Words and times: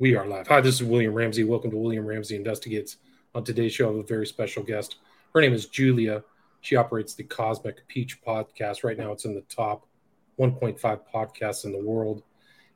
We 0.00 0.16
are 0.16 0.26
live. 0.26 0.48
Hi, 0.48 0.60
this 0.60 0.80
is 0.80 0.82
William 0.82 1.14
Ramsey. 1.14 1.44
Welcome 1.44 1.70
to 1.70 1.76
William 1.76 2.04
Ramsey 2.04 2.34
Investigates. 2.34 2.96
On 3.32 3.44
today's 3.44 3.72
show, 3.72 3.84
I 3.84 3.92
have 3.92 4.00
a 4.00 4.02
very 4.02 4.26
special 4.26 4.64
guest. 4.64 4.96
Her 5.32 5.40
name 5.40 5.52
is 5.52 5.66
Julia. 5.66 6.24
She 6.62 6.74
operates 6.74 7.14
the 7.14 7.22
Cosmic 7.22 7.86
Peach 7.86 8.20
podcast. 8.20 8.82
Right 8.82 8.98
now, 8.98 9.12
it's 9.12 9.24
in 9.24 9.36
the 9.36 9.42
top 9.42 9.86
1.5 10.40 10.80
podcasts 11.14 11.64
in 11.64 11.70
the 11.70 11.78
world. 11.78 12.24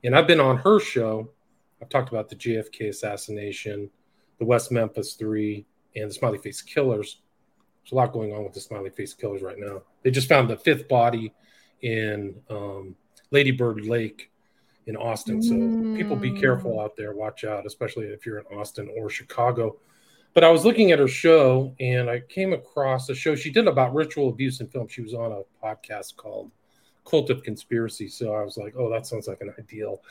And 0.05 0.15
I've 0.15 0.29
been 0.29 0.39
on 0.39 0.59
her 0.59 0.79
show. 0.79 1.29
I've 1.83 1.89
talked 1.89 2.09
about 2.09 2.29
the 2.29 2.37
JFK 2.37 2.91
assassination, 2.91 3.91
the 4.39 4.45
West 4.45 4.71
Memphis 4.71 5.15
Three, 5.15 5.67
and 5.97 6.11
the 6.11 6.15
Smiley 6.15 6.39
Face 6.39 6.63
Killers. 6.63 7.23
There's 7.83 7.93
a 7.93 7.97
lot 7.97 8.13
going 8.13 8.33
on 8.33 8.45
with 8.45 8.53
the 8.53 8.61
Smiley 8.61 8.91
Face 8.91 9.13
Killers 9.13 9.43
right 9.43 9.59
now. 9.59 9.83
They 10.05 10.13
just 10.13 10.29
found 10.29 10.49
the 10.49 10.57
fifth 10.57 10.87
body 10.87 11.35
in 11.83 12.37
um, 12.49 12.95
Lady 13.33 13.51
Bird 13.51 13.87
Lake 13.87 14.31
in 14.89 14.97
Austin. 14.97 15.43
So 15.43 15.55
mm. 15.55 15.97
people 15.97 16.17
be 16.17 16.33
careful 16.33 16.73
mm. 16.73 16.83
out 16.83 16.97
there. 16.97 17.15
Watch 17.15 17.45
out, 17.45 17.67
especially 17.67 18.07
if 18.07 18.27
you're 18.27 18.39
in 18.39 18.47
Austin 18.47 18.91
or 18.97 19.09
Chicago. 19.11 19.77
But 20.35 20.45
I 20.45 20.51
was 20.51 20.65
looking 20.65 20.93
at 20.93 20.99
her 20.99 21.09
show 21.09 21.75
and 21.79 22.09
I 22.11 22.21
came 22.21 22.53
across 22.53 23.09
a 23.09 23.15
show 23.15 23.35
she 23.35 23.51
did 23.51 23.69
about 23.69 23.95
ritual 23.95 24.31
abuse 24.31 24.61
in 24.61 24.69
film. 24.69 24.89
She 24.89 25.03
was 25.03 25.15
on 25.15 25.33
a 25.33 25.43
podcast 25.65 26.17
called 26.17 26.51
Cult 27.05 27.31
of 27.31 27.43
Conspiracy. 27.43 28.09
So 28.09 28.35
I 28.35 28.43
was 28.43 28.57
like, 28.57 28.75
oh, 28.77 28.91
that 28.91 29.07
sounds 29.07 29.29
like 29.29 29.41
an 29.43 29.55
ideal 29.59 30.03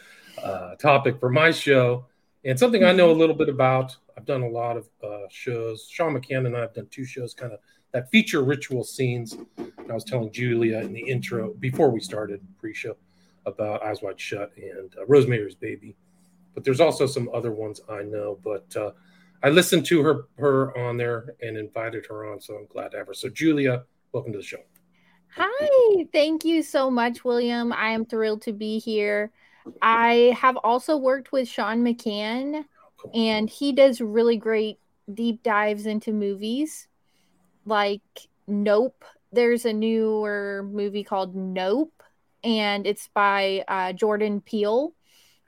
uh, 0.42 0.76
topic 0.76 1.20
for 1.20 1.30
my 1.30 1.52
show 1.52 2.06
and 2.46 2.58
something 2.58 2.84
I 2.84 2.92
know 2.92 3.08
a 3.08 3.12
mm-hmm. 3.12 3.20
little 3.20 3.36
bit 3.36 3.50
about. 3.50 3.96
I've 4.16 4.26
done 4.26 4.44
a 4.44 4.50
lot 4.50 4.78
of 4.78 4.88
uh, 5.04 5.28
shows. 5.30 5.88
Sean 5.90 6.16
McCann 6.16 6.46
and 6.46 6.56
I 6.56 6.62
have 6.62 6.74
done 6.74 6.88
two 6.92 7.06
shows 7.06 7.34
kind 7.34 7.52
of 7.52 7.60
that 7.94 8.12
feature 8.12 8.44
ritual 8.44 8.84
scenes. 8.84 9.38
And 9.58 9.90
I 9.90 9.94
was 9.94 10.04
telling 10.04 10.32
Julia 10.32 10.80
in 10.80 10.94
the 10.94 11.02
intro 11.02 11.54
before 11.60 11.90
we 11.90 12.00
started 12.00 12.42
pre 12.60 12.74
show 12.74 12.96
about 13.48 13.82
Eyes 13.82 14.02
Wide 14.02 14.20
Shut 14.20 14.52
and 14.58 14.94
uh, 15.00 15.06
Rosemary's 15.08 15.56
Baby. 15.56 15.96
But 16.54 16.64
there's 16.64 16.82
also 16.82 17.08
some 17.08 17.30
other 17.34 17.52
ones 17.52 17.82
I 17.90 18.04
know. 18.04 18.38
But 18.44 18.76
uh, 18.76 18.92
I 19.42 19.50
listened 19.50 19.86
to 19.88 20.04
her 20.04 20.28
her 20.38 20.78
on 20.78 20.98
there 20.98 21.34
and 21.42 21.58
invited 21.58 22.06
her 22.08 22.32
on, 22.32 22.40
so 22.42 22.56
I'm 22.56 22.68
glad 22.68 22.92
to 22.92 22.98
have 22.98 23.08
her. 23.08 23.14
So 23.14 23.30
Julia, 23.30 23.84
welcome 24.12 24.34
to 24.34 24.38
the 24.38 24.44
show. 24.44 24.60
Hi, 25.36 26.06
thank 26.12 26.46
you 26.46 26.62
so 26.62 26.92
much, 26.92 27.24
William. 27.24 27.72
I 27.72 27.90
am 27.90 28.06
thrilled 28.06 28.42
to 28.44 28.54
be 28.54 28.80
here. 28.80 29.32
I 29.82 30.36
have 30.40 30.58
also 30.58 30.98
worked 30.98 31.32
with 31.32 31.48
Sean 31.48 31.84
McCann, 31.84 32.66
and 33.14 33.50
he 33.50 33.72
does 33.72 34.02
really 34.02 34.38
great 34.38 34.80
deep 35.14 35.44
dives 35.44 35.86
into 35.86 36.12
movies 36.12 36.88
like 37.66 38.02
Nope. 38.48 39.04
There's 39.32 39.66
a 39.66 39.74
newer 39.74 40.68
movie 40.72 41.04
called 41.04 41.36
Nope 41.36 41.97
and 42.48 42.88
it's 42.88 43.10
by 43.14 43.66
uh, 43.68 43.92
Jordan 43.92 44.40
Peele. 44.40 44.94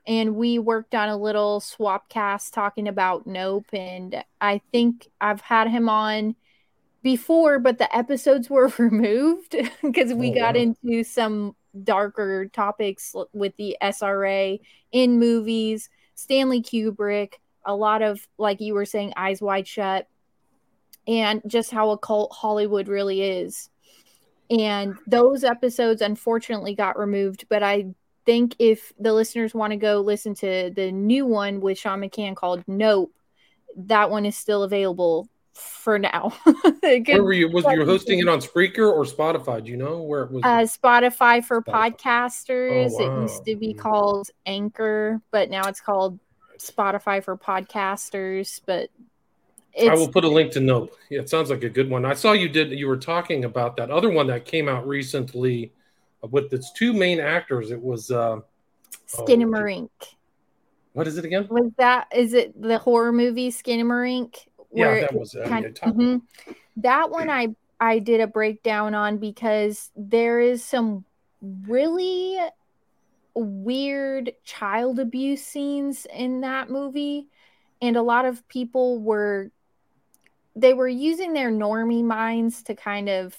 And 0.05 0.35
we 0.35 0.59
worked 0.59 0.93
on 0.93 1.07
a 1.07 1.15
little 1.15 1.61
swap 1.61 2.09
cast 2.09 2.53
talking 2.53 2.89
about 2.89 3.25
Nope. 3.25 3.67
And 3.71 4.21
I 4.41 4.59
think 4.73 5.07
I've 5.21 5.39
had 5.39 5.69
him 5.69 5.87
on 5.87 6.35
before, 7.01 7.57
but 7.59 7.77
the 7.77 7.95
episodes 7.95 8.49
were 8.49 8.67
removed 8.77 9.55
because 9.81 10.13
we 10.13 10.31
oh, 10.31 10.35
got 10.35 10.55
wow. 10.55 10.61
into 10.61 11.05
some 11.05 11.55
darker 11.83 12.47
topics 12.47 13.15
with 13.31 13.55
the 13.55 13.77
SRA 13.81 14.59
in 14.91 15.19
movies, 15.19 15.89
Stanley 16.15 16.61
Kubrick, 16.61 17.35
a 17.63 17.73
lot 17.73 18.01
of, 18.01 18.27
like 18.37 18.59
you 18.59 18.73
were 18.73 18.85
saying, 18.85 19.13
Eyes 19.15 19.41
Wide 19.41 19.67
Shut, 19.67 20.07
and 21.07 21.41
just 21.47 21.71
how 21.71 21.91
occult 21.91 22.33
Hollywood 22.33 22.89
really 22.89 23.21
is 23.21 23.69
and 24.49 24.95
those 25.07 25.43
episodes 25.43 26.01
unfortunately 26.01 26.73
got 26.73 26.97
removed 26.97 27.45
but 27.49 27.63
i 27.63 27.85
think 28.25 28.55
if 28.59 28.93
the 28.99 29.13
listeners 29.13 29.53
want 29.53 29.71
to 29.71 29.77
go 29.77 30.01
listen 30.01 30.33
to 30.33 30.71
the 30.75 30.91
new 30.91 31.25
one 31.25 31.61
with 31.61 31.77
sean 31.77 32.01
mccann 32.01 32.35
called 32.35 32.63
nope 32.67 33.13
that 33.75 34.09
one 34.09 34.25
is 34.25 34.35
still 34.35 34.63
available 34.63 35.27
for 35.53 35.99
now 35.99 36.33
where 36.81 37.23
were 37.23 37.33
you 37.33 37.49
was 37.49 37.65
you 37.65 37.85
hosting 37.85 38.19
it 38.19 38.29
on 38.29 38.39
spreaker 38.39 38.91
or 38.91 39.03
spotify 39.03 39.63
do 39.63 39.71
you 39.71 39.77
know 39.77 40.01
where 40.01 40.23
it 40.23 40.31
was 40.31 40.43
uh, 40.43 40.59
spotify 40.59 41.43
for 41.43 41.61
spotify. 41.61 41.95
podcasters 41.95 42.91
oh, 42.99 43.07
wow. 43.07 43.17
it 43.17 43.21
used 43.23 43.45
to 43.45 43.55
be 43.55 43.73
called 43.73 44.29
anchor 44.45 45.21
but 45.31 45.49
now 45.49 45.67
it's 45.67 45.81
called 45.81 46.17
spotify 46.59 47.23
for 47.23 47.37
podcasters 47.37 48.61
but 48.65 48.89
I 49.87 49.93
will 49.95 50.11
put 50.11 50.23
a 50.23 50.29
link 50.29 50.51
to 50.53 50.59
Nope. 50.59 50.95
Yeah, 51.09 51.21
it 51.21 51.29
sounds 51.29 51.49
like 51.49 51.63
a 51.63 51.69
good 51.69 51.89
one. 51.89 52.05
I 52.05 52.13
saw 52.13 52.33
you 52.33 52.49
did. 52.49 52.71
You 52.71 52.87
were 52.87 52.97
talking 52.97 53.45
about 53.45 53.77
that 53.77 53.91
other 53.91 54.09
one 54.09 54.27
that 54.27 54.45
came 54.45 54.67
out 54.67 54.87
recently 54.87 55.71
with 56.29 56.51
its 56.53 56.71
two 56.73 56.93
main 56.93 57.19
actors. 57.19 57.71
It 57.71 57.81
was 57.81 58.11
uh, 58.11 58.39
Skinamarink. 59.07 59.89
Oh, 60.01 60.07
what 60.93 61.07
is 61.07 61.17
it 61.17 61.25
again? 61.25 61.47
Was 61.49 61.71
that 61.77 62.07
is 62.13 62.33
it 62.33 62.59
the 62.59 62.77
horror 62.77 63.11
movie 63.11 63.51
Skinamarink? 63.51 64.35
Yeah, 64.73 65.01
that 65.01 65.13
was 65.13 65.35
uh, 65.35 65.47
kind, 65.47 65.65
yeah, 65.65 65.89
mm-hmm. 65.89 66.53
that 66.77 67.09
one. 67.09 67.29
I 67.29 67.55
I 67.79 67.99
did 67.99 68.21
a 68.21 68.27
breakdown 68.27 68.93
on 68.95 69.17
because 69.17 69.91
there 69.95 70.39
is 70.39 70.63
some 70.63 71.05
really 71.41 72.37
weird 73.35 74.31
child 74.43 74.99
abuse 74.99 75.43
scenes 75.43 76.05
in 76.13 76.41
that 76.41 76.69
movie 76.69 77.27
and 77.81 77.95
a 77.95 78.01
lot 78.01 78.25
of 78.25 78.47
people 78.47 78.99
were 78.99 79.51
they 80.55 80.73
were 80.73 80.87
using 80.87 81.33
their 81.33 81.51
normie 81.51 82.03
minds 82.03 82.63
to 82.63 82.75
kind 82.75 83.09
of 83.09 83.35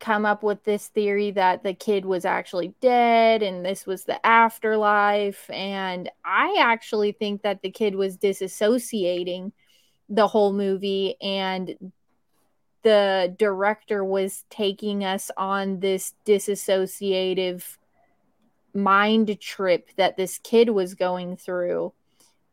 come 0.00 0.24
up 0.24 0.42
with 0.42 0.62
this 0.64 0.88
theory 0.88 1.32
that 1.32 1.62
the 1.62 1.74
kid 1.74 2.04
was 2.04 2.24
actually 2.24 2.72
dead 2.80 3.42
and 3.42 3.64
this 3.64 3.86
was 3.86 4.04
the 4.04 4.24
afterlife. 4.24 5.48
And 5.50 6.08
I 6.24 6.56
actually 6.60 7.12
think 7.12 7.42
that 7.42 7.62
the 7.62 7.70
kid 7.70 7.94
was 7.94 8.16
disassociating 8.16 9.52
the 10.08 10.28
whole 10.28 10.52
movie 10.52 11.16
and 11.20 11.92
the 12.82 13.34
director 13.38 14.04
was 14.04 14.44
taking 14.50 15.04
us 15.04 15.30
on 15.36 15.80
this 15.80 16.14
disassociative 16.24 17.76
mind 18.72 19.40
trip 19.40 19.90
that 19.96 20.16
this 20.16 20.38
kid 20.38 20.70
was 20.70 20.94
going 20.94 21.36
through. 21.36 21.92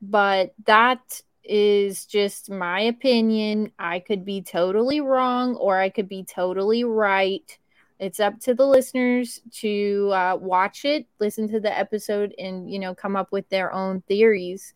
But 0.01 0.53
that 0.65 1.21
is 1.47 2.05
just 2.05 2.49
my 2.49 2.81
opinion. 2.81 3.71
I 3.79 3.99
could 3.99 4.25
be 4.25 4.41
totally 4.41 5.01
wrong 5.01 5.55
or 5.55 5.79
I 5.79 5.89
could 5.89 6.09
be 6.09 6.23
totally 6.23 6.83
right. 6.83 7.57
It's 7.99 8.19
up 8.19 8.39
to 8.41 8.53
the 8.53 8.65
listeners 8.65 9.41
to 9.59 10.11
uh, 10.13 10.37
watch 10.39 10.83
it, 10.83 11.07
listen 11.19 11.47
to 11.49 11.59
the 11.59 11.75
episode, 11.75 12.35
and 12.37 12.69
you 12.69 12.77
know 12.79 12.93
come 12.93 13.15
up 13.15 13.31
with 13.31 13.47
their 13.49 13.71
own 13.71 14.01
theories. 14.01 14.73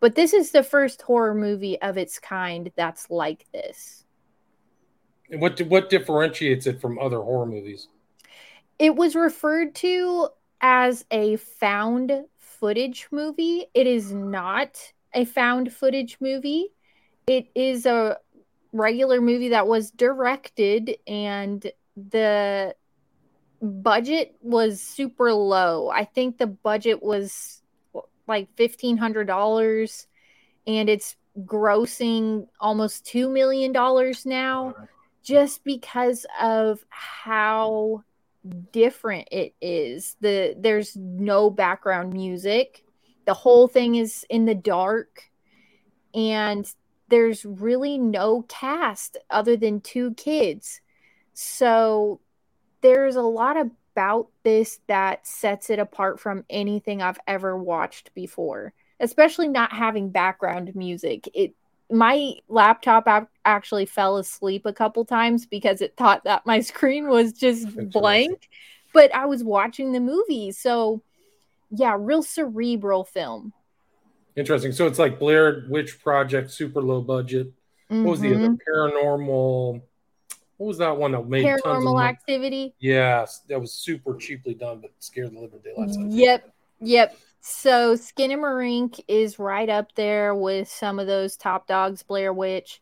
But 0.00 0.14
this 0.14 0.32
is 0.32 0.50
the 0.50 0.62
first 0.62 1.02
horror 1.02 1.34
movie 1.34 1.80
of 1.82 1.98
its 1.98 2.18
kind 2.18 2.70
that's 2.76 3.10
like 3.10 3.46
this. 3.52 4.04
And 5.30 5.40
what 5.40 5.60
what 5.62 5.90
differentiates 5.90 6.66
it 6.66 6.80
from 6.80 6.98
other 6.98 7.20
horror 7.20 7.46
movies? 7.46 7.88
It 8.78 8.96
was 8.96 9.14
referred 9.14 9.74
to 9.76 10.28
as 10.60 11.04
a 11.10 11.36
found 11.36 12.24
footage 12.38 13.08
movie. 13.10 13.66
It 13.74 13.86
is 13.86 14.12
not 14.12 14.93
a 15.14 15.24
found 15.24 15.72
footage 15.72 16.18
movie. 16.20 16.68
It 17.26 17.46
is 17.54 17.86
a 17.86 18.18
regular 18.72 19.20
movie 19.20 19.50
that 19.50 19.66
was 19.66 19.90
directed 19.90 20.96
and 21.06 21.64
the 21.96 22.74
budget 23.62 24.34
was 24.42 24.80
super 24.80 25.32
low. 25.32 25.88
I 25.88 26.04
think 26.04 26.38
the 26.38 26.46
budget 26.46 27.02
was 27.02 27.62
like 28.26 28.54
$1500 28.56 30.06
and 30.66 30.88
it's 30.88 31.16
grossing 31.44 32.46
almost 32.60 33.06
2 33.06 33.28
million 33.28 33.72
dollars 33.72 34.24
now 34.24 34.74
just 35.22 35.64
because 35.64 36.26
of 36.40 36.84
how 36.90 38.04
different 38.72 39.28
it 39.32 39.54
is. 39.60 40.16
The 40.20 40.54
there's 40.58 40.96
no 40.96 41.50
background 41.50 42.12
music 42.12 42.83
the 43.26 43.34
whole 43.34 43.68
thing 43.68 43.94
is 43.94 44.24
in 44.28 44.44
the 44.44 44.54
dark 44.54 45.30
and 46.14 46.72
there's 47.08 47.44
really 47.44 47.98
no 47.98 48.42
cast 48.42 49.16
other 49.30 49.56
than 49.56 49.80
two 49.80 50.14
kids. 50.14 50.80
So 51.34 52.20
there's 52.80 53.16
a 53.16 53.22
lot 53.22 53.56
about 53.56 54.28
this 54.42 54.80
that 54.86 55.26
sets 55.26 55.70
it 55.70 55.78
apart 55.78 56.18
from 56.18 56.44
anything 56.50 57.00
i've 57.00 57.20
ever 57.28 57.56
watched 57.56 58.12
before 58.12 58.74
especially 59.00 59.48
not 59.48 59.72
having 59.72 60.10
background 60.10 60.74
music. 60.74 61.28
It 61.34 61.54
my 61.90 62.32
laptop 62.48 63.28
actually 63.44 63.84
fell 63.84 64.16
asleep 64.16 64.64
a 64.64 64.72
couple 64.72 65.04
times 65.04 65.44
because 65.44 65.82
it 65.82 65.96
thought 65.96 66.24
that 66.24 66.46
my 66.46 66.60
screen 66.72 67.08
was 67.08 67.32
just 67.32 67.68
blank 67.90 68.48
but 68.94 69.14
i 69.14 69.26
was 69.26 69.44
watching 69.44 69.92
the 69.92 70.00
movie. 70.00 70.50
So 70.50 71.02
yeah, 71.74 71.96
real 71.98 72.22
cerebral 72.22 73.04
film. 73.04 73.52
Interesting. 74.36 74.72
So 74.72 74.86
it's 74.86 74.98
like 74.98 75.18
Blair 75.18 75.64
Witch 75.68 76.02
Project, 76.02 76.50
super 76.50 76.82
low 76.82 77.00
budget. 77.00 77.52
Mm-hmm. 77.90 78.04
What 78.04 78.10
was 78.12 78.20
the 78.20 78.34
other 78.34 78.48
mm-hmm. 78.48 78.80
paranormal? 78.98 79.82
What 80.56 80.66
was 80.66 80.78
that 80.78 80.96
one 80.96 81.12
that 81.12 81.28
made 81.28 81.44
paranormal 81.44 82.02
activity? 82.02 82.74
Yes, 82.78 83.42
that 83.48 83.60
was 83.60 83.72
super 83.72 84.16
cheaply 84.16 84.54
done, 84.54 84.80
but 84.80 84.92
scared 84.98 85.34
the 85.34 85.40
living 85.40 85.60
daylights 85.62 85.96
out. 85.98 86.10
Yep, 86.10 86.52
yep. 86.80 87.16
So 87.40 87.94
Skinamarink 87.94 89.00
is 89.06 89.38
right 89.38 89.68
up 89.68 89.94
there 89.94 90.34
with 90.34 90.68
some 90.68 90.98
of 90.98 91.06
those 91.06 91.36
top 91.36 91.66
dogs, 91.66 92.02
Blair 92.02 92.32
Witch 92.32 92.80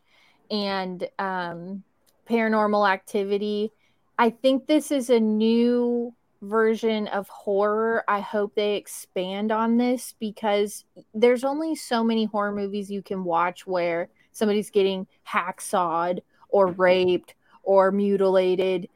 and 0.50 1.08
um, 1.18 1.82
Paranormal 2.28 2.88
Activity. 2.88 3.72
I 4.18 4.30
think 4.30 4.66
this 4.66 4.92
is 4.92 5.10
a 5.10 5.18
new 5.18 6.14
version 6.42 7.06
of 7.08 7.28
horror. 7.28 8.04
I 8.08 8.20
hope 8.20 8.54
they 8.54 8.74
expand 8.74 9.50
on 9.50 9.78
this 9.78 10.14
because 10.20 10.84
there's 11.14 11.44
only 11.44 11.74
so 11.74 12.04
many 12.04 12.24
horror 12.26 12.52
movies 12.52 12.90
you 12.90 13.02
can 13.02 13.24
watch 13.24 13.66
where 13.66 14.08
somebody's 14.32 14.70
getting 14.70 15.06
hacksawed 15.22 16.22
or 16.48 16.66
raped 16.66 17.34
or 17.62 17.90
mutilated 17.90 18.88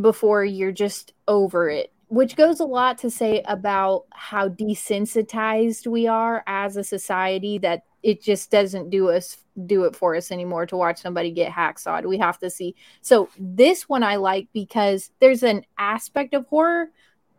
before 0.00 0.44
you're 0.44 0.72
just 0.72 1.12
over 1.26 1.68
it 1.68 1.90
which 2.08 2.36
goes 2.36 2.60
a 2.60 2.64
lot 2.64 2.98
to 2.98 3.10
say 3.10 3.42
about 3.46 4.04
how 4.12 4.48
desensitized 4.48 5.86
we 5.86 6.06
are 6.06 6.44
as 6.46 6.76
a 6.76 6.84
society 6.84 7.58
that 7.58 7.82
it 8.06 8.22
just 8.22 8.52
doesn't 8.52 8.88
do 8.88 9.10
us 9.10 9.38
do 9.66 9.82
it 9.82 9.96
for 9.96 10.14
us 10.14 10.30
anymore 10.30 10.64
to 10.64 10.76
watch 10.76 11.02
somebody 11.02 11.32
get 11.32 11.50
hacksawed. 11.50 12.06
We 12.06 12.18
have 12.18 12.38
to 12.38 12.48
see. 12.48 12.76
So 13.00 13.28
this 13.36 13.88
one 13.88 14.04
I 14.04 14.14
like 14.14 14.46
because 14.52 15.10
there's 15.18 15.42
an 15.42 15.64
aspect 15.76 16.32
of 16.32 16.46
horror, 16.46 16.90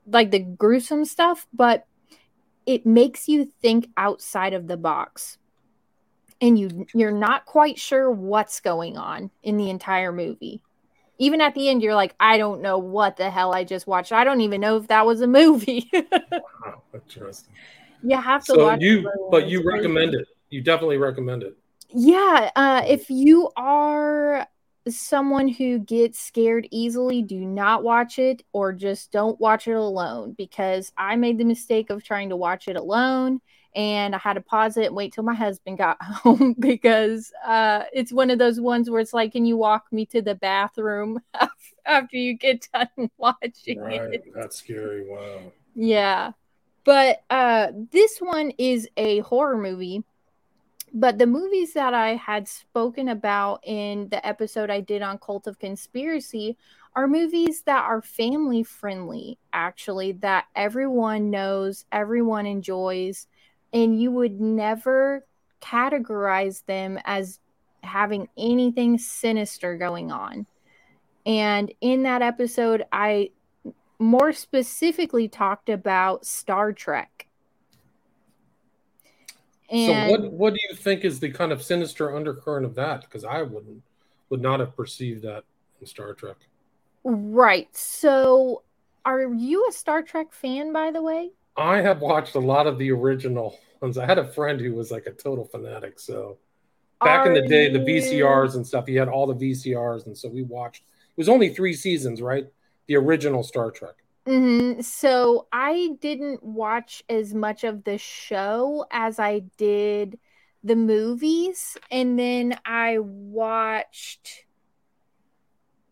like 0.05 0.29
the 0.29 0.39
gruesome 0.39 1.05
stuff, 1.05 1.47
but 1.53 1.85
it 2.65 2.85
makes 2.85 3.29
you 3.29 3.49
think 3.61 3.87
outside 3.95 4.51
of 4.51 4.67
the 4.67 4.75
box. 4.75 5.37
And 6.41 6.59
you 6.59 6.85
you're 6.93 7.11
not 7.11 7.45
quite 7.45 7.79
sure 7.79 8.11
what's 8.11 8.59
going 8.59 8.97
on 8.97 9.31
in 9.43 9.55
the 9.55 9.69
entire 9.69 10.11
movie 10.11 10.61
even 11.19 11.41
at 11.41 11.55
the 11.55 11.67
end, 11.67 11.81
you're 11.81 11.95
like, 11.95 12.13
I 12.19 12.37
don't 12.37 12.61
know 12.61 12.77
what 12.77 13.17
the 13.17 13.31
hell 13.31 13.51
I 13.51 13.63
just 13.63 13.87
watched. 13.87 14.11
I 14.11 14.23
don't 14.23 14.41
even 14.41 14.61
know 14.61 14.77
if 14.77 14.87
that 14.89 15.03
was 15.03 15.21
a 15.21 15.25
movie. 15.25 15.89
wow, 15.93 16.83
interesting. 16.93 17.55
You 18.03 18.21
have 18.21 18.45
to 18.45 18.53
so 18.53 18.65
watch 18.65 18.81
you, 18.81 19.11
but 19.31 19.47
you 19.47 19.67
recommend 19.67 20.13
it. 20.13 20.27
You 20.49 20.61
definitely 20.61 20.97
recommend 20.97 21.43
it. 21.43 21.57
Yeah, 21.89 22.51
uh, 22.55 22.83
if 22.85 23.09
you 23.09 23.49
are 23.55 24.47
someone 24.87 25.47
who 25.47 25.79
gets 25.79 26.19
scared 26.19 26.67
easily, 26.71 27.21
do 27.21 27.39
not 27.39 27.83
watch 27.83 28.19
it 28.19 28.43
or 28.53 28.73
just 28.73 29.11
don't 29.11 29.39
watch 29.39 29.67
it 29.67 29.73
alone 29.73 30.33
because 30.37 30.91
I 30.97 31.15
made 31.15 31.37
the 31.37 31.43
mistake 31.43 31.89
of 31.89 32.03
trying 32.03 32.29
to 32.29 32.35
watch 32.35 32.67
it 32.67 32.75
alone 32.75 33.41
and 33.75 34.15
I 34.15 34.17
had 34.17 34.33
to 34.33 34.41
pause 34.41 34.77
it 34.77 34.87
and 34.87 34.95
wait 34.95 35.13
till 35.13 35.23
my 35.23 35.35
husband 35.35 35.77
got 35.77 36.01
home 36.01 36.55
because 36.59 37.31
uh, 37.45 37.83
it's 37.93 38.11
one 38.11 38.29
of 38.31 38.39
those 38.39 38.59
ones 38.59 38.89
where 38.89 38.99
it's 38.99 39.13
like, 39.13 39.33
can 39.33 39.45
you 39.45 39.57
walk 39.57 39.85
me 39.91 40.05
to 40.07 40.21
the 40.21 40.35
bathroom 40.35 41.19
after 41.85 42.17
you 42.17 42.33
get 42.33 42.67
done 42.73 43.09
watching 43.17 43.79
right. 43.79 44.01
it? 44.13 44.25
That's 44.33 44.57
scary. 44.57 45.05
Wow. 45.07 45.53
Yeah. 45.75 46.31
But 46.85 47.23
uh, 47.29 47.67
this 47.91 48.17
one 48.19 48.51
is 48.57 48.87
a 48.97 49.19
horror 49.19 49.57
movie. 49.57 50.03
But 50.93 51.17
the 51.17 51.27
movies 51.27 51.73
that 51.73 51.93
I 51.93 52.15
had 52.15 52.47
spoken 52.47 53.09
about 53.09 53.59
in 53.63 54.09
the 54.09 54.25
episode 54.25 54.69
I 54.69 54.81
did 54.81 55.01
on 55.01 55.17
Cult 55.19 55.47
of 55.47 55.59
Conspiracy 55.59 56.57
are 56.95 57.07
movies 57.07 57.61
that 57.63 57.83
are 57.83 58.01
family 58.01 58.63
friendly, 58.63 59.37
actually, 59.53 60.13
that 60.13 60.45
everyone 60.55 61.29
knows, 61.29 61.85
everyone 61.91 62.45
enjoys 62.45 63.27
and 63.73 64.01
you 64.01 64.11
would 64.11 64.39
never 64.39 65.25
categorize 65.61 66.65
them 66.65 66.99
as 67.05 67.39
having 67.83 68.27
anything 68.37 68.97
sinister 68.97 69.77
going 69.77 70.11
on. 70.11 70.45
And 71.25 71.71
in 71.81 72.03
that 72.03 72.21
episode, 72.21 72.85
I 72.91 73.31
more 73.99 74.31
specifically 74.31 75.27
talked 75.27 75.69
about 75.69 76.25
Star 76.25 76.71
Trek. 76.71 77.26
And 79.69 80.09
so 80.09 80.11
what 80.11 80.31
what 80.31 80.53
do 80.53 80.59
you 80.69 80.75
think 80.75 81.03
is 81.03 81.19
the 81.19 81.29
kind 81.29 81.51
of 81.51 81.61
sinister 81.61 82.15
undercurrent 82.15 82.65
of 82.65 82.75
that? 82.75 83.01
Because 83.01 83.23
I 83.23 83.41
wouldn't 83.41 83.81
would 84.29 84.41
not 84.41 84.59
have 84.59 84.75
perceived 84.75 85.23
that 85.23 85.43
in 85.79 85.87
Star 85.87 86.13
Trek. 86.13 86.37
Right. 87.03 87.69
So 87.75 88.63
are 89.05 89.33
you 89.33 89.67
a 89.69 89.71
Star 89.71 90.01
Trek 90.01 90.33
fan 90.33 90.73
by 90.73 90.91
the 90.91 91.01
way? 91.01 91.31
I 91.55 91.81
have 91.81 92.01
watched 92.01 92.35
a 92.35 92.39
lot 92.39 92.67
of 92.67 92.77
the 92.77 92.91
original 92.91 93.57
ones. 93.81 93.97
I 93.97 94.05
had 94.05 94.19
a 94.19 94.27
friend 94.27 94.59
who 94.59 94.73
was 94.73 94.91
like 94.91 95.07
a 95.07 95.11
total 95.11 95.45
fanatic. 95.45 95.99
So 95.99 96.37
back 97.03 97.25
Are 97.25 97.31
in 97.31 97.33
the 97.33 97.47
day, 97.47 97.69
the 97.71 97.79
VCRs 97.79 98.55
and 98.55 98.65
stuff, 98.65 98.87
he 98.87 98.95
had 98.95 99.07
all 99.07 99.27
the 99.27 99.35
VCRs, 99.35 100.05
and 100.05 100.17
so 100.17 100.29
we 100.29 100.43
watched. 100.43 100.83
It 100.85 101.21
was 101.21 101.29
only 101.29 101.53
three 101.53 101.73
seasons, 101.73 102.21
right? 102.21 102.47
The 102.87 102.95
original 102.95 103.43
Star 103.43 103.71
Trek. 103.71 103.95
Mm-hmm. 104.27 104.81
So 104.81 105.47
I 105.53 105.91
didn't 106.01 106.43
watch 106.43 107.01
as 107.07 107.33
much 107.33 107.63
of 107.63 107.85
the 107.85 107.97
show 107.97 108.85
as 108.91 109.19
I 109.19 109.39
did 109.57 110.19
the 110.63 110.75
movies, 110.75 111.77
and 111.89 112.19
then 112.19 112.59
I 112.65 112.99
watched 112.99 114.43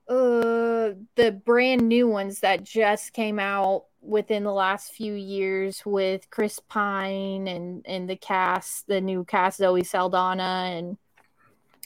uh 0.08 0.94
the 1.16 1.32
brand 1.46 1.88
new 1.88 2.08
ones 2.08 2.42
that 2.42 2.64
just 2.64 3.12
came 3.14 3.40
out 3.40 3.86
within 4.02 4.44
the 4.44 4.54
last 4.54 4.92
few 4.92 5.14
years 5.14 5.82
with 5.84 6.30
Chris 6.30 6.60
Pine 6.60 7.48
and 7.48 7.84
and 7.88 8.10
the 8.10 8.16
cast, 8.16 8.88
the 8.88 9.02
new 9.02 9.24
cast 9.24 9.58
Zoe 9.60 9.84
Saldana 9.84 10.70
and 10.74 10.98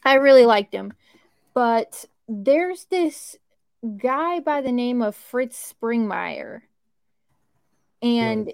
I 0.04 0.16
really 0.16 0.46
liked 0.46 0.74
him. 0.74 0.94
But 1.54 2.06
there's 2.28 2.86
this 2.86 3.38
guy 3.98 4.40
by 4.40 4.62
the 4.62 4.72
name 4.72 5.02
of 5.02 5.16
Fritz 5.16 5.74
Springmeier. 5.74 6.62
And 8.02 8.52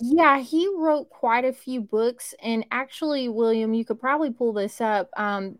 yeah, 0.00 0.40
he 0.40 0.68
wrote 0.76 1.10
quite 1.10 1.44
a 1.44 1.52
few 1.52 1.80
books 1.80 2.34
and 2.42 2.64
actually 2.70 3.28
William, 3.28 3.74
you 3.74 3.84
could 3.84 4.00
probably 4.00 4.30
pull 4.30 4.52
this 4.52 4.80
up. 4.80 5.10
Um 5.16 5.58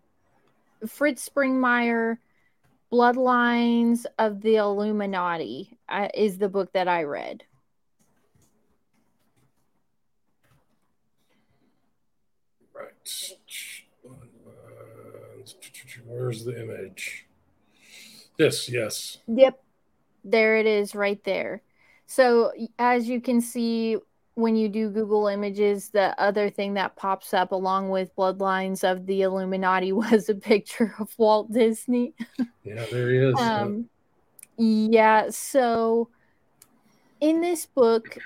Fritz 0.87 1.29
Springmeier 1.29 2.19
Bloodlines 2.93 4.05
of 4.19 4.41
the 4.41 4.57
Illuminati 4.57 5.79
uh, 5.89 6.09
is 6.13 6.39
the 6.39 6.49
book 6.49 6.73
that 6.73 6.89
I 6.89 7.05
read. 7.05 7.45
Right. 12.75 13.37
Where's 16.05 16.45
the 16.45 16.61
image? 16.61 17.27
This, 18.41 18.71
yes. 18.71 19.19
Yep. 19.27 19.63
There 20.25 20.57
it 20.57 20.65
is 20.65 20.95
right 20.95 21.23
there. 21.25 21.61
So, 22.07 22.53
as 22.79 23.07
you 23.07 23.21
can 23.21 23.43
see, 23.43 23.99
when 24.33 24.57
you 24.57 24.71
do 24.71 24.89
Google 24.89 25.27
Images, 25.27 25.91
the 25.91 26.19
other 26.19 26.49
thing 26.49 26.73
that 26.73 26.97
pops 26.97 27.35
up 27.35 27.53
along 27.53 27.91
with 27.91 28.17
Bloodlines 28.17 28.83
of 28.83 29.05
the 29.05 29.21
Illuminati 29.21 29.93
was 29.93 30.31
a 30.31 30.35
picture 30.35 30.95
of 30.99 31.13
Walt 31.19 31.53
Disney. 31.53 32.15
yeah, 32.65 32.87
there 32.91 33.11
he 33.11 33.19
is. 33.19 33.39
Um, 33.39 33.91
yeah, 34.57 35.29
so 35.29 36.09
in 37.21 37.43
this 37.43 37.67
book, 37.67 38.17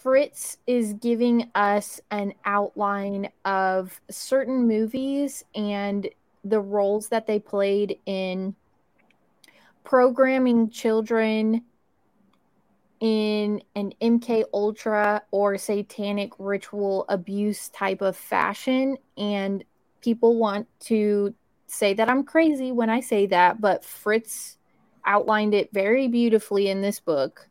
Fritz 0.00 0.58
is 0.68 0.92
giving 0.92 1.50
us 1.56 2.00
an 2.12 2.32
outline 2.44 3.28
of 3.44 4.00
certain 4.08 4.68
movies 4.68 5.44
and 5.56 6.08
the 6.44 6.60
roles 6.60 7.08
that 7.08 7.26
they 7.26 7.40
played 7.40 7.98
in 8.06 8.54
programming 9.88 10.68
children 10.68 11.62
in 13.00 13.62
an 13.74 13.90
MK 14.02 14.44
Ultra 14.52 15.22
or 15.30 15.56
satanic 15.56 16.32
ritual 16.38 17.06
abuse 17.08 17.70
type 17.70 18.02
of 18.02 18.14
fashion. 18.14 18.98
And 19.16 19.64
people 20.02 20.36
want 20.36 20.68
to 20.80 21.34
say 21.68 21.94
that 21.94 22.10
I'm 22.10 22.22
crazy 22.22 22.70
when 22.70 22.90
I 22.90 23.00
say 23.00 23.26
that 23.26 23.60
but 23.62 23.82
Fritz 23.82 24.58
outlined 25.06 25.54
it 25.54 25.70
very 25.72 26.06
beautifully 26.06 26.68
in 26.68 26.82
this 26.82 27.00
book. 27.00 27.48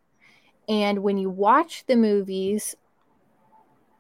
And 0.70 1.02
when 1.02 1.18
you 1.18 1.32
watch 1.32 1.86
the 1.88 1.96
movies 1.96 2.76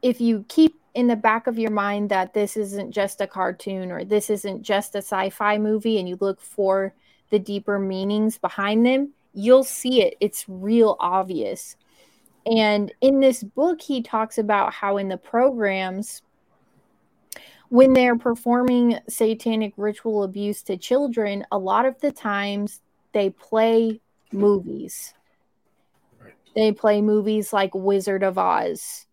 if 0.03 0.21
you 0.21 0.45
keep 0.47 0.79
in 0.93 1.07
the 1.07 1.15
back 1.15 1.47
of 1.47 1.57
your 1.57 1.71
mind 1.71 2.09
that 2.09 2.35
this 2.35 2.55
isn't 2.55 2.91
just 2.91 3.19
a 3.19 3.25
cartoon 3.25 3.91
or 3.91 4.03
this 4.03 4.29
isn't 4.29 4.61
just 4.61 4.93
a 4.93 4.99
sci-fi 4.99 5.57
movie 5.57 5.97
and 5.97 6.07
you 6.07 6.17
look 6.21 6.39
for 6.39 6.93
the 7.29 7.39
deeper 7.39 7.79
meanings 7.79 8.37
behind 8.37 8.85
them 8.85 9.13
you'll 9.37 9.63
see 9.63 10.01
it. 10.01 10.15
It's 10.19 10.45
real 10.47 10.97
obvious. 10.99 11.75
And 12.47 12.91
in 13.01 13.19
this 13.19 13.43
book, 13.43 13.81
he 13.81 14.01
talks 14.01 14.39
about 14.39 14.73
how 14.73 14.97
in 14.97 15.09
the 15.09 15.17
programs, 15.17 16.23
when 17.69 17.93
they're 17.93 18.17
performing 18.17 18.97
satanic 19.07 19.73
ritual 19.77 20.23
abuse 20.23 20.63
to 20.63 20.77
children, 20.77 21.45
a 21.51 21.57
lot 21.57 21.85
of 21.85 22.01
the 22.01 22.11
times 22.11 22.81
they 23.13 23.29
play 23.29 24.01
movies. 24.31 25.13
They 26.55 26.71
play 26.71 27.01
movies 27.01 27.53
like 27.53 27.75
Wizard 27.75 28.23
of 28.23 28.39
Oz, 28.39 29.05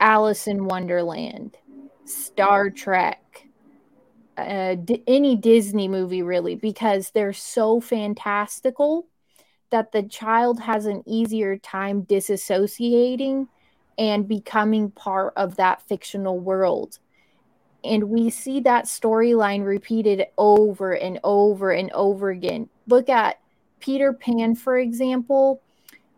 Alice 0.00 0.46
in 0.46 0.64
Wonderland, 0.64 1.58
Star 2.06 2.70
Trek, 2.70 3.47
uh, 4.38 4.74
d- 4.76 5.02
any 5.06 5.36
Disney 5.36 5.88
movie, 5.88 6.22
really, 6.22 6.54
because 6.54 7.10
they're 7.10 7.32
so 7.32 7.80
fantastical 7.80 9.06
that 9.70 9.92
the 9.92 10.02
child 10.02 10.60
has 10.60 10.86
an 10.86 11.02
easier 11.06 11.58
time 11.58 12.04
disassociating 12.04 13.48
and 13.98 14.28
becoming 14.28 14.90
part 14.90 15.32
of 15.36 15.56
that 15.56 15.82
fictional 15.82 16.38
world. 16.38 16.98
And 17.84 18.04
we 18.04 18.30
see 18.30 18.60
that 18.60 18.86
storyline 18.86 19.64
repeated 19.64 20.26
over 20.36 20.92
and 20.92 21.20
over 21.24 21.70
and 21.70 21.90
over 21.92 22.30
again. 22.30 22.68
Look 22.86 23.08
at 23.08 23.40
Peter 23.80 24.12
Pan, 24.12 24.54
for 24.54 24.78
example. 24.78 25.62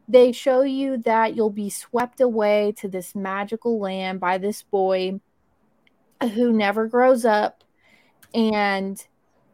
They 0.08 0.32
show 0.32 0.62
you 0.62 0.98
that 0.98 1.36
you'll 1.36 1.50
be 1.50 1.70
swept 1.70 2.20
away 2.20 2.72
to 2.78 2.88
this 2.88 3.14
magical 3.14 3.78
land 3.78 4.20
by 4.20 4.38
this 4.38 4.62
boy 4.62 5.20
who 6.34 6.52
never 6.52 6.86
grows 6.86 7.24
up. 7.24 7.64
And 8.34 9.04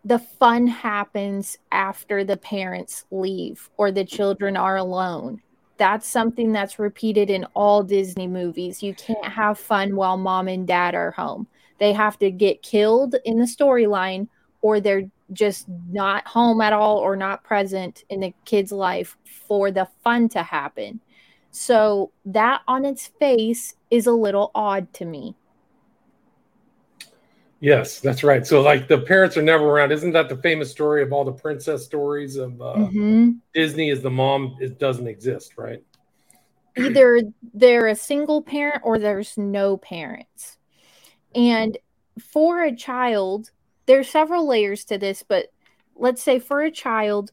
the 0.04 0.18
fun 0.18 0.66
happens 0.66 1.58
after 1.72 2.22
the 2.22 2.36
parents 2.36 3.04
leave 3.10 3.68
or 3.76 3.90
the 3.90 4.04
children 4.04 4.56
are 4.56 4.76
alone. 4.76 5.42
That's 5.78 6.06
something 6.06 6.52
that's 6.52 6.78
repeated 6.78 7.28
in 7.28 7.44
all 7.54 7.82
Disney 7.82 8.26
movies. 8.26 8.82
You 8.82 8.94
can't 8.94 9.26
have 9.26 9.58
fun 9.58 9.96
while 9.96 10.16
mom 10.16 10.48
and 10.48 10.66
dad 10.66 10.94
are 10.94 11.10
home. 11.10 11.46
They 11.78 11.92
have 11.92 12.18
to 12.20 12.30
get 12.30 12.62
killed 12.62 13.16
in 13.24 13.38
the 13.38 13.44
storyline 13.44 14.28
or 14.62 14.80
they're 14.80 15.10
just 15.32 15.66
not 15.90 16.26
home 16.26 16.60
at 16.60 16.72
all 16.72 16.98
or 16.98 17.16
not 17.16 17.44
present 17.44 18.04
in 18.08 18.20
the 18.20 18.32
kid's 18.44 18.72
life 18.72 19.16
for 19.24 19.70
the 19.70 19.88
fun 20.02 20.28
to 20.30 20.42
happen. 20.42 21.00
So 21.50 22.12
that 22.26 22.62
on 22.68 22.84
its 22.84 23.06
face 23.06 23.74
is 23.90 24.06
a 24.06 24.12
little 24.12 24.50
odd 24.54 24.92
to 24.94 25.04
me. 25.04 25.34
Yes, 27.60 28.00
that's 28.00 28.22
right. 28.22 28.46
So, 28.46 28.60
like, 28.60 28.86
the 28.86 28.98
parents 28.98 29.36
are 29.36 29.42
never 29.42 29.64
around. 29.64 29.90
Isn't 29.90 30.12
that 30.12 30.28
the 30.28 30.36
famous 30.36 30.70
story 30.70 31.02
of 31.02 31.12
all 31.12 31.24
the 31.24 31.32
princess 31.32 31.84
stories 31.84 32.36
of 32.36 32.60
uh, 32.60 32.74
mm-hmm. 32.76 33.30
Disney? 33.54 33.88
Is 33.88 34.02
the 34.02 34.10
mom 34.10 34.56
it 34.60 34.78
doesn't 34.78 35.06
exist, 35.06 35.54
right? 35.56 35.82
Either 36.76 37.22
they're 37.54 37.88
a 37.88 37.94
single 37.94 38.42
parent 38.42 38.82
or 38.84 38.98
there's 38.98 39.38
no 39.38 39.78
parents. 39.78 40.58
And 41.34 41.78
for 42.20 42.62
a 42.62 42.76
child, 42.76 43.50
there's 43.86 44.08
several 44.08 44.46
layers 44.46 44.84
to 44.86 44.98
this, 44.98 45.22
but 45.22 45.46
let's 45.94 46.22
say 46.22 46.38
for 46.38 46.62
a 46.62 46.70
child, 46.70 47.32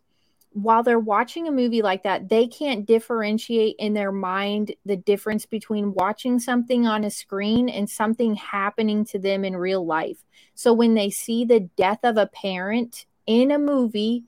while 0.53 0.83
they're 0.83 0.99
watching 0.99 1.47
a 1.47 1.51
movie 1.51 1.81
like 1.81 2.03
that, 2.03 2.29
they 2.29 2.47
can't 2.47 2.85
differentiate 2.85 3.75
in 3.79 3.93
their 3.93 4.11
mind 4.11 4.73
the 4.85 4.95
difference 4.95 5.45
between 5.45 5.93
watching 5.93 6.39
something 6.39 6.85
on 6.85 7.03
a 7.03 7.09
screen 7.09 7.69
and 7.69 7.89
something 7.89 8.35
happening 8.35 9.03
to 9.05 9.19
them 9.19 9.43
in 9.43 9.55
real 9.55 9.85
life. 9.85 10.23
So 10.53 10.71
when 10.71 10.93
they 10.93 11.09
see 11.09 11.43
the 11.43 11.61
death 11.75 11.99
of 12.03 12.17
a 12.17 12.27
parent 12.27 13.07
in 13.25 13.51
a 13.51 13.57
movie, 13.57 14.25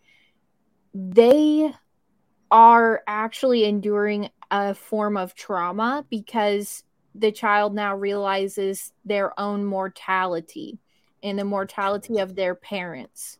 they 0.94 1.74
are 2.50 3.04
actually 3.06 3.66
enduring 3.66 4.30
a 4.50 4.74
form 4.74 5.18
of 5.18 5.36
trauma 5.36 6.06
because 6.10 6.84
the 7.14 7.32
child 7.32 7.74
now 7.76 7.96
realizes 7.96 8.94
their 9.04 9.40
own 9.40 9.64
mortality 9.64 10.80
and 11.22 11.38
the 11.38 11.46
mortality 11.46 12.18
of 12.18 12.36
their 12.36 12.56
parents. 12.56 13.40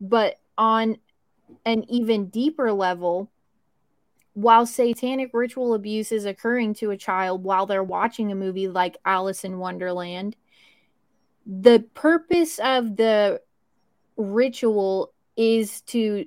But 0.00 0.36
on 0.56 0.98
an 1.64 1.84
even 1.88 2.28
deeper 2.28 2.72
level, 2.72 3.30
while 4.34 4.66
satanic 4.66 5.30
ritual 5.32 5.74
abuse 5.74 6.12
is 6.12 6.24
occurring 6.24 6.74
to 6.74 6.90
a 6.90 6.96
child 6.96 7.42
while 7.42 7.66
they're 7.66 7.82
watching 7.82 8.30
a 8.30 8.36
movie 8.36 8.68
like 8.68 8.96
Alice 9.04 9.44
in 9.44 9.58
Wonderland, 9.58 10.36
the 11.46 11.84
purpose 11.94 12.58
of 12.60 12.96
the 12.96 13.40
ritual 14.16 15.12
is 15.36 15.80
to 15.82 16.26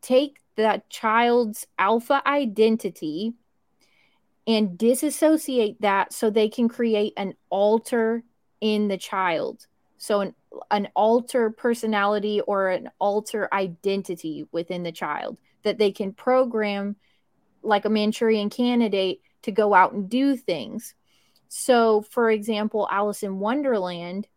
take 0.00 0.38
that 0.56 0.88
child's 0.90 1.66
alpha 1.78 2.22
identity 2.26 3.34
and 4.46 4.78
disassociate 4.78 5.80
that 5.80 6.12
so 6.12 6.30
they 6.30 6.48
can 6.48 6.68
create 6.68 7.12
an 7.16 7.34
alter 7.50 8.22
in 8.60 8.88
the 8.88 8.96
child. 8.98 9.66
So 9.98 10.20
an 10.20 10.34
an 10.70 10.88
alter 10.94 11.50
personality 11.50 12.40
or 12.40 12.68
an 12.68 12.90
alter 12.98 13.48
identity 13.52 14.46
within 14.52 14.82
the 14.82 14.92
child 14.92 15.38
that 15.62 15.78
they 15.78 15.92
can 15.92 16.12
program 16.12 16.96
like 17.62 17.84
a 17.84 17.90
Manchurian 17.90 18.50
candidate 18.50 19.20
to 19.42 19.52
go 19.52 19.74
out 19.74 19.92
and 19.92 20.08
do 20.08 20.36
things. 20.36 20.94
So, 21.48 22.02
for 22.02 22.30
example, 22.30 22.88
Alice 22.90 23.22
in 23.22 23.38
Wonderland, 23.38 24.28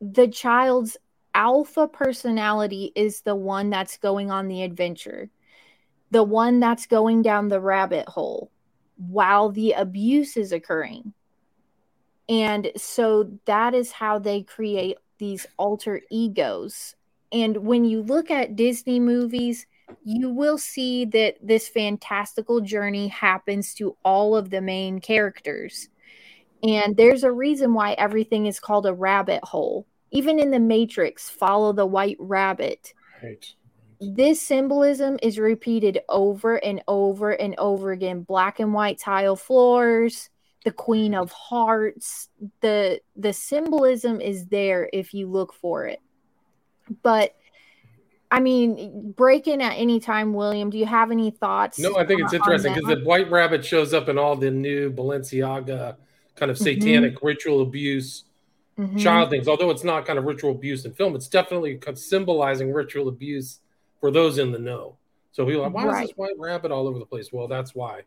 the 0.00 0.28
child's 0.28 0.96
alpha 1.34 1.88
personality 1.88 2.92
is 2.94 3.22
the 3.22 3.34
one 3.34 3.70
that's 3.70 3.96
going 3.98 4.30
on 4.30 4.48
the 4.48 4.62
adventure, 4.62 5.30
the 6.10 6.22
one 6.22 6.60
that's 6.60 6.86
going 6.86 7.22
down 7.22 7.48
the 7.48 7.60
rabbit 7.60 8.08
hole 8.08 8.50
while 8.96 9.50
the 9.50 9.72
abuse 9.72 10.36
is 10.36 10.52
occurring. 10.52 11.12
And 12.28 12.70
so 12.76 13.30
that 13.46 13.74
is 13.74 13.92
how 13.92 14.18
they 14.18 14.42
create 14.42 14.98
these 15.18 15.46
alter 15.56 16.02
egos. 16.10 16.94
And 17.32 17.58
when 17.58 17.84
you 17.84 18.02
look 18.02 18.30
at 18.30 18.56
Disney 18.56 19.00
movies, 19.00 19.66
you 20.04 20.30
will 20.30 20.58
see 20.58 21.04
that 21.06 21.36
this 21.42 21.68
fantastical 21.68 22.60
journey 22.60 23.08
happens 23.08 23.74
to 23.74 23.96
all 24.04 24.36
of 24.36 24.50
the 24.50 24.60
main 24.60 25.00
characters. 25.00 25.88
And 26.62 26.96
there's 26.96 27.24
a 27.24 27.32
reason 27.32 27.72
why 27.72 27.92
everything 27.92 28.46
is 28.46 28.60
called 28.60 28.86
a 28.86 28.92
rabbit 28.92 29.44
hole. 29.44 29.86
Even 30.10 30.38
in 30.38 30.50
the 30.50 30.58
Matrix, 30.58 31.30
follow 31.30 31.72
the 31.72 31.86
white 31.86 32.16
rabbit. 32.18 32.92
Right. 33.22 33.44
This 34.00 34.40
symbolism 34.40 35.18
is 35.22 35.38
repeated 35.38 36.00
over 36.08 36.56
and 36.56 36.82
over 36.88 37.30
and 37.32 37.54
over 37.58 37.92
again. 37.92 38.22
Black 38.22 38.60
and 38.60 38.72
white 38.72 38.98
tile 38.98 39.36
floors, 39.36 40.30
the 40.68 40.72
queen 40.74 41.14
of 41.14 41.32
hearts 41.32 42.28
the 42.60 43.00
the 43.16 43.32
symbolism 43.32 44.20
is 44.20 44.44
there 44.48 44.90
if 44.92 45.14
you 45.14 45.26
look 45.26 45.54
for 45.54 45.86
it 45.86 46.00
but 47.02 47.34
I 48.30 48.40
mean, 48.40 49.12
break 49.12 49.46
in 49.46 49.62
at 49.62 49.72
any 49.72 50.00
time, 50.00 50.34
William. 50.34 50.68
Do 50.68 50.76
you 50.76 50.84
have 50.84 51.10
any 51.10 51.30
thoughts? 51.30 51.78
No, 51.78 51.96
I 51.96 52.04
think 52.04 52.20
it's 52.20 52.34
interesting 52.34 52.74
because 52.74 52.98
the 52.98 53.02
white 53.02 53.30
rabbit 53.30 53.64
shows 53.64 53.94
up 53.94 54.10
in 54.10 54.18
all 54.18 54.36
the 54.36 54.50
new 54.50 54.90
Balenciaga 54.90 55.96
kind 56.36 56.50
of 56.50 56.58
mm-hmm. 56.58 56.64
satanic 56.64 57.14
mm-hmm. 57.14 57.26
ritual 57.26 57.62
abuse 57.62 58.24
mm-hmm. 58.78 58.98
child 58.98 59.30
things. 59.30 59.48
Although 59.48 59.70
it's 59.70 59.84
not 59.84 60.06
kind 60.06 60.18
of 60.18 60.26
ritual 60.26 60.52
abuse 60.52 60.84
in 60.84 60.92
film, 60.92 61.16
it's 61.16 61.28
definitely 61.28 61.80
symbolizing 61.94 62.70
ritual 62.72 63.08
abuse 63.08 63.60
for 63.98 64.10
those 64.10 64.38
in 64.38 64.52
the 64.52 64.58
know. 64.58 64.96
So 65.32 65.44
people 65.44 65.62
are 65.62 65.64
like, 65.64 65.74
why 65.74 65.86
right. 65.86 66.02
is 66.02 66.10
this 66.10 66.16
white 66.18 66.38
rabbit 66.38 66.70
all 66.70 66.86
over 66.86 66.98
the 66.98 67.06
place? 67.06 67.32
Well, 67.32 67.48
that's 67.48 67.74
why. 67.74 68.02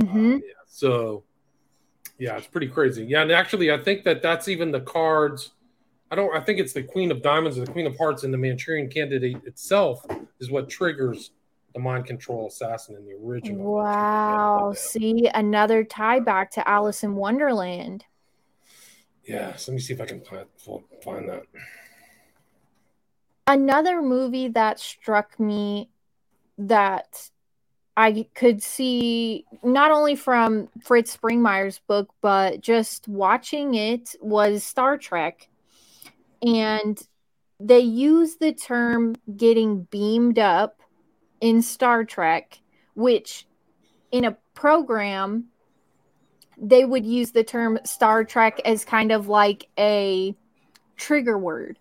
Mm-hmm. 0.00 0.32
Uh, 0.32 0.36
yeah. 0.36 0.40
So 0.66 1.22
yeah, 2.20 2.36
it's 2.36 2.46
pretty 2.46 2.68
crazy. 2.68 3.04
Yeah, 3.04 3.22
and 3.22 3.32
actually, 3.32 3.72
I 3.72 3.78
think 3.78 4.04
that 4.04 4.20
that's 4.20 4.46
even 4.46 4.70
the 4.70 4.82
cards. 4.82 5.52
I 6.10 6.16
don't. 6.16 6.36
I 6.36 6.40
think 6.40 6.60
it's 6.60 6.74
the 6.74 6.82
Queen 6.82 7.10
of 7.10 7.22
Diamonds 7.22 7.56
or 7.56 7.64
the 7.64 7.72
Queen 7.72 7.86
of 7.86 7.96
Hearts 7.96 8.24
and 8.24 8.32
the 8.32 8.38
Manchurian 8.38 8.90
Candidate 8.90 9.38
itself 9.46 10.04
is 10.38 10.50
what 10.50 10.68
triggers 10.68 11.30
the 11.72 11.80
mind 11.80 12.04
control 12.04 12.48
assassin 12.48 12.96
in 12.96 13.06
the 13.06 13.14
original. 13.14 13.74
Wow. 13.74 14.74
See, 14.76 15.30
another 15.32 15.82
tie 15.82 16.20
back 16.20 16.50
to 16.52 16.68
Alice 16.68 17.04
in 17.04 17.14
Wonderland. 17.14 18.04
Yeah, 19.24 19.56
so 19.56 19.72
let 19.72 19.76
me 19.76 19.80
see 19.80 19.94
if 19.94 20.00
I 20.00 20.06
can 20.06 20.20
find 21.02 21.28
that. 21.28 21.44
Another 23.46 24.02
movie 24.02 24.48
that 24.48 24.78
struck 24.78 25.40
me 25.40 25.88
that 26.58 27.30
I 28.00 28.24
could 28.34 28.62
see 28.62 29.44
not 29.62 29.90
only 29.90 30.16
from 30.16 30.70
Fritz 30.82 31.14
Springmeier's 31.14 31.80
book, 31.80 32.08
but 32.22 32.62
just 32.62 33.06
watching 33.06 33.74
it 33.74 34.14
was 34.22 34.64
Star 34.64 34.96
Trek. 34.96 35.50
And 36.40 36.98
they 37.60 37.80
use 37.80 38.36
the 38.36 38.54
term 38.54 39.16
getting 39.36 39.82
beamed 39.82 40.38
up 40.38 40.80
in 41.42 41.60
Star 41.60 42.02
Trek, 42.06 42.58
which 42.94 43.46
in 44.12 44.24
a 44.24 44.38
program, 44.54 45.48
they 46.56 46.86
would 46.86 47.04
use 47.04 47.32
the 47.32 47.44
term 47.44 47.78
Star 47.84 48.24
Trek 48.24 48.62
as 48.64 48.82
kind 48.82 49.12
of 49.12 49.28
like 49.28 49.68
a 49.78 50.34
trigger 50.96 51.36
word. 51.36 51.78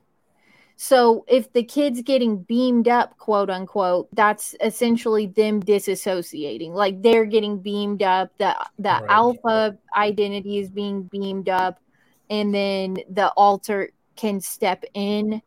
So 0.81 1.25
if 1.27 1.51
the 1.51 1.61
kid's 1.61 2.01
getting 2.01 2.37
beamed 2.37 2.87
up, 2.87 3.17
quote 3.17 3.49
unquote, 3.49 4.07
that's 4.15 4.55
essentially 4.63 5.27
them 5.27 5.61
disassociating. 5.61 6.71
Like 6.71 7.01
they're 7.01 7.25
getting 7.25 7.59
beamed 7.59 8.01
up, 8.01 8.31
the 8.37 8.55
the 8.77 8.87
right. 8.87 9.03
alpha 9.09 9.77
identity 9.97 10.57
is 10.57 10.69
being 10.69 11.03
beamed 11.03 11.49
up, 11.49 11.81
and 12.29 12.55
then 12.55 12.95
the 13.09 13.27
alter 13.31 13.89
can 14.15 14.39
step 14.39 14.85
in. 14.93 15.41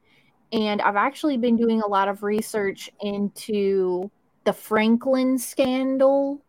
And 0.53 0.83
I've 0.83 0.97
actually 0.97 1.39
been 1.39 1.57
doing 1.57 1.81
a 1.81 1.89
lot 1.89 2.09
of 2.09 2.23
research 2.23 2.91
into 3.01 4.11
the 4.45 4.53
Franklin 4.53 5.39
scandal 5.39 6.45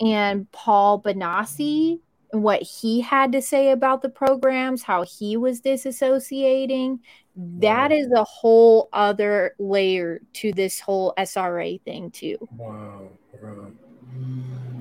and 0.00 0.50
Paul 0.50 1.00
Bonacci 1.00 2.00
and 2.32 2.42
what 2.42 2.60
he 2.62 3.00
had 3.00 3.30
to 3.32 3.40
say 3.40 3.70
about 3.70 4.02
the 4.02 4.08
programs, 4.08 4.82
how 4.82 5.04
he 5.04 5.36
was 5.36 5.60
disassociating 5.60 6.98
that 7.36 7.92
is 7.92 8.10
a 8.12 8.24
whole 8.24 8.88
other 8.92 9.54
layer 9.58 10.20
to 10.34 10.52
this 10.52 10.80
whole 10.80 11.14
SRA 11.18 11.80
thing 11.82 12.10
too. 12.10 12.36
Wow. 12.56 13.10
wow. 13.40 13.72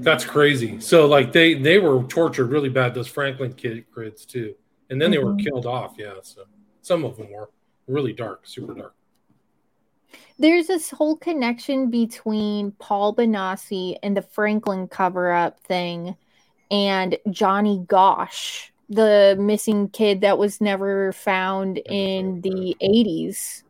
That's 0.02 0.26
crazy. 0.26 0.80
So 0.80 1.06
like 1.06 1.32
they 1.34 1.54
they 1.56 1.78
were 1.78 2.04
tortured 2.04 2.48
really 2.48 2.70
bad. 2.70 2.94
Those 2.94 3.08
Franklin 3.08 3.54
kid 3.54 3.86
kids 3.94 4.26
too, 4.26 4.56
and 4.90 5.02
then 5.02 5.12
they 5.12 5.18
were 5.18 5.34
Mhm. 5.34 5.44
killed 5.44 5.66
off. 5.66 5.96
Yeah, 5.98 6.14
so 6.22 6.44
some 6.82 7.04
of 7.04 7.18
them 7.18 7.32
were 7.32 7.50
really 7.88 8.14
dark, 8.14 8.48
super 8.48 8.74
dark. 8.74 8.96
There's 10.40 10.68
this 10.68 10.90
whole 10.90 11.18
connection 11.18 11.90
between 11.90 12.72
Paul 12.80 13.14
Bonacci 13.14 13.98
and 14.02 14.16
the 14.16 14.22
Franklin 14.22 14.88
cover 14.88 15.32
up 15.32 15.60
thing 15.60 16.16
and 16.72 17.18
Johnny 17.30 17.84
Gosch, 17.88 18.72
the 18.90 19.36
missing 19.40 19.90
kid 19.90 20.22
that 20.22 20.38
was 20.38 20.60
never 20.60 21.12
found 21.14 21.78
in 21.86 22.42
the 22.42 22.76
80s. 22.82 23.64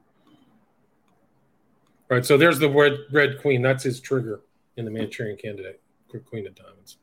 Right. 2.09 2.25
So 2.25 2.37
there's 2.37 2.57
the 2.57 2.69
red 2.69 2.97
red 3.11 3.39
queen. 3.39 3.61
That's 3.61 3.83
his 3.83 3.99
trigger 3.99 4.41
in 4.77 4.85
the 4.85 4.91
Manchurian 4.91 5.37
Candidate, 5.37 5.79
Queen 6.25 6.47
of 6.47 6.55
Diamonds. 6.55 6.97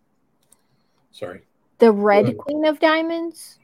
Sorry. 1.12 1.42
The 1.78 1.92
Red. 1.92 2.37
Queen 2.38 2.64
of 2.64 2.80
Diamonds? 2.80 3.58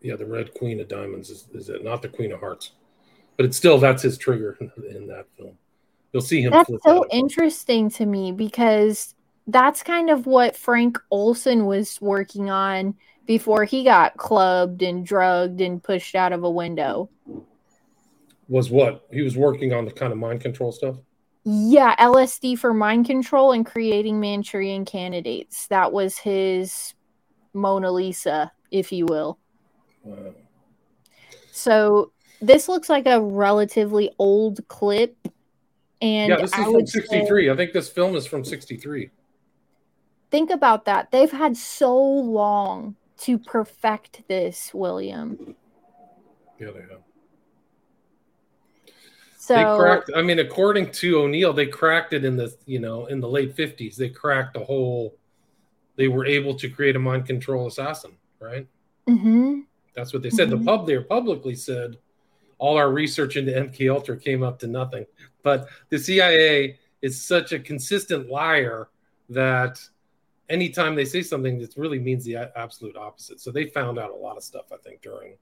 Yeah, 0.00 0.16
the 0.16 0.26
red 0.26 0.52
queen 0.54 0.80
of 0.80 0.88
diamonds 0.88 1.30
is, 1.30 1.46
is 1.54 1.68
it 1.68 1.84
not 1.84 2.02
the 2.02 2.08
queen 2.08 2.32
of 2.32 2.40
hearts, 2.40 2.72
but 3.36 3.46
it's 3.46 3.56
still 3.56 3.78
that's 3.78 4.02
his 4.02 4.18
trigger 4.18 4.58
in 4.90 5.06
that 5.06 5.26
film. 5.36 5.56
You'll 6.12 6.22
see 6.22 6.42
him. 6.42 6.50
That's 6.50 6.68
so 6.68 7.06
that. 7.08 7.08
interesting 7.12 7.88
to 7.90 8.06
me 8.06 8.32
because 8.32 9.14
that's 9.46 9.82
kind 9.82 10.10
of 10.10 10.26
what 10.26 10.56
Frank 10.56 10.98
Olson 11.10 11.66
was 11.66 12.00
working 12.00 12.50
on 12.50 12.94
before 13.32 13.64
he 13.64 13.82
got 13.82 14.14
clubbed 14.18 14.82
and 14.82 15.06
drugged 15.06 15.62
and 15.62 15.82
pushed 15.82 16.14
out 16.14 16.34
of 16.34 16.44
a 16.44 16.50
window. 16.50 17.08
Was 18.46 18.70
what 18.70 19.06
he 19.10 19.22
was 19.22 19.38
working 19.38 19.72
on 19.72 19.86
the 19.86 19.90
kind 19.90 20.12
of 20.12 20.18
mind 20.18 20.42
control 20.42 20.70
stuff. 20.70 20.96
Yeah, 21.42 21.96
LSD 21.96 22.58
for 22.58 22.74
mind 22.74 23.06
control 23.06 23.52
and 23.52 23.64
creating 23.64 24.20
Manchurian 24.20 24.84
candidates. 24.84 25.66
That 25.68 25.94
was 25.94 26.18
his 26.18 26.92
Mona 27.54 27.90
Lisa, 27.90 28.52
if 28.70 28.92
you 28.92 29.06
will. 29.06 29.38
Wow. 30.04 30.34
So 31.52 32.12
this 32.42 32.68
looks 32.68 32.90
like 32.90 33.06
a 33.06 33.18
relatively 33.18 34.10
old 34.18 34.60
clip. 34.68 35.16
And 36.02 36.28
yeah, 36.28 36.36
this 36.36 36.52
is 36.52 36.58
I 36.60 36.64
from 36.64 36.74
would 36.74 36.86
say- 36.86 37.00
'63. 37.00 37.48
I 37.50 37.56
think 37.56 37.72
this 37.72 37.88
film 37.88 38.14
is 38.14 38.26
from 38.26 38.44
'63. 38.44 39.08
think 40.30 40.50
about 40.50 40.84
that. 40.84 41.10
They've 41.10 41.32
had 41.32 41.56
so 41.56 41.96
long 41.96 42.96
to 43.22 43.38
perfect 43.38 44.22
this, 44.28 44.74
William. 44.74 45.54
Yeah, 46.58 46.70
they 46.72 46.80
have. 46.80 47.02
So 49.36 49.56
they 49.56 49.64
cracked. 49.64 50.10
I 50.14 50.22
mean, 50.22 50.38
according 50.38 50.92
to 50.92 51.22
O'Neill, 51.22 51.52
they 51.52 51.66
cracked 51.66 52.12
it 52.12 52.24
in 52.24 52.36
the 52.36 52.54
you 52.66 52.78
know 52.78 53.06
in 53.06 53.20
the 53.20 53.28
late 53.28 53.56
'50s. 53.56 53.96
They 53.96 54.08
cracked 54.08 54.54
the 54.54 54.64
whole. 54.64 55.16
They 55.96 56.08
were 56.08 56.24
able 56.24 56.54
to 56.54 56.68
create 56.68 56.96
a 56.96 56.98
mind 56.98 57.26
control 57.26 57.66
assassin, 57.66 58.12
right? 58.40 58.66
Mhm. 59.08 59.66
That's 59.94 60.12
what 60.12 60.22
they 60.22 60.30
said. 60.30 60.48
Mhm. 60.48 60.58
The 60.60 60.64
pub 60.64 60.86
there 60.86 61.02
publicly 61.02 61.54
said 61.54 61.98
all 62.58 62.76
our 62.76 62.92
research 62.92 63.36
into 63.36 63.54
MK 63.56 63.88
Ultra 63.88 64.16
came 64.16 64.42
up 64.42 64.58
to 64.60 64.68
nothing. 64.68 65.04
But 65.42 65.68
the 65.88 65.98
CIA 65.98 66.78
is 67.02 67.20
such 67.20 67.52
a 67.52 67.58
consistent 67.58 68.30
liar 68.30 68.88
that 69.28 69.80
anytime 70.48 70.94
they 70.94 71.04
say 71.04 71.22
something, 71.22 71.60
it 71.60 71.74
really 71.76 71.98
means 71.98 72.24
the 72.24 72.36
absolute 72.56 72.96
opposite. 72.96 73.40
So 73.40 73.50
they 73.50 73.66
found 73.66 73.98
out 73.98 74.10
a 74.10 74.16
lot 74.16 74.36
of 74.36 74.42
stuff, 74.42 74.72
I 74.72 74.76
think, 74.76 75.02
during 75.02 75.36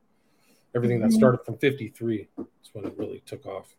everything 0.75 1.01
that 1.01 1.11
Mhm. 1.11 1.15
started 1.15 1.45
from 1.45 1.59
53 1.59 2.29
is 2.39 2.71
when 2.73 2.85
it 2.85 2.97
really 2.97 3.23
took 3.27 3.45
off. 3.47 3.77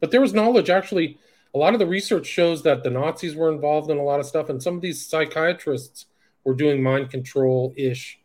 But 0.00 0.10
there 0.10 0.20
was 0.20 0.34
knowledge 0.34 0.70
actually. 0.70 1.18
A 1.54 1.58
lot 1.58 1.72
of 1.72 1.78
the 1.78 1.86
research 1.86 2.26
shows 2.26 2.62
that 2.62 2.82
the 2.82 2.90
Nazis 2.90 3.36
were 3.36 3.52
involved 3.52 3.90
in 3.90 3.98
a 3.98 4.02
lot 4.02 4.18
of 4.20 4.26
stuff, 4.26 4.48
and 4.48 4.60
some 4.62 4.74
of 4.74 4.80
these 4.80 5.06
psychiatrists 5.06 6.06
were 6.44 6.54
doing 6.54 6.82
mind 6.82 7.10
control 7.10 7.72
ish 7.76 8.20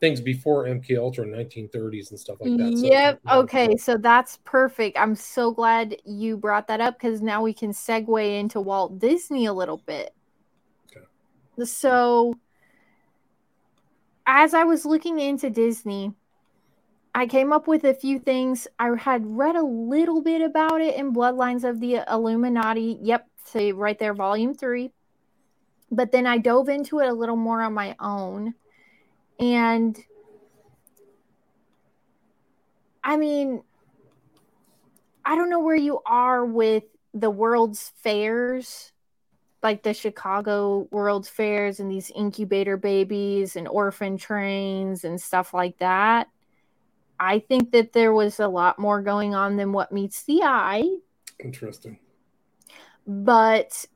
things 0.00 0.20
before 0.20 0.66
MK 0.66 0.96
Ultra 0.96 1.24
in 1.24 1.30
1930s 1.30 2.10
and 2.10 2.18
stuff 2.18 2.38
like 2.40 2.58
that. 2.58 2.76
So- 2.76 2.84
yep. 2.84 3.20
Okay. 3.30 3.76
So 3.76 3.96
that's 3.96 4.38
perfect. 4.44 4.98
I'm 4.98 5.14
so 5.14 5.50
glad 5.50 5.96
you 6.04 6.36
brought 6.36 6.66
that 6.66 6.80
up 6.80 6.98
because 6.98 7.22
now 7.22 7.42
we 7.42 7.54
can 7.54 7.70
segue 7.70 8.38
into 8.38 8.60
Walt 8.60 8.98
Disney 8.98 9.46
a 9.46 9.52
little 9.52 9.78
bit. 9.86 10.12
So, 11.62 12.34
as 14.26 14.54
I 14.54 14.64
was 14.64 14.84
looking 14.84 15.20
into 15.20 15.50
Disney, 15.50 16.14
I 17.14 17.26
came 17.26 17.52
up 17.52 17.68
with 17.68 17.84
a 17.84 17.94
few 17.94 18.18
things. 18.18 18.66
I 18.78 18.90
had 18.96 19.24
read 19.24 19.54
a 19.54 19.62
little 19.62 20.20
bit 20.20 20.42
about 20.42 20.80
it 20.80 20.96
in 20.96 21.14
Bloodlines 21.14 21.62
of 21.62 21.78
the 21.78 22.02
Illuminati. 22.10 22.98
Yep. 23.02 23.28
See 23.44 23.72
right 23.72 23.98
there, 23.98 24.14
volume 24.14 24.54
three. 24.54 24.90
But 25.90 26.10
then 26.10 26.26
I 26.26 26.38
dove 26.38 26.68
into 26.68 26.98
it 26.98 27.08
a 27.08 27.12
little 27.12 27.36
more 27.36 27.62
on 27.62 27.74
my 27.74 27.94
own. 28.00 28.54
And 29.38 29.96
I 33.04 33.16
mean, 33.16 33.62
I 35.24 35.36
don't 35.36 35.50
know 35.50 35.60
where 35.60 35.76
you 35.76 36.00
are 36.06 36.44
with 36.44 36.84
the 37.12 37.30
World's 37.30 37.92
Fairs, 38.02 38.92
like 39.64 39.82
the 39.82 39.94
Chicago 39.94 40.86
World's 40.92 41.28
Fairs 41.28 41.80
and 41.80 41.90
these 41.90 42.10
incubator 42.14 42.76
babies 42.76 43.56
and 43.56 43.66
orphan 43.68 44.18
trains 44.18 45.04
and 45.04 45.20
stuff 45.20 45.54
like 45.54 45.78
that. 45.78 46.28
I 47.18 47.40
think 47.40 47.72
that 47.72 47.92
there 47.92 48.12
was 48.12 48.40
a 48.40 48.48
lot 48.48 48.78
more 48.78 49.02
going 49.02 49.34
on 49.34 49.56
than 49.56 49.72
what 49.72 49.92
meets 49.92 50.24
the 50.24 50.42
eye 50.42 50.84
Interesting. 51.42 51.98
but 53.06 53.86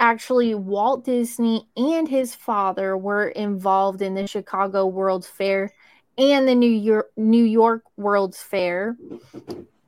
actually 0.00 0.54
Walt 0.54 1.04
Disney 1.04 1.68
and 1.76 2.08
his 2.08 2.34
father 2.34 2.96
were 2.96 3.28
involved 3.28 4.02
in 4.02 4.14
the 4.14 4.26
Chicago 4.26 4.86
World's 4.86 5.28
Fair 5.28 5.72
and 6.18 6.48
the 6.48 6.54
New 6.54 6.70
York 6.70 7.10
New 7.16 7.44
York 7.44 7.84
World's 7.96 8.42
Fair. 8.42 8.96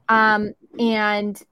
Um 0.09 0.53
and 0.79 1.43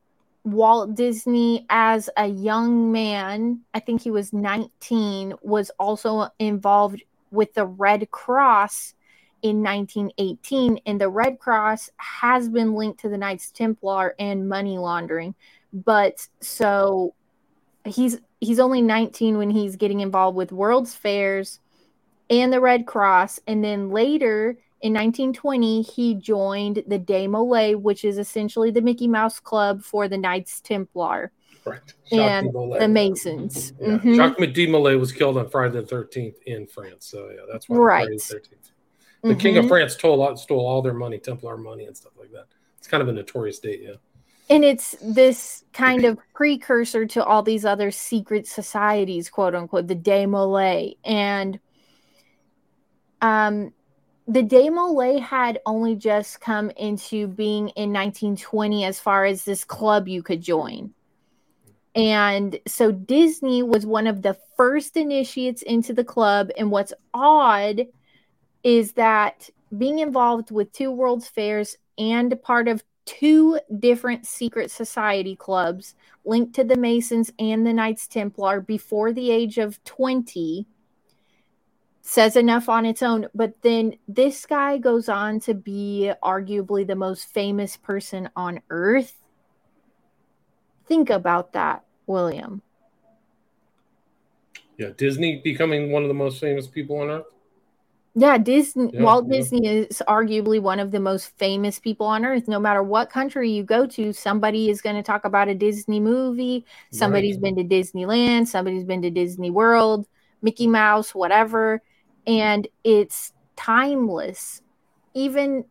Walt 0.45 0.95
Disney 0.95 1.67
as 1.71 2.11
a 2.17 2.27
young 2.27 2.91
man, 2.91 3.61
I 3.75 3.81
think 3.81 4.03
he 4.03 4.11
was 4.11 4.33
19, 4.33 5.35
was 5.43 5.71
also 5.79 6.29
involved 6.39 7.03
with 7.31 7.55
the 7.55 7.67
Red 7.67 8.11
Cross 8.11 8.95
in 9.43 9.63
1918 9.63 10.79
and 10.87 11.01
the 11.01 11.09
Red 11.09 11.39
Cross 11.39 11.91
has 11.97 12.49
been 12.49 12.75
linked 12.75 13.01
to 13.01 13.09
the 13.09 13.19
Knights 13.19 13.51
Templar 13.51 14.15
and 14.19 14.49
money 14.49 14.79
laundering. 14.79 15.35
But 15.73 16.27
so 16.41 17.15
he's 17.85 18.19
he's 18.41 18.61
only 18.61 18.83
19 18.83 19.39
when 19.39 19.51
he's 19.51 19.77
getting 19.77 20.01
involved 20.01 20.37
with 20.37 20.53
world's 20.53 20.95
fairs 20.95 21.61
and 22.31 22.53
the 22.53 22.61
red 22.61 22.87
cross. 22.87 23.41
And 23.47 23.65
then 23.65 23.91
later 23.91 24.59
in 24.83 24.93
1920 24.93 25.83
he 25.83 26.15
joined 26.15 26.83
the 26.89 26.99
de 26.99 27.27
molay 27.27 27.75
which 27.75 28.05
is 28.05 28.19
essentially 28.19 28.71
the 28.71 28.81
mickey 28.83 29.07
mouse 29.09 29.39
club 29.41 29.83
for 29.83 30.09
the 30.09 30.19
knights 30.19 30.61
templar 30.61 31.31
Right. 31.65 31.95
and 32.11 32.49
the 32.53 32.89
masons 32.89 33.73
Yeah. 33.81 33.99
Mhm. 33.99 34.17
Jacques 34.17 34.53
de 34.53 34.67
Molay 34.67 34.97
was 34.97 35.13
killed 35.13 35.39
on 35.39 35.49
Friday 35.49 35.81
the 35.81 35.87
13th 35.87 36.35
in 36.47 36.67
France. 36.67 37.07
So, 37.07 37.31
yeah, 37.31 37.43
that's 37.51 37.69
why 37.69 37.77
Right. 37.77 38.03
Friday 38.07 38.17
the 38.17 38.23
13th. 38.23 38.73
The 39.23 39.37
King 39.37 39.59
of 39.59 39.67
Mhm. 39.67 39.69
France 39.69 39.93
stole, 39.93 40.37
stole 40.37 40.67
all 40.67 40.83
their 40.83 40.93
money, 40.93 41.19
Templar 41.19 41.57
money, 41.57 41.85
and 41.85 41.97
stuff 41.97 42.15
like 42.19 42.33
that. 42.33 42.47
It's 42.79 42.89
kind 42.89 43.01
of 43.01 43.09
a 43.09 43.13
notorious 43.13 43.61
date, 43.61 43.81
yeah. 43.81 43.95
and 44.51 44.65
it's 44.65 44.97
this 45.01 45.63
kind 45.73 46.05
of 46.05 46.19
precursor 46.35 47.07
to 47.07 47.25
all 47.25 47.45
these 47.45 47.65
other 47.65 47.93
secret 47.93 48.49
societies 48.49 49.31
quote 49.31 49.55
unquote 49.55 49.87
the 49.87 49.95
de 49.95 50.27
molay 50.27 50.97
and 51.05 51.61
um 53.21 53.73
the 54.29 54.43
de 54.43 54.71
molay 54.71 55.19
had 55.19 55.61
only 55.67 55.97
just 55.97 56.41
come 56.41 56.71
into 56.71 57.27
being 57.27 57.69
in 57.71 57.93
1920 57.93 58.85
as 58.85 59.01
far 59.01 59.25
as 59.25 59.45
this 59.45 59.65
club 59.65 60.07
you 60.07 60.23
could 60.23 60.41
join. 60.41 60.93
And 61.95 62.59
so 62.67 62.93
disney 62.93 63.63
was 63.63 63.85
one 63.85 64.07
of 64.07 64.23
the 64.23 64.39
first 64.57 64.97
initiates 64.97 65.63
into 65.63 65.93
the 65.93 66.05
club. 66.05 66.51
And 66.57 66.71
what's 66.71 66.93
odd 67.13 67.87
is 68.63 68.93
that 68.93 69.51
being 69.77 69.99
involved 69.99 70.51
with 70.51 70.73
two 70.73 70.91
world's 70.91 71.29
fairs 71.29 71.77
and 71.99 72.41
part 72.43 72.69
of 72.69 72.85
two 73.05 73.59
different 73.81 74.27
secret 74.27 74.71
society 74.71 75.35
clubs 75.35 75.95
linked 76.25 76.55
to 76.55 76.65
the 76.65 76.77
Masons 76.77 77.33
and 77.39 77.67
the 77.67 77.73
Knights 77.73 78.07
Templar 78.07 78.61
before 78.61 79.13
the 79.13 79.31
age 79.31 79.59
of 79.59 79.83
20 79.85 80.67
says 82.03 82.37
enough 82.37 82.69
on 82.69 82.85
its 82.85 83.03
own. 83.03 83.29
But 83.35 83.55
then 83.63 83.97
this 84.07 84.45
guy 84.45 84.79
goes 84.79 85.09
on 85.09 85.41
to 85.41 85.55
be 85.55 86.13
arguably 86.23 86.87
the 86.87 86.97
most 86.97 87.29
famous 87.29 87.77
person 87.77 88.29
on 88.37 88.61
earth. 88.71 89.17
Think 90.87 91.11
about 91.11 91.53
that, 91.55 91.85
William. 92.07 92.61
Yeah, 94.77 94.91
Disney 94.97 95.41
becoming 95.43 95.93
one 95.93 96.03
of 96.03 96.09
the 96.09 96.15
most 96.15 96.41
famous 96.41 96.67
people 96.67 96.99
on 96.99 97.09
earth. 97.11 97.27
Yeah, 98.15 98.37
Disney 98.37 98.91
Yeah, 98.93 99.05
Walt 99.05 99.27
yeah. 99.29 99.39
Disney 99.39 99.67
is 99.67 100.03
arguably 100.07 100.61
one 100.61 100.81
of 100.81 100.91
the 100.91 101.01
most 101.01 101.37
famous 101.39 101.79
people 101.79 102.07
on 102.07 102.27
earth. 102.27 102.47
No 102.47 102.59
matter 102.61 102.83
what 102.83 103.09
country 103.09 103.51
you 103.51 103.63
go 103.63 103.87
to, 103.87 104.13
somebody 104.13 104.69
is 104.69 104.83
going 104.83 104.97
to 104.97 105.03
talk 105.03 105.25
about 105.25 105.49
a 105.49 105.55
Disney 105.55 106.01
movie. 106.01 106.67
Somebody's 106.91 107.37
Right. 107.37 107.55
been 107.55 107.69
to 107.69 107.75
Disneyland, 107.75 108.49
somebody's 108.49 108.85
been 108.85 109.01
to 109.03 109.11
Disney 109.11 109.51
World, 109.51 110.07
Mickey 110.43 110.67
Mouse, 110.67 111.15
whatever, 111.15 111.81
and 112.27 112.67
it's 112.85 113.33
timeless. 113.57 114.63
Even 115.15 115.65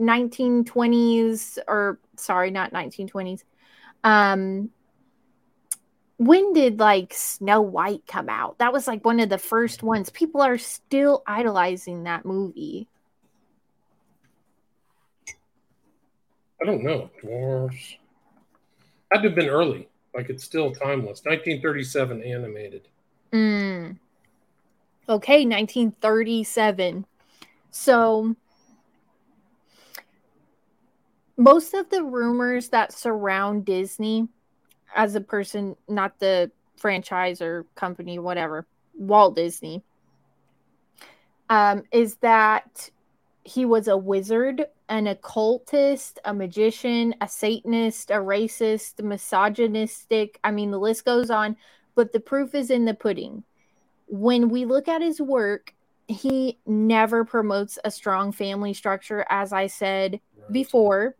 1920s 0.00 1.58
or 1.66 1.98
sorry, 2.16 2.50
not 2.50 2.72
1920s. 2.72 3.44
Um 4.04 4.70
when 6.18 6.52
did 6.52 6.80
like 6.80 7.14
Snow 7.14 7.60
White 7.60 8.02
come 8.06 8.28
out? 8.28 8.58
That 8.58 8.72
was 8.72 8.88
like 8.88 9.04
one 9.04 9.20
of 9.20 9.28
the 9.28 9.38
first 9.38 9.82
ones. 9.82 10.10
People 10.10 10.40
are 10.40 10.58
still 10.58 11.22
idolizing 11.26 12.04
that 12.04 12.24
movie. 12.24 12.88
I 16.60 16.64
don't 16.64 16.82
know. 16.82 17.08
Dwarves. 17.22 17.96
Had 19.12 19.22
to 19.22 19.28
have 19.28 19.36
been 19.36 19.48
early. 19.48 19.88
Like 20.12 20.28
it's 20.28 20.42
still 20.42 20.74
timeless. 20.74 21.22
1937 21.24 22.22
animated. 22.22 22.88
Mm. 23.32 23.98
Okay, 25.08 25.46
1937. 25.46 27.06
So 27.70 28.36
most 31.38 31.72
of 31.72 31.88
the 31.88 32.02
rumors 32.02 32.68
that 32.68 32.92
surround 32.92 33.64
Disney 33.64 34.28
as 34.94 35.14
a 35.14 35.20
person, 35.22 35.76
not 35.88 36.18
the 36.18 36.50
franchise 36.76 37.40
or 37.40 37.64
company, 37.74 38.18
whatever, 38.18 38.66
Walt 38.98 39.34
Disney, 39.34 39.82
um, 41.48 41.84
is 41.90 42.16
that 42.16 42.90
he 43.44 43.64
was 43.64 43.88
a 43.88 43.96
wizard, 43.96 44.66
an 44.90 45.06
occultist, 45.06 46.18
a 46.26 46.34
magician, 46.34 47.14
a 47.22 47.28
Satanist, 47.28 48.10
a 48.10 48.14
racist, 48.14 49.02
misogynistic. 49.02 50.38
I 50.44 50.50
mean, 50.50 50.70
the 50.70 50.78
list 50.78 51.06
goes 51.06 51.30
on, 51.30 51.56
but 51.94 52.12
the 52.12 52.20
proof 52.20 52.54
is 52.54 52.68
in 52.70 52.84
the 52.84 52.92
pudding. 52.92 53.44
When 54.08 54.48
we 54.48 54.64
look 54.64 54.88
at 54.88 55.02
his 55.02 55.20
work, 55.20 55.74
he 56.08 56.58
never 56.66 57.24
promotes 57.24 57.78
a 57.84 57.90
strong 57.90 58.32
family 58.32 58.72
structure, 58.74 59.24
as 59.28 59.52
I 59.52 59.66
said 59.66 60.12
Right. 60.12 60.52
before. 60.52 61.14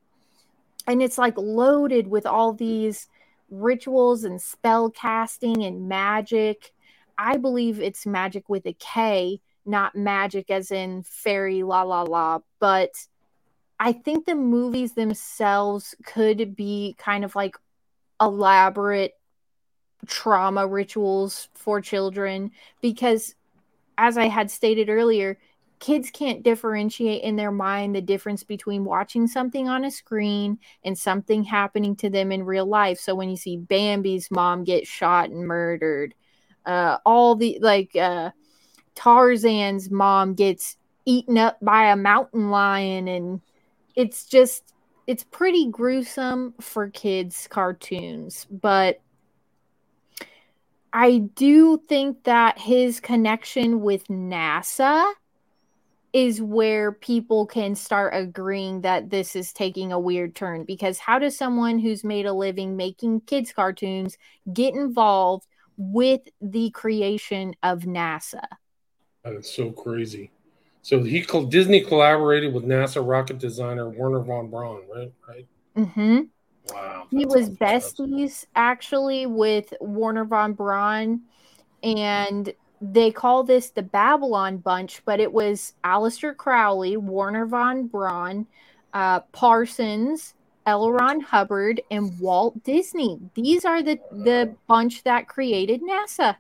And 0.87 1.03
it's 1.03 1.19
like 1.19 1.37
loaded 1.37 2.09
with 2.09 2.25
all 2.25 2.55
these 2.55 3.09
rituals 3.51 4.25
and 4.25 4.41
spell 4.41 4.91
casting 4.91 5.65
and 5.65 5.89
magic. 5.89 6.73
I 7.19 7.37
believe 7.37 7.81
it's 7.81 8.07
magic 8.07 8.49
with 8.49 8.65
a 8.67 8.73
K, 8.73 9.41
not 9.67 9.95
magic 9.95 10.51
as 10.51 10.71
in 10.71 11.03
fairy 11.03 11.63
la 11.63 11.83
la 11.83 12.03
la. 12.03 12.39
But 12.59 12.93
I 13.79 13.93
think 13.93 14.25
the 14.25 14.35
movies 14.35 14.95
themselves 14.95 15.95
could 16.05 16.57
be 16.57 16.97
kind 16.99 17.25
of 17.25 17.37
like 17.37 17.57
elaborate 18.21 19.18
trauma 20.07 20.67
rituals 20.67 21.49
for 21.55 21.81
children 21.81 22.51
because, 22.81 23.35
as 23.97 24.17
I 24.17 24.29
had 24.29 24.51
stated 24.51 24.89
earlier, 24.89 25.39
kids 25.81 26.11
can't 26.11 26.43
differentiate 26.43 27.23
in 27.23 27.37
their 27.37 27.53
mind 27.53 27.95
the 27.95 28.01
difference 28.01 28.43
between 28.43 28.85
watching 28.85 29.27
something 29.27 29.69
on 29.69 29.85
a 29.85 29.91
screen 29.91 30.59
and 30.85 30.99
something 30.99 31.45
happening 31.45 31.95
to 31.97 32.11
them 32.11 32.33
in 32.33 32.45
real 32.45 32.67
life. 32.67 32.99
So 32.99 33.15
when 33.15 33.31
you 33.31 33.37
see 33.37 33.57
Bambi's 33.57 34.31
mom 34.31 34.65
get 34.65 34.87
shot 34.87 35.31
and 35.31 35.47
murdered, 35.47 36.15
uh, 36.67 36.99
all 37.05 37.35
the 37.35 37.59
like 37.61 37.95
uh, 37.97 38.31
Tarzan's 38.95 39.91
mom 39.91 40.35
gets 40.35 40.77
eaten 41.05 41.39
up 41.39 41.59
by 41.63 41.91
a 41.91 41.97
mountain 41.97 42.51
lion, 42.51 43.09
and 43.09 43.41
it's 43.95 44.27
just 44.27 44.75
it's 45.07 45.25
pretty 45.25 45.71
gruesome 45.71 46.55
for 46.61 46.91
kids 46.91 47.49
cartoons, 47.51 48.47
but 48.51 49.01
I 51.01 51.19
do 51.19 51.81
think 51.89 52.25
that 52.25 52.59
his 52.59 52.99
connection 52.99 53.83
with 53.83 54.09
NASA 54.09 55.13
is 56.13 56.43
where 56.43 56.91
people 56.91 57.47
can 57.47 57.77
start 57.77 58.15
agreeing 58.17 58.81
that 58.81 59.09
this 59.09 59.37
is 59.37 59.53
taking 59.53 59.93
a 59.93 60.01
weird 60.01 60.35
turn 60.35 60.65
because 60.65 60.99
how 60.99 61.21
does 61.21 61.39
someone 61.39 61.79
who's 61.79 62.03
made 62.03 62.27
a 62.27 62.33
living 62.33 62.77
making 62.77 63.21
kids 63.21 63.53
cartoons 63.53 64.19
get 64.53 64.75
involved 64.75 65.47
with 65.77 66.23
the 66.41 66.71
creation 66.71 67.55
of 67.63 67.83
NASA? 67.83 68.43
That 69.23 69.35
is 69.35 69.49
so 69.49 69.71
crazy. 69.71 70.33
So 70.83 71.05
he 71.05 71.21
Disney 71.49 71.81
collaborated 71.81 72.53
with 72.53 72.65
NASA 72.65 73.07
rocket 73.07 73.39
designer 73.39 73.89
Werner 73.89 74.25
von 74.25 74.51
Braun, 74.51 74.83
right? 74.93 75.13
Right. 75.29 75.47
hmm 75.77 76.23
Wow. 76.73 77.07
He 77.11 77.25
was 77.25 77.51
besties 77.51 78.45
actually 78.55 79.27
with 79.27 79.73
Warner 79.81 80.25
von 80.25 80.53
Braun, 80.53 81.23
and 81.83 82.53
they 82.81 83.11
call 83.11 83.45
this 83.45 83.71
the 83.71 83.83
Babylon 83.83 84.59
Bunch, 84.59 85.03
but 85.05 85.21
it 85.21 85.33
was 85.33 85.75
Aleister 85.85 86.37
Crowley, 86.37 86.97
Warner 86.97 87.47
von 87.47 87.87
Braun, 87.87 88.47
uh, 88.93 89.21
Parsons, 89.33 90.35
L. 90.67 90.93
Ron 90.93 91.21
Hubbard, 91.21 91.81
and 91.91 92.19
Walt 92.21 92.63
Disney. 92.63 93.19
These 93.35 93.65
are 93.65 93.83
the 93.83 93.99
the 94.13 94.55
bunch 94.67 95.03
that 95.05 95.29
created 95.29 95.81
NASA. 95.83 96.37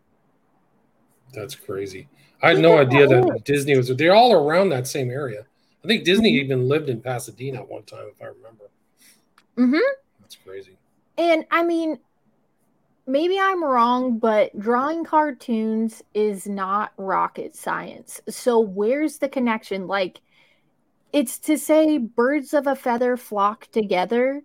That's 1.32 1.54
crazy. 1.54 2.08
I 2.42 2.50
had 2.50 2.58
no 2.58 2.78
idea 2.78 3.06
that. 3.06 3.42
Disney 3.44 3.76
was. 3.76 3.88
They're 3.88 4.14
all 4.14 4.32
around 4.32 4.68
that 4.68 4.86
same 4.86 5.10
area. 5.10 5.46
I 5.84 5.88
think 5.88 6.04
Disney 6.04 6.32
Mhm. 6.32 6.44
even 6.44 6.68
lived 6.68 6.88
in 6.88 7.00
Pasadena 7.00 7.60
at 7.60 7.68
one 7.68 7.84
time, 7.84 8.06
if 8.14 8.20
I 8.22 8.26
remember. 8.26 8.70
Mhm. 9.56 9.80
That's 10.28 10.36
crazy. 10.44 10.76
And 11.16 11.46
I 11.50 11.64
mean, 11.64 11.98
maybe 13.06 13.38
I'm 13.40 13.64
wrong, 13.64 14.18
but 14.18 14.56
drawing 14.58 15.02
cartoons 15.04 16.02
is 16.12 16.46
not 16.46 16.92
rocket 16.98 17.56
science. 17.56 18.20
So 18.28 18.60
where's 18.60 19.16
the 19.18 19.30
connection? 19.30 19.86
Like, 19.86 20.20
it's 21.14 21.38
to 21.40 21.56
say 21.56 21.96
birds 21.96 22.52
of 22.52 22.66
a 22.66 22.76
feather 22.76 23.16
flock 23.16 23.70
together. 23.70 24.42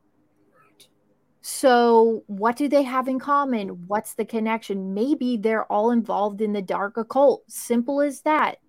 So, 1.42 2.24
what 2.28 2.56
do 2.56 2.70
they 2.70 2.84
have 2.84 3.10
in 3.10 3.20
common? 3.20 3.88
What's 3.88 4.14
the 4.14 4.24
connection? 4.24 4.94
Maybe 4.94 5.36
they're 5.36 5.70
all 5.70 5.92
involved 5.92 6.40
in 6.40 6.54
the 6.54 6.62
dark 6.62 6.96
occult. 6.96 7.44
Simple 7.50 8.00
as 8.00 8.22
that. 8.22 8.60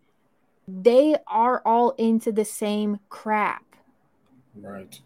They 0.67 1.15
are 1.29 1.63
all 1.65 1.91
into 1.93 2.33
the 2.33 2.45
same 2.45 2.99
crap. 3.09 3.65
Right. 4.57 4.99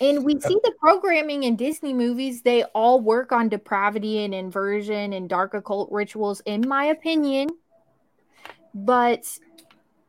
And 0.00 0.24
we 0.24 0.40
see 0.40 0.58
the 0.64 0.72
programming 0.80 1.42
in 1.42 1.56
Disney 1.56 1.92
movies, 1.92 2.40
they 2.40 2.64
all 2.74 3.00
work 3.00 3.32
on 3.32 3.50
depravity 3.50 4.24
and 4.24 4.34
inversion 4.34 5.12
and 5.12 5.28
dark 5.28 5.52
occult 5.52 5.90
rituals, 5.92 6.40
in 6.46 6.66
my 6.66 6.86
opinion. 6.86 7.50
But 8.72 9.26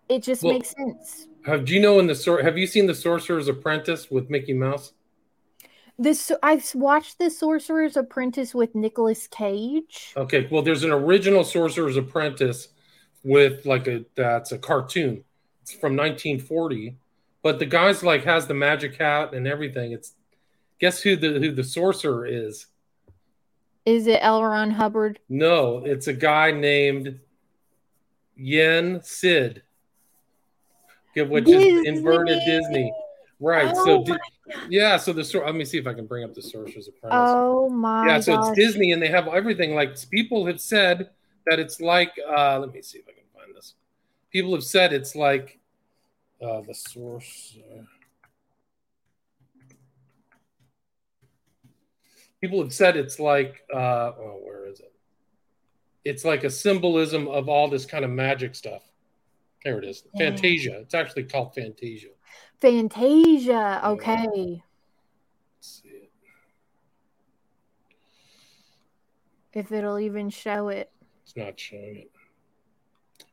it 0.08 0.23
just 0.23 0.43
Well- 0.43 0.54
makes 0.54 0.69
sense. 0.69 1.27
Have 1.45 1.65
do 1.65 1.73
you 1.73 1.80
know 1.80 1.99
in 1.99 2.08
the 2.08 2.39
Have 2.43 2.58
you 2.58 2.67
seen 2.67 2.86
the 2.86 2.93
Sorcerer's 2.93 3.47
Apprentice 3.47 4.12
with 4.12 4.30
Mickey 4.30 4.54
Mouse? 4.54 4.93
This 5.97 6.32
I've 6.41 6.73
watched 6.75 7.17
The 7.19 7.30
Sorcerer's 7.30 7.97
Apprentice 7.97 8.56
with 8.56 8.75
Nicolas 8.75 9.27
Cage. 9.27 10.13
Okay. 10.15 10.47
Well, 10.51 10.62
there's 10.62 10.84
an 10.84 10.91
original 10.91 11.43
Sorcerer's 11.43 11.97
Apprentice 11.97 12.69
with 13.23 13.65
like 13.65 13.88
a 13.88 14.06
that's 14.15 14.51
a 14.51 14.58
cartoon. 14.58 15.23
It's 15.62 15.73
from 15.73 15.95
1940, 15.95 16.95
but 17.43 17.60
the 17.60 17.65
guy's 17.65 18.04
like 18.04 18.23
has 18.23 18.47
the 18.47 18.54
magic 18.54 18.97
hat 18.97 19.34
and 19.34 19.47
everything. 19.47 19.91
It's 19.91 20.13
guess 20.80 21.01
who 21.01 21.15
the 21.15 21.39
who 21.39 21.51
the 21.51 21.63
sorcerer 21.63 22.25
is? 22.25 22.67
Is 23.86 24.08
it 24.08 24.19
L. 24.21 24.43
Ron 24.43 24.71
Hubbard? 24.71 25.19
No, 25.27 25.80
it's 25.86 26.08
a 26.08 26.13
guy 26.13 26.51
named 26.51 27.19
Yen 28.36 29.01
Sid. 29.04 29.63
Which 31.15 31.49
is 31.49 31.86
inverted 31.86 32.39
Disney. 32.45 32.93
Right. 33.39 33.73
Oh 33.75 33.86
so 33.86 34.04
Di- 34.04 34.17
yeah, 34.69 34.97
so 34.97 35.13
the 35.13 35.23
sor- 35.23 35.45
let 35.45 35.56
me 35.56 35.65
see 35.65 35.77
if 35.77 35.88
I 35.88 35.93
can 35.93 36.06
bring 36.06 36.23
up 36.23 36.34
the 36.34 36.41
Sorcerer's 36.41 36.88
Apprentice. 36.88 37.32
Oh 37.34 37.69
my 37.69 38.08
yeah, 38.08 38.19
so 38.19 38.38
gosh. 38.38 38.49
it's 38.49 38.56
Disney 38.58 38.91
and 38.91 39.01
they 39.01 39.08
have 39.08 39.27
everything. 39.27 39.73
Like 39.73 39.97
people 40.10 40.45
have 40.45 40.62
said 40.62 41.10
that 41.47 41.60
it's 41.60 41.82
like 41.82 42.13
uh 42.30 42.60
let 42.60 42.71
me 42.71 42.82
see 42.82 42.99
if 42.99 43.06
I 43.10 43.13
can 43.13 43.23
find 43.36 43.56
this. 43.56 43.73
People 44.32 44.54
have 44.54 44.63
said 44.63 44.93
it's 44.93 45.15
like 45.15 45.60
uh 46.41 46.62
the 46.62 46.73
source 46.73 47.58
people 52.41 52.62
have 52.62 52.73
said 52.73 52.97
it's 52.97 53.19
like 53.19 53.63
uh 53.73 54.12
oh 54.17 54.39
where 54.43 54.67
is 54.67 54.80
it? 54.80 54.91
It's 56.04 56.25
like 56.25 56.43
a 56.43 56.49
symbolism 56.49 57.27
of 57.27 57.47
all 57.47 57.67
this 57.69 57.86
kind 57.86 58.04
of 58.04 58.10
magic 58.10 58.56
stuff. 58.56 58.82
There 59.63 59.77
it 59.77 59.86
is. 59.86 60.04
Yeah. 60.15 60.30
Fantasia. 60.30 60.80
It's 60.80 60.95
actually 60.95 61.23
called 61.25 61.54
Fantasia. 61.54 62.08
Fantasia. 62.60 63.82
Okay. 63.86 64.63
Let's 65.56 65.82
see 65.84 65.89
it. 65.89 66.12
If 69.54 69.71
it'll 69.71 69.99
even 69.99 70.32
show 70.32 70.69
it. 70.69 70.89
It's 71.23 71.38
not 71.38 71.60
showing 71.60 71.97
it. 71.97 72.12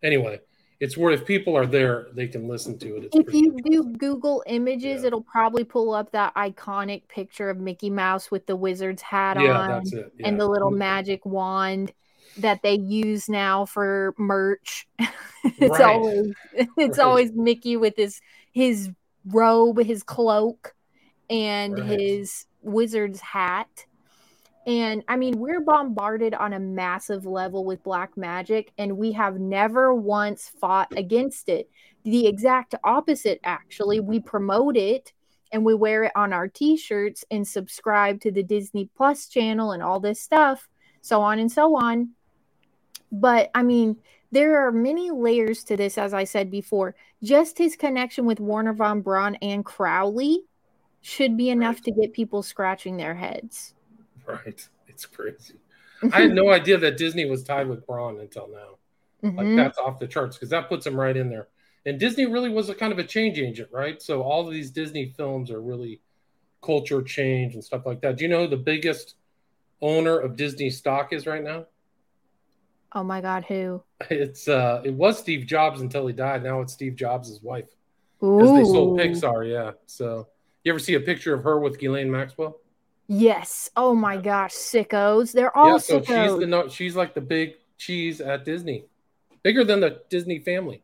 Anyway, 0.02 0.40
it's 0.80 0.96
where 0.96 1.12
if 1.12 1.26
people 1.26 1.56
are 1.56 1.66
there, 1.66 2.06
they 2.12 2.28
can 2.28 2.46
listen 2.46 2.78
to 2.78 2.96
it. 2.96 3.04
It's 3.04 3.16
if 3.16 3.34
you 3.34 3.56
do. 3.64 3.84
Google 3.98 4.44
images, 4.46 5.02
Yeah. 5.02 5.08
it'll 5.08 5.22
probably 5.22 5.64
pull 5.64 5.92
up 5.92 6.12
that 6.12 6.34
iconic 6.34 7.08
picture 7.08 7.50
of 7.50 7.58
Mickey 7.58 7.90
Mouse 7.90 8.30
with 8.30 8.46
the 8.46 8.54
wizard's 8.54 9.02
hat 9.02 9.40
yeah, 9.40 9.58
on 9.58 9.68
that's 9.68 9.92
it. 9.92 10.12
Yeah. 10.18 10.28
and 10.28 10.40
the 10.40 10.46
little 10.46 10.70
mm-hmm. 10.70 10.78
magic 10.78 11.26
wand 11.26 11.92
that 12.38 12.62
they 12.62 12.74
use 12.74 13.28
now 13.28 13.64
for 13.64 14.14
merch. 14.18 14.86
it's 15.44 15.78
Right. 15.78 15.80
always 15.82 16.32
it's 16.76 16.98
Right. 16.98 17.04
always 17.04 17.32
Mickey 17.32 17.76
with 17.76 17.96
his 17.96 18.20
his 18.52 18.90
robe, 19.26 19.78
his 19.82 20.02
cloak, 20.04 20.74
and 21.28 21.76
Right. 21.76 22.00
his 22.00 22.46
wizard's 22.62 23.20
hat. 23.20 23.86
And 24.68 25.02
I 25.08 25.16
mean, 25.16 25.38
we're 25.38 25.62
bombarded 25.62 26.34
on 26.34 26.52
a 26.52 26.60
massive 26.60 27.24
level 27.24 27.64
with 27.64 27.82
black 27.82 28.18
magic, 28.18 28.70
and 28.76 28.98
we 28.98 29.12
have 29.12 29.40
never 29.40 29.94
once 29.94 30.52
fought 30.60 30.92
against 30.94 31.48
it. 31.48 31.70
The 32.04 32.26
exact 32.26 32.74
opposite, 32.84 33.40
actually. 33.44 34.00
We 34.00 34.20
promote 34.20 34.76
it 34.76 35.14
and 35.52 35.64
we 35.64 35.74
wear 35.74 36.04
it 36.04 36.12
on 36.14 36.34
our 36.34 36.48
t 36.48 36.76
shirts 36.76 37.24
and 37.30 37.48
subscribe 37.48 38.20
to 38.20 38.30
the 38.30 38.42
Disney 38.42 38.90
Plus 38.94 39.26
channel 39.28 39.72
and 39.72 39.82
all 39.82 40.00
this 40.00 40.20
stuff, 40.20 40.68
so 41.00 41.22
on 41.22 41.38
and 41.38 41.50
so 41.50 41.74
on. 41.74 42.10
But 43.10 43.50
I 43.54 43.62
mean, 43.62 43.96
there 44.32 44.66
are 44.66 44.70
many 44.70 45.10
layers 45.10 45.64
to 45.64 45.78
this, 45.78 45.96
as 45.96 46.12
I 46.12 46.24
said 46.24 46.50
before. 46.50 46.94
Just 47.22 47.56
his 47.56 47.74
connection 47.74 48.26
with 48.26 48.38
Warner 48.38 48.74
Von 48.74 49.00
Braun 49.00 49.36
and 49.36 49.64
Crowley 49.64 50.42
should 51.00 51.38
be 51.38 51.48
enough 51.48 51.76
Right. 51.76 51.84
to 51.84 51.92
get 51.92 52.12
people 52.12 52.42
scratching 52.42 52.98
their 52.98 53.14
heads. 53.14 53.72
Right. 54.28 54.68
It's 54.88 55.06
crazy. 55.06 55.54
I 56.12 56.22
had 56.22 56.32
no 56.32 56.50
idea 56.50 56.76
that 56.78 56.96
Disney 56.96 57.24
was 57.28 57.44
tied 57.44 57.68
with 57.68 57.86
Braun 57.86 58.18
until 58.20 58.48
now. 58.48 58.78
Like 59.36 59.46
Mhm. 59.46 59.56
that's 59.56 59.78
off 59.78 59.98
the 60.00 60.06
charts 60.08 60.36
because 60.36 60.50
that 60.50 60.68
puts 60.68 60.86
him 60.86 60.98
right 60.98 61.16
in 61.16 61.28
there. 61.28 61.48
And 61.86 62.00
Disney 62.00 62.26
really 62.26 62.48
was 62.50 62.68
a 62.68 62.74
kind 62.74 62.92
of 62.92 62.98
a 62.98 63.04
change 63.04 63.38
agent, 63.38 63.68
right? 63.72 64.00
So 64.02 64.22
all 64.22 64.46
of 64.46 64.52
these 64.52 64.70
Disney 64.70 65.12
films 65.16 65.50
are 65.50 65.60
really 65.60 66.00
culture 66.62 67.02
change 67.02 67.54
and 67.54 67.62
stuff 67.62 67.86
like 67.86 68.00
that. 68.00 68.16
Do 68.16 68.24
you 68.24 68.28
know 68.30 68.42
who 68.42 68.48
the 68.48 68.56
biggest 68.56 69.14
owner 69.80 70.18
of 70.18 70.34
Disney 70.36 70.70
stock 70.70 71.12
is 71.12 71.26
right 71.26 71.44
now? 71.44 71.66
Oh 72.94 73.04
my 73.04 73.20
God, 73.20 73.44
who? 73.46 73.82
It's 74.10 74.48
uh 74.48 74.82
it 74.84 74.94
was 74.94 75.18
Steve 75.18 75.46
Jobs 75.46 75.80
until 75.80 76.06
he 76.06 76.12
died. 76.12 76.42
Now 76.42 76.60
it's 76.60 76.72
Steve 76.72 76.96
Jobs' 76.96 77.40
wife. 77.42 77.68
Because 78.20 78.52
they 78.52 78.64
sold. 78.64 78.98
Pixar, 78.98 79.48
yeah. 79.48 79.72
So 79.86 80.26
you 80.64 80.72
ever 80.72 80.78
see 80.80 80.94
a 80.94 81.00
picture 81.00 81.34
of 81.34 81.44
her 81.44 81.58
with 81.60 81.78
Ghislaine 81.78 82.10
Maxwell? 82.10 82.58
Yes. 83.08 83.70
Oh 83.76 83.94
my 83.94 84.18
gosh, 84.18 84.52
sickos. 84.54 85.32
They're 85.32 85.56
all 85.56 85.72
yeah, 85.72 85.78
so 85.78 85.98
she's 86.02 86.06
the 86.38 86.46
no, 86.46 86.68
she's 86.68 86.94
like 86.94 87.14
the 87.14 87.20
big 87.22 87.54
cheese 87.78 88.20
at 88.20 88.44
Disney. 88.44 88.84
Bigger 89.42 89.64
than 89.64 89.80
the 89.80 90.02
Disney 90.10 90.38
family. 90.40 90.82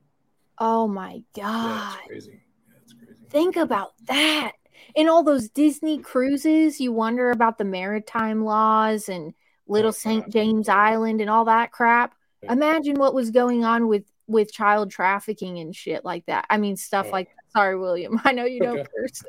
oh 0.58 0.88
my 0.88 1.22
Yeah, 1.36 1.42
God. 1.44 1.98
it's 1.98 2.06
crazy. 2.08 2.30
Yeah, 2.68 2.74
crazy. 3.04 3.18
Think 3.28 3.56
about 3.56 3.92
that. 4.06 4.52
In 4.94 5.08
all 5.08 5.22
those 5.22 5.48
Disney 5.48 5.98
cruises, 5.98 6.80
you 6.80 6.92
wonder 6.92 7.30
about 7.30 7.58
the 7.58 7.64
maritime 7.64 8.44
laws 8.44 9.08
and 9.08 9.34
Little 9.66 9.92
St. 9.92 10.28
James 10.30 10.68
Island 10.68 11.20
and 11.20 11.28
all 11.30 11.44
that 11.46 11.72
crap. 11.72 12.14
Yeah. 12.42 12.52
Imagine 12.52 12.96
what 12.96 13.14
was 13.14 13.30
going 13.30 13.64
on 13.64 13.86
with 13.88 14.04
with 14.26 14.50
child 14.52 14.90
trafficking 14.90 15.58
and 15.58 15.76
shit 15.76 16.04
like 16.04 16.24
that. 16.26 16.46
I 16.48 16.56
mean, 16.56 16.76
stuff 16.76 17.06
Oh. 17.08 17.12
like 17.12 17.28
that. 17.28 17.52
Sorry, 17.52 17.78
William. 17.78 18.18
I 18.24 18.32
know 18.32 18.44
you 18.46 18.60
don't 18.60 18.78
Okay. 18.78 18.88
curse. 18.96 19.22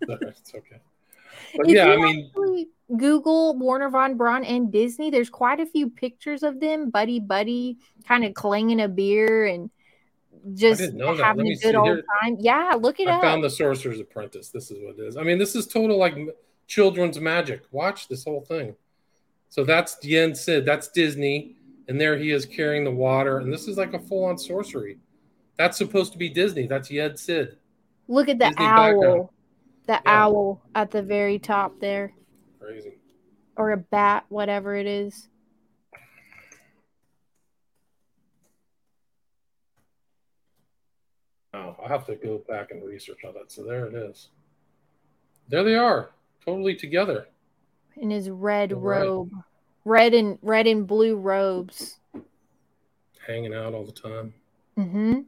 it's 0.00 0.54
okay. 0.54 0.80
But 1.56 1.68
If 1.68 1.74
yeah, 1.74 1.86
I 1.88 1.96
mean, 1.96 2.30
Google 2.96 3.56
Warner 3.58 3.90
Von 3.90 4.16
Braun 4.16 4.44
and 4.44 4.70
Disney, 4.72 5.10
there's 5.10 5.30
quite 5.30 5.60
a 5.60 5.66
few 5.66 5.88
pictures 5.88 6.42
of 6.42 6.60
them, 6.60 6.90
buddy 6.90 7.20
buddy, 7.20 7.78
kind 8.06 8.24
of 8.24 8.34
clanging 8.34 8.80
a 8.80 8.88
beer 8.88 9.46
and 9.46 9.70
just 10.54 10.80
didn't 10.80 10.98
know 10.98 11.16
that. 11.16 11.24
having 11.24 11.46
a 11.46 11.54
good 11.56 11.74
old 11.74 11.86
here. 11.88 12.04
time. 12.22 12.36
Yeah, 12.38 12.74
look 12.78 13.00
it 13.00 13.08
I 13.08 13.14
up. 13.14 13.22
found 13.22 13.42
the 13.42 13.48
Sorcerer's 13.50 14.00
Apprentice. 14.00 14.50
This 14.50 14.70
is 14.70 14.78
what 14.82 14.98
it 14.98 15.02
is. 15.08 15.16
I 15.16 15.22
mean, 15.22 15.38
this 15.38 15.56
is 15.56 15.66
total 15.66 15.96
like 15.96 16.14
children's 16.66 17.18
magic. 17.18 17.62
Watch 17.70 18.08
this 18.08 18.24
whole 18.24 18.42
thing. 18.42 18.74
So 19.48 19.64
that's 19.64 19.96
Yen 20.04 20.34
Sid. 20.34 20.66
That's 20.66 20.88
Disney, 20.88 21.56
and 21.88 21.98
there 22.00 22.18
he 22.18 22.30
is 22.32 22.44
carrying 22.44 22.84
the 22.84 22.90
water, 22.90 23.38
and 23.38 23.52
this 23.52 23.68
is 23.68 23.78
like 23.78 23.94
a 23.94 23.98
full-on 23.98 24.36
sorcery. 24.36 24.98
That's 25.56 25.78
supposed 25.78 26.12
to 26.12 26.18
be 26.18 26.28
Disney. 26.28 26.66
That's 26.66 26.90
Yen 26.90 27.16
Sid. 27.16 27.56
Look 28.08 28.28
at 28.28 28.38
the 28.38 28.48
Disney 28.50 28.64
owl. 28.66 28.92
background. 29.00 29.28
The 29.86 29.92
Yeah. 29.94 30.00
owl 30.04 30.62
at 30.74 30.90
the 30.90 31.02
very 31.02 31.38
top 31.38 31.78
there. 31.80 32.12
Crazy. 32.60 32.98
Or 33.56 33.72
a 33.72 33.76
bat, 33.76 34.24
whatever 34.28 34.74
it 34.74 34.86
is. 34.86 35.28
Oh, 41.52 41.76
I'll 41.80 41.88
have 41.88 42.06
to 42.06 42.16
go 42.16 42.38
back 42.48 42.70
and 42.70 42.82
research 42.84 43.18
all 43.24 43.32
that. 43.32 43.52
So 43.52 43.62
there 43.62 43.86
it 43.86 43.94
is. 43.94 44.28
There 45.48 45.62
they 45.62 45.74
are, 45.76 46.10
totally 46.44 46.74
together. 46.74 47.28
In 47.96 48.10
his 48.10 48.28
red 48.30 48.72
robe. 48.72 49.30
Red 49.84 50.14
and 50.14 50.38
red 50.42 50.66
and 50.66 50.86
blue 50.86 51.16
robes. 51.16 51.98
hanging 53.26 53.54
out 53.54 53.72
all 53.72 53.84
the 53.84 53.92
time. 53.92 54.34
Mm-hmm. 54.76 55.20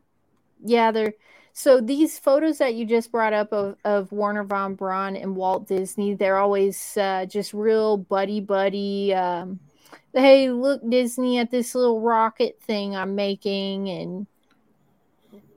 Yeah, 0.64 0.90
they're 0.90 1.14
so 1.58 1.80
these 1.80 2.18
photos 2.18 2.58
that 2.58 2.74
you 2.74 2.84
just 2.84 3.10
brought 3.10 3.32
up 3.32 3.50
of, 3.50 3.76
of 3.82 4.12
Warner 4.12 4.44
Von 4.44 4.74
Braun 4.74 5.16
and 5.16 5.34
Walt 5.34 5.66
Disney, 5.66 6.12
they're 6.12 6.36
always 6.36 6.98
uh, 6.98 7.24
just 7.24 7.54
real 7.54 7.96
buddy 7.96 8.40
buddy. 8.40 9.14
Um, 9.14 9.58
hey, 10.12 10.50
look, 10.50 10.82
Disney 10.86 11.38
at 11.38 11.50
this 11.50 11.74
little 11.74 12.02
rocket 12.02 12.60
thing 12.60 12.94
I'm 12.94 13.14
making, 13.14 13.88
and 13.88 14.26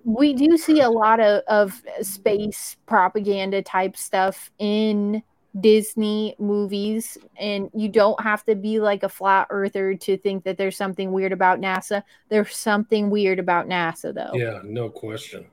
we 0.05 0.31
do 0.31 0.55
see 0.55 0.79
a 0.79 0.89
lot 0.89 1.19
of, 1.19 1.43
of 1.49 1.83
space 2.01 2.77
propaganda 2.85 3.61
type 3.61 3.97
stuff 3.97 4.51
in 4.57 5.21
Disney 5.59 6.33
movies, 6.39 7.17
and 7.37 7.69
you 7.73 7.89
don't 7.89 8.21
have 8.21 8.45
to 8.45 8.55
be 8.55 8.79
like 8.79 9.03
a 9.03 9.09
flat 9.09 9.47
earther 9.49 9.95
to 9.95 10.15
think 10.15 10.45
that 10.45 10.57
there's 10.57 10.77
something 10.77 11.11
weird 11.11 11.33
about 11.33 11.59
NASA. 11.59 12.03
There's 12.29 12.55
something 12.55 13.09
weird 13.09 13.37
about 13.37 13.67
NASA, 13.67 14.13
though. 14.15 14.31
Yeah, 14.33 14.61
no 14.63 14.87
question. 14.87 15.47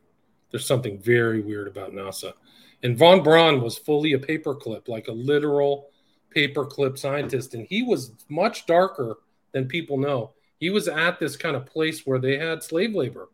There's 0.50 0.66
something 0.66 0.98
very 0.98 1.40
weird 1.40 1.68
about 1.68 1.92
NASA. 1.92 2.32
And 2.82 2.96
Von 2.96 3.22
Braun 3.22 3.60
was 3.60 3.78
fully 3.78 4.12
a 4.12 4.18
paperclip, 4.18 4.88
like 4.88 5.08
a 5.08 5.12
literal 5.12 5.88
paperclip 6.34 6.98
scientist. 6.98 7.54
And 7.54 7.66
he 7.66 7.82
was 7.82 8.12
much 8.28 8.66
darker 8.66 9.18
than 9.52 9.66
people 9.66 9.98
know. 9.98 10.32
He 10.58 10.70
was 10.70 10.88
at 10.88 11.18
this 11.18 11.36
kind 11.36 11.56
of 11.56 11.66
place 11.66 12.06
where 12.06 12.18
they 12.18 12.38
had 12.38 12.62
slave 12.62 12.94
labor. 12.94 13.28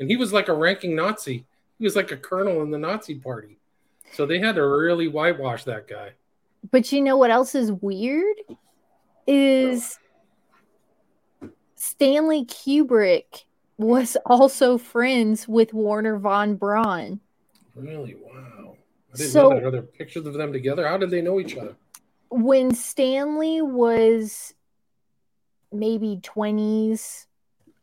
And 0.00 0.10
he 0.10 0.16
was 0.16 0.32
like 0.32 0.48
a 0.48 0.54
ranking 0.54 0.94
Nazi. 0.94 1.44
He 1.78 1.84
was 1.84 1.96
like 1.96 2.12
a 2.12 2.16
colonel 2.16 2.62
in 2.62 2.70
the 2.70 2.78
Nazi 2.78 3.14
party. 3.16 3.58
So 4.12 4.26
they 4.26 4.38
had 4.38 4.56
to 4.56 4.66
really 4.66 5.08
whitewash 5.08 5.64
that 5.64 5.88
guy. 5.88 6.12
But 6.70 6.90
you 6.92 7.00
know 7.00 7.16
what 7.16 7.30
else 7.30 7.54
is 7.54 7.72
weird? 7.72 8.36
Is 9.26 9.98
Stanley 11.76 12.44
Kubrick 12.44 13.44
was 13.78 14.16
also 14.26 14.76
friends 14.76 15.46
with 15.48 15.72
Warner 15.72 16.18
Von 16.18 16.56
Braun. 16.56 17.20
Really? 17.74 18.16
Wow. 18.16 18.76
I 19.14 19.16
didn't 19.16 19.30
So- 19.32 19.48
know 19.50 19.54
that. 19.54 19.64
Are 19.64 19.70
there 19.70 19.82
pictures 19.82 20.26
of 20.26 20.34
them 20.34 20.52
together? 20.52 20.86
How 20.86 20.98
did 20.98 21.10
they 21.10 21.22
know 21.22 21.40
each 21.40 21.56
other? 21.56 21.76
When 22.30 22.74
Stanley 22.74 23.62
was 23.62 24.52
maybe 25.72 26.18
20s, 26.22 27.26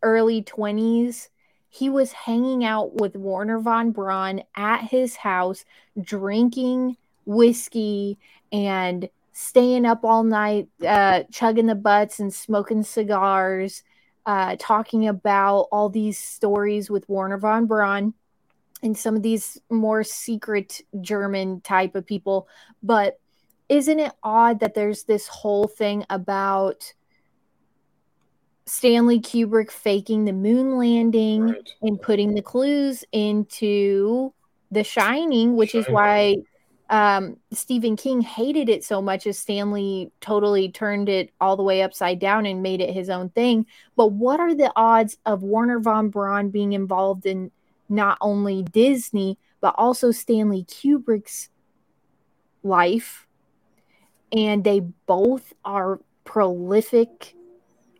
early 0.03 0.43
20s, 0.43 1.29
he 1.69 1.89
was 1.89 2.11
hanging 2.11 2.63
out 2.63 2.95
with 2.95 3.15
Warner 3.15 3.59
Von 3.59 3.91
Braun 3.91 4.43
at 4.55 4.81
his 4.83 5.15
house, 5.17 5.65
drinking 5.99 6.97
whiskey 7.25 8.17
and 8.51 9.09
staying 9.33 9.85
up 9.85 10.03
all 10.05 10.23
night, 10.23 10.69
uh, 10.85 11.23
chugging 11.31 11.65
the 11.65 11.75
butts 11.75 12.19
and 12.19 12.33
smoking 12.33 12.83
cigars, 12.83 13.83
uh, 14.25 14.55
talking 14.59 15.07
about 15.07 15.67
all 15.71 15.89
these 15.89 16.17
stories 16.17 16.89
with 16.89 17.07
Warner 17.07 17.37
Von 17.37 17.65
Braun 17.65 18.13
and 18.83 18.97
some 18.97 19.15
of 19.15 19.23
these 19.23 19.59
more 19.69 20.03
secret 20.03 20.81
German 21.01 21.61
type 21.61 21.95
of 21.95 22.05
people. 22.05 22.47
But 22.83 23.19
isn't 23.69 23.99
it 23.99 24.11
odd 24.23 24.59
that 24.59 24.73
there's 24.73 25.03
this 25.03 25.27
whole 25.27 25.67
thing 25.67 26.05
about 26.09 26.93
Stanley 28.65 29.19
Kubrick 29.19 29.71
faking 29.71 30.25
the 30.25 30.33
moon 30.33 30.77
landing 30.77 31.49
Right. 31.49 31.69
and 31.81 32.01
putting 32.01 32.33
the 32.33 32.41
clues 32.41 33.03
into 33.11 34.33
The 34.71 34.83
Shining, 34.83 35.55
which 35.55 35.75
is 35.75 35.85
why 35.87 36.37
um, 36.89 37.37
Stephen 37.51 37.95
King 37.95 38.21
hated 38.21 38.69
it 38.69 38.83
so 38.83 39.01
much 39.01 39.25
as 39.25 39.39
Stanley 39.39 40.11
totally 40.21 40.69
turned 40.69 41.09
it 41.09 41.31
all 41.41 41.57
the 41.57 41.63
way 41.63 41.81
upside 41.81 42.19
down 42.19 42.45
and 42.45 42.61
made 42.61 42.81
it 42.81 42.93
his 42.93 43.09
own 43.09 43.29
thing. 43.29 43.65
But 43.95 44.11
what 44.11 44.39
are 44.39 44.53
the 44.53 44.71
odds 44.75 45.17
of 45.25 45.41
Warner 45.41 45.79
Von 45.79 46.09
Braun 46.09 46.49
being 46.49 46.73
involved 46.73 47.25
in 47.25 47.51
not 47.89 48.17
only 48.21 48.63
Disney, 48.63 49.39
but 49.61 49.73
also 49.77 50.11
Stanley 50.11 50.63
Kubrick's 50.63 51.49
life? 52.61 53.25
And 54.31 54.63
they 54.63 54.81
both 54.81 55.53
are 55.63 55.99
prolific, 56.23 57.33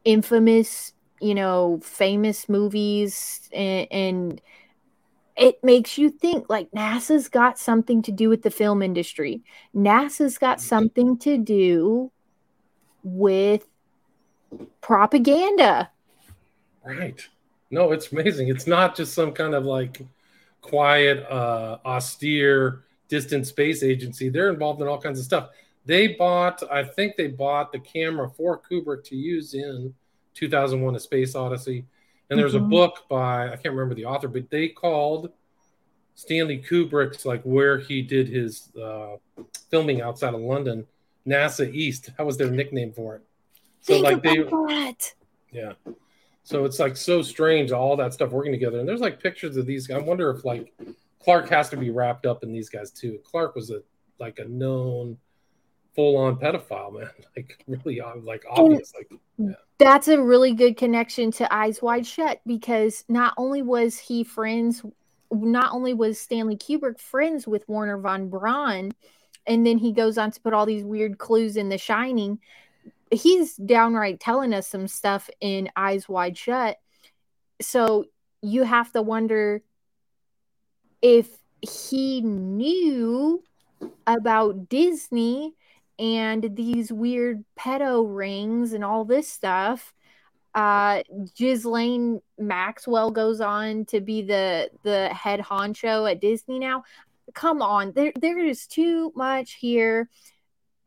infamous, 0.04 0.94
you 1.22 1.34
know, 1.34 1.80
famous 1.82 2.48
movies 2.50 3.50
and, 3.52 3.88
and 3.92 4.42
it 5.38 5.64
makes 5.64 5.98
you 5.98 6.10
think 6.10 6.50
like 6.50 6.72
NASA's 6.72 7.28
got 7.28 7.60
something 7.60 8.02
to 8.04 8.12
do 8.12 8.30
with 8.30 8.42
the 8.42 8.52
film 8.52 8.82
industry. 8.82 9.44
NASA's 9.76 10.38
got 10.38 10.62
something 10.62 11.18
to 11.20 11.38
do 11.38 12.12
with 13.04 13.68
propaganda. 14.82 15.90
Right. 16.86 17.20
No, 17.72 17.92
it's 17.92 18.12
amazing. 18.12 18.48
It's 18.48 18.68
not 18.68 18.96
just 18.96 19.14
some 19.14 19.34
kind 19.34 19.54
of 19.54 19.66
like 19.66 20.02
quiet, 20.62 21.26
uh, 21.30 21.80
austere, 21.86 22.84
distant 23.10 23.48
space 23.48 23.84
agency. 23.84 24.30
They're 24.30 24.50
involved 24.50 24.82
in 24.82 24.88
all 24.88 25.02
kinds 25.02 25.20
of 25.20 25.26
stuff. 25.26 25.50
They 25.86 26.10
bought, 26.10 26.64
I 26.72 26.84
think 26.84 27.16
they 27.16 27.28
bought 27.28 27.72
the 27.72 27.80
camera 27.80 28.30
for 28.30 28.60
Kubrick 28.60 29.04
to 29.06 29.16
use 29.16 29.54
in 29.54 29.94
2001 30.34 30.96
A 30.96 31.00
Space 31.00 31.36
Odyssey. 31.36 31.86
And 32.30 32.40
there's 32.40 32.54
mm-hmm. 32.54 32.66
a 32.66 32.70
book 32.70 33.06
by, 33.10 33.48
I 33.48 33.56
can't 33.56 33.76
remember 33.76 33.96
the 33.96 34.06
author, 34.06 34.28
but 34.28 34.50
they 34.50 34.70
called 34.70 35.32
Stanley 36.16 36.64
Kubrick's, 36.68 37.26
like 37.26 37.44
where 37.44 37.78
he 37.78 38.02
did 38.02 38.28
his 38.28 38.70
uh, 38.76 39.18
filming 39.70 40.02
outside 40.02 40.34
of 40.34 40.42
London, 40.42 40.88
NASA 41.28 41.72
East. 41.74 42.10
That 42.18 42.26
was 42.26 42.38
their 42.38 42.50
nickname 42.50 42.94
for 42.94 43.16
it. 43.16 43.22
So, 43.82 43.94
Think 43.94 44.04
like, 44.04 44.24
they, 44.24 44.38
that. 44.38 45.14
yeah. 45.52 45.74
So 46.44 46.64
it's 46.64 46.80
like 46.80 46.96
so 46.96 47.24
strange, 47.24 47.72
all 47.72 47.98
that 47.98 48.14
stuff 48.14 48.32
working 48.32 48.52
together. 48.52 48.80
And 48.80 48.88
there's 48.88 49.02
like 49.02 49.22
pictures 49.22 49.58
of 49.58 49.66
these. 49.66 49.88
guys. 49.88 49.98
I 49.98 50.02
wonder 50.02 50.30
if 50.30 50.46
like 50.46 50.74
Clarke 51.20 51.50
has 51.50 51.70
to 51.70 51.78
be 51.78 51.90
wrapped 51.90 52.28
up 52.28 52.44
in 52.44 52.54
these 52.54 52.70
guys 52.70 52.92
too. 52.92 53.20
Clarke 53.24 53.56
was 53.56 53.72
a 53.72 53.82
like 54.20 54.38
a 54.38 54.46
known 54.46 55.18
full 55.96 56.18
on 56.18 56.38
pedophile, 56.38 56.94
man. 56.94 57.10
Like 57.36 57.58
really 57.68 58.00
uh, 58.00 58.16
like 58.24 58.46
obvious. 58.50 58.94
like 58.96 59.12
yeah. 59.38 59.56
that's 59.78 60.08
a 60.08 60.22
really 60.22 60.54
good 60.54 60.78
connection 60.78 61.32
to 61.32 61.54
Eyes 61.54 61.82
Wide 61.82 62.08
Shut 62.08 62.40
because 62.46 63.04
not 63.10 63.34
only 63.38 63.62
was 63.62 63.98
he 63.98 64.24
friends, 64.24 64.84
not 65.32 65.74
only 65.74 65.94
was 65.94 66.18
Stanley 66.20 66.56
Kubrick 66.56 66.98
friends 66.98 67.46
with 67.46 67.68
Wernher 67.68 67.98
von 67.98 68.30
Braun, 68.30 68.94
and 69.46 69.66
then 69.66 69.78
he 69.78 69.92
goes 69.92 70.18
on 70.18 70.32
to 70.32 70.40
put 70.40 70.54
all 70.54 70.66
these 70.66 70.86
weird 70.86 71.18
clues 71.18 71.58
in 71.58 71.68
The 71.68 71.78
Shining. 71.78 72.40
He's 73.12 73.56
downright 73.58 74.22
telling 74.22 74.54
us 74.54 74.68
some 74.68 74.88
stuff 74.88 75.30
in 75.42 75.70
Eyes 75.76 76.08
Wide 76.08 76.38
Shut. 76.38 76.78
So 77.62 78.06
you 78.42 78.64
have 78.64 78.94
to 78.94 79.02
wonder 79.02 79.62
if 81.02 81.28
he 81.62 82.22
knew 82.22 83.44
about 84.08 84.70
Disney 84.70 85.54
and 86.00 86.56
these 86.56 86.92
weird 86.92 87.44
pedo 87.58 88.06
rings 88.08 88.74
and 88.74 88.84
all 88.84 89.06
this 89.06 89.30
stuff. 89.30 89.94
Uh, 90.54 91.04
Ghislaine 91.38 92.22
Maxwell 92.38 93.12
goes 93.12 93.42
on 93.42 93.86
to 93.86 94.00
be 94.00 94.22
the 94.22 94.70
the 94.84 95.10
head 95.10 95.42
honcho 95.42 96.10
at 96.10 96.22
Disney 96.22 96.60
now. 96.60 96.84
Come 97.34 97.62
on, 97.62 97.92
there 97.94 98.14
there 98.20 98.40
is 98.40 98.66
too 98.68 99.12
much 99.16 99.54
here. 99.54 100.10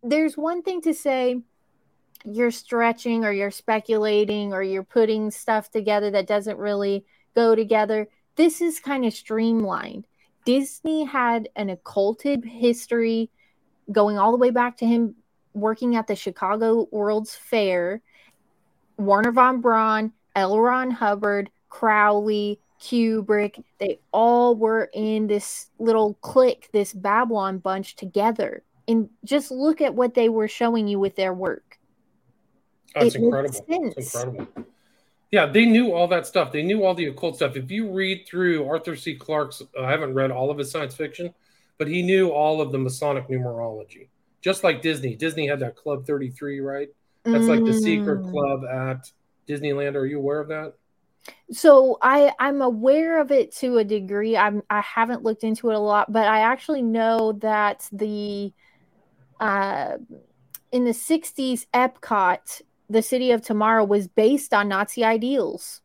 There's 0.02 0.36
one 0.36 0.62
thing 0.62 0.80
to 0.82 0.94
say 0.94 1.42
you're 2.24 2.50
stretching 2.50 3.24
or 3.24 3.32
you're 3.32 3.50
speculating 3.50 4.52
or 4.52 4.62
you're 4.62 4.84
putting 4.84 5.30
stuff 5.30 5.70
together 5.70 6.10
that 6.10 6.26
doesn't 6.26 6.58
really 6.58 7.04
go 7.34 7.54
together. 7.54 8.08
This 8.36 8.60
is 8.60 8.80
kind 8.80 9.04
of 9.04 9.12
streamlined. 9.12 10.06
Disney 10.44 11.04
had 11.04 11.48
an 11.56 11.70
occulted 11.70 12.44
history 12.44 13.30
going 13.90 14.18
all 14.18 14.33
the 14.33 14.38
way 14.38 14.51
back 14.51 14.77
to 14.79 14.87
him 14.87 15.14
working 15.55 15.96
at 15.96 16.07
the 16.07 16.16
Chicago 16.16 16.88
World's 16.90 17.35
Fair, 17.35 18.01
Wernher 18.96 19.33
von 19.33 19.61
Braun, 19.61 20.12
L. 20.37 20.61
Ron 20.61 20.90
Hubbard, 20.90 21.51
Crowley, 21.68 22.61
Kubrick, 22.81 23.62
they 23.79 23.98
all 24.12 24.55
were 24.55 24.88
in 24.94 25.27
this 25.27 25.70
little 25.79 26.14
clique, 26.20 26.68
this 26.72 26.92
Babylon 26.92 27.59
bunch 27.59 27.96
together. 27.96 28.62
And 28.87 29.11
just 29.24 29.51
look 29.51 29.81
at 29.81 29.94
what 29.94 30.14
they 30.14 30.29
were 30.29 30.48
showing 30.48 30.88
you 30.88 30.98
with 30.98 31.16
their 31.16 31.35
work. 31.35 31.79
That's 32.94 33.14
it 33.14 33.22
incredible. 33.22 33.64
It's 33.68 34.14
incredible. 34.14 34.46
Yeah, 35.31 35.46
they 35.46 35.66
knew 35.66 35.92
all 35.92 36.09
that 36.09 36.27
stuff. 36.27 36.53
They 36.53 36.62
knew 36.62 36.85
all 36.85 36.94
the 36.94 37.07
occult 37.07 37.37
stuff. 37.37 37.55
If 37.57 37.70
you 37.70 37.90
read 37.90 38.27
through 38.27 38.66
Arthur 38.66 38.96
C. 38.96 39.14
Clarke's, 39.14 39.61
uh, 39.61 39.83
I 39.83 39.90
haven't 39.90 40.14
read 40.14 40.31
all 40.31 40.51
of 40.51 40.57
his 40.57 40.70
science 40.70 40.94
fiction, 40.94 41.35
but 41.78 41.88
he 41.88 42.02
knew 42.02 42.30
all 42.30 42.60
of 42.60 42.72
the 42.72 42.78
Masonic 42.78 43.28
numerology, 43.28 44.08
just 44.42 44.64
like 44.64 44.82
Disney. 44.82 45.14
Disney 45.14 45.46
had 45.46 45.60
that 45.60 45.76
Club 45.76 46.04
33, 46.06 46.60
right? 46.60 46.88
That's 47.24 47.44
mm. 47.44 47.48
like 47.48 47.64
the 47.64 47.74
secret 47.74 48.22
mm. 48.22 48.30
club 48.30 48.64
at 48.64 49.10
Disneyland. 49.48 49.94
Are 49.94 50.06
you 50.06 50.18
aware 50.18 50.40
of 50.40 50.48
that? 50.48 50.74
So 51.50 51.98
I 52.02 52.32
I'm 52.38 52.62
aware 52.62 53.20
of 53.20 53.30
it 53.30 53.54
to 53.56 53.78
a 53.78 53.84
degree. 53.84 54.36
I'm 54.36 54.62
I 54.70 54.80
haven't 54.80 55.22
looked 55.22 55.44
into 55.44 55.70
it 55.70 55.76
a 55.76 55.78
lot, 55.78 56.10
but 56.12 56.26
I 56.26 56.40
actually 56.40 56.82
know 56.82 57.32
that 57.40 57.88
the 57.92 58.52
uh 59.40 59.98
in 60.72 60.84
the 60.84 60.92
60s 60.92 61.66
Epcot, 61.72 62.62
the 62.90 63.02
city 63.02 63.30
of 63.30 63.42
tomorrow 63.42 63.84
was 63.84 64.08
based 64.08 64.52
on 64.52 64.68
Nazi 64.68 65.04
ideals. 65.04 65.80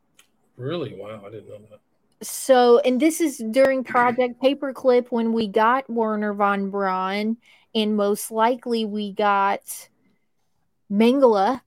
Really? 0.58 0.96
Wow, 0.96 1.24
I 1.26 1.30
didn't 1.30 1.50
know 1.50 1.60
that 1.72 1.80
so 2.24 2.80
and 2.80 3.00
this 3.00 3.22
is 3.22 3.44
during 3.52 3.84
project 3.84 4.42
paperclip 4.42 5.08
when 5.10 5.34
we 5.34 5.48
got 5.48 5.90
wernher 5.90 6.34
von 6.34 6.70
braun 6.70 7.38
and 7.76 7.96
most 7.96 8.32
likely 8.32 8.86
we 8.86 9.12
got 9.12 9.90
mengele 10.92 11.60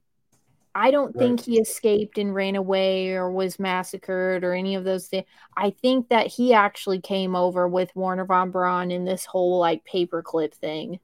i 0.75 0.91
don't 0.91 1.15
right. 1.15 1.17
think 1.17 1.41
he 1.41 1.59
escaped 1.59 2.17
and 2.17 2.33
ran 2.33 2.55
away 2.55 3.11
or 3.11 3.31
was 3.31 3.59
massacred 3.59 4.43
or 4.43 4.53
any 4.53 4.75
of 4.75 4.83
those 4.83 5.07
things 5.07 5.25
i 5.55 5.69
think 5.69 6.09
that 6.09 6.27
he 6.27 6.53
actually 6.53 6.99
came 6.99 7.35
over 7.35 7.67
with 7.67 7.95
wernher 7.95 8.25
von 8.25 8.51
braun 8.51 8.91
in 8.91 9.05
this 9.05 9.25
whole 9.25 9.59
like 9.59 9.85
paperclip 9.85 10.53
thing 10.53 10.99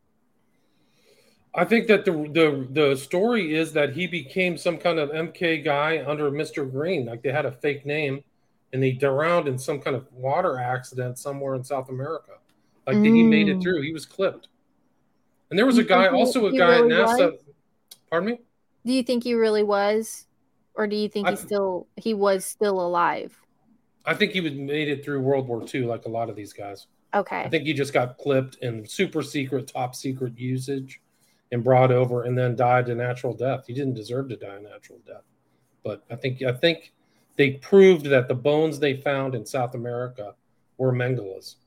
I 1.55 1.65
think 1.65 1.85
that 1.87 2.03
the, 2.03 2.11
the 2.11 2.67
the 2.71 2.95
story 2.95 3.53
is 3.53 3.73
that 3.73 3.93
he 3.93 4.07
became 4.07 4.57
some 4.57 4.77
kind 4.79 4.97
of 4.97 5.11
MK 5.11 5.63
guy 5.63 6.03
under 6.03 6.31
Mr. 6.31 6.69
Green. 6.69 7.05
Like 7.05 7.21
they 7.21 7.31
had 7.31 7.45
a 7.45 7.51
fake 7.51 7.85
name, 7.85 8.23
and 8.73 8.83
he 8.83 8.91
drowned 8.91 9.47
in 9.47 9.57
some 9.57 9.79
kind 9.79 9.95
of 9.95 10.11
water 10.11 10.59
accident 10.59 11.19
somewhere 11.19 11.53
in 11.53 11.63
South 11.63 11.89
America. 11.89 12.31
Like 12.87 12.97
mm. 12.97 13.15
he 13.15 13.23
made 13.23 13.47
it 13.47 13.59
mm. 13.59 13.61
through. 13.61 13.81
He 13.83 13.93
was 13.93 14.05
clipped. 14.05 14.49
And 15.49 15.57
there 15.57 15.67
was 15.67 15.77
a 15.77 15.83
guy, 15.83 16.07
also 16.07 16.47
a 16.47 16.57
guy 16.57 16.79
really 16.79 16.95
at 16.95 17.07
NASA. 17.07 17.31
Was? 17.31 17.41
Pardon 18.09 18.29
me. 18.31 18.39
Do 18.85 18.91
you 18.91 19.03
think 19.03 19.23
he 19.23 19.35
really 19.35 19.63
was, 19.63 20.25
or 20.73 20.87
do 20.87 20.95
you 20.95 21.07
think 21.07 21.29
he 21.29 21.35
still 21.35 21.87
he 21.95 22.13
was 22.13 22.43
still 22.45 22.81
alive? 22.81 23.39
I 24.05 24.15
think 24.15 24.31
he 24.31 24.41
was 24.41 24.53
made 24.53 24.89
it 24.89 25.05
through 25.05 25.21
World 25.21 25.47
War 25.47 25.63
II, 25.73 25.85
like 25.85 26.05
a 26.05 26.09
lot 26.09 26.29
of 26.29 26.35
these 26.35 26.51
guys. 26.51 26.87
Okay. 27.13 27.41
I 27.41 27.49
think 27.49 27.65
he 27.65 27.73
just 27.73 27.93
got 27.93 28.17
clipped 28.17 28.55
in 28.61 28.85
super 28.85 29.21
secret, 29.21 29.67
top 29.67 29.95
secret 29.95 30.37
usage, 30.37 30.99
and 31.51 31.63
brought 31.63 31.91
over, 31.91 32.23
and 32.23 32.37
then 32.37 32.55
died 32.55 32.89
a 32.89 32.95
natural 32.95 33.33
death. 33.33 33.65
He 33.67 33.73
didn't 33.73 33.93
deserve 33.93 34.29
to 34.29 34.35
die 34.35 34.55
a 34.55 34.59
natural 34.59 34.99
death, 35.05 35.23
but 35.83 36.03
I 36.09 36.15
think 36.15 36.41
I 36.41 36.51
think 36.51 36.91
they 37.35 37.51
proved 37.51 38.05
that 38.07 38.27
the 38.27 38.35
bones 38.35 38.79
they 38.79 38.95
found 38.95 39.35
in 39.35 39.45
South 39.45 39.75
America 39.75 40.35
were 40.77 40.91
Mengele's. 40.91 41.57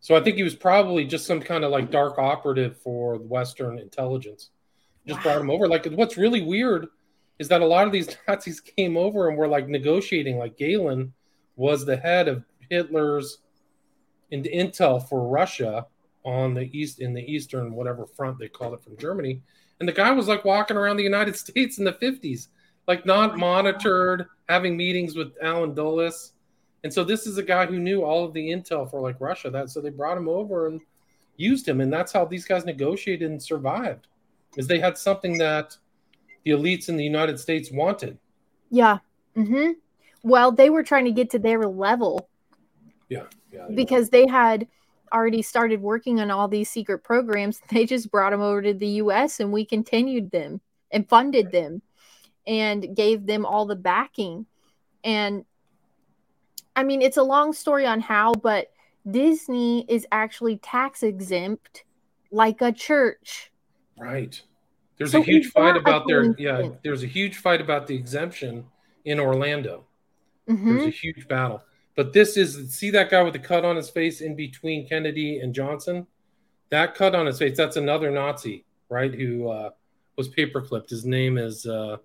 So 0.00 0.16
I 0.16 0.20
think 0.20 0.36
he 0.36 0.42
was 0.42 0.54
probably 0.54 1.04
just 1.04 1.26
some 1.26 1.40
kind 1.40 1.64
of 1.64 1.70
like 1.70 1.90
dark 1.90 2.18
operative 2.18 2.76
for 2.78 3.16
Western 3.18 3.78
intelligence. 3.78 4.50
Just 5.06 5.18
wow. 5.18 5.22
brought 5.22 5.40
him 5.40 5.50
over. 5.50 5.68
Like 5.68 5.86
what's 5.86 6.16
really 6.16 6.42
weird 6.42 6.88
is 7.38 7.48
that 7.48 7.60
a 7.60 7.66
lot 7.66 7.86
of 7.86 7.92
these 7.92 8.08
Nazis 8.28 8.60
came 8.60 8.96
over 8.96 9.28
and 9.28 9.36
were 9.36 9.48
like 9.48 9.68
negotiating. 9.68 10.38
Like 10.38 10.56
Gehlen 10.56 11.12
was 11.56 11.84
the 11.84 11.96
head 11.96 12.28
of 12.28 12.44
Hitler's 12.70 13.38
in 14.30 14.42
intel 14.44 15.06
for 15.08 15.28
Russia 15.28 15.86
on 16.24 16.54
the 16.54 16.70
east 16.76 17.00
in 17.00 17.12
the 17.12 17.22
eastern 17.22 17.74
whatever 17.74 18.06
front 18.06 18.38
they 18.38 18.48
called 18.48 18.74
it 18.74 18.82
from 18.82 18.96
Germany. 18.96 19.42
And 19.78 19.88
the 19.88 19.92
guy 19.92 20.10
was 20.12 20.28
like 20.28 20.44
walking 20.44 20.76
around 20.76 20.96
the 20.96 21.02
United 21.02 21.36
States 21.44 21.78
in 21.78 21.84
the 21.84 21.92
50s 21.92 22.48
like 22.86 23.06
not 23.06 23.38
monitored, 23.38 24.26
having 24.48 24.76
meetings 24.76 25.16
with 25.16 25.32
Allen 25.42 25.74
Dulles. 25.74 26.32
And 26.84 26.92
so 26.92 27.04
this 27.04 27.26
is 27.26 27.38
a 27.38 27.42
guy 27.42 27.66
who 27.66 27.78
knew 27.78 28.02
all 28.02 28.24
of 28.24 28.32
the 28.32 28.50
intel 28.50 28.90
for 28.90 29.00
like 29.00 29.20
Russia. 29.20 29.50
That 29.50 29.70
so 29.70 29.80
they 29.80 29.90
brought 29.90 30.18
him 30.18 30.28
over 30.28 30.66
and 30.66 30.80
used 31.36 31.66
him, 31.66 31.80
and 31.80 31.92
that's 31.92 32.12
how 32.12 32.24
these 32.24 32.44
guys 32.44 32.64
negotiated 32.64 33.30
and 33.30 33.42
survived. 33.42 34.08
Is 34.56 34.66
they 34.66 34.80
had 34.80 34.98
something 34.98 35.38
that 35.38 35.76
the 36.44 36.50
elites 36.50 36.88
in 36.88 36.96
the 36.96 37.04
United 37.04 37.38
States 37.38 37.70
wanted. 37.70 38.18
Yeah. 38.70 38.98
Mm-hmm. 39.36 39.72
Well, 40.22 40.52
they 40.52 40.70
were 40.70 40.82
trying 40.82 41.04
to 41.04 41.12
get 41.12 41.30
to 41.30 41.38
their 41.38 41.60
level. 41.66 42.28
Yeah. 43.08 43.24
yeah 43.52 43.66
they 43.68 43.74
because 43.74 44.06
were. 44.06 44.10
they 44.10 44.26
had 44.26 44.66
already 45.12 45.42
started 45.42 45.80
working 45.80 46.20
on 46.20 46.30
all 46.30 46.48
these 46.48 46.70
secret 46.70 46.98
programs. 46.98 47.60
They 47.70 47.86
just 47.86 48.10
brought 48.10 48.30
them 48.30 48.40
over 48.40 48.62
to 48.62 48.74
the 48.74 48.88
U.S. 48.88 49.40
and 49.40 49.52
we 49.52 49.64
continued 49.64 50.30
them 50.30 50.60
and 50.90 51.08
funded 51.08 51.46
right. 51.46 51.52
them 51.52 51.82
and 52.46 52.94
gave 52.96 53.26
them 53.26 53.46
all 53.46 53.66
the 53.66 53.76
backing. 53.76 54.46
And 55.04 55.44
I 56.74 56.82
mean, 56.82 57.02
it's 57.02 57.16
a 57.16 57.22
long 57.22 57.52
story 57.52 57.86
on 57.86 58.00
how, 58.00 58.32
but 58.34 58.72
Disney 59.10 59.84
is 59.88 60.06
actually 60.12 60.58
tax 60.58 61.02
exempt 61.02 61.84
like 62.30 62.60
a 62.62 62.72
church. 62.72 63.52
Right. 63.98 64.40
There's 64.96 65.12
so 65.12 65.20
a 65.20 65.24
huge 65.24 65.48
fight 65.48 65.76
about 65.76 66.06
their 66.06 66.34
yeah, 66.38 66.68
there's 66.82 67.02
a 67.02 67.06
huge 67.06 67.38
fight 67.38 67.60
about 67.60 67.86
the 67.86 67.94
exemption 67.94 68.64
in 69.04 69.18
Orlando. 69.18 69.86
Mhm. 70.48 70.64
There 70.64 70.74
was 70.74 70.86
a 70.86 70.90
huge 70.90 71.26
battle. 71.28 71.62
But 71.94 72.12
this 72.12 72.36
is 72.36 72.72
see 72.74 72.90
that 72.90 73.10
guy 73.10 73.22
with 73.22 73.32
the 73.32 73.38
cut 73.38 73.64
on 73.64 73.76
his 73.76 73.90
face 73.90 74.20
in 74.20 74.34
between 74.34 74.88
Kennedy 74.88 75.40
and 75.40 75.54
Johnson? 75.54 76.06
That 76.70 76.94
cut 76.94 77.14
on 77.14 77.26
his 77.26 77.38
face, 77.38 77.56
that's 77.56 77.76
another 77.76 78.10
Nazi, 78.10 78.64
right? 78.88 79.12
Who 79.12 79.48
uh, 79.48 79.70
was 80.16 80.28
paperclipped. 80.28 80.90
His 80.90 81.04
name 81.04 81.36
is 81.36 81.66
uh, 81.66 81.98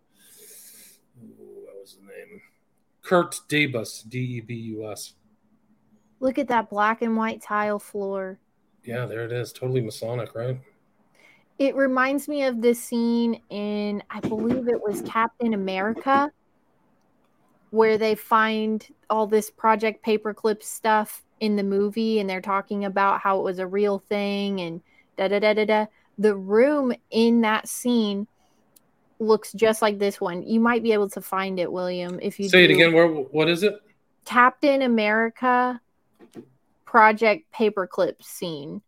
what 1.37 1.79
was 1.79 1.91
his 1.91 2.01
name? 2.01 2.41
Kurt 3.07 3.39
Debus, 3.47 4.03
D 4.09 4.19
E 4.19 4.41
B 4.41 4.53
U 4.53 4.91
S. 4.91 5.13
Look 6.19 6.37
at 6.37 6.49
that 6.49 6.69
black 6.69 7.01
and 7.01 7.15
white 7.15 7.41
tile 7.41 7.79
floor. 7.79 8.37
Yeah, 8.83 9.05
there 9.05 9.23
it 9.23 9.31
is. 9.31 9.53
Totally 9.53 9.79
Masonic, 9.79 10.35
right? 10.35 10.59
It 11.57 11.75
reminds 11.75 12.27
me 12.27 12.43
of 12.43 12.61
this 12.61 12.83
scene 12.83 13.41
in, 13.49 14.03
I 14.09 14.19
believe 14.19 14.67
it 14.67 14.81
was 14.81 15.01
Captain 15.03 15.53
America, 15.53 16.31
where 17.69 17.97
they 17.97 18.13
find 18.13 18.85
all 19.09 19.25
this 19.25 19.49
Project 19.49 20.05
Paperclip 20.05 20.61
stuff 20.61 21.23
in 21.39 21.55
the 21.55 21.63
movie 21.63 22.19
and 22.19 22.29
they're 22.29 22.41
talking 22.41 22.83
about 22.83 23.21
how 23.21 23.39
it 23.39 23.43
was 23.43 23.59
a 23.59 23.67
real 23.67 23.99
thing 23.99 24.59
and 24.59 24.81
da 25.17 25.29
da 25.29 25.39
da 25.39 25.53
da 25.53 25.65
da. 25.65 25.85
The 26.17 26.35
room 26.35 26.91
in 27.09 27.41
that 27.41 27.69
scene 27.69 28.27
looks 29.19 29.53
just 29.53 29.81
like 29.81 29.99
this 29.99 30.21
one. 30.21 30.43
You 30.43 30.59
might 30.59 30.83
be 30.83 30.93
able 30.93 31.09
to 31.09 31.21
find 31.21 31.59
it, 31.59 31.71
William, 31.71 32.19
if 32.21 32.39
you 32.39 32.49
Say 32.49 32.65
it 32.65 32.71
again. 32.71 32.93
Where 32.93 33.07
what 33.07 33.49
is 33.49 33.63
it? 33.63 33.81
Captain 34.25 34.81
America 34.81 35.79
Project 36.85 37.45
Paperclip 37.53 38.21
scene. 38.23 38.81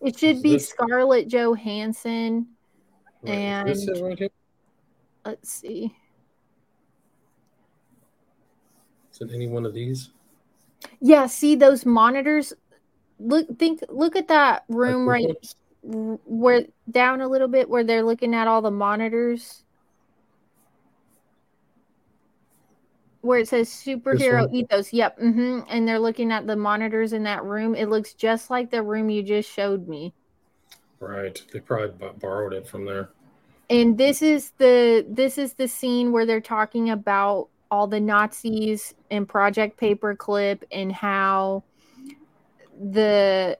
It 0.04 0.18
should 0.18 0.42
be 0.42 0.52
this- 0.52 0.68
Scarlett 0.68 1.28
Johansson. 1.28 2.48
Right, 3.22 3.66
is 3.68 3.86
this 3.86 3.98
And- 3.98 4.20
right? 4.20 4.32
Let's 5.24 5.50
see. 5.50 5.96
Is 9.12 9.20
it 9.20 9.30
any 9.32 9.46
one 9.46 9.64
of 9.64 9.72
these? 9.72 10.10
Yeah, 11.00 11.26
see 11.26 11.56
those 11.56 11.86
monitors. 11.86 12.52
Look, 13.18 13.58
think, 13.58 13.82
look 13.88 14.16
at 14.16 14.28
that 14.28 14.64
room 14.68 15.06
Like 15.06 15.24
right 15.24 15.54
where 15.82 16.66
down 16.90 17.20
a 17.20 17.28
little 17.28 17.48
bit 17.48 17.68
where 17.68 17.84
they're 17.84 18.02
looking 18.02 18.34
at 18.34 18.48
all 18.48 18.60
the 18.60 18.70
monitors. 18.70 19.63
Where 23.24 23.38
it 23.38 23.48
says 23.48 23.70
superhero 23.70 24.52
ethos. 24.52 24.92
Yep. 24.92 25.18
hmm 25.18 25.60
And 25.68 25.88
they're 25.88 25.98
looking 25.98 26.30
at 26.30 26.46
the 26.46 26.56
monitors 26.56 27.14
in 27.14 27.22
that 27.22 27.42
room. 27.42 27.74
It 27.74 27.88
looks 27.88 28.12
just 28.12 28.50
like 28.50 28.70
the 28.70 28.82
room 28.82 29.08
you 29.08 29.22
just 29.22 29.50
showed 29.50 29.88
me. 29.88 30.12
Right. 31.00 31.42
They 31.52 31.60
probably 31.60 31.88
b- 31.98 32.14
borrowed 32.20 32.52
it 32.52 32.68
from 32.68 32.84
there. 32.84 33.08
and 33.70 33.96
this 33.96 34.20
is 34.20 34.52
the 34.58 35.06
this 35.08 35.38
is 35.38 35.54
the 35.54 35.66
scene 35.68 36.12
where 36.12 36.26
they're 36.26 36.40
talking 36.40 36.90
about 36.90 37.48
all 37.70 37.86
the 37.86 37.98
Nazis 38.00 38.94
and 39.10 39.26
Project 39.26 39.80
Paperclip 39.80 40.62
and 40.70 40.92
how 40.92 41.64
the 42.78 43.56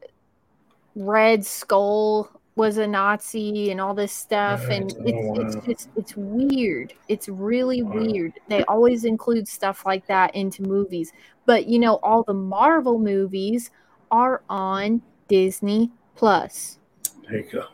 Red 0.94 1.44
Skull 1.46 2.30
was 2.56 2.78
a 2.78 2.86
Nazi 2.86 3.70
and 3.70 3.80
all 3.80 3.94
this 3.94 4.12
stuff 4.12 4.70
and 4.70 4.90
it's 5.04 5.18
Oh, 5.18 5.40
it's 5.40 5.66
just 5.66 5.88
it's 5.96 6.14
weird. 6.16 6.92
It's 7.08 7.28
really 7.28 7.82
Wow. 7.82 7.94
weird. 7.94 8.32
They 8.48 8.62
always 8.64 9.04
include 9.04 9.48
stuff 9.48 9.84
like 9.84 10.06
that 10.06 10.34
into 10.34 10.62
movies. 10.62 11.12
But 11.46 11.66
you 11.66 11.78
know 11.78 11.96
all 12.02 12.22
the 12.22 12.34
Marvel 12.34 12.98
movies 12.98 13.70
are 14.10 14.42
on 14.48 15.02
Disney 15.28 15.90
Plus. 16.14 16.78
There 17.28 17.40
you 17.40 17.50
go. 17.50 17.66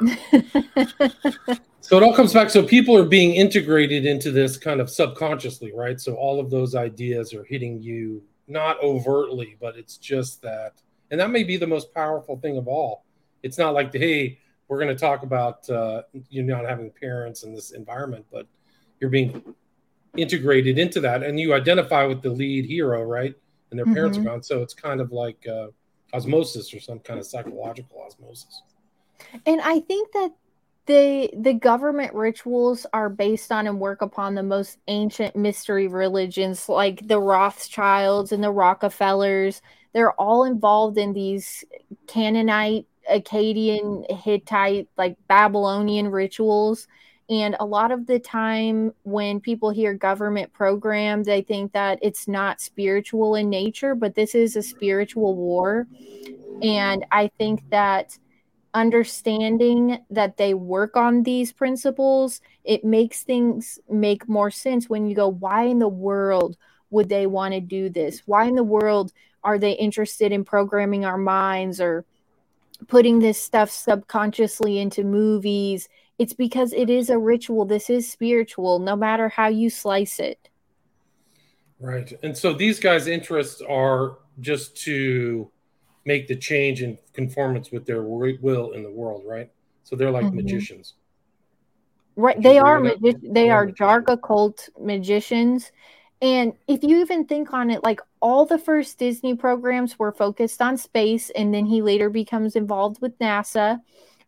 So 1.86 1.96
it 1.96 2.02
all 2.02 2.12
comes 2.12 2.32
back. 2.32 2.50
So 2.50 2.64
people 2.64 2.96
are 2.96 3.04
being 3.04 3.36
integrated 3.36 4.06
into 4.06 4.32
this 4.32 4.56
kind 4.56 4.80
of 4.80 4.90
subconsciously, 4.90 5.72
right? 5.72 6.00
So 6.00 6.16
all 6.16 6.40
of 6.40 6.50
those 6.50 6.74
ideas 6.74 7.32
are 7.32 7.44
hitting 7.44 7.80
you 7.80 8.24
not 8.48 8.82
overtly, 8.82 9.56
but 9.60 9.76
it's 9.76 9.96
just 9.96 10.42
that, 10.42 10.72
and 11.12 11.20
that 11.20 11.30
may 11.30 11.44
be 11.44 11.56
the 11.56 11.66
most 11.68 11.94
powerful 11.94 12.38
thing 12.38 12.56
of 12.58 12.66
all. 12.66 13.04
It's 13.46 13.58
not 13.58 13.74
like, 13.74 13.92
hey, 13.94 14.38
we're 14.68 14.80
going 14.80 14.94
to 14.94 15.00
talk 15.00 15.22
about 15.22 15.68
uh, 15.70 16.02
you 16.28 16.42
not 16.42 16.64
having 16.64 16.90
parents 16.90 17.44
in 17.44 17.54
this 17.54 17.70
environment, 17.70 18.26
but 18.32 18.46
you're 19.00 19.10
being 19.10 19.42
integrated 20.16 20.78
into 20.78 21.00
that, 21.00 21.22
and 21.22 21.38
you 21.38 21.54
identify 21.54 22.04
with 22.04 22.22
the 22.22 22.30
lead 22.30 22.64
hero, 22.64 23.02
right? 23.02 23.34
And 23.70 23.78
their 23.78 23.86
parents 23.86 24.18
Mhm. 24.18 24.22
are 24.22 24.24
gone, 24.24 24.42
so 24.42 24.62
it's 24.62 24.74
kind 24.74 25.00
of 25.00 25.12
like 25.12 25.46
uh, 25.46 25.68
osmosis 26.12 26.74
or 26.74 26.80
some 26.80 26.98
kind 26.98 27.20
of 27.20 27.26
psychological 27.26 28.02
osmosis. 28.02 28.62
And 29.44 29.60
I 29.60 29.80
think 29.80 30.12
that 30.12 30.30
the 30.86 31.30
the 31.36 31.52
government 31.52 32.14
rituals 32.14 32.86
are 32.92 33.08
based 33.08 33.50
on 33.52 33.66
and 33.66 33.80
work 33.80 34.02
upon 34.02 34.34
the 34.34 34.42
most 34.42 34.78
ancient 34.88 35.36
mystery 35.36 35.88
religions 35.88 36.68
like 36.68 37.06
the 37.06 37.20
Rothschilds 37.20 38.32
and 38.32 38.42
the 38.42 38.50
Rockefellers. 38.52 39.62
They're 39.92 40.12
all 40.12 40.44
involved 40.44 40.96
in 40.98 41.12
these 41.12 41.64
Canaanite, 42.06 42.86
Akkadian, 43.12 44.10
Hittite, 44.22 44.88
like 44.96 45.16
Babylonian 45.28 46.08
rituals. 46.10 46.88
And 47.28 47.56
a 47.58 47.66
lot 47.66 47.90
of 47.90 48.06
the 48.06 48.20
time, 48.20 48.92
when 49.02 49.40
people 49.40 49.70
hear 49.70 49.94
government 49.94 50.52
program, 50.52 51.24
they 51.24 51.42
think 51.42 51.72
that 51.72 51.98
it's 52.00 52.28
not 52.28 52.60
spiritual 52.60 53.34
in 53.34 53.50
nature, 53.50 53.94
but 53.94 54.14
this 54.14 54.34
is 54.34 54.54
a 54.54 54.62
spiritual 54.62 55.34
war. 55.34 55.88
And 56.62 57.04
I 57.10 57.28
think 57.38 57.68
that 57.70 58.16
understanding 58.74 59.98
that 60.10 60.36
they 60.36 60.54
work 60.54 60.96
on 60.96 61.22
these 61.22 61.52
principles, 61.52 62.40
it 62.62 62.84
makes 62.84 63.24
things 63.24 63.78
make 63.88 64.28
more 64.28 64.50
sense 64.50 64.88
when 64.88 65.06
you 65.06 65.16
go, 65.16 65.28
why 65.28 65.64
in 65.64 65.78
the 65.78 65.88
world 65.88 66.56
would 66.90 67.08
they 67.08 67.26
want 67.26 67.54
to 67.54 67.60
do 67.60 67.88
this? 67.88 68.22
Why 68.26 68.44
in 68.44 68.54
the 68.54 68.62
world 68.62 69.12
are 69.42 69.58
they 69.58 69.72
interested 69.72 70.30
in 70.30 70.44
programming 70.44 71.04
our 71.04 71.18
minds 71.18 71.80
or 71.80 72.04
putting 72.88 73.18
this 73.18 73.40
stuff 73.42 73.70
subconsciously 73.70 74.78
into 74.78 75.04
movies? 75.04 75.88
It's 76.18 76.32
because 76.32 76.72
it 76.72 76.88
is 76.88 77.10
a 77.10 77.18
ritual. 77.18 77.64
This 77.64 77.90
is 77.90 78.10
spiritual, 78.10 78.78
no 78.78 78.96
matter 78.96 79.28
how 79.28 79.48
you 79.48 79.70
slice 79.70 80.18
it. 80.18 80.48
Right. 81.78 82.10
And 82.22 82.36
so 82.36 82.54
these 82.54 82.80
guys' 82.80 83.06
interests 83.06 83.60
are 83.68 84.18
just 84.40 84.76
to 84.84 85.50
make 86.04 86.28
the 86.28 86.36
change 86.36 86.82
in 86.82 86.96
conformance 87.12 87.70
with 87.70 87.84
their 87.84 88.02
will 88.02 88.72
in 88.72 88.82
the 88.82 88.90
world, 88.90 89.24
right? 89.26 89.50
So 89.82 89.96
they're 89.96 90.10
like 90.10 90.26
Mhm. 90.26 90.34
magicians. 90.34 90.94
Right. 92.16 92.40
They 92.40 92.58
are 92.58 92.80
magi- 92.80 93.18
they 93.22 93.50
are 93.50 93.66
dark 93.66 94.08
occult 94.08 94.68
magicians. 94.80 95.70
And 96.22 96.54
if 96.66 96.82
you 96.82 97.00
even 97.00 97.26
think 97.26 97.52
on 97.52 97.70
it, 97.70 97.84
like 97.84 98.00
all 98.20 98.46
the 98.46 98.58
first 98.58 98.98
Disney 98.98 99.34
programs 99.34 99.98
were 99.98 100.12
focused 100.12 100.62
on 100.62 100.76
space, 100.78 101.30
and 101.30 101.52
then 101.52 101.66
he 101.66 101.82
later 101.82 102.08
becomes 102.08 102.56
involved 102.56 103.00
with 103.02 103.18
NASA. 103.18 103.80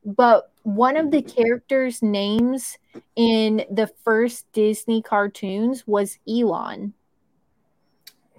But 0.04 0.52
one 0.64 0.96
of 0.96 1.10
the 1.10 1.22
characters' 1.22 2.02
names 2.02 2.76
in 3.16 3.64
the 3.70 3.90
first 4.04 4.50
Disney 4.52 5.00
cartoons 5.02 5.86
was 5.86 6.18
Elon. 6.28 6.92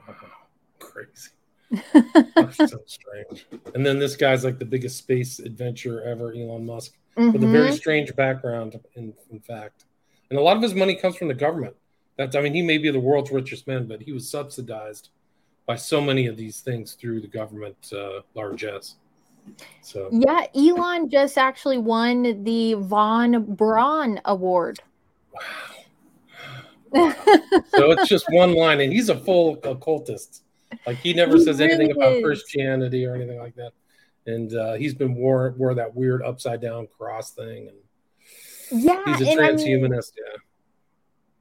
Wow. 0.08 0.16
Crazy. 0.80 1.32
That's 2.36 2.58
so 2.58 2.80
strange. 2.86 3.48
And 3.74 3.86
then 3.86 4.00
this 4.00 4.16
guy's 4.16 4.44
like 4.44 4.60
the 4.60 4.66
biggest 4.66 4.98
space 4.98 5.40
adventure 5.40 6.04
ever, 6.04 6.34
Elon 6.34 6.66
Musk, 6.66 6.94
with 7.18 7.44
a 7.44 7.48
very 7.48 7.70
Mhm. 7.70 7.74
strange 7.78 8.16
background, 8.16 8.80
in, 8.96 9.14
in 9.32 9.40
fact. 9.40 9.86
And 10.30 10.38
a 10.38 10.42
lot 10.42 10.56
of 10.56 10.64
his 10.64 10.76
money 10.76 10.96
comes 10.96 11.16
from 11.16 11.28
the 11.28 11.34
government. 11.34 11.76
That's, 12.20 12.36
I 12.36 12.42
mean, 12.42 12.54
he 12.54 12.62
may 12.62 12.78
be 12.78 12.92
the 12.92 13.00
world's 13.00 13.32
richest 13.32 13.66
man, 13.66 13.88
but 13.88 14.02
he 14.02 14.12
was 14.12 14.30
subsidized 14.30 15.08
by 15.66 15.78
so 15.78 16.02
many 16.02 16.28
of 16.28 16.36
these 16.36 16.60
things 16.60 16.96
through 16.96 17.22
the 17.22 17.28
government 17.28 17.78
uh, 17.96 18.20
largesse. 18.36 18.96
So, 19.82 20.10
Yeah, 20.12 20.46
Elon 20.54 21.10
just 21.10 21.38
actually 21.38 21.78
won 21.78 22.44
the 22.44 22.74
Von 22.74 23.56
Braun 23.56 24.20
Award. 24.26 24.82
wow. 26.92 27.16
So 27.70 27.92
it's 27.92 28.10
just 28.10 28.26
one 28.32 28.54
line, 28.54 28.82
and 28.82 28.92
he's 28.92 29.08
a 29.08 29.18
full 29.18 29.58
occultist. 29.64 30.44
Like 30.86 30.98
he 30.98 31.14
never 31.14 31.38
He 31.38 31.44
says 31.46 31.62
anything 31.62 31.88
really 31.96 32.18
about. 32.18 32.24
Christianity 32.24 33.06
or 33.06 33.16
anything 33.16 33.40
like 33.40 33.56
that. 33.56 33.72
And 34.26 34.54
uh, 34.54 34.74
he's 34.74 34.94
been 34.94 35.16
wore 35.16 35.56
wore 35.58 35.74
that 35.76 35.96
weird 35.96 36.22
upside 36.22 36.62
down 36.62 36.88
cross 36.88 37.32
thing, 37.32 37.70
and 37.70 38.84
yeah, 38.84 39.02
he's 39.06 39.26
a 39.26 39.32
and 39.32 39.40
I 39.40 39.52
mean, 39.54 39.58
transhumanist. 39.58 40.12
yeah, 40.18 40.38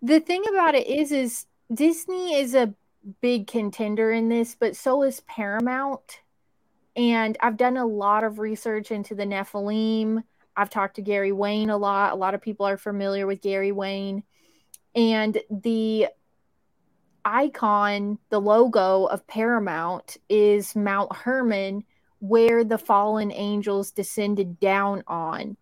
the 0.03 0.21
thing 0.21 0.43
about 0.49 0.75
it 0.75 0.87
is 0.87 1.13
is 1.13 1.47
disney 1.73 2.35
is 2.35 2.55
a 2.55 2.75
big 3.21 3.47
contender 3.47 4.13
in 4.13 4.29
this 4.29 4.57
but 4.59 4.77
so 4.77 5.03
is 5.03 5.21
paramount 5.21 6.21
and 6.97 7.37
i've 7.41 7.57
done 7.57 7.77
a 7.77 7.87
lot 7.87 8.25
of 8.25 8.39
research 8.39 8.91
into 8.91 9.15
the 9.15 9.25
nephilim 9.25 10.23
I've 10.59 10.71
talked 10.71 10.97
to 10.97 11.03
Gary 11.03 11.31
Wayne 11.31 11.71
a 11.71 11.77
lot. 11.77 12.13
A 12.13 12.17
lot 12.17 12.35
of 12.35 12.43
people 12.43 12.67
are 12.67 12.77
familiar 12.77 13.29
with 13.29 13.41
Gary 13.41 13.71
Wayne. 13.71 14.25
And 14.97 15.39
the 15.51 16.09
icon, 17.25 18.19
the 18.31 18.41
logo 18.41 19.05
of 19.05 19.25
Paramount 19.29 20.17
is 20.29 20.75
Mount 20.75 21.15
Hermon, 21.15 21.85
where 22.19 22.65
the 22.65 22.77
fallen 22.77 23.31
angels 23.31 23.93
descended 23.93 24.59
down 24.59 25.05
on. 25.07 25.57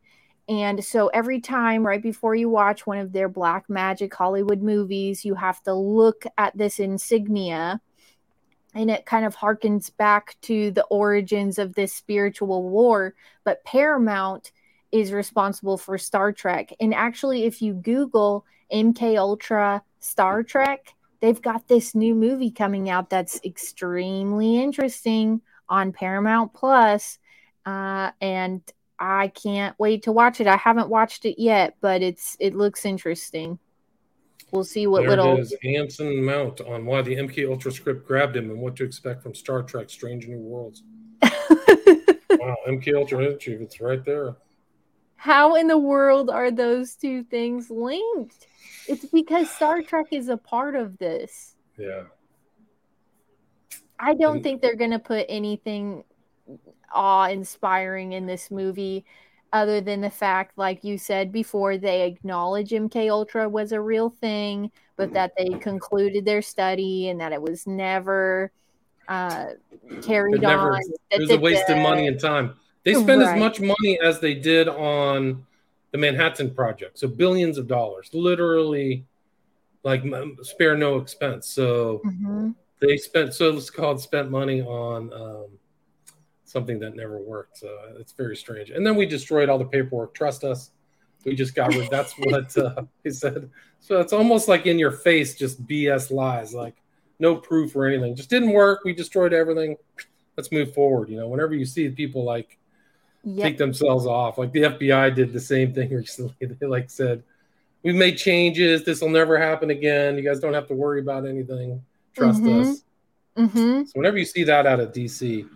And 0.48 0.84
so 0.84 1.08
every 1.08 1.40
time, 1.40 1.84
right 1.84 2.02
before 2.02 2.36
you 2.36 2.48
watch 2.48 2.86
one 2.86 2.98
of 2.98 3.12
their 3.12 3.28
black 3.28 3.68
magic 3.68 4.14
Hollywood 4.14 4.62
movies, 4.62 5.24
you 5.24 5.34
have 5.34 5.60
to 5.64 5.74
look 5.74 6.24
at 6.38 6.56
this 6.56 6.78
insignia. 6.78 7.80
And 8.74 8.90
it 8.90 9.06
kind 9.06 9.24
of 9.24 9.34
harkens 9.34 9.90
back 9.96 10.36
to 10.42 10.70
the 10.70 10.84
origins 10.84 11.58
of 11.58 11.74
this 11.74 11.92
spiritual 11.92 12.62
war. 12.68 13.14
But 13.42 13.64
Paramount 13.64 14.52
is 14.92 15.12
responsible 15.12 15.78
for 15.78 15.98
Star 15.98 16.32
Trek. 16.32 16.72
And 16.78 16.94
actually, 16.94 17.44
if 17.44 17.60
you 17.60 17.74
Google 17.74 18.44
MK 18.72 19.18
Ultra 19.18 19.82
Star 19.98 20.44
Trek, 20.44 20.94
they've 21.20 21.40
got 21.40 21.66
this 21.66 21.94
new 21.94 22.14
movie 22.14 22.50
coming 22.50 22.88
out 22.88 23.10
that's 23.10 23.40
extremely 23.44 24.62
interesting 24.62 25.40
on 25.68 25.92
Paramount 25.92 26.54
Plus. 26.54 27.18
Uh, 27.64 28.12
and 28.20 28.62
I 28.98 29.28
can't 29.28 29.78
wait 29.78 30.04
to 30.04 30.12
watch 30.12 30.40
it. 30.40 30.46
I 30.46 30.56
haven't 30.56 30.88
watched 30.88 31.24
it 31.24 31.40
yet, 31.40 31.76
but 31.80 32.02
it's 32.02 32.36
it 32.40 32.54
looks 32.54 32.84
interesting. 32.84 33.58
We'll 34.52 34.64
see 34.64 34.86
what 34.86 35.00
there 35.00 35.10
little 35.10 35.36
it 35.36 35.40
is. 35.40 35.54
Anson 35.64 36.24
Mount 36.24 36.60
on 36.60 36.86
why 36.86 37.02
the 37.02 37.16
MK 37.16 37.48
Ultra 37.48 37.72
script 37.72 38.06
grabbed 38.06 38.36
him 38.36 38.50
and 38.50 38.60
what 38.60 38.76
to 38.76 38.84
expect 38.84 39.22
from 39.22 39.34
Star 39.34 39.62
Trek: 39.62 39.90
Strange 39.90 40.26
New 40.26 40.38
Worlds. 40.38 40.82
wow, 41.22 42.56
MK 42.68 42.94
Ultra 42.94 43.24
Energy, 43.24 43.54
it's 43.54 43.80
right 43.80 44.04
there. 44.04 44.36
How 45.16 45.56
in 45.56 45.66
the 45.66 45.78
world 45.78 46.30
are 46.30 46.50
those 46.50 46.94
two 46.94 47.24
things 47.24 47.70
linked? 47.70 48.46
It's 48.88 49.06
because 49.06 49.50
Star 49.50 49.82
Trek 49.82 50.06
is 50.12 50.28
a 50.28 50.36
part 50.36 50.76
of 50.76 50.98
this. 50.98 51.56
Yeah. 51.78 52.04
I 53.98 54.14
don't 54.14 54.36
and, 54.36 54.42
think 54.44 54.62
they're 54.62 54.76
going 54.76 54.90
to 54.90 54.98
put 54.98 55.26
anything 55.28 56.04
awe 56.92 57.28
inspiring 57.28 58.12
in 58.12 58.26
this 58.26 58.50
movie 58.50 59.04
other 59.52 59.80
than 59.80 60.00
the 60.00 60.10
fact 60.10 60.56
like 60.58 60.82
you 60.84 60.98
said 60.98 61.32
before 61.32 61.78
they 61.78 62.02
acknowledge 62.02 62.70
mk 62.70 63.10
ultra 63.10 63.48
was 63.48 63.72
a 63.72 63.80
real 63.80 64.10
thing 64.10 64.70
but 64.96 65.12
that 65.12 65.32
they 65.36 65.48
concluded 65.58 66.24
their 66.24 66.42
study 66.42 67.08
and 67.08 67.20
that 67.20 67.32
it 67.32 67.40
was 67.40 67.66
never 67.66 68.50
uh, 69.08 69.46
carried 70.02 70.42
never, 70.42 70.74
on 70.74 70.80
it 71.10 71.20
was 71.20 71.30
a 71.30 71.38
waste 71.38 71.68
of 71.68 71.78
money 71.78 72.08
and 72.08 72.18
time 72.18 72.54
they 72.82 72.94
spent 72.94 73.22
right. 73.22 73.34
as 73.34 73.38
much 73.38 73.60
money 73.60 73.98
as 74.02 74.20
they 74.20 74.34
did 74.34 74.68
on 74.68 75.46
the 75.92 75.98
manhattan 75.98 76.52
project 76.52 76.98
so 76.98 77.06
billions 77.06 77.56
of 77.56 77.68
dollars 77.68 78.10
literally 78.12 79.04
like 79.84 80.02
spare 80.42 80.76
no 80.76 80.96
expense 80.96 81.46
so 81.46 82.00
mm-hmm. 82.04 82.50
they 82.80 82.96
spent 82.96 83.32
so 83.32 83.56
it's 83.56 83.70
called 83.70 84.00
spent 84.00 84.28
money 84.28 84.60
on 84.60 85.12
um, 85.12 85.46
something 86.46 86.78
that 86.78 86.94
never 86.94 87.18
worked. 87.18 87.58
So 87.58 87.76
it's 87.98 88.12
very 88.12 88.36
strange. 88.36 88.70
And 88.70 88.86
then 88.86 88.96
we 88.96 89.04
destroyed 89.04 89.48
all 89.48 89.58
the 89.58 89.66
paperwork. 89.66 90.14
Trust 90.14 90.44
us. 90.44 90.70
We 91.24 91.34
just 91.34 91.54
got 91.54 91.74
rid. 91.74 91.90
That's 91.90 92.14
what 92.18 92.56
uh, 92.56 92.82
he 93.04 93.10
said. 93.10 93.50
So 93.80 94.00
it's 94.00 94.12
almost 94.12 94.48
like 94.48 94.64
in 94.64 94.78
your 94.78 94.92
face, 94.92 95.34
just 95.34 95.66
BS 95.66 96.10
lies, 96.10 96.54
like 96.54 96.76
no 97.18 97.36
proof 97.36 97.74
or 97.76 97.86
anything. 97.86 98.14
Just 98.14 98.30
didn't 98.30 98.52
work. 98.52 98.80
We 98.84 98.94
destroyed 98.94 99.32
everything. 99.32 99.76
Let's 100.36 100.52
move 100.52 100.72
forward. 100.72 101.08
You 101.10 101.16
know, 101.16 101.28
whenever 101.28 101.54
you 101.54 101.64
see 101.64 101.88
people 101.88 102.24
like 102.24 102.58
yep. 103.24 103.42
take 103.44 103.58
themselves 103.58 104.06
off, 104.06 104.38
like 104.38 104.52
the 104.52 104.62
FBI 104.62 105.14
did 105.14 105.32
the 105.32 105.40
same 105.40 105.74
thing 105.74 105.90
recently. 105.94 106.34
They 106.40 106.66
like 106.66 106.90
said, 106.90 107.24
"We've 107.82 107.94
made 107.94 108.18
changes. 108.18 108.84
This 108.84 109.00
will 109.00 109.10
never 109.10 109.36
happen 109.36 109.70
again. 109.70 110.16
You 110.16 110.22
guys 110.22 110.38
don't 110.38 110.54
have 110.54 110.68
to 110.68 110.74
worry 110.74 111.00
about 111.00 111.26
anything. 111.26 111.82
Trust 112.14 112.42
mm-hmm. 112.42 112.70
us." 112.70 112.82
Mm-hmm. 113.36 113.84
So 113.84 113.92
whenever 113.94 114.16
you 114.16 114.24
see 114.24 114.44
that 114.44 114.66
out 114.66 114.80
of 114.80 114.92
DC, 114.92 115.48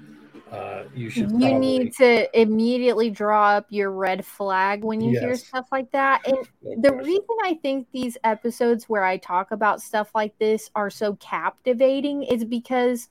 uh, 0.53 0.85
you 0.95 1.11
should. 1.11 1.31
You 1.31 1.39
probably... 1.39 1.59
need 1.59 1.95
to 1.95 2.41
immediately 2.41 3.11
draw 3.11 3.51
up 3.51 3.67
your 3.71 3.91
red 3.91 4.25
flag 4.25 4.83
when 4.83 5.01
you 5.01 5.13
yes. 5.13 5.23
hear 5.23 5.35
stuff 5.37 5.69
like 5.71 5.91
that. 5.93 6.27
And 6.27 6.83
the 6.83 6.93
reason 6.93 7.37
I 7.45 7.55
think 7.63 7.87
these 7.93 8.17
episodes 8.25 8.89
where 8.89 9.05
I 9.05 9.17
talk 9.17 9.51
about 9.51 9.81
stuff 9.81 10.11
like 10.15 10.37
this 10.39 10.71
are 10.75 10.91
so 10.91 11.15
captivating 11.17 12.23
is 12.25 12.45
because, 12.45 13.09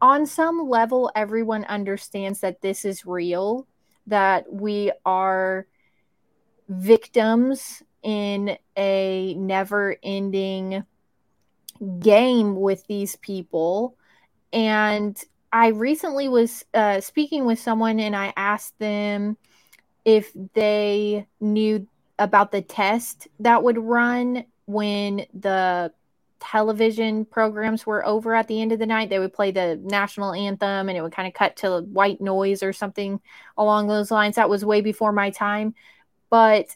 on 0.00 0.26
some 0.26 0.68
level, 0.68 1.10
everyone 1.14 1.64
understands 1.64 2.40
that 2.40 2.60
this 2.60 2.84
is 2.84 3.06
real, 3.06 3.66
that 4.06 4.52
we 4.52 4.92
are 5.04 5.66
victims 6.68 7.82
in 8.02 8.56
a 8.76 9.34
never 9.34 9.96
ending 10.02 10.84
game 11.98 12.56
with 12.56 12.86
these 12.86 13.16
people. 13.16 13.96
And 14.52 15.20
I 15.54 15.68
recently 15.68 16.28
was 16.28 16.64
uh, 16.74 17.00
speaking 17.00 17.44
with 17.44 17.60
someone 17.60 18.00
and 18.00 18.16
I 18.16 18.32
asked 18.36 18.76
them 18.80 19.36
if 20.04 20.32
they 20.52 21.28
knew 21.40 21.86
about 22.18 22.50
the 22.50 22.60
test 22.60 23.28
that 23.38 23.62
would 23.62 23.78
run 23.78 24.46
when 24.66 25.26
the 25.32 25.92
television 26.40 27.24
programs 27.24 27.86
were 27.86 28.04
over 28.04 28.34
at 28.34 28.48
the 28.48 28.60
end 28.60 28.72
of 28.72 28.80
the 28.80 28.86
night. 28.86 29.10
They 29.10 29.20
would 29.20 29.32
play 29.32 29.52
the 29.52 29.80
national 29.80 30.34
anthem 30.34 30.88
and 30.88 30.98
it 30.98 31.02
would 31.02 31.12
kind 31.12 31.28
of 31.28 31.34
cut 31.34 31.54
to 31.58 31.82
white 31.82 32.20
noise 32.20 32.64
or 32.64 32.72
something 32.72 33.20
along 33.56 33.86
those 33.86 34.10
lines. 34.10 34.34
That 34.34 34.50
was 34.50 34.64
way 34.64 34.80
before 34.80 35.12
my 35.12 35.30
time. 35.30 35.76
But 36.30 36.74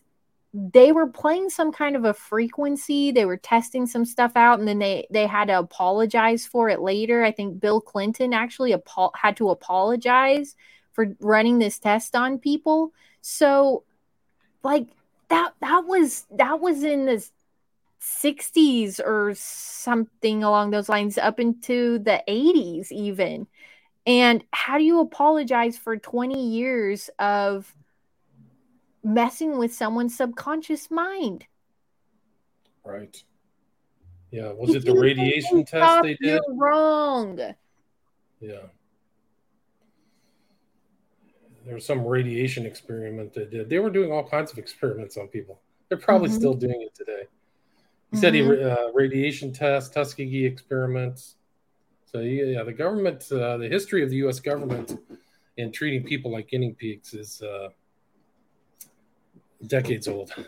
they 0.54 0.92
were 0.92 1.06
playing 1.06 1.50
some 1.50 1.70
kind 1.70 1.94
of 1.94 2.04
a 2.04 2.14
frequency 2.14 3.12
they 3.12 3.26
were 3.26 3.36
testing 3.36 3.86
some 3.86 4.04
stuff 4.04 4.32
out 4.34 4.58
and 4.58 4.66
then 4.66 4.78
they 4.78 5.06
they 5.10 5.26
had 5.26 5.48
to 5.48 5.58
apologize 5.58 6.46
for 6.46 6.68
it 6.68 6.80
later. 6.80 7.22
I 7.22 7.32
think 7.32 7.60
bill 7.60 7.80
clinton 7.80 8.32
actually 8.32 8.72
apo- 8.72 9.12
had 9.14 9.36
to 9.36 9.50
apologize 9.50 10.56
for 10.92 11.14
running 11.20 11.58
this 11.58 11.78
test 11.78 12.16
on 12.16 12.38
people. 12.38 12.92
So 13.20 13.84
like 14.62 14.86
that 15.28 15.52
that 15.60 15.84
was 15.86 16.26
that 16.30 16.60
was 16.60 16.82
in 16.82 17.04
the 17.06 17.24
60s 18.00 19.00
or 19.00 19.34
something 19.34 20.42
along 20.42 20.70
those 20.70 20.88
lines 20.88 21.18
up 21.18 21.38
into 21.40 21.98
the 21.98 22.22
80s 22.28 22.90
even. 22.90 23.46
And 24.06 24.42
how 24.52 24.78
do 24.78 24.84
you 24.84 25.00
apologize 25.00 25.76
for 25.76 25.96
20 25.96 26.48
years 26.48 27.10
of 27.18 27.72
messing 29.08 29.58
with 29.58 29.74
someone's 29.74 30.16
subconscious 30.16 30.90
mind. 30.90 31.46
Right. 32.84 33.22
Yeah. 34.30 34.52
Was 34.52 34.74
it 34.74 34.84
the 34.84 34.94
radiation 34.94 35.64
test 35.64 36.02
they 36.02 36.14
did? 36.14 36.40
wrong. 36.48 37.38
Yeah. 38.40 38.58
There 41.64 41.74
was 41.74 41.84
some 41.84 42.06
radiation 42.06 42.64
experiment 42.64 43.34
they 43.34 43.44
did. 43.44 43.68
They 43.68 43.78
were 43.78 43.90
doing 43.90 44.10
all 44.10 44.26
kinds 44.26 44.52
of 44.52 44.58
experiments 44.58 45.16
on 45.16 45.28
people. 45.28 45.60
They're 45.88 45.98
probably 45.98 46.28
mm-hmm. 46.28 46.38
still 46.38 46.54
doing 46.54 46.80
it 46.82 46.94
today. 46.94 47.24
He 48.10 48.16
mm-hmm. 48.16 48.18
said 48.18 48.34
he 48.34 48.40
mm-hmm. 48.40 48.88
uh, 48.88 48.92
radiation 48.92 49.52
test, 49.52 49.92
Tuskegee 49.92 50.46
experiments. 50.46 51.36
So 52.10 52.20
yeah, 52.20 52.62
the 52.62 52.72
government, 52.72 53.30
uh, 53.30 53.58
the 53.58 53.68
history 53.68 54.02
of 54.02 54.08
the 54.08 54.16
U.S. 54.16 54.40
government 54.40 54.98
in 55.58 55.70
treating 55.72 56.04
people 56.04 56.30
like 56.30 56.48
guinea 56.48 56.72
pigs 56.72 57.12
is 57.12 57.42
uh, 57.42 57.68
decades 59.66 60.08
old. 60.08 60.32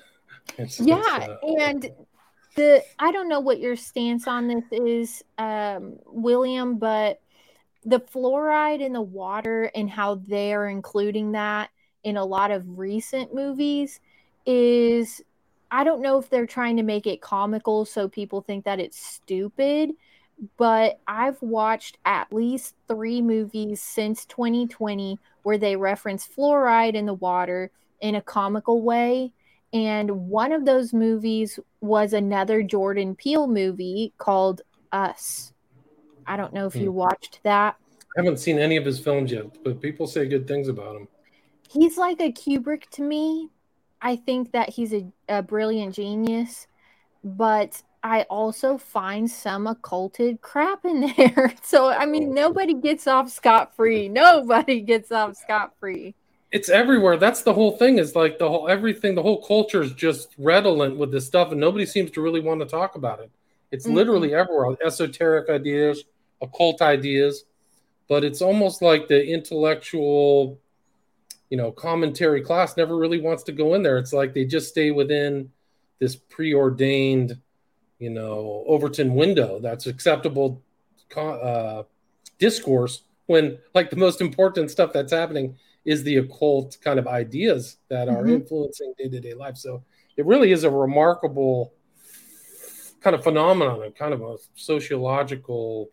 It's, 0.58 0.80
yeah, 0.80 0.98
it's, 1.16 1.28
uh, 1.28 1.62
and 1.62 1.90
the 2.56 2.82
I 2.98 3.12
don't 3.12 3.28
know 3.28 3.38
what 3.38 3.60
your 3.60 3.76
stance 3.76 4.26
on 4.26 4.48
this 4.48 4.64
is, 4.72 5.22
um, 5.38 5.98
William, 6.06 6.76
but 6.76 7.20
the 7.84 8.00
fluoride 8.00 8.80
in 8.80 8.92
the 8.92 9.00
water 9.00 9.70
and 9.74 9.88
how 9.88 10.16
they're 10.26 10.68
including 10.68 11.32
that 11.32 11.70
in 12.04 12.16
a 12.16 12.24
lot 12.24 12.50
of 12.50 12.78
recent 12.78 13.34
movies 13.34 14.00
is 14.44 15.22
I 15.70 15.84
don't 15.84 16.02
know 16.02 16.18
if 16.18 16.28
they're 16.28 16.46
trying 16.46 16.76
to 16.78 16.82
make 16.82 17.06
it 17.06 17.20
comical 17.20 17.84
so 17.84 18.08
people 18.08 18.40
think 18.40 18.64
that 18.64 18.80
it's 18.80 18.98
stupid, 18.98 19.92
but 20.56 21.00
I've 21.06 21.40
watched 21.40 21.98
at 22.04 22.32
least 22.32 22.74
three 22.88 23.22
movies 23.22 23.80
since 23.80 24.24
2020 24.26 25.18
where 25.42 25.58
they 25.58 25.76
reference 25.76 26.26
fluoride 26.26 26.94
in 26.94 27.06
the 27.06 27.14
water 27.14 27.70
in 28.00 28.14
a 28.14 28.22
comical 28.22 28.82
way. 28.82 29.32
And 29.72 30.28
one 30.28 30.52
of 30.52 30.64
those 30.64 30.92
movies 30.92 31.58
was 31.80 32.12
another 32.12 32.62
Jordan 32.62 33.14
Peele 33.14 33.46
movie 33.46 34.12
called 34.18 34.62
Us. 34.90 35.52
I 36.26 36.36
don't 36.36 36.52
know 36.52 36.66
if 36.66 36.74
you 36.74 36.90
hmm. 36.90 36.96
watched 36.96 37.40
that. 37.44 37.76
I 38.16 38.22
haven't 38.22 38.38
seen 38.38 38.58
any 38.58 38.76
of 38.76 38.84
his 38.84 38.98
films 38.98 39.30
yet, 39.30 39.62
but 39.62 39.80
people 39.80 40.06
say 40.06 40.26
good 40.26 40.48
things 40.48 40.68
about 40.68 40.96
him. 40.96 41.08
He's 41.68 41.96
like 41.96 42.20
a 42.20 42.32
Kubrick 42.32 42.88
to 42.90 43.02
me. 43.02 43.50
I 44.02 44.16
think 44.16 44.52
that 44.52 44.70
he's 44.70 44.92
a, 44.92 45.06
a 45.28 45.42
brilliant 45.42 45.94
genius, 45.94 46.66
but 47.22 47.80
I 48.02 48.22
also 48.22 48.78
find 48.78 49.30
some 49.30 49.66
occulted 49.66 50.40
crap 50.40 50.84
in 50.84 51.12
there. 51.16 51.54
So, 51.62 51.88
I 51.88 52.06
mean, 52.06 52.30
oh. 52.30 52.32
nobody 52.32 52.74
gets 52.74 53.06
off 53.06 53.30
scot 53.30 53.76
free. 53.76 54.08
Nobody 54.08 54.80
gets 54.80 55.12
off 55.12 55.36
scot 55.36 55.74
free. 55.78 56.14
It's 56.52 56.68
everywhere. 56.68 57.16
That's 57.16 57.42
the 57.42 57.54
whole 57.54 57.76
thing. 57.76 57.98
Is 57.98 58.16
like 58.16 58.38
the 58.38 58.48
whole 58.48 58.68
everything. 58.68 59.14
The 59.14 59.22
whole 59.22 59.42
culture 59.42 59.82
is 59.82 59.92
just 59.92 60.34
redolent 60.38 60.96
with 60.96 61.12
this 61.12 61.26
stuff, 61.26 61.52
and 61.52 61.60
nobody 61.60 61.86
seems 61.86 62.10
to 62.12 62.20
really 62.20 62.40
want 62.40 62.60
to 62.60 62.66
talk 62.66 62.96
about 62.96 63.20
it. 63.20 63.30
It's 63.70 63.86
mm-hmm. 63.86 63.96
literally 63.96 64.34
everywhere. 64.34 64.76
Esoteric 64.84 65.48
ideas, 65.48 66.04
occult 66.42 66.82
ideas, 66.82 67.44
but 68.08 68.24
it's 68.24 68.42
almost 68.42 68.82
like 68.82 69.06
the 69.06 69.24
intellectual, 69.24 70.58
you 71.50 71.56
know, 71.56 71.70
commentary 71.70 72.40
class 72.40 72.76
never 72.76 72.96
really 72.96 73.20
wants 73.20 73.44
to 73.44 73.52
go 73.52 73.74
in 73.74 73.82
there. 73.82 73.98
It's 73.98 74.12
like 74.12 74.34
they 74.34 74.44
just 74.44 74.68
stay 74.68 74.90
within 74.90 75.50
this 76.00 76.16
preordained, 76.16 77.38
you 78.00 78.10
know, 78.10 78.64
Overton 78.66 79.14
window 79.14 79.60
that's 79.60 79.86
acceptable 79.86 80.60
uh, 81.16 81.84
discourse 82.38 83.02
when 83.26 83.58
like 83.74 83.90
the 83.90 83.96
most 83.96 84.20
important 84.20 84.70
stuff 84.70 84.92
that's 84.92 85.12
happening 85.12 85.56
is 85.84 86.02
the 86.02 86.18
occult 86.18 86.76
kind 86.82 86.98
of 86.98 87.06
ideas 87.06 87.78
that 87.88 88.08
are 88.08 88.22
mm-hmm. 88.22 88.34
influencing 88.34 88.94
day-to-day 88.98 89.34
life. 89.34 89.56
So 89.56 89.82
it 90.16 90.26
really 90.26 90.52
is 90.52 90.64
a 90.64 90.70
remarkable 90.70 91.72
kind 93.00 93.16
of 93.16 93.22
phenomenon 93.22 93.82
a 93.82 93.90
kind 93.90 94.12
of 94.12 94.20
a 94.20 94.36
sociological 94.54 95.88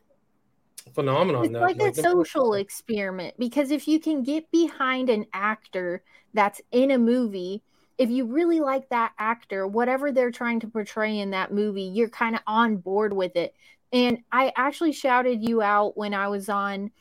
phenomenon 0.94 1.46
it's 1.46 1.54
like, 1.54 1.78
like 1.78 1.98
a 1.98 2.02
social 2.02 2.54
experiment 2.54 3.34
because 3.38 3.72
if 3.72 3.88
you 3.88 4.00
can 4.00 4.24
get 4.24 4.50
behind 4.52 5.10
an 5.10 5.26
actor 5.34 6.04
that's 6.34 6.62
in 6.72 6.92
a 6.92 6.98
movie 6.98 7.62
if 7.98 8.10
you 8.10 8.26
really 8.26 8.60
like 8.60 8.88
that 8.90 9.14
actor 9.18 9.68
whatever 9.68 10.12
they're 10.12 10.32
trying 10.32 10.60
to 10.60 10.68
portray 10.68 11.20
in 11.20 11.32
that 11.32 11.54
movie 11.54 11.84
you're 11.84 12.10
kind 12.10 12.36
of 12.36 12.42
on 12.48 12.78
board 12.78 13.14
with 13.14 13.36
it. 13.36 13.54
And 13.94 14.20
i 14.32 14.52
actually 14.56 14.92
shouted 14.92 15.48
you 15.48 15.62
out 15.62 15.98
when 15.98 16.14
i 16.14 16.28
was 16.28 16.50
on 16.50 16.92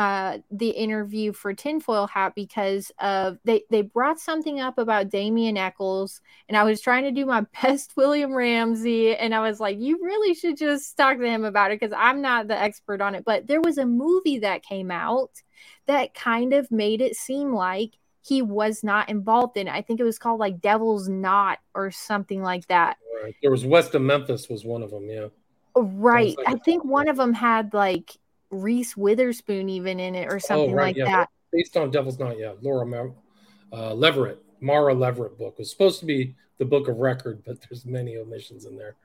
uh, 0.00 0.38
the 0.50 0.70
interview 0.70 1.30
for 1.30 1.52
Tinfoil 1.52 2.06
Hat 2.06 2.34
because 2.34 2.90
of 3.00 3.36
they 3.44 3.64
they 3.68 3.82
brought 3.82 4.18
something 4.18 4.58
up 4.58 4.78
about 4.78 5.10
Damien 5.10 5.58
Echols, 5.58 6.22
and 6.48 6.56
I 6.56 6.64
was 6.64 6.80
trying 6.80 7.04
to 7.04 7.10
do 7.10 7.26
my 7.26 7.42
best 7.62 7.98
William 7.98 8.32
Ramsey, 8.32 9.14
and 9.14 9.34
I 9.34 9.40
was 9.40 9.60
like, 9.60 9.78
you 9.78 9.98
really 10.02 10.32
should 10.32 10.56
just 10.56 10.96
talk 10.96 11.18
to 11.18 11.26
him 11.26 11.44
about 11.44 11.70
it 11.70 11.78
because 11.78 11.94
I'm 11.94 12.22
not 12.22 12.48
the 12.48 12.58
expert 12.58 13.02
on 13.02 13.14
it. 13.14 13.26
But 13.26 13.46
there 13.46 13.60
was 13.60 13.76
a 13.76 13.84
movie 13.84 14.38
that 14.38 14.62
came 14.62 14.90
out 14.90 15.32
that 15.84 16.14
kind 16.14 16.54
of 16.54 16.70
made 16.70 17.02
it 17.02 17.14
seem 17.14 17.52
like 17.52 17.90
he 18.22 18.40
was 18.40 18.82
not 18.82 19.10
involved 19.10 19.58
in 19.58 19.68
it. 19.68 19.74
I 19.74 19.82
think 19.82 20.00
it 20.00 20.04
was 20.04 20.18
called 20.18 20.40
like 20.40 20.62
Devil's 20.62 21.10
Knot 21.10 21.58
or 21.74 21.90
something 21.90 22.40
like 22.40 22.66
that. 22.68 22.96
Right. 23.22 23.36
There 23.42 23.50
was 23.50 23.66
West 23.66 23.94
of 23.94 24.00
Memphis 24.00 24.48
was 24.48 24.64
one 24.64 24.82
of 24.82 24.92
them, 24.92 25.10
yeah. 25.10 25.26
Right. 25.76 26.38
Like 26.38 26.48
I 26.48 26.54
think 26.54 26.86
one 26.86 27.08
of 27.08 27.18
them 27.18 27.34
had 27.34 27.74
like 27.74 28.16
Reese 28.50 28.96
Witherspoon 28.96 29.68
even 29.68 30.00
in 30.00 30.14
it 30.14 30.26
or 30.26 30.36
oh, 30.36 30.38
something 30.38 30.72
oh, 30.72 30.76
right, 30.76 30.86
like 30.88 30.96
yeah. 30.96 31.04
that. 31.04 31.28
Based 31.52 31.76
on 31.76 31.90
Devil's 31.90 32.18
Knot 32.18 32.38
yeah. 32.38 32.52
Laura 32.62 33.10
uh, 33.72 33.92
Leveritt, 33.92 34.38
Mara 34.60 34.94
Leveritt 34.94 35.38
book 35.38 35.58
was 35.58 35.70
supposed 35.70 36.00
to 36.00 36.06
be 36.06 36.34
the 36.58 36.64
book 36.64 36.88
of 36.88 36.96
record, 36.98 37.42
but 37.46 37.58
there's 37.62 37.84
many 37.84 38.16
omissions 38.16 38.66
in 38.66 38.76
there. 38.76 38.96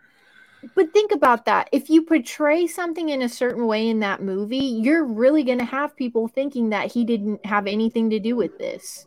But 0.74 0.92
think 0.94 1.12
about 1.12 1.46
that. 1.46 1.70
If 1.72 1.90
you 1.90 2.02
portray 2.02 2.66
something 2.66 3.10
in 3.10 3.22
a 3.22 3.30
certain 3.30 3.68
way 3.68 3.88
in 3.88 4.00
that 4.00 4.22
movie, 4.22 4.58
you're 4.58 5.06
really 5.06 5.44
going 5.44 5.60
to 5.60 5.66
have 5.66 5.96
people 5.96 6.28
thinking 6.28 6.70
that 6.70 6.92
he 6.92 7.04
didn't 7.04 7.46
have 7.46 7.68
anything 7.68 8.10
to 8.10 8.20
do 8.20 8.36
with 8.36 8.58
this. 8.58 9.06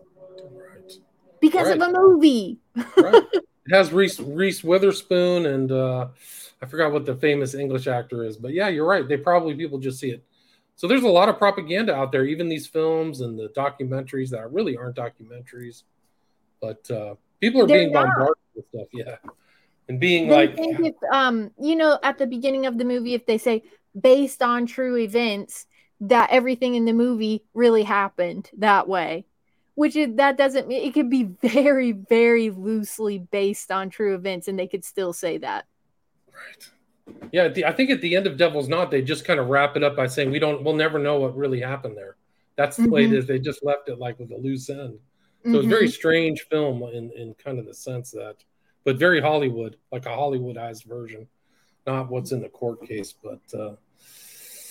Right. 0.53 0.93
Because 1.41 1.69
right. 1.69 1.81
of 1.81 1.89
a 1.89 1.93
movie. 1.93 2.59
right. 2.97 3.23
It 3.71 3.75
has 3.75 3.93
Reese 3.93 4.19
Reese 4.19 4.65
Witherspoon 4.65 5.45
and 5.45 5.71
uh, 5.71 6.09
I 6.61 6.67
forgot 6.67 6.93
what 6.93 7.07
the 7.07 7.15
famous 7.15 7.55
English 7.55 7.87
actor 7.87 8.25
is, 8.25 8.37
but 8.37 8.53
yeah, 8.53 8.69
you're 8.69 8.87
right. 8.87 9.07
They 9.07 9.17
probably 9.17 9.55
people 9.55 9.79
just 9.79 9.99
see 9.99 10.11
it. 10.11 10.25
So 10.77 10.87
there's 10.87 11.03
a 11.03 11.09
lot 11.09 11.29
of 11.29 11.39
propaganda 11.39 11.95
out 11.95 12.13
there, 12.13 12.25
even 12.25 12.49
these 12.49 12.67
films 12.67 13.21
and 13.21 13.39
the 13.39 13.49
documentaries 13.49 14.31
that 14.31 14.53
really 14.53 14.77
aren't 14.77 14.97
documentaries, 14.97 15.83
but 16.61 16.89
uh, 16.91 17.15
people 17.41 17.63
are 17.63 17.67
They're 17.67 17.79
being 17.79 17.93
not. 17.93 18.07
bombarded 18.07 18.35
with 18.55 18.69
stuff. 18.69 18.87
Yeah, 18.93 19.17
and 19.89 19.99
being 19.99 20.29
they 20.29 20.35
like, 20.35 20.57
think 20.57 20.81
if, 20.81 20.95
um, 21.13 21.51
you 21.61 21.77
know, 21.77 21.99
at 22.03 22.19
the 22.19 22.27
beginning 22.27 22.67
of 22.67 22.79
the 22.79 22.85
movie, 22.85 23.15
if 23.15 23.27
they 23.27 23.39
say 23.39 23.65
based 24.01 24.43
on 24.43 24.67
true 24.67 24.97
events, 24.97 25.67
that 26.01 26.31
everything 26.31 26.75
in 26.75 26.85
the 26.85 26.93
movie 26.93 27.45
really 27.55 27.83
happened 27.83 28.51
that 28.59 28.89
way 28.89 29.27
which 29.75 29.95
is, 29.95 30.17
that 30.17 30.37
doesn't 30.37 30.67
mean 30.67 30.83
it 30.85 30.93
could 30.93 31.09
be 31.09 31.23
very 31.43 31.93
very 31.93 32.51
loosely 32.51 33.19
based 33.19 33.71
on 33.71 33.91
true 33.91 34.15
events 34.15 34.49
and 34.49 34.59
they 34.59 34.67
could 34.67 34.85
still 34.85 35.13
say 35.13 35.39
that 35.39 35.67
Right. 36.39 37.21
Yeah, 37.33 37.49
the, 37.49 37.65
I 37.65 37.73
think 37.73 37.91
at 37.91 38.01
the 38.01 38.15
end 38.17 38.27
of 38.27 38.37
Devil's 38.37 38.69
Knot, 38.69 38.91
they 38.91 39.03
just 39.03 39.25
kind 39.25 39.41
of 39.41 39.49
wrap 39.49 39.77
it 39.77 39.83
up 39.83 39.97
by 39.97 40.07
saying 40.07 40.31
we 40.31 40.39
don't, 40.39 40.63
we'll 40.63 40.77
never 40.77 40.99
know 40.99 41.19
what 41.21 41.37
really 41.37 41.61
happened 41.61 41.97
there. 41.97 42.17
That's 42.59 42.77
the 42.77 42.83
mm-hmm. 42.83 42.93
way 42.93 43.05
it 43.05 43.11
mm-hmm. 43.11 43.27
They 43.27 43.39
just 43.39 43.65
left 43.65 43.89
it 43.89 43.99
like 43.99 44.19
with 44.19 44.33
a 44.33 44.37
loose 44.37 44.69
end. 44.69 44.99
So 45.45 45.51
mm-hmm. 45.51 45.59
it's 45.59 45.69
very 45.69 45.89
strange 45.89 46.43
film 46.51 46.83
in 46.83 47.13
in 47.13 47.35
kind 47.35 47.61
of 47.61 47.67
the 47.67 47.73
sense 47.73 48.11
that, 48.11 48.37
but 48.85 48.99
very 48.99 49.21
Hollywood, 49.21 49.77
like 49.93 50.07
a 50.07 50.11
Hollywoodized 50.11 50.85
version, 50.85 51.29
not 51.87 52.11
what's 52.11 52.33
in 52.33 52.43
the 52.43 52.49
court 52.49 52.85
case. 52.87 53.15
But 53.23 53.41
uh, 53.55 53.77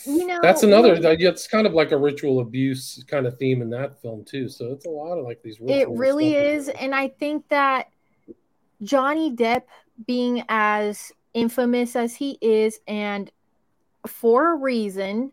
you 0.06 0.28
know, 0.28 0.40
that's 0.42 0.64
another. 0.64 1.00
It's 1.02 1.48
kind 1.48 1.66
of 1.66 1.74
like 1.74 1.94
a 1.94 1.98
ritual 1.98 2.42
abuse 2.42 3.02
kind 3.08 3.26
of 3.26 3.38
theme 3.38 3.62
in 3.62 3.70
that 3.70 4.02
film 4.02 4.26
too. 4.26 4.50
So 4.50 4.74
it's 4.74 4.86
a 4.86 4.90
lot 4.90 5.18
of 5.18 5.24
like 5.24 5.42
these. 5.42 5.58
It 5.66 5.88
really 5.90 6.36
is, 6.36 6.68
and 6.68 6.94
I 6.94 7.08
think 7.08 7.48
that 7.48 7.88
Johnny 8.84 9.34
Depp 9.34 9.64
being 10.06 10.44
as 10.50 11.14
infamous 11.38 11.96
as 11.96 12.16
he 12.16 12.38
is, 12.42 12.80
and 12.88 13.32
for 14.08 14.54
a 14.54 14.56
reason, 14.56 15.32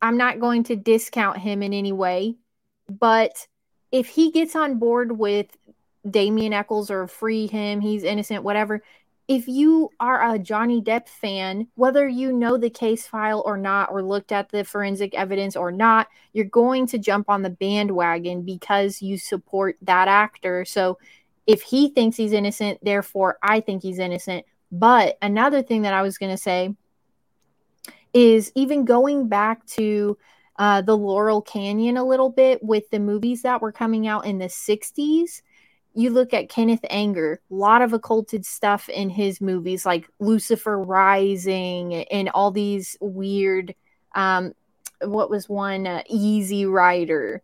I'm 0.00 0.16
not 0.16 0.40
going 0.40 0.62
to 0.64 0.76
discount 0.76 1.38
him 1.38 1.62
in 1.62 1.72
any 1.72 1.92
way. 1.92 2.36
But 2.88 3.48
if 3.90 4.06
he 4.06 4.30
gets 4.30 4.54
on 4.54 4.78
board 4.78 5.18
with 5.18 5.46
Damien 6.08 6.52
Echols 6.52 6.90
or 6.90 7.06
free 7.08 7.46
him, 7.46 7.80
he's 7.80 8.04
innocent, 8.04 8.44
whatever. 8.44 8.82
If 9.28 9.48
you 9.48 9.90
are 9.98 10.34
a 10.34 10.38
Johnny 10.38 10.80
Depp 10.80 11.08
fan, 11.08 11.68
whether 11.74 12.06
you 12.06 12.32
know 12.32 12.56
the 12.56 12.70
case 12.70 13.06
file 13.06 13.42
or 13.44 13.56
not, 13.56 13.90
or 13.90 14.02
looked 14.02 14.32
at 14.32 14.50
the 14.50 14.64
forensic 14.64 15.14
evidence 15.14 15.56
or 15.56 15.72
not, 15.72 16.08
you're 16.32 16.44
going 16.44 16.86
to 16.88 16.98
jump 16.98 17.28
on 17.30 17.42
the 17.42 17.50
bandwagon 17.50 18.42
because 18.42 19.02
you 19.02 19.18
support 19.18 19.76
that 19.82 20.08
actor. 20.08 20.64
So 20.64 20.98
if 21.46 21.62
he 21.62 21.88
thinks 21.88 22.16
he's 22.16 22.32
innocent, 22.32 22.78
therefore 22.82 23.38
I 23.42 23.60
think 23.60 23.82
he's 23.82 23.98
innocent. 23.98 24.44
But 24.72 25.18
another 25.20 25.62
thing 25.62 25.82
that 25.82 25.92
I 25.92 26.00
was 26.00 26.16
going 26.16 26.32
to 26.32 26.38
say 26.38 26.74
is 28.14 28.50
even 28.54 28.86
going 28.86 29.28
back 29.28 29.64
to 29.66 30.16
uh, 30.56 30.80
the 30.80 30.96
Laurel 30.96 31.42
Canyon 31.42 31.98
a 31.98 32.04
little 32.04 32.30
bit 32.30 32.62
with 32.62 32.88
the 32.90 32.98
movies 32.98 33.42
that 33.42 33.60
were 33.60 33.72
coming 33.72 34.06
out 34.06 34.24
in 34.24 34.38
the 34.38 34.46
60s. 34.46 35.42
You 35.94 36.08
look 36.08 36.32
at 36.32 36.48
Kenneth 36.48 36.84
Anger, 36.88 37.40
a 37.50 37.54
lot 37.54 37.82
of 37.82 37.92
occulted 37.92 38.46
stuff 38.46 38.88
in 38.88 39.10
his 39.10 39.42
movies, 39.42 39.84
like 39.84 40.08
Lucifer 40.20 40.78
Rising 40.78 41.94
and 42.04 42.30
all 42.30 42.50
these 42.50 42.96
weird, 43.00 43.74
um, 44.14 44.52
what 45.02 45.28
was 45.28 45.50
one, 45.50 45.86
uh, 45.86 46.02
Easy 46.08 46.64
Rider. 46.64 47.42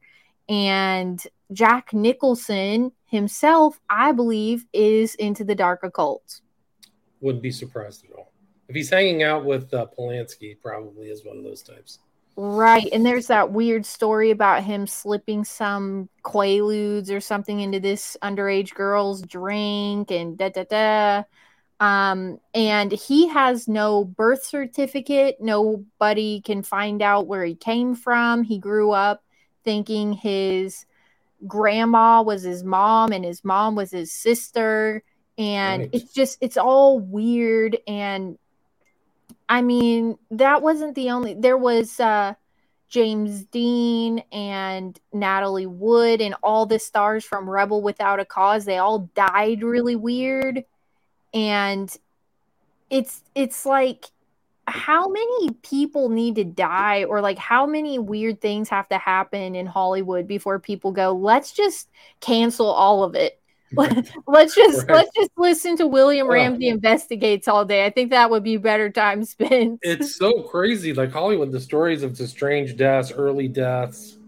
And 0.49 1.23
Jack 1.53 1.93
Nicholson 1.93 2.93
himself, 3.05 3.79
I 3.91 4.13
believe, 4.13 4.65
is 4.73 5.15
into 5.17 5.45
the 5.45 5.55
dark 5.55 5.81
occult 5.83 6.41
wouldn't 7.21 7.43
be 7.43 7.51
surprised 7.51 8.05
at 8.05 8.13
all. 8.17 8.33
If 8.69 8.77
he's 8.77 8.91
hanging 8.91 9.23
out 9.23 9.45
with 9.45 9.73
uh, 9.73 9.87
Polanski, 9.99 10.61
probably 10.61 11.09
is 11.09 11.25
one 11.25 11.39
of 11.39 11.45
those 11.45 11.63
types. 11.63 12.01
Right. 12.37 12.89
And 12.93 13.05
there's 13.05 13.27
that 13.27 13.51
weird 13.51 13.85
story 13.85 14.31
about 14.31 14.63
him 14.63 14.87
slipping 14.87 15.43
some 15.43 16.09
quaaludes 16.23 17.11
or 17.11 17.21
something 17.21 17.59
into 17.59 17.81
this 17.81 18.17
underage 18.23 18.75
girl's 18.75 19.23
drink 19.23 20.13
and 20.13 20.39
da 20.39 20.51
da 20.51 20.65
da. 20.65 21.23
Um, 21.81 22.39
and 22.55 22.93
he 22.93 23.27
has 23.29 23.67
no 23.67 24.05
birth 24.05 24.45
certificate. 24.45 25.39
Nobody 25.41 26.41
can 26.41 26.63
find 26.63 27.03
out 27.03 27.27
where 27.27 27.45
he 27.45 27.57
came 27.57 27.97
from. 27.97 28.45
He 28.45 28.59
grew 28.59 28.93
up 28.93 29.25
thinking 29.65 30.13
his 30.13 30.87
grandma 31.47 32.23
was 32.23 32.43
his 32.43 32.63
mom 32.63 33.13
and 33.13 33.25
his 33.25 33.45
mom 33.45 33.75
was 33.75 33.91
his 33.91 34.13
sister 34.13 35.03
and 35.39 35.83
right. 35.83 35.91
it's 35.93 36.13
just 36.13 36.39
it's 36.41 36.57
all 36.57 36.99
weird. 36.99 37.79
And 37.87 38.39
i 39.49 39.63
mean 39.63 40.19
that 40.31 40.61
wasn't 40.61 40.95
the 40.95 41.11
only 41.11 41.33
there 41.33 41.57
was 41.57 41.99
uh 42.01 42.35
james 42.91 43.45
dean 43.45 44.19
and 44.31 45.01
natalie 45.11 45.65
wood 45.65 46.21
and 46.21 46.35
all 46.43 46.67
the 46.67 46.79
stars 46.79 47.25
from 47.25 47.49
rebel 47.49 47.81
without 47.81 48.21
a 48.21 48.25
cause. 48.25 48.65
They 48.65 48.79
all 48.79 49.11
died 49.15 49.63
really 49.63 49.97
weird. 49.97 50.65
And 51.33 51.95
it's 52.91 53.23
it's 53.35 53.65
like 53.65 54.07
how 54.67 55.09
many 55.09 55.51
people 55.63 56.11
need 56.11 56.35
to 56.35 56.45
die 56.45 57.05
or 57.05 57.21
like 57.21 57.39
how 57.39 57.67
many 57.67 57.99
weird 57.99 58.41
things 58.41 58.69
have 58.69 58.89
to 58.89 58.99
happen 58.99 59.55
in 59.55 59.67
hollywood 59.67 60.27
before 60.27 60.59
people 60.59 60.93
go 60.93 61.13
let's 61.13 61.53
just 61.53 61.89
cancel 62.21 62.67
all 62.67 63.03
of 63.03 63.15
it 63.15 63.38
let's 64.27 64.55
just 64.55 64.89
right. 64.89 64.97
let's 64.97 65.11
just 65.15 65.31
listen 65.37 65.77
to 65.77 65.87
William 65.87 66.29
Ramsey 66.29 66.69
investigates 66.69 67.49
all 67.49 67.65
day. 67.65 67.85
I 67.85 67.91
think 67.91 68.11
that 68.11 68.31
would 68.31 68.43
be 68.43 68.57
better 68.57 68.91
time 68.91 69.25
spent. 69.25 69.81
it's 69.83 70.17
so 70.17 70.43
crazy, 70.43 70.95
like 70.95 71.13
Hollywood, 71.13 71.53
the 71.53 71.61
stories 71.61 72.03
of 72.03 72.17
the 72.17 72.27
strange 72.27 72.77
deaths, 72.77 73.13
early 73.13 73.49
deaths, 73.49 74.19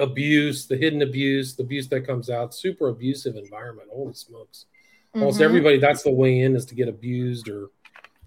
abuse, 0.00 0.66
the 0.66 0.76
hidden 0.76 1.02
abuse, 1.02 1.54
the 1.54 1.62
abuse 1.62 1.88
that 1.88 2.06
comes 2.06 2.30
out, 2.30 2.54
super 2.54 2.88
abusive 2.88 3.36
environment. 3.36 3.88
Holy 3.92 4.14
smokes. 4.14 4.66
Mm-hmm. 5.10 5.20
Almost 5.20 5.42
everybody, 5.42 5.78
that's 5.78 6.02
the 6.02 6.10
way 6.10 6.40
in 6.40 6.56
is 6.56 6.64
to 6.66 6.74
get 6.74 6.88
abused 6.88 7.48
or 7.48 7.68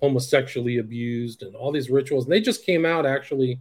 homosexually 0.01 0.77
abused 0.77 1.41
and 1.41 1.55
all 1.55 1.71
these 1.71 1.89
rituals. 1.89 2.25
And 2.25 2.33
they 2.33 2.41
just 2.41 2.65
came 2.65 2.85
out 2.85 3.05
actually. 3.05 3.59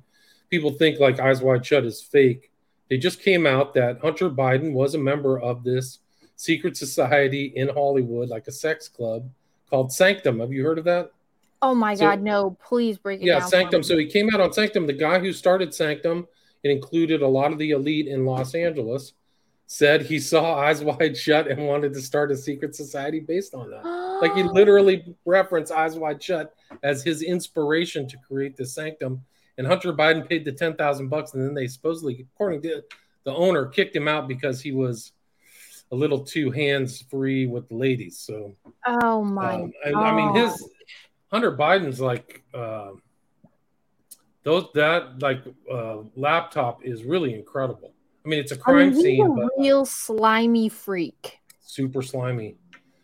People 0.50 0.72
think 0.72 1.00
like 1.00 1.18
Eyes 1.18 1.40
Wide 1.40 1.64
Shut 1.64 1.84
is 1.84 2.02
fake. 2.02 2.50
They 2.90 2.98
just 2.98 3.22
came 3.22 3.46
out 3.46 3.72
that 3.74 4.00
Hunter 4.00 4.28
Biden 4.28 4.72
was 4.72 4.94
a 4.94 4.98
member 4.98 5.40
of 5.40 5.64
this 5.64 6.00
secret 6.36 6.76
society 6.76 7.52
in 7.56 7.68
Hollywood, 7.68 8.28
like 8.28 8.46
a 8.48 8.52
sex 8.52 8.88
club 8.88 9.28
called 9.70 9.92
Sanctum. 9.92 10.40
Have 10.40 10.52
you 10.52 10.64
heard 10.64 10.78
of 10.78 10.84
that? 10.84 11.10
Oh 11.62 11.74
my 11.74 11.94
So- 11.94 12.04
God, 12.06 12.22
no! 12.22 12.56
Please 12.64 12.98
break 12.98 13.20
it 13.22 13.26
Yeah, 13.26 13.34
down. 13.34 13.42
for 13.42 13.48
Sanctum. 13.48 13.82
So 13.82 13.96
he 13.96 14.06
came 14.06 14.28
out 14.34 14.40
on 14.40 14.52
Sanctum. 14.52 14.86
The 14.86 14.92
guy 14.92 15.18
who 15.18 15.32
started 15.32 15.72
Sanctum, 15.72 16.26
it 16.62 16.70
included 16.70 17.22
a 17.22 17.28
lot 17.28 17.52
of 17.52 17.58
the 17.58 17.70
elite 17.70 18.06
in 18.06 18.26
Los 18.26 18.54
Angeles, 18.54 19.14
said 19.66 20.02
he 20.02 20.18
saw 20.18 20.54
Eyes 20.58 20.84
Wide 20.84 21.16
Shut 21.16 21.46
and 21.48 21.66
wanted 21.66 21.94
to 21.94 22.02
start 22.02 22.30
a 22.30 22.36
secret 22.36 22.74
society 22.74 23.20
based 23.20 23.54
on 23.54 23.70
that. 23.70 23.84
Like 24.20 24.34
he 24.34 24.42
literally 24.58 25.14
referenced 25.24 25.72
Eyes 25.72 25.96
Wide 25.98 26.22
Shut 26.22 26.54
as 26.82 27.02
his 27.02 27.22
inspiration 27.22 28.06
to 28.08 28.16
create 28.28 28.56
the 28.56 28.66
Sanctum. 28.66 29.24
And 29.56 29.66
Hunter 29.66 29.92
Biden 29.92 30.28
paid 30.28 30.44
the 30.44 30.52
ten 30.52 30.74
thousand 30.74 31.08
bucks, 31.08 31.32
and 31.32 31.42
then 31.46 31.54
they 31.54 31.68
supposedly, 31.68 32.26
according 32.34 32.60
to 32.62 32.82
the 33.24 33.32
owner, 33.32 33.64
kicked 33.66 33.96
him 33.96 34.08
out 34.08 34.28
because 34.28 34.60
he 34.60 34.72
was 34.72 35.12
a 35.92 35.94
little 35.96 36.24
too 36.24 36.50
hands 36.50 37.02
free 37.10 37.46
with 37.46 37.68
the 37.68 37.76
ladies. 37.76 38.18
So 38.18 38.54
Oh 38.86 39.22
my! 39.24 39.54
um, 39.54 39.72
and 39.84 39.96
I 39.96 40.14
mean, 40.14 40.34
his 40.34 40.68
Hunter 41.30 41.56
Biden's 41.56 42.00
like 42.00 42.42
um 42.54 43.02
those 44.44 44.66
that 44.74 45.20
like 45.20 45.42
uh, 45.70 45.98
laptop 46.16 46.84
is 46.84 47.02
really 47.04 47.34
incredible. 47.34 47.92
I 48.24 48.28
mean, 48.28 48.38
it's 48.38 48.52
a 48.52 48.56
crime 48.56 48.92
mean, 48.92 49.02
scene, 49.02 49.26
a 49.26 49.28
but 49.30 49.50
real 49.58 49.84
slimy 49.84 50.68
freak. 50.68 51.40
super 51.60 52.02
slimy. 52.02 52.56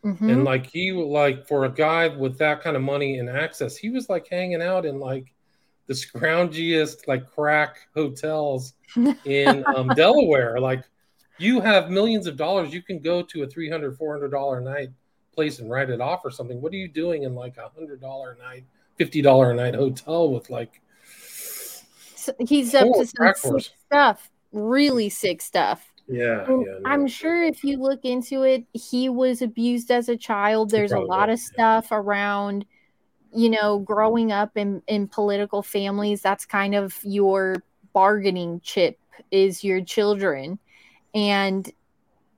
Mhm. 0.04 0.32
And 0.32 0.44
like 0.44 0.66
he 0.66 0.92
like 0.92 1.46
for 1.46 1.64
a 1.64 1.70
guy 1.70 2.08
with 2.08 2.38
that 2.38 2.62
kind 2.62 2.76
of 2.76 2.82
money 2.82 3.18
and 3.18 3.28
access, 3.28 3.76
he 3.76 3.90
was 3.90 4.08
like 4.08 4.28
hanging 4.28 4.62
out 4.62 4.86
in 4.86 4.98
like 4.98 5.32
the 5.86 5.94
scroungiest 5.94 7.08
like 7.08 7.26
crack 7.30 7.76
hotels 7.94 8.74
in 9.24 9.64
um, 9.74 9.88
Delaware. 9.94 10.60
Like 10.60 10.84
you 11.40 11.60
have 11.60 11.90
millions 11.90 12.26
of 12.26 12.36
dollars, 12.36 12.72
you 12.72 12.82
can 12.82 12.98
go 12.98 13.22
to 13.22 13.42
a 13.42 13.46
300 13.46 13.96
400 13.96 14.30
dollar 14.30 14.60
night 14.60 14.90
place 15.34 15.58
and 15.58 15.70
write 15.70 15.90
it 15.90 16.00
off 16.00 16.20
or 16.24 16.30
something. 16.30 16.60
What 16.60 16.72
are 16.72 16.76
you 16.76 16.88
doing 16.88 17.22
in 17.22 17.34
like 17.34 17.56
a 17.56 17.68
hundred 17.68 18.00
dollar 18.00 18.32
a 18.32 18.38
night, 18.38 18.64
fifty 18.96 19.22
dollar 19.22 19.52
a 19.52 19.54
night 19.54 19.74
hotel 19.74 20.30
with 20.30 20.50
like 20.50 20.80
So 22.14 22.32
he's 22.40 22.74
up 22.74 22.86
to 22.86 23.06
some 23.06 23.60
sick 23.60 23.72
stuff, 23.86 24.30
really 24.52 25.08
sick 25.08 25.40
stuff. 25.40 25.86
yeah, 26.08 26.44
yeah. 26.48 26.56
no. 26.56 26.80
I'm 26.84 27.06
sure 27.06 27.42
if 27.44 27.64
you 27.64 27.78
look 27.78 28.04
into 28.04 28.42
it, 28.42 28.64
he 28.72 29.08
was 29.08 29.42
abused 29.42 29.90
as 29.90 30.08
a 30.08 30.16
child. 30.16 30.70
He 30.70 30.76
There's 30.76 30.92
a 30.92 30.98
lot 30.98 31.30
of 31.30 31.38
yeah. 31.38 31.52
stuff 31.52 31.88
around, 31.92 32.66
you 33.34 33.50
know, 33.50 33.78
growing 33.78 34.32
up 34.32 34.56
in, 34.56 34.82
in 34.88 35.08
political 35.08 35.62
families. 35.62 36.20
That's 36.20 36.44
kind 36.44 36.74
of 36.74 36.98
your 37.02 37.62
bargaining 37.92 38.60
chip 38.60 38.98
is 39.30 39.62
your 39.62 39.82
children. 39.82 40.58
And 41.14 41.70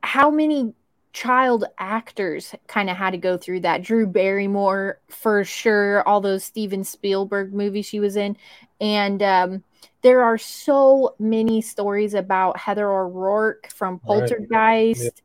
how 0.03 0.31
many 0.31 0.75
child 1.12 1.64
actors 1.79 2.55
kind 2.66 2.89
of 2.89 2.97
had 2.97 3.11
to 3.11 3.18
go 3.18 3.37
through 3.37 3.61
that? 3.61 3.83
Drew 3.83 4.07
Barrymore, 4.07 5.01
for 5.09 5.45
sure, 5.45 6.07
all 6.07 6.20
those 6.20 6.45
Steven 6.45 6.85
Spielberg 6.85 7.53
movies 7.53 7.87
she 7.87 8.01
was 8.01 8.16
in. 8.16 8.37
And 8.81 9.23
um, 9.23 9.64
there 10.03 10.23
are 10.23 10.39
so 10.39 11.14
many 11.18 11.61
stories 11.61 12.14
about 12.14 12.59
Heather 12.59 12.91
O'Rourke 12.91 13.70
from 13.73 13.95
Right. 13.95 14.03
Poltergeist. 14.05 15.23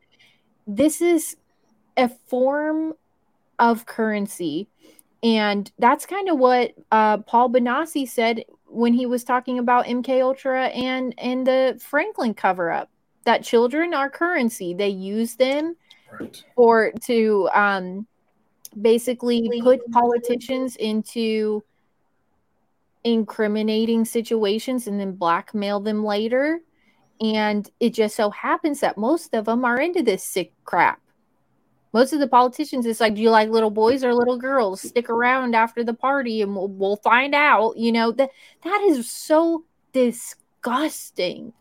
This 0.67 1.01
is 1.01 1.37
a 1.95 2.09
form 2.09 2.93
of 3.59 3.85
currency. 3.85 4.67
And 5.23 5.71
that's 5.79 6.05
kind 6.05 6.29
of 6.29 6.37
what 6.37 6.73
uh, 6.91 7.17
Paul 7.19 7.49
Bonacci 7.49 8.07
said 8.07 8.43
when 8.65 8.93
he 8.93 9.05
was 9.05 9.23
talking 9.23 9.57
about 9.57 9.85
MK 9.85 10.21
Ultra 10.21 10.67
and 10.67 11.15
and 11.17 11.47
the 11.47 11.79
Franklin 11.83 12.33
cover 12.33 12.71
up. 12.71 12.89
That 13.27 13.43
children 13.43 13.93
are 13.93 14.09
currency. 14.09 14.73
They 14.73 14.87
use 14.87 15.35
them 15.35 15.75
Right. 16.17 16.41
for 16.55 16.93
to 17.07 17.49
um 17.53 18.07
basically 18.81 19.61
put 19.61 19.81
politicians 19.91 20.77
into 20.77 21.61
incriminating 23.03 24.05
situations 24.05 24.87
and 24.87 24.97
then 24.97 25.11
blackmail 25.11 25.81
them 25.81 26.05
later. 26.05 26.61
And 27.19 27.69
it 27.81 27.89
just 27.93 28.15
so 28.15 28.29
happens 28.29 28.79
that 28.79 28.97
most 28.97 29.33
of 29.33 29.43
them 29.43 29.65
are 29.65 29.77
into 29.77 30.01
this 30.01 30.23
sick 30.23 30.53
crap. 30.63 31.01
Most 31.91 32.13
of 32.13 32.21
the 32.21 32.27
politicians 32.29 32.85
it's 32.85 33.01
like 33.01 33.15
do 33.15 33.21
you 33.21 33.29
like 33.29 33.49
little 33.49 33.71
boys 33.71 34.05
or 34.05 34.13
little 34.13 34.37
girls? 34.37 34.79
Stick 34.79 35.09
around 35.09 35.53
after 35.53 35.83
the 35.83 35.93
party 35.93 36.41
and 36.41 36.55
we'll, 36.55 36.69
we'll 36.69 37.01
find 37.03 37.35
out 37.35 37.75
you 37.75 37.91
know? 37.91 38.13
That 38.13 38.29
that 38.63 38.81
is 38.87 39.11
so 39.11 39.65
disgusting 39.91 41.51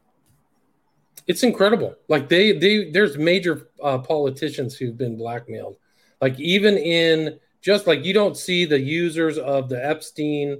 It's 1.27 1.43
incredible. 1.43 1.97
Like 2.09 2.29
they 2.29 2.53
they 2.53 2.91
there's 2.91 3.19
major 3.19 3.69
uh, 3.83 3.99
politicians 3.99 4.77
who've 4.77 4.97
been 4.97 5.17
blackmailed. 5.17 5.77
Like 6.21 6.39
even 6.39 6.77
in 6.77 7.39
just 7.61 7.87
like 7.87 8.05
you 8.05 8.13
don't 8.13 8.37
see 8.37 8.65
the 8.65 8.81
users 8.81 9.39
of 9.39 9.69
the 9.69 9.85
Epstein 9.85 10.59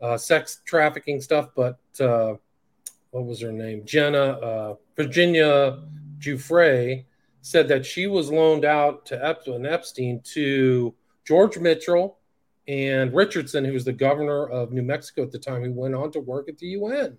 uh, 0.00 0.16
sex 0.16 0.60
trafficking 0.64 1.20
stuff, 1.20 1.50
but 1.54 1.78
uh, 2.00 2.34
what 3.12 3.24
was 3.24 3.40
her 3.40 3.52
name? 3.52 3.84
Jenna 3.84 4.18
uh, 4.18 4.74
Virginia 4.96 5.82
Giuffre 6.18 7.04
said 7.42 7.68
that 7.68 7.86
she 7.86 8.06
was 8.06 8.30
loaned 8.30 8.64
out 8.64 9.06
to 9.06 9.24
Ep- 9.24 9.46
Epstein 9.46 10.20
to 10.24 10.94
George 11.24 11.58
Mitchell 11.58 12.18
and 12.66 13.12
Richardson, 13.12 13.64
who 13.64 13.72
was 13.72 13.84
the 13.84 13.92
governor 13.92 14.48
of 14.48 14.72
New 14.72 14.82
Mexico 14.82 15.22
at 15.22 15.32
the 15.32 15.38
time, 15.38 15.62
who 15.62 15.72
went 15.72 15.94
on 15.94 16.10
to 16.12 16.20
work 16.20 16.48
at 16.48 16.58
the 16.58 16.68
UN. 16.68 17.18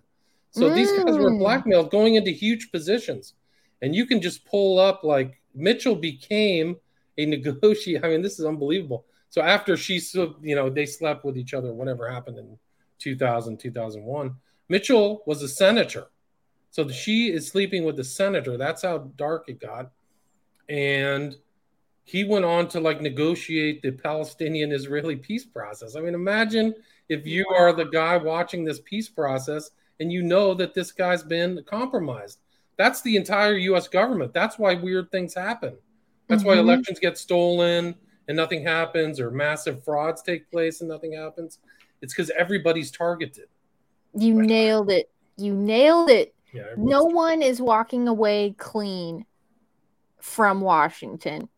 So 0.53 0.73
these 0.73 0.91
guys 0.91 1.17
were 1.17 1.31
Mm. 1.31 1.39
blackmailed 1.39 1.91
going 1.91 2.15
into 2.15 2.31
huge 2.31 2.71
positions. 2.71 3.33
And 3.81 3.93
you 3.95 4.05
can 4.05 4.21
just 4.21 4.45
pull 4.45 4.79
up 4.79 5.03
like 5.03 5.41
Mitchell 5.53 5.95
became 5.95 6.77
a 7.17 7.25
negotiator. 7.35 8.05
I 8.05 8.09
mean, 8.09 8.21
this 8.21 8.39
is 8.39 8.45
unbelievable. 8.45 9.05
So 9.29 9.41
after 9.41 9.75
she, 9.75 9.99
you 10.41 10.55
know, 10.55 10.69
they 10.69 10.85
slept 10.85 11.25
with 11.25 11.37
each 11.37 11.53
other, 11.53 11.73
whatever 11.73 12.09
happened 12.09 12.37
in 12.37 12.57
2000, 12.99 13.57
2001, 13.59 14.35
Mitchell 14.69 15.23
was 15.25 15.41
a 15.41 15.47
senator. 15.49 16.07
So 16.69 16.87
she 16.87 17.31
is 17.31 17.47
sleeping 17.47 17.83
with 17.83 17.97
the 17.97 18.03
senator. 18.03 18.55
That's 18.57 18.83
how 18.83 18.99
dark 19.17 19.49
it 19.49 19.59
got. 19.59 19.91
And 20.69 21.35
he 22.03 22.23
went 22.23 22.45
on 22.45 22.67
to 22.69 22.79
like 22.79 23.01
negotiate 23.01 23.81
the 23.81 23.91
Palestinian 23.91 24.71
Israeli 24.71 25.15
peace 25.15 25.45
process. 25.45 25.95
I 25.95 26.01
mean, 26.01 26.13
imagine 26.13 26.73
if 27.09 27.25
you 27.25 27.45
are 27.47 27.73
the 27.73 27.85
guy 27.85 28.17
watching 28.17 28.63
this 28.63 28.79
peace 28.85 29.09
process 29.09 29.71
and 29.99 30.11
you 30.11 30.21
know 30.23 30.53
that 30.53 30.73
this 30.73 30.91
guy's 30.91 31.23
been 31.23 31.63
compromised. 31.65 32.39
That's 32.77 33.01
the 33.01 33.15
entire 33.15 33.55
US 33.57 33.87
government. 33.87 34.33
That's 34.33 34.57
why 34.57 34.73
weird 34.73 35.11
things 35.11 35.33
happen. 35.33 35.77
That's 36.27 36.43
why 36.43 36.55
Mhm. 36.55 36.59
elections 36.59 36.99
get 36.99 37.17
stolen 37.17 37.95
and 38.27 38.37
nothing 38.37 38.63
happens, 38.63 39.19
or 39.19 39.29
massive 39.31 39.83
frauds 39.83 40.21
take 40.21 40.49
place 40.49 40.79
and 40.81 40.89
nothing 40.89 41.13
happens. 41.13 41.59
It's 42.01 42.13
because 42.13 42.29
everybody's 42.31 42.91
targeted. 42.91 43.47
you 44.15 44.39
nailed 44.43 44.91
it 44.91 45.09
you 45.37 45.55
nailed 45.55 46.07
it 46.07 46.35
Yeah. 46.53 46.65
no 46.77 47.03
one 47.03 47.41
is 47.41 47.59
walking 47.59 48.07
away 48.07 48.53
clean 48.59 49.25
from 50.19 50.61
Washington. 50.61 51.49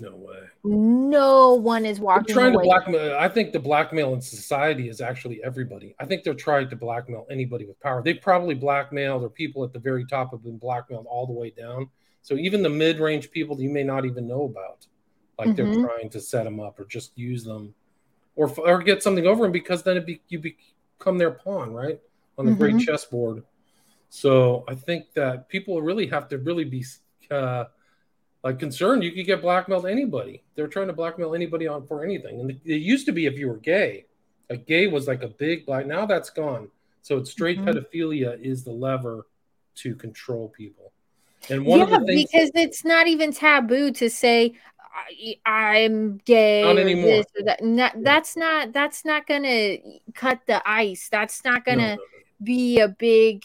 No 0.00 0.16
way. 0.16 0.38
No 0.64 1.54
one 1.54 1.84
is 1.84 1.98
They're 1.98 2.04
walking 2.06 2.34
trying 2.34 2.52
to 2.52 2.58
blackmail. 2.58 3.16
I 3.18 3.28
think 3.28 3.52
the 3.52 3.58
blackmail 3.58 4.14
in 4.14 4.20
society 4.20 4.88
is 4.88 5.00
actually 5.00 5.42
everybody. 5.44 5.94
I 5.98 6.04
think 6.06 6.22
they're 6.24 6.34
trying 6.34 6.68
to 6.70 6.76
blackmail 6.76 7.26
anybody 7.30 7.66
with 7.66 7.80
power. 7.80 8.02
They 8.02 8.14
probably 8.14 8.54
blackmailed, 8.54 9.22
or 9.22 9.28
people 9.28 9.64
at 9.64 9.72
the 9.72 9.78
very 9.78 10.04
top 10.04 10.32
have 10.32 10.42
been 10.42 10.58
blackmailed 10.58 11.06
all 11.06 11.26
the 11.26 11.32
way 11.32 11.50
down. 11.50 11.88
So 12.22 12.34
even 12.34 12.62
the 12.62 12.68
mid-range 12.68 13.30
people 13.30 13.56
that 13.56 13.62
you 13.62 13.70
may 13.70 13.84
not 13.84 14.04
even 14.04 14.26
know 14.26 14.44
about, 14.44 14.86
like 15.38 15.56
they're 15.56 15.66
Mhm. 15.66 15.80
trying 15.80 16.10
to 16.10 16.20
set 16.20 16.44
them 16.44 16.60
up 16.60 16.78
or 16.78 16.84
just 16.84 17.16
use 17.16 17.44
them, 17.44 17.74
or 18.36 18.50
or 18.60 18.82
get 18.82 19.02
something 19.02 19.26
over 19.26 19.42
them 19.44 19.52
because 19.52 19.82
then 19.82 19.96
it 19.96 20.06
be, 20.06 20.20
you 20.28 20.38
become 20.38 21.16
their 21.18 21.30
pawn, 21.30 21.72
right, 21.72 22.00
on 22.36 22.46
the 22.46 22.52
great 22.52 22.76
Mhm. 22.76 22.80
chessboard. 22.80 23.44
So 24.10 24.64
I 24.68 24.74
think 24.74 25.12
that 25.14 25.48
people 25.48 25.80
really 25.80 26.06
have 26.08 26.28
to 26.28 26.38
really 26.38 26.64
be 26.64 26.84
uh, 27.30 27.66
like 28.42 28.58
concerned. 28.58 29.04
You 29.04 29.12
could 29.12 29.26
get 29.26 29.42
blackmailed 29.42 29.86
anybody. 29.86 30.42
They're 30.54 30.68
trying 30.68 30.86
to 30.86 30.92
blackmail 30.92 31.34
anybody 31.34 31.66
on 31.66 31.86
for 31.86 32.04
anything. 32.04 32.40
And 32.40 32.50
it 32.64 32.76
used 32.82 33.06
to 33.06 33.12
be 33.12 33.26
if 33.26 33.34
you 33.38 33.48
were 33.48 33.58
gay, 33.58 34.06
like 34.48 34.66
gay 34.66 34.86
was 34.86 35.06
like 35.06 35.22
a 35.22 35.28
big 35.28 35.66
black. 35.66 35.86
Now 35.86 36.06
that's 36.06 36.30
gone. 36.30 36.70
So 37.02 37.18
it's 37.18 37.30
straight 37.30 37.58
Mhm. 37.58 37.66
pedophilia 37.66 38.40
is 38.40 38.64
the 38.64 38.72
lever 38.72 39.26
to 39.76 39.94
control 39.94 40.48
people. 40.48 40.92
And 41.48 41.64
one 41.64 41.80
of 41.80 41.90
yeah, 41.90 41.98
the 41.98 42.06
things 42.06 42.30
because 42.30 42.50
it's 42.54 42.84
not 42.84 43.06
even 43.06 43.32
taboo 43.32 43.90
to 43.92 44.10
say 44.10 44.54
I, 44.92 45.36
I'm 45.46 46.18
gay. 46.24 46.62
Not 46.62 46.76
or 46.76 46.80
anymore. 46.80 47.24
that. 47.44 47.62
Not- 47.62 48.02
that's 48.02 48.36
not. 48.36 48.72
That's 48.72 49.04
not 49.04 49.26
gonna 49.26 49.76
cut 50.14 50.40
the 50.46 50.60
ice. 50.68 51.08
That's 51.10 51.44
not 51.44 51.64
gonna 51.64 51.96
no, 51.96 52.02
be 52.42 52.80
a 52.80 52.88
big 52.88 53.44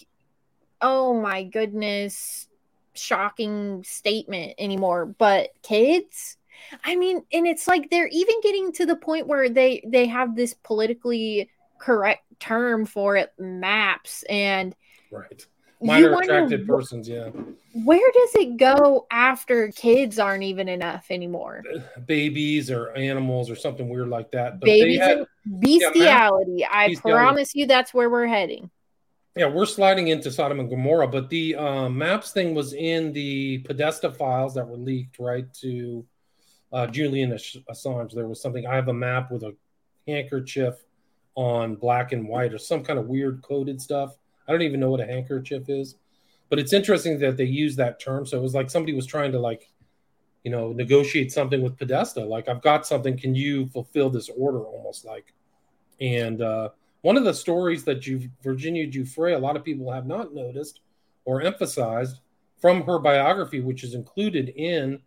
oh 0.82 1.20
my 1.20 1.44
goodness, 1.44 2.48
shocking 2.96 3.84
statement 3.84 4.54
anymore. 4.58 5.06
But 5.06 5.50
kids, 5.62 6.38
I 6.84 6.96
mean, 6.96 7.24
and 7.32 7.48
it's 7.48 7.68
like 7.68 7.90
they're 7.90 8.10
even 8.12 8.42
getting 8.42 8.72
to 8.74 8.86
the 8.86 8.96
point 8.96 9.28
where 9.28 9.50
they 9.50 9.84
they 9.88 10.08
have 10.08 10.36
this 10.36 10.54
politically 10.54 11.50
correct 11.80 12.24
term 12.40 12.86
for 12.86 13.16
it, 13.16 13.34
maps, 13.38 14.24
and 14.30 14.76
right. 15.12 15.46
minor 15.82 16.14
attracted 16.20 16.68
persons 16.68 17.08
yeah. 17.08 17.30
where 17.84 18.12
does 18.14 18.36
it 18.36 18.58
go 18.58 19.06
after 19.12 19.70
kids 19.70 20.20
aren't 20.20 20.44
even 20.44 20.68
enough 20.68 21.08
anymore? 21.10 21.64
Uh, 21.74 22.00
babies 22.02 22.72
or 22.72 22.92
animals 22.94 23.50
or 23.50 23.56
something 23.56 23.90
weird 23.90 24.08
like 24.08 24.32
that 24.32 24.60
but 24.60 24.66
babies 24.66 25.00
had, 25.00 25.26
bestiality 25.60 26.58
yeah, 26.60 26.68
i 26.72 26.88
bestiality. 26.90 27.00
promise 27.02 27.56
you 27.56 27.68
that's 27.68 27.94
where 27.94 28.10
we're 28.10 28.26
heading 28.26 28.70
yeah 29.36 29.48
we're 29.48 29.66
sliding 29.66 30.08
into 30.10 30.32
sodom 30.32 30.60
and 30.60 30.70
gomorrah 30.70 31.08
but 31.08 31.30
the 31.30 31.56
um, 31.56 31.98
maps 31.98 32.32
thing 32.32 32.54
was 32.54 32.74
in 32.74 33.12
the 33.14 33.60
podesta 33.60 34.12
files 34.12 34.54
that 34.54 34.68
were 34.68 34.78
leaked 34.78 35.20
right 35.20 35.54
to 35.54 36.06
uh, 36.74 36.88
julian 36.88 37.32
assange 37.32 38.14
there 38.14 38.28
was 38.28 38.42
something 38.42 38.66
i 38.68 38.76
have 38.76 38.88
a 38.88 38.94
map 38.94 39.32
with 39.32 39.44
a 39.44 39.56
handkerchief 40.08 40.76
on 41.36 41.76
black 41.76 42.12
and 42.12 42.28
white 42.28 42.54
or 42.54 42.58
some 42.58 42.84
kind 42.84 42.98
of 42.98 43.08
weird 43.08 43.42
coded 43.42 43.82
stuff 43.82 44.18
I 44.48 44.52
don't 44.52 44.62
even 44.62 44.80
know 44.80 44.92
what 44.92 45.00
a 45.00 45.06
handkerchief 45.06 45.70
is, 45.70 45.96
but 46.50 46.60
it's 46.60 46.74
interesting 46.74 47.20
that 47.20 47.38
they 47.38 47.46
use 47.46 47.76
that 47.78 48.00
term. 48.00 48.26
So 48.26 48.38
it 48.38 48.42
was 48.42 48.54
like 48.54 48.70
somebody 48.70 48.94
was 48.94 49.06
trying 49.06 49.32
to 49.32 49.40
like, 49.40 49.70
you 50.44 50.52
know, 50.52 50.72
negotiate 50.72 51.32
something 51.32 51.62
with 51.62 51.78
Podesta. 51.78 52.24
Like, 52.24 52.48
I've 52.48 52.62
got 52.62 52.86
something. 52.86 53.18
Can 53.18 53.34
you 53.34 53.68
fulfill 53.70 54.10
this 54.10 54.30
order? 54.30 54.60
Almost 54.60 55.06
like, 55.06 55.34
and 56.00 56.42
uh, 56.42 56.70
one 57.06 57.18
of 57.18 57.24
the 57.24 57.36
stories 57.36 57.84
that 57.84 58.04
Virginia 58.42 58.88
Giuffre, 58.88 59.36
a 59.36 59.38
lot 59.38 59.56
of 59.56 59.64
people 59.64 59.92
have 59.92 60.08
not 60.08 60.34
noticed 60.34 60.80
or 61.24 61.40
emphasized 61.44 62.22
from 62.60 62.82
her 62.82 62.98
biography, 62.98 63.62
which 63.62 63.84
is 63.84 63.94
included 63.94 64.50
in 64.50 65.00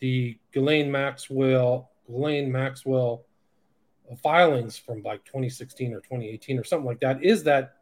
the 0.00 0.38
Ghislaine 0.52 0.92
Maxwell 0.92 1.92
Ghislaine 2.06 2.52
Maxwell 2.52 3.24
uh, 4.12 4.16
filings 4.16 4.76
from 4.76 5.02
like 5.02 5.24
2016 5.24 5.94
or 5.94 6.00
2018 6.00 6.58
or 6.58 6.64
something 6.64 6.84
like 6.84 7.00
that, 7.00 7.24
is 7.24 7.42
that 7.44 7.76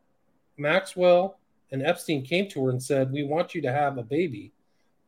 Maxwell 0.57 1.41
and 1.73 1.83
Epstein 1.85 2.25
came 2.25 2.49
to 2.51 2.65
her 2.65 2.71
and 2.71 2.81
said, 2.81 3.11
We 3.11 3.25
want 3.25 3.57
you 3.57 3.63
to 3.63 3.73
have 3.73 3.99
a 3.99 4.05
baby. 4.05 4.53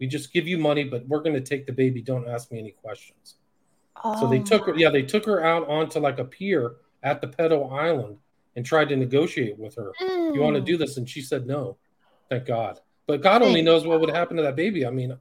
We 0.01 0.09
just 0.09 0.33
give 0.33 0.49
you 0.49 0.59
money, 0.59 0.83
but 0.83 1.07
we're 1.07 1.23
going 1.23 1.37
to 1.37 1.41
take 1.41 1.67
the 1.67 1.73
baby. 1.73 2.03
Don't 2.03 2.29
ask 2.29 2.51
me 2.51 2.59
any 2.59 2.73
questions. 2.73 3.37
Oh. 4.03 4.23
So 4.23 4.27
they 4.27 4.41
oh 4.41 4.43
took 4.43 4.67
her, 4.67 4.75
yeah, 4.75 4.91
they 4.91 5.03
took 5.03 5.25
her 5.27 5.41
out 5.45 5.69
onto 5.69 6.01
like 6.01 6.19
a 6.19 6.25
pier 6.25 6.73
at 7.05 7.21
the 7.21 7.29
pedo 7.29 7.71
island 7.71 8.19
and 8.57 8.65
tried 8.65 8.89
to 8.89 8.97
negotiate 8.97 9.59
with 9.59 9.77
her. 9.77 9.93
Mm. 10.01 10.35
You 10.35 10.41
want 10.41 10.57
to 10.57 10.63
do 10.63 10.77
this? 10.77 10.97
And 10.97 11.09
she 11.09 11.23
said 11.23 11.47
no. 11.47 11.77
Thank 12.29 12.47
God. 12.47 12.81
But 13.07 13.23
God 13.23 13.43
only 13.43 13.63
knows 13.63 13.87
what 13.87 14.01
would 14.01 14.11
happen 14.11 14.37
to 14.37 14.43
that 14.45 14.57
baby. 14.57 14.87
I 14.87 14.91
mean, 14.91 15.19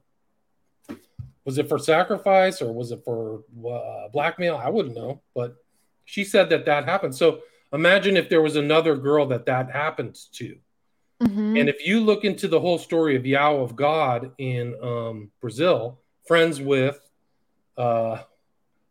was 1.44 1.58
it 1.58 1.68
for 1.68 1.78
sacrifice 1.78 2.62
or 2.62 2.72
was 2.72 2.92
it 2.92 3.02
for 3.04 3.42
uh, 3.68 4.08
blackmail? 4.12 4.56
I 4.56 4.68
wouldn't 4.68 4.94
know. 4.94 5.22
But 5.34 5.56
she 6.04 6.22
said 6.24 6.50
that 6.50 6.66
that 6.66 6.84
happened. 6.84 7.14
So 7.16 7.40
Imagine 7.72 8.16
if 8.16 8.28
there 8.28 8.42
was 8.42 8.56
another 8.56 8.96
girl 8.96 9.26
that 9.26 9.46
that 9.46 9.70
happened 9.70 10.18
to. 10.32 10.56
Mm-hmm. 11.22 11.56
And 11.56 11.68
if 11.68 11.86
you 11.86 12.00
look 12.00 12.24
into 12.24 12.48
the 12.48 12.58
whole 12.58 12.78
story 12.78 13.14
of 13.14 13.22
João 13.22 13.62
of 13.62 13.76
God 13.76 14.32
in 14.38 14.74
um, 14.82 15.30
Brazil, 15.40 16.00
friends 16.26 16.60
with, 16.60 16.98
uh, 17.76 18.22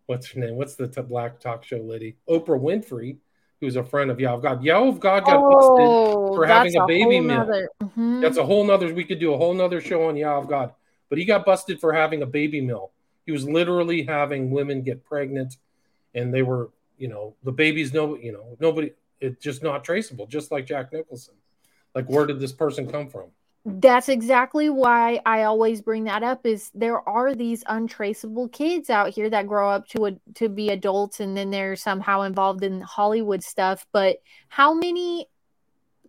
what's 0.05 0.31
her 0.31 0.39
name? 0.39 0.55
What's 0.55 0.75
the 0.75 0.87
t- 0.87 1.01
black 1.01 1.39
talk 1.39 1.63
show 1.63 1.77
lady? 1.77 2.17
Oprah 2.29 2.59
Winfrey, 2.59 3.17
who's 3.61 3.75
a 3.75 3.83
friend 3.83 4.09
of 4.09 4.21
of 4.21 4.41
God. 4.41 4.67
Of 4.67 4.99
God 4.99 5.25
got 5.25 5.37
oh, 5.37 6.29
busted 6.29 6.35
for 6.35 6.45
having 6.45 6.75
a, 6.77 6.83
a 6.83 6.87
baby 6.87 7.19
mill. 7.19 7.45
Mm-hmm. 7.81 8.21
That's 8.21 8.37
a 8.37 8.45
whole 8.45 8.65
nother. 8.65 8.93
We 8.93 9.03
could 9.03 9.19
do 9.19 9.33
a 9.33 9.37
whole 9.37 9.53
nother 9.53 9.81
show 9.81 10.07
on 10.07 10.21
of 10.21 10.47
God, 10.47 10.73
but 11.09 11.17
he 11.17 11.25
got 11.25 11.45
busted 11.45 11.79
for 11.79 11.93
having 11.93 12.21
a 12.21 12.25
baby 12.25 12.61
mill. 12.61 12.91
He 13.25 13.31
was 13.31 13.47
literally 13.47 14.03
having 14.03 14.51
women 14.51 14.81
get 14.81 15.05
pregnant, 15.05 15.57
and 16.15 16.33
they 16.33 16.41
were 16.41 16.69
you 16.99 17.07
know 17.07 17.33
the 17.43 17.51
baby's 17.51 17.93
no 17.93 18.15
you 18.15 18.31
know 18.31 18.57
nobody 18.59 18.91
it's 19.19 19.41
just 19.41 19.63
not 19.63 19.83
traceable 19.83 20.27
just 20.27 20.51
like 20.51 20.67
jack 20.67 20.93
nicholson 20.93 21.33
like 21.95 22.05
where 22.07 22.27
did 22.27 22.39
this 22.39 22.51
person 22.51 22.91
come 22.91 23.09
from 23.09 23.31
that's 23.79 24.09
exactly 24.09 24.69
why 24.69 25.19
i 25.25 25.43
always 25.43 25.81
bring 25.81 26.03
that 26.03 26.23
up 26.23 26.45
is 26.45 26.71
there 26.73 27.07
are 27.07 27.35
these 27.35 27.63
untraceable 27.67 28.47
kids 28.49 28.89
out 28.89 29.09
here 29.09 29.29
that 29.29 29.47
grow 29.47 29.69
up 29.69 29.87
to 29.87 30.05
a, 30.05 30.11
to 30.33 30.49
be 30.49 30.69
adults 30.69 31.19
and 31.19 31.35
then 31.35 31.49
they're 31.49 31.75
somehow 31.75 32.21
involved 32.21 32.63
in 32.63 32.81
hollywood 32.81 33.43
stuff 33.43 33.85
but 33.91 34.17
how 34.47 34.73
many 34.73 35.27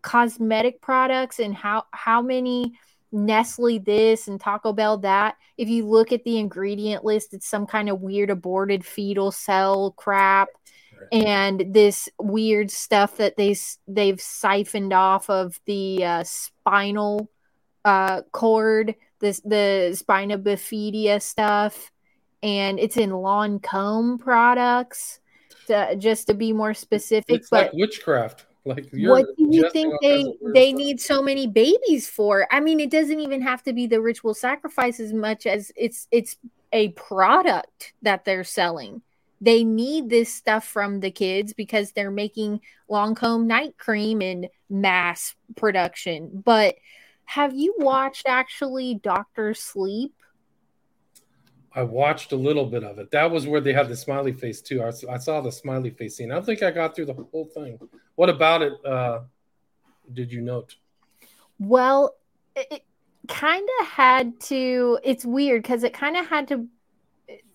cosmetic 0.02 0.80
products 0.80 1.38
and 1.38 1.54
how 1.54 1.84
how 1.92 2.22
many 2.22 2.72
Nestle 3.12 3.80
this 3.80 4.28
and 4.28 4.40
Taco 4.40 4.72
Bell 4.72 4.98
that. 4.98 5.34
If 5.58 5.68
you 5.68 5.84
look 5.84 6.12
at 6.12 6.22
the 6.22 6.38
ingredient 6.38 7.04
list, 7.04 7.34
it's 7.34 7.48
some 7.48 7.66
kind 7.66 7.88
of 7.88 8.00
weird 8.00 8.30
aborted 8.30 8.84
fetal 8.84 9.32
cell 9.32 9.90
crap 9.96 10.48
and 11.12 11.64
this 11.72 12.08
weird 12.18 12.70
stuff 12.70 13.16
that 13.16 13.36
they 13.36 13.56
they've 13.88 14.20
siphoned 14.20 14.92
off 14.92 15.28
of 15.30 15.58
the 15.66 16.04
uh, 16.04 16.24
spinal 16.24 17.28
uh, 17.84 18.22
cord, 18.32 18.94
this 19.20 19.40
the 19.40 19.94
spina 19.96 20.38
bifida 20.38 21.20
stuff, 21.20 21.90
and 22.42 22.78
it's 22.78 22.96
in 22.96 23.10
Lancome 23.10 24.18
products. 24.18 25.20
To, 25.66 25.94
just 25.96 26.26
to 26.26 26.34
be 26.34 26.52
more 26.52 26.74
specific, 26.74 27.36
it's 27.36 27.50
but 27.50 27.66
like 27.66 27.72
witchcraft. 27.74 28.46
Like 28.64 28.88
what 28.92 29.26
do 29.38 29.48
you 29.50 29.70
think 29.70 29.94
they 30.02 30.24
they 30.52 30.72
need 30.72 31.00
so 31.00 31.22
many 31.22 31.46
babies 31.46 32.08
for? 32.08 32.46
I 32.50 32.60
mean, 32.60 32.80
it 32.80 32.90
doesn't 32.90 33.20
even 33.20 33.40
have 33.42 33.62
to 33.64 33.72
be 33.72 33.86
the 33.86 34.00
ritual 34.00 34.34
sacrifice 34.34 35.00
as 35.00 35.12
much 35.12 35.46
as 35.46 35.72
it's 35.76 36.08
it's 36.10 36.36
a 36.72 36.88
product 36.90 37.94
that 38.02 38.24
they're 38.24 38.44
selling 38.44 39.02
they 39.40 39.64
need 39.64 40.10
this 40.10 40.32
stuff 40.32 40.66
from 40.66 41.00
the 41.00 41.10
kids 41.10 41.52
because 41.52 41.92
they're 41.92 42.10
making 42.10 42.60
Lancome 42.90 43.46
night 43.46 43.78
cream 43.78 44.20
in 44.20 44.48
mass 44.68 45.34
production. 45.56 46.42
But 46.44 46.76
have 47.30 47.54
you 47.54 47.76
watched 47.78 48.26
actually 48.26 48.96
Doctor 48.96 49.54
Sleep? 49.54 50.12
I 51.72 51.84
watched 51.84 52.32
a 52.32 52.36
little 52.36 52.66
bit 52.66 52.82
of 52.82 52.98
it. 52.98 53.12
That 53.12 53.30
was 53.30 53.46
where 53.46 53.60
they 53.60 53.72
had 53.72 53.88
the 53.88 53.94
smiley 53.94 54.32
face 54.32 54.60
too. 54.60 54.82
I, 54.82 54.90
I 55.08 55.18
saw 55.18 55.40
the 55.40 55.52
smiley 55.52 55.90
face 55.90 56.16
scene. 56.16 56.32
I 56.32 56.34
don't 56.34 56.44
think 56.44 56.64
I 56.64 56.72
got 56.72 56.96
through 56.96 57.06
the 57.06 57.14
whole 57.14 57.44
thing. 57.44 57.78
What 58.16 58.30
about 58.30 58.62
it? 58.62 58.72
Uh, 58.84 59.20
did 60.12 60.32
you 60.32 60.40
note? 60.40 60.74
Well, 61.60 62.16
it 62.56 62.82
kind 63.28 63.68
of 63.80 63.86
had 63.86 64.40
to. 64.46 64.98
It's 65.04 65.24
weird 65.24 65.62
because 65.62 65.84
it 65.84 65.94
kind 65.94 66.16
of 66.16 66.26
had 66.26 66.48
to 66.48 66.66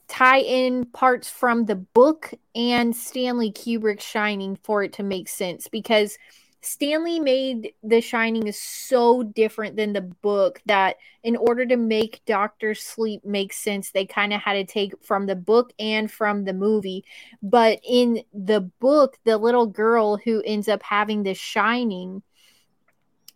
tie 0.07 0.39
in 0.39 0.85
parts 0.85 1.29
from 1.29 1.65
the 1.65 1.75
book 1.75 2.33
and 2.55 2.95
Stanley 2.95 3.51
Kubrick's 3.51 4.05
Shining 4.05 4.57
for 4.63 4.83
it 4.83 4.93
to 4.93 5.03
make 5.03 5.27
sense 5.27 5.67
because 5.67 6.17
Stanley 6.65 7.19
made 7.19 7.73
The 7.83 8.01
Shining 8.01 8.47
is 8.47 8.59
so 8.59 9.23
different 9.23 9.75
than 9.75 9.93
the 9.93 10.01
book 10.01 10.61
that 10.65 10.97
in 11.23 11.35
order 11.35 11.65
to 11.65 11.77
make 11.77 12.21
Doctor 12.25 12.73
Sleep 12.73 13.23
make 13.23 13.53
sense, 13.53 13.91
they 13.91 14.05
kind 14.05 14.33
of 14.33 14.41
had 14.41 14.53
to 14.53 14.65
take 14.65 14.93
from 15.03 15.25
the 15.25 15.35
book 15.35 15.73
and 15.79 16.11
from 16.11 16.45
the 16.45 16.53
movie. 16.53 17.05
But 17.41 17.79
in 17.87 18.23
the 18.33 18.61
book, 18.79 19.17
the 19.25 19.37
little 19.37 19.67
girl 19.67 20.17
who 20.17 20.41
ends 20.45 20.67
up 20.67 20.81
having 20.83 21.23
The 21.23 21.33
Shining 21.33 22.23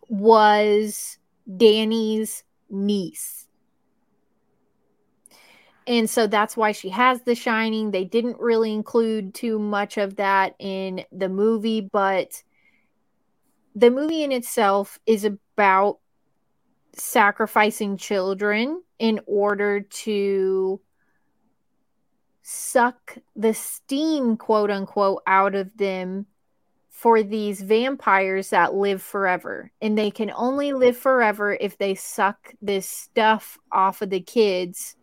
was 0.08 1.18
Danny's 1.56 2.44
niece 2.68 3.46
and 5.86 6.08
so 6.08 6.28
that's 6.28 6.56
why 6.56 6.70
she 6.70 6.88
has 6.88 7.20
the 7.22 7.34
shining 7.34 7.90
they 7.90 8.04
didn't 8.04 8.38
really 8.38 8.72
include 8.72 9.34
too 9.34 9.58
much 9.58 9.98
of 9.98 10.16
that 10.16 10.54
in 10.58 11.04
the 11.10 11.28
movie 11.28 11.80
but 11.80 12.42
the 13.74 13.90
movie 13.90 14.22
in 14.22 14.32
itself 14.32 14.98
is 15.06 15.24
about 15.24 15.98
sacrificing 16.92 17.96
children 17.96 18.82
in 18.98 19.20
order 19.26 19.80
to 19.80 20.80
suck 22.42 23.16
the 23.36 23.54
steam 23.54 24.36
quote 24.36 24.70
unquote 24.70 25.22
out 25.26 25.54
of 25.54 25.76
them 25.76 26.26
for 26.90 27.22
these 27.22 27.62
vampires 27.62 28.50
that 28.50 28.74
live 28.74 29.00
forever. 29.00 29.70
And 29.80 29.96
they 29.96 30.10
can 30.10 30.30
only 30.32 30.72
live 30.72 30.96
forever 30.96 31.56
if 31.58 31.78
they 31.78 31.94
suck 31.94 32.52
this 32.60 32.86
stuff 32.86 33.56
off 33.72 34.02
of 34.02 34.10
the 34.10 34.20
kids 34.20 34.96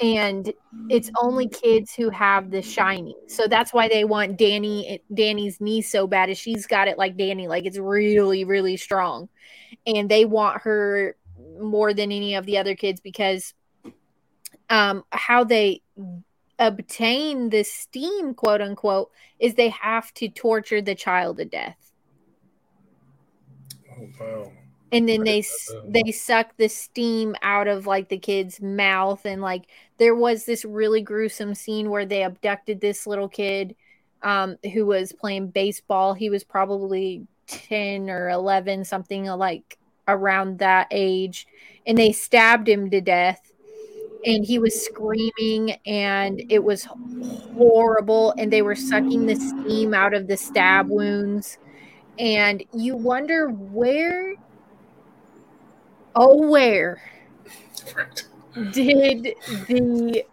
and 0.00 0.52
it's 0.88 1.10
only 1.20 1.48
kids 1.48 1.94
who 1.94 2.10
have 2.10 2.50
the 2.50 2.60
shining 2.60 3.14
so 3.28 3.46
that's 3.46 3.72
why 3.72 3.88
they 3.88 4.04
want 4.04 4.36
danny 4.36 5.00
danny's 5.14 5.60
knee 5.60 5.80
so 5.80 6.06
bad 6.06 6.28
as 6.28 6.38
she's 6.38 6.66
got 6.66 6.88
it 6.88 6.98
like 6.98 7.16
danny 7.16 7.46
like 7.46 7.64
it's 7.66 7.78
really 7.78 8.44
really 8.44 8.76
strong. 8.76 9.28
And 9.86 10.08
they 10.08 10.24
want 10.24 10.62
her 10.62 11.16
more 11.60 11.94
than 11.94 12.12
any 12.12 12.34
of 12.34 12.46
the 12.46 12.58
other 12.58 12.74
kids 12.74 13.00
because 13.00 13.54
um 14.70 15.04
how 15.10 15.44
they 15.44 15.82
obtain 16.58 17.50
the 17.50 17.64
steam 17.64 18.34
quote 18.34 18.60
unquote 18.60 19.10
is 19.38 19.54
they 19.54 19.70
have 19.70 20.12
to 20.14 20.28
torture 20.28 20.80
the 20.80 20.94
child 20.94 21.38
to 21.38 21.44
death. 21.44 21.92
Oh 23.90 24.08
wow 24.20 24.52
and 24.92 25.08
then 25.08 25.24
they 25.24 25.42
they 25.88 26.12
suck 26.12 26.56
the 26.58 26.68
steam 26.68 27.34
out 27.42 27.66
of 27.66 27.86
like 27.86 28.08
the 28.08 28.18
kid's 28.18 28.60
mouth 28.60 29.24
and 29.24 29.40
like 29.40 29.64
there 29.98 30.14
was 30.14 30.44
this 30.44 30.64
really 30.64 31.00
gruesome 31.00 31.54
scene 31.54 31.90
where 31.90 32.06
they 32.06 32.24
abducted 32.24 32.80
this 32.80 33.06
little 33.06 33.28
kid 33.28 33.74
um, 34.22 34.56
who 34.72 34.86
was 34.86 35.12
playing 35.12 35.48
baseball. 35.48 36.14
He 36.14 36.30
was 36.30 36.44
probably 36.44 37.26
10 37.46 38.08
or 38.08 38.30
11 38.30 38.84
something 38.84 39.24
like 39.26 39.78
around 40.08 40.58
that 40.58 40.88
age. 40.90 41.46
And 41.86 41.98
they 41.98 42.12
stabbed 42.12 42.68
him 42.68 42.90
to 42.90 43.00
death. 43.00 43.52
And 44.24 44.44
he 44.44 44.60
was 44.60 44.84
screaming 44.84 45.72
and 45.84 46.40
it 46.48 46.62
was 46.62 46.84
horrible. 46.84 48.34
And 48.38 48.52
they 48.52 48.62
were 48.62 48.76
sucking 48.76 49.26
the 49.26 49.34
steam 49.34 49.94
out 49.94 50.14
of 50.14 50.28
the 50.28 50.36
stab 50.36 50.88
wounds. 50.88 51.58
And 52.20 52.62
you 52.72 52.94
wonder 52.94 53.48
where 53.48 54.34
oh 56.14 56.48
where 56.48 57.00
right. 57.96 58.26
did 58.72 59.34
the 59.68 60.24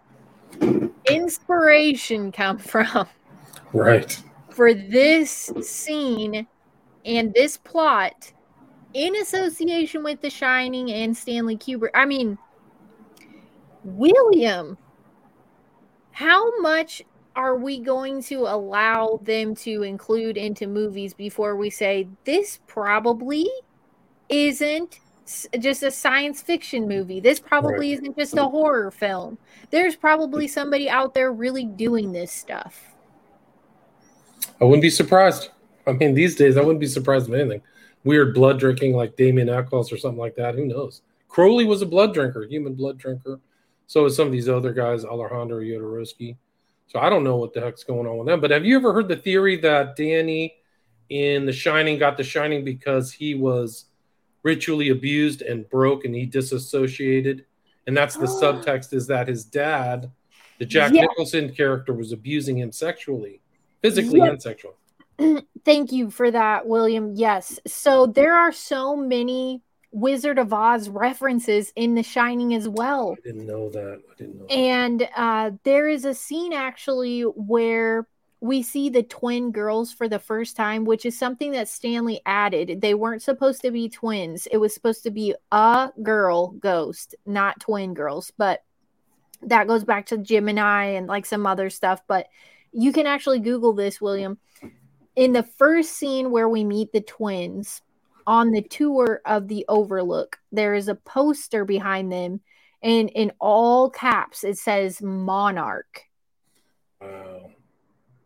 inspiration 1.10 2.32
come 2.32 2.58
from 2.58 3.08
right. 3.74 4.22
for 4.50 4.74
this 4.74 5.52
scene 5.62 6.48
and 7.06 7.34
this 7.34 7.58
plot 7.58 8.34
in 8.94 9.16
association 9.18 10.04
with 10.04 10.22
the 10.22 10.30
shining 10.30 10.92
and 10.92 11.16
stanley 11.16 11.58
kubrick? 11.58 11.92
I 11.94 12.06
mean 12.06 12.38
william 13.84 14.78
how 16.12 16.60
much 16.60 17.02
are 17.36 17.56
we 17.56 17.80
going 17.80 18.22
to 18.22 18.40
allow 18.40 19.20
them 19.24 19.56
to 19.56 19.84
include 19.84 20.36
into 20.36 20.68
movies 20.68 21.14
before 21.14 21.56
we 21.56 21.70
say 21.70 22.06
this 22.26 22.60
probably 22.68 23.50
isn't 24.28 25.00
just 25.60 25.84
a 25.84 25.92
science 25.92 26.42
fiction 26.42 26.88
movie. 26.88 27.20
This 27.20 27.40
probably 27.40 27.90
right. 27.92 28.00
isn't 28.00 28.18
just 28.18 28.38
a 28.38 28.46
horror 28.46 28.92
film. 28.92 29.38
There's 29.70 29.96
probably 29.96 30.48
somebody 30.48 30.90
out 30.90 31.14
there 31.14 31.32
really 31.32 31.66
doing 31.66 32.12
this 32.12 32.32
stuff. 32.32 32.96
I 34.60 34.64
wouldn't 34.64 34.82
be 34.82 34.90
surprised. 34.90 35.50
I 35.86 35.94
mean, 35.94 36.14
these 36.14 36.36
days, 36.36 36.58
I 36.58 36.62
wouldn't 36.62 36.80
be 36.80 36.88
surprised 36.88 37.30
with 37.30 37.40
anything. 37.40 37.62
Weird 38.04 38.34
blood 38.34 38.60
drinking 38.60 38.94
like 38.94 39.16
Damien 39.16 39.50
Echols 39.50 39.92
or 39.92 39.98
something 39.98 40.20
like 40.20 40.36
that. 40.36 40.56
Who 40.56 40.66
knows? 40.66 41.02
Crowley 41.28 41.66
was 41.66 41.82
a 41.82 41.86
blood 41.86 42.14
drinker, 42.14 42.46
human 42.46 42.74
blood 42.74 42.98
drinker. 42.98 43.40
So 43.88 44.06
is 44.06 44.16
some 44.16 44.28
of 44.28 44.34
these 44.34 44.50
other 44.50 44.74
guys, 44.74 45.06
Alejandro 45.06 45.62
Jodorowsky. 45.62 46.38
So 46.88 47.00
I 47.00 47.10
don't 47.10 47.24
know 47.24 47.36
what 47.36 47.54
the 47.54 47.62
heck's 47.62 47.84
going 47.84 48.08
on 48.08 48.18
with 48.18 48.28
them. 48.28 48.42
But 48.42 48.52
have 48.52 48.66
you 48.66 48.76
ever 48.76 48.94
heard 48.94 49.08
the 49.08 49.16
theory 49.16 49.58
that 49.58 49.96
Danny 49.96 50.56
in 51.10 51.46
The 51.46 51.54
Shining 51.54 51.98
got 52.00 52.18
The 52.18 52.24
Shining 52.24 52.64
because 52.64 53.12
he 53.12 53.36
was 53.36 53.86
ritually 54.50 54.90
abused 54.90 55.42
and 55.42 55.70
broke 55.70 56.06
and 56.06 56.16
he 56.16 56.26
disassociated? 56.26 57.46
And 57.88 57.96
that's 57.96 58.16
the 58.16 58.28
oh. 58.28 58.42
subtext 58.42 58.94
is 58.94 59.08
that 59.08 59.28
his 59.28 59.44
dad, 59.44 60.12
the 60.58 60.66
Jack 60.66 60.92
yeah. 60.94 61.02
Nicholson 61.02 61.54
character, 61.54 61.94
was 61.94 62.12
abusing 62.12 62.58
him 62.58 62.72
sexually, 62.72 63.42
physically 63.82 64.20
yeah. 64.20 64.30
and 64.30 64.42
sexually. 64.42 64.76
Thank 65.66 65.92
you 65.92 66.10
for 66.10 66.32
that, 66.32 66.68
William. 66.68 67.14
Yes. 67.16 67.60
So 67.68 68.08
there 68.08 68.36
are 68.36 68.52
so 68.52 68.96
many 68.96 69.62
Wizard 69.92 70.38
of 70.38 70.54
Oz 70.54 70.90
references 70.90 71.72
in 71.76 71.96
The 71.96 72.04
Shining 72.04 72.54
as 72.54 72.68
well. 72.68 73.16
I 73.18 73.22
didn't 73.28 73.48
know 73.48 73.70
that. 73.70 74.02
I 74.10 74.16
didn't 74.18 74.40
know. 74.40 74.46
And 74.46 75.08
uh, 75.16 75.52
there 75.64 75.88
is 75.88 76.06
a 76.06 76.14
scene 76.14 76.54
actually 76.54 77.22
where 77.22 78.08
we 78.42 78.64
see 78.64 78.90
the 78.90 79.04
twin 79.04 79.52
girls 79.52 79.92
for 79.92 80.08
the 80.08 80.20
first 80.20 80.56
time, 80.56 80.86
which 80.86 81.06
is 81.06 81.18
something 81.18 81.52
that 81.52 81.68
Stanley 81.68 82.22
added. 82.26 82.80
They 82.80 82.94
weren't 82.94 83.22
supposed 83.22 83.62
to 83.64 83.72
be 83.72 83.90
twins. 83.90 84.48
It 84.48 84.58
was 84.58 84.74
supposed 84.74 85.04
to 85.04 85.12
be 85.12 85.36
a 85.52 85.90
girl 86.02 86.52
ghost, 86.52 87.16
not 87.26 87.60
twin 87.60 87.94
girls. 87.94 88.32
But 88.38 88.64
that 89.42 89.68
goes 89.68 89.84
back 89.84 90.06
to 90.08 90.18
Gemini 90.18 90.86
and 90.92 91.08
like 91.08 91.26
some 91.26 91.46
other 91.46 91.70
stuff. 91.70 92.02
But 92.08 92.28
you 92.72 92.94
can 92.94 93.08
actually 93.08 93.40
Google 93.40 93.74
this, 93.74 94.00
William. 94.00 94.38
In 95.16 95.34
the 95.34 95.44
first 95.44 95.92
scene 95.92 96.32
where 96.32 96.48
we 96.48 96.64
meet 96.64 96.94
the 96.94 97.02
twins, 97.02 97.82
on 98.26 98.52
the 98.52 98.62
tour 98.62 99.22
of 99.26 99.48
the 99.48 99.66
Overlook, 99.68 100.38
there 100.52 100.76
is 100.76 100.88
a 100.88 100.94
poster 100.94 101.66
behind 101.66 102.12
them, 102.12 102.42
and 102.84 103.10
in 103.10 103.32
all 103.40 103.90
caps, 103.90 104.44
it 104.44 104.58
says 104.58 105.02
Monarch. 105.02 106.04
Wow. 107.02 107.50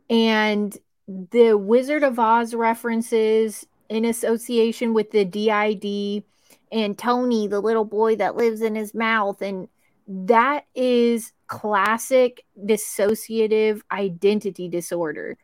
And 0.10 0.78
the 1.08 1.54
Wizard 1.58 2.04
of 2.04 2.20
Oz 2.20 2.54
references 2.54 3.66
in 3.90 4.06
association 4.06 4.94
with 4.94 5.12
the 5.12 5.26
DID 5.26 6.24
and 6.72 6.98
Tony, 6.98 7.48
the 7.48 7.60
little 7.60 7.86
boy 7.86 8.16
that 8.16 8.36
lives 8.36 8.62
in 8.62 8.76
his 8.76 8.94
mouth. 8.94 9.42
And 9.42 9.68
that 10.08 10.66
is 10.76 11.32
classic 11.48 12.46
dissociative 12.66 13.82
identity 13.92 14.68
disorder. 14.68 15.38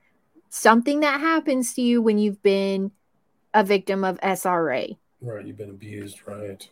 Something 0.49 1.01
that 1.01 1.19
happens 1.19 1.73
to 1.75 1.81
you 1.81 2.01
when 2.01 2.17
you've 2.17 2.41
been 2.41 2.91
a 3.53 3.63
victim 3.63 4.03
of 4.03 4.19
SRA. 4.21 4.97
Right, 5.21 5.45
you've 5.45 5.57
been 5.57 5.69
abused, 5.69 6.21
right? 6.25 6.67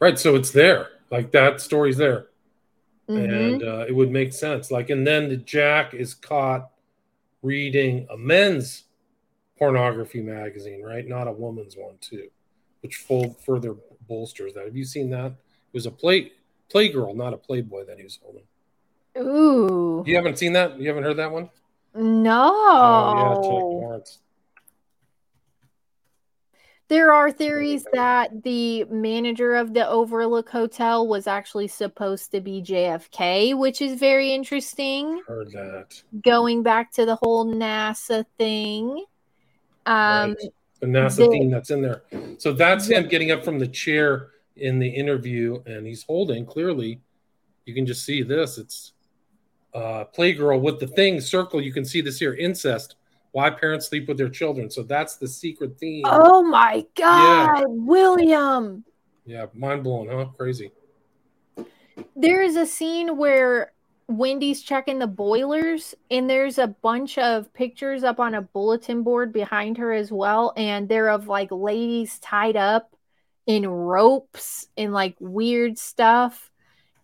Right, 0.00 0.18
so 0.18 0.36
it's 0.36 0.52
there. 0.52 0.88
Like 1.10 1.32
that 1.32 1.60
story's 1.60 1.96
there. 1.96 2.26
Mm-hmm. 3.08 3.32
And 3.32 3.62
uh, 3.62 3.84
it 3.88 3.94
would 3.94 4.10
make 4.10 4.32
sense. 4.32 4.70
Like, 4.70 4.90
and 4.90 5.06
then 5.06 5.28
the 5.28 5.36
Jack 5.36 5.94
is 5.94 6.14
caught 6.14 6.70
reading 7.42 8.06
a 8.10 8.16
men's 8.16 8.84
pornography 9.58 10.20
magazine, 10.20 10.82
right? 10.82 11.06
Not 11.06 11.26
a 11.26 11.32
woman's 11.32 11.76
one, 11.76 11.96
too, 12.00 12.28
which 12.82 12.96
full 12.96 13.34
further 13.46 13.74
bolsters 14.06 14.54
that. 14.54 14.64
Have 14.64 14.76
you 14.76 14.84
seen 14.84 15.10
that? 15.10 15.32
It 15.32 15.74
was 15.74 15.86
a 15.86 15.90
play 15.90 16.32
playgirl, 16.72 17.14
not 17.16 17.32
a 17.32 17.38
playboy 17.38 17.86
that 17.86 17.96
he 17.96 18.04
was 18.04 18.18
holding. 18.22 18.44
Ooh. 19.16 20.04
You 20.06 20.14
haven't 20.16 20.38
seen 20.38 20.52
that? 20.52 20.78
You 20.78 20.88
haven't 20.88 21.04
heard 21.04 21.16
that 21.16 21.32
one? 21.32 21.50
No. 21.94 22.52
Oh, 22.54 23.80
yeah, 23.80 23.98
there 26.88 27.12
are 27.12 27.30
theories 27.30 27.86
that 27.92 28.42
the 28.42 28.84
manager 28.84 29.54
of 29.54 29.74
the 29.74 29.86
Overlook 29.86 30.48
Hotel 30.48 31.06
was 31.06 31.26
actually 31.26 31.68
supposed 31.68 32.30
to 32.32 32.40
be 32.40 32.62
JFK, 32.62 33.56
which 33.58 33.82
is 33.82 33.98
very 33.98 34.32
interesting. 34.32 35.22
Heard 35.26 35.52
that. 35.52 36.02
Going 36.24 36.62
back 36.62 36.90
to 36.92 37.04
the 37.04 37.16
whole 37.16 37.46
NASA 37.46 38.24
thing. 38.38 39.04
Um, 39.84 40.30
right. 40.30 40.36
The 40.80 40.86
NASA 40.86 41.16
the, 41.16 41.28
theme 41.28 41.50
that's 41.50 41.70
in 41.70 41.82
there. 41.82 42.02
So 42.38 42.52
that's 42.52 42.86
him 42.86 43.08
getting 43.08 43.32
up 43.32 43.44
from 43.44 43.58
the 43.58 43.68
chair 43.68 44.30
in 44.56 44.78
the 44.78 44.88
interview, 44.88 45.62
and 45.66 45.86
he's 45.86 46.04
holding 46.04 46.46
clearly. 46.46 47.00
You 47.66 47.74
can 47.74 47.84
just 47.84 48.04
see 48.04 48.22
this. 48.22 48.56
It's 48.56 48.92
uh, 49.74 50.04
Playgirl 50.16 50.60
with 50.62 50.80
the 50.80 50.86
thing 50.86 51.20
circle. 51.20 51.60
You 51.60 51.72
can 51.72 51.84
see 51.84 52.00
this 52.00 52.18
here 52.18 52.34
incest 52.34 52.96
why 53.32 53.50
parents 53.50 53.88
sleep 53.88 54.08
with 54.08 54.18
their 54.18 54.28
children. 54.28 54.70
So 54.70 54.82
that's 54.82 55.16
the 55.16 55.28
secret 55.28 55.78
theme. 55.78 56.04
Oh 56.06 56.42
my 56.42 56.86
God, 56.96 57.58
yeah. 57.58 57.64
William. 57.66 58.84
Yeah, 59.24 59.46
mind 59.54 59.84
blowing, 59.84 60.10
huh? 60.10 60.26
Crazy. 60.36 60.72
There 62.16 62.42
is 62.42 62.56
a 62.56 62.66
scene 62.66 63.16
where 63.16 63.72
Wendy's 64.08 64.62
checking 64.62 64.98
the 64.98 65.06
boilers, 65.06 65.94
and 66.10 66.30
there's 66.30 66.56
a 66.58 66.68
bunch 66.68 67.18
of 67.18 67.52
pictures 67.52 68.04
up 68.04 68.18
on 68.18 68.34
a 68.34 68.42
bulletin 68.42 69.02
board 69.02 69.32
behind 69.32 69.76
her 69.76 69.92
as 69.92 70.10
well. 70.10 70.54
And 70.56 70.88
they're 70.88 71.10
of 71.10 71.28
like 71.28 71.50
ladies 71.50 72.18
tied 72.20 72.56
up 72.56 72.94
in 73.46 73.66
ropes 73.66 74.68
and 74.76 74.92
like 74.92 75.16
weird 75.20 75.78
stuff. 75.78 76.50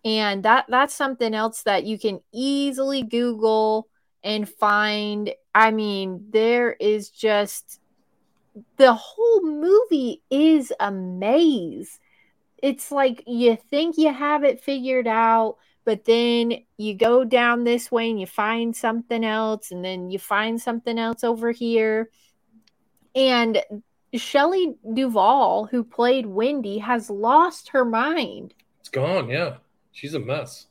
And 0.05 0.43
that 0.45 0.67
that's 0.69 0.95
something 0.95 1.35
else 1.35 1.63
that 1.63 1.85
you 1.85 1.99
can 1.99 2.21
easily 2.33 3.03
Google 3.03 3.89
and 4.25 4.49
find 4.49 5.33
I 5.55 5.71
mean, 5.71 6.27
there 6.31 6.73
is 6.73 7.11
just 7.11 7.79
the 8.77 8.95
whole 8.95 9.43
movie 9.43 10.23
is 10.31 10.73
a 10.81 10.91
maze. 10.91 12.01
It's 12.61 12.91
like 12.91 13.23
you 13.27 13.57
think 13.71 13.99
you 13.99 14.13
have 14.13 14.43
it 14.43 14.63
figured 14.63 15.07
out, 15.07 15.59
but 15.85 16.05
then 16.07 16.55
you 16.77 16.95
go 16.95 17.25
down 17.25 17.63
this 17.63 17.93
way 17.93 18.11
and 18.11 18.19
you 18.19 18.27
find 18.27 18.75
something 18.75 19.25
else, 19.25 19.71
and 19.71 19.85
then 19.85 20.11
you 20.11 20.19
find 20.19 20.61
something 20.61 20.99
else 20.99 21.23
over 21.23 21.53
here. 21.53 22.11
And 23.15 23.63
Shelley 24.15 24.75
Duvall, 24.93 25.67
who 25.67 25.85
played 25.85 26.27
Wendy, 26.27 26.79
has 26.79 27.11
lost 27.11 27.69
her 27.69 27.85
mind. 27.85 28.55
It's 28.81 28.89
gone, 28.89 29.29
yeah. 29.29 29.57
She's 29.93 30.15
a 30.15 30.21
mess. 30.21 30.67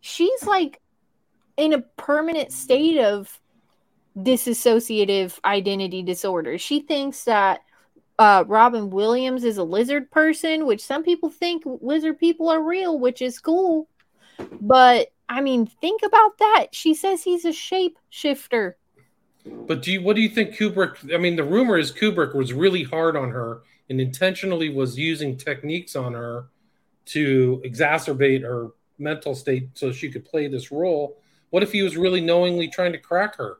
She's 0.00 0.44
like 0.44 0.80
in 1.56 1.72
a 1.72 1.80
permanent 1.80 2.52
state 2.52 2.98
of 2.98 3.40
dissociative 4.16 5.38
identity 5.44 6.02
disorder. 6.02 6.58
She 6.58 6.80
thinks 6.80 7.24
that 7.24 7.60
uh, 8.18 8.44
Robin 8.46 8.90
Williams 8.90 9.44
is 9.44 9.58
a 9.58 9.64
lizard 9.64 10.10
person, 10.10 10.66
which 10.66 10.82
some 10.82 11.02
people 11.02 11.30
think 11.30 11.64
lizard 11.80 12.18
people 12.18 12.48
are 12.48 12.62
real, 12.62 12.98
which 12.98 13.20
is 13.20 13.38
cool. 13.38 13.88
But 14.60 15.12
I 15.28 15.40
mean, 15.40 15.66
think 15.66 16.02
about 16.02 16.38
that. 16.38 16.66
She 16.72 16.94
says 16.94 17.22
he's 17.22 17.44
a 17.44 17.52
shape 17.52 17.98
shifter. 18.10 18.76
But 19.44 19.82
do 19.82 19.92
you 19.92 20.02
what 20.02 20.16
do 20.16 20.22
you 20.22 20.28
think 20.28 20.56
Kubrick? 20.56 21.14
I 21.14 21.18
mean, 21.18 21.36
the 21.36 21.44
rumor 21.44 21.78
is 21.78 21.92
Kubrick 21.92 22.34
was 22.34 22.52
really 22.52 22.82
hard 22.82 23.16
on 23.16 23.30
her 23.30 23.62
and 23.88 24.00
intentionally 24.00 24.68
was 24.68 24.98
using 24.98 25.36
techniques 25.36 25.94
on 25.94 26.14
her 26.14 26.46
to 27.06 27.62
exacerbate 27.64 28.42
her 28.42 28.70
mental 28.98 29.34
state 29.34 29.68
so 29.74 29.92
she 29.92 30.10
could 30.10 30.24
play 30.24 30.48
this 30.48 30.72
role. 30.72 31.18
What 31.50 31.62
if 31.62 31.72
he 31.72 31.82
was 31.82 31.96
really 31.96 32.20
knowingly 32.20 32.68
trying 32.68 32.92
to 32.92 32.98
crack 32.98 33.36
her? 33.36 33.58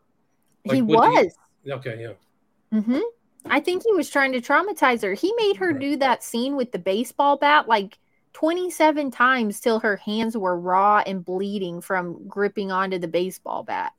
Like, 0.65 0.77
he 0.77 0.83
was. 0.83 1.33
He, 1.65 1.73
okay, 1.73 1.99
yeah. 2.01 2.79
Mm-hmm. 2.79 3.01
I 3.47 3.61
think 3.61 3.85
he 3.85 3.93
was 3.93 4.11
trying 4.11 4.33
to 4.33 4.41
traumatize 4.41 5.03
her. 5.03 5.15
He 5.15 5.33
made 5.37 5.57
her 5.57 5.71
right. 5.71 5.79
do 5.79 5.97
that 5.99 6.25
scene 6.25 6.57
with 6.57 6.73
the 6.73 6.79
baseball 6.79 7.37
bat 7.37 7.69
like 7.69 7.99
27 8.33 9.11
times 9.13 9.61
till 9.61 9.79
her 9.81 9.97
hands 9.97 10.37
were 10.37 10.59
raw 10.59 11.03
and 11.07 11.25
bleeding 11.25 11.81
from 11.81 12.27
gripping 12.27 12.73
onto 12.73 12.99
the 12.99 13.09
baseball 13.09 13.63
bat. 13.63 13.93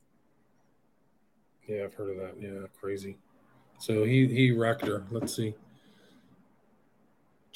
Yeah, 1.66 1.84
I've 1.84 1.94
heard 1.94 2.10
of 2.10 2.16
that. 2.18 2.34
Yeah, 2.40 2.66
crazy. 2.78 3.18
So 3.78 4.04
he 4.04 4.26
he 4.26 4.50
wrecked 4.52 4.86
her. 4.86 5.06
Let's 5.10 5.34
see 5.34 5.54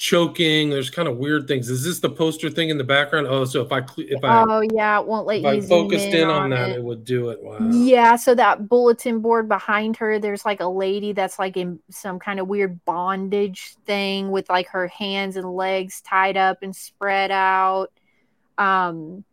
choking. 0.03 0.69
There's 0.69 0.89
kind 0.89 1.07
of 1.07 1.15
weird 1.15 1.47
things. 1.47 1.69
Is 1.69 1.81
this 1.85 1.99
the 1.99 2.09
poster 2.09 2.49
thing 2.49 2.67
in 2.67 2.77
the 2.77 2.83
background? 2.83 3.25
Oh, 3.25 3.45
so 3.45 3.61
if 3.61 3.71
I 3.71 3.85
if 3.97 4.21
I 4.21 4.43
oh 4.45 4.61
yeah, 4.73 4.99
it 4.99 5.07
won't 5.07 5.25
let 5.25 5.39
you. 5.39 5.47
I 5.47 5.61
focused 5.61 6.07
in, 6.07 6.15
in 6.15 6.29
on, 6.29 6.43
on 6.43 6.49
that, 6.49 6.71
it. 6.71 6.75
it. 6.75 6.83
would 6.83 7.05
do 7.05 7.29
it. 7.29 7.41
Wow. 7.41 7.59
Yeah, 7.71 8.17
so 8.17 8.35
that 8.35 8.67
bulletin 8.67 9.21
board 9.21 9.47
behind 9.47 9.95
her, 9.97 10.19
there's 10.19 10.43
like 10.43 10.59
a 10.59 10.67
lady 10.67 11.13
that's 11.13 11.39
like 11.39 11.55
in 11.55 11.79
some 11.89 12.19
kind 12.19 12.41
of 12.41 12.49
weird 12.49 12.83
bondage 12.83 13.75
thing 13.85 14.29
with 14.29 14.49
like 14.49 14.67
her 14.67 14.89
hands 14.89 15.37
and 15.37 15.49
legs 15.55 16.01
tied 16.01 16.35
up 16.35 16.57
and 16.63 16.75
spread 16.75 17.31
out. 17.31 17.87
Um, 18.57 19.23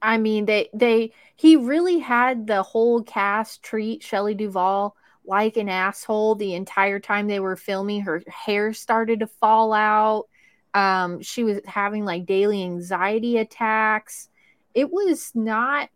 I 0.00 0.18
mean, 0.18 0.44
they 0.44 0.68
they 0.72 1.10
he 1.34 1.56
really 1.56 1.98
had 1.98 2.46
the 2.46 2.62
whole 2.62 3.02
cast 3.02 3.64
treat 3.64 4.04
Shelley 4.04 4.34
Duvall 4.34 4.96
like 5.26 5.56
an 5.56 5.68
asshole 5.68 6.34
the 6.34 6.54
entire 6.54 7.00
time 7.00 7.26
they 7.26 7.40
were 7.40 7.56
filming. 7.56 8.02
Her 8.02 8.22
hair 8.28 8.72
started 8.72 9.20
to 9.20 9.26
fall 9.26 9.72
out. 9.72 10.28
Um, 10.74 11.22
she 11.22 11.44
was 11.44 11.60
having 11.66 12.04
like 12.04 12.26
daily 12.26 12.62
anxiety 12.62 13.38
attacks. 13.38 14.28
It 14.74 14.90
was 14.90 15.30
not 15.34 15.90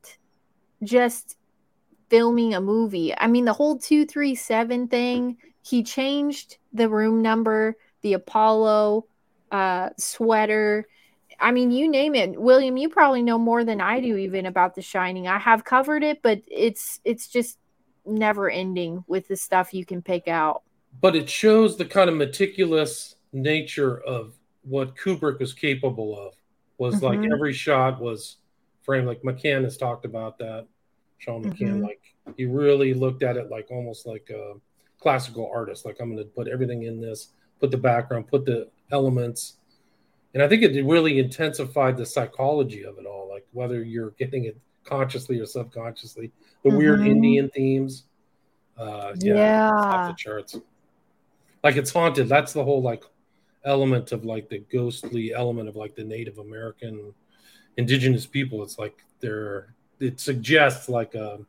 just 0.83 1.37
filming 2.09 2.55
a 2.55 2.61
movie. 2.61 3.15
I 3.17 3.27
mean, 3.27 3.45
the 3.45 3.53
whole 3.53 3.79
237 3.79 4.89
thing, 4.89 5.37
he 5.63 5.83
changed 5.83 6.59
the 6.73 6.89
room 6.89 7.23
number, 7.23 7.77
the 8.03 8.15
Apollo 8.15 9.07
uh, 9.51 9.91
sweater. 9.99 10.87
I 11.41 11.51
mean, 11.53 11.71
you 11.71 11.89
name 11.89 12.15
it. 12.15 12.41
William, 12.41 12.77
you 12.77 12.89
probably 12.89 13.23
know 13.23 13.39
more 13.39 13.65
than 13.65 13.81
I 13.81 14.01
do 14.01 14.17
even 14.17 14.47
about 14.47 14.75
The 14.75 14.83
Shining. 14.83 15.29
I 15.29 15.39
have 15.39 15.65
covered 15.65 16.03
it, 16.03 16.23
but 16.23 16.43
it's 16.47 17.01
it's 17.05 17.29
just 17.29 17.59
never 18.09 18.51
ending 18.51 19.05
with 19.07 19.29
the 19.29 19.37
stuff 19.37 19.75
you 19.75 19.85
can 19.85 20.03
pick 20.03 20.29
out. 20.29 20.63
But 21.01 21.15
it 21.15 21.29
shows 21.29 21.77
the 21.77 21.85
kind 21.85 22.09
of 22.09 22.17
meticulous 22.17 23.17
nature 23.33 24.01
of 24.01 24.35
what 24.63 24.97
Kubrick 24.97 25.39
was 25.39 25.53
capable 25.53 26.19
of. 26.19 26.35
Was 26.79 26.97
mm-hmm. 26.97 27.23
like 27.23 27.33
every 27.33 27.53
shot 27.53 28.01
was 28.01 28.37
framed. 28.83 29.07
Like 29.07 29.23
McCann 29.23 29.65
has 29.65 29.77
talked 29.77 30.05
about 30.05 30.39
that. 30.39 30.67
Sean 31.19 31.45
McCann, 31.45 31.59
mm-hmm. 31.59 31.83
like 31.83 32.01
he 32.37 32.45
really 32.47 32.95
looked 32.95 33.23
at 33.23 33.37
it 33.37 33.51
like 33.51 33.71
almost 33.71 34.07
like 34.07 34.31
a 34.31 34.55
classical 35.01 35.51
artist. 35.53 35.85
Like 35.85 35.97
I'm 36.01 36.15
going 36.15 36.25
to 36.25 36.31
put 36.31 36.49
everything 36.49 36.85
in 36.85 37.01
this, 37.01 37.33
put 37.61 37.71
the 37.71 37.77
background, 37.77 38.29
put 38.29 38.45
the 38.45 38.69
elements, 38.93 39.57
and 40.35 40.43
I 40.43 40.49
think 40.49 40.63
it 40.63 40.85
really 40.85 41.19
intensified 41.19 41.97
the 41.97 42.07
psychology 42.07 42.85
of 42.85 42.99
it 42.99 43.07
all. 43.07 43.29
Like 43.29 43.47
whether 43.53 43.83
you're 43.83 44.11
getting 44.13 44.45
it 44.45 44.57
consciously 44.85 45.39
or 45.39 45.47
subconsciously, 45.47 46.33
the 46.63 46.71
mm-hmm. 46.71 46.79
weird 46.79 47.01
Indian 47.01 47.51
themes. 47.51 48.05
Uh, 48.77 49.13
yeah, 49.19 49.35
yeah. 49.35 49.71
off 49.73 50.09
the 50.11 50.15
charts. 50.17 50.57
Like 51.65 51.77
it's 51.77 51.93
haunted. 51.93 52.29
That's 52.29 52.53
the 52.53 52.63
whole 52.63 52.81
like 52.81 53.03
element 53.65 54.13
of 54.13 54.25
like 54.25 54.49
the 54.49 54.59
ghostly 54.73 55.35
element 55.35 55.69
of 55.69 55.77
like 55.77 55.95
the 55.95 56.05
Native 56.05 56.39
American 56.39 57.13
indigenous 57.77 58.27
people. 58.27 58.63
It's 58.63 58.79
like 58.79 59.05
they're 59.21 59.75
it 60.01 60.21
suggests 60.21 60.89
like 60.89 61.15
a 61.15 61.35
um, 61.35 61.47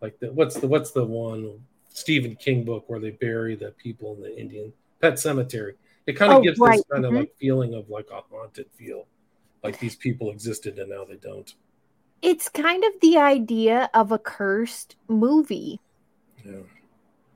like 0.00 0.18
the 0.18 0.32
what's 0.32 0.56
the 0.56 0.66
what's 0.66 0.90
the 0.92 1.04
one 1.04 1.60
Stephen 1.88 2.36
King 2.36 2.64
book 2.64 2.84
where 2.88 3.00
they 3.00 3.10
bury 3.10 3.54
the 3.54 3.72
people 3.72 4.14
in 4.14 4.22
the 4.22 4.38
Indian 4.38 4.72
Pet 5.00 5.18
Cemetery. 5.18 5.74
It 6.06 6.14
kind 6.14 6.32
of 6.32 6.38
oh, 6.38 6.42
gives 6.42 6.58
right. 6.58 6.76
this 6.76 6.84
kind 6.90 7.04
mm-hmm. 7.04 7.14
of 7.14 7.20
like 7.20 7.34
feeling 7.38 7.74
of 7.74 7.88
like 7.88 8.08
a 8.10 8.20
haunted 8.30 8.66
feel, 8.74 9.06
like 9.62 9.78
these 9.78 9.96
people 9.96 10.30
existed 10.30 10.78
and 10.78 10.90
now 10.90 11.04
they 11.04 11.16
don't 11.16 11.54
it's 12.22 12.48
kind 12.48 12.84
of 12.84 12.92
the 13.00 13.18
idea 13.18 13.90
of 13.94 14.12
a 14.12 14.18
cursed 14.18 14.96
movie. 15.08 15.80
Yeah. 16.44 16.60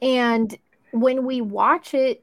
And 0.01 0.57
when 0.93 1.27
we 1.27 1.41
watch 1.41 1.93
it, 1.93 2.23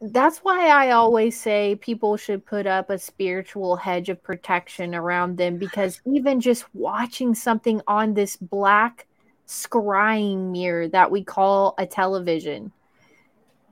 that's 0.00 0.38
why 0.38 0.68
I 0.68 0.90
always 0.90 1.38
say 1.38 1.76
people 1.76 2.16
should 2.16 2.44
put 2.44 2.66
up 2.66 2.90
a 2.90 2.98
spiritual 2.98 3.76
hedge 3.76 4.08
of 4.08 4.22
protection 4.22 4.94
around 4.94 5.36
them 5.36 5.58
because 5.58 6.00
even 6.04 6.40
just 6.40 6.64
watching 6.74 7.34
something 7.34 7.80
on 7.86 8.14
this 8.14 8.36
black 8.36 9.06
scrying 9.46 10.50
mirror 10.50 10.88
that 10.88 11.10
we 11.10 11.22
call 11.22 11.74
a 11.78 11.86
television, 11.86 12.72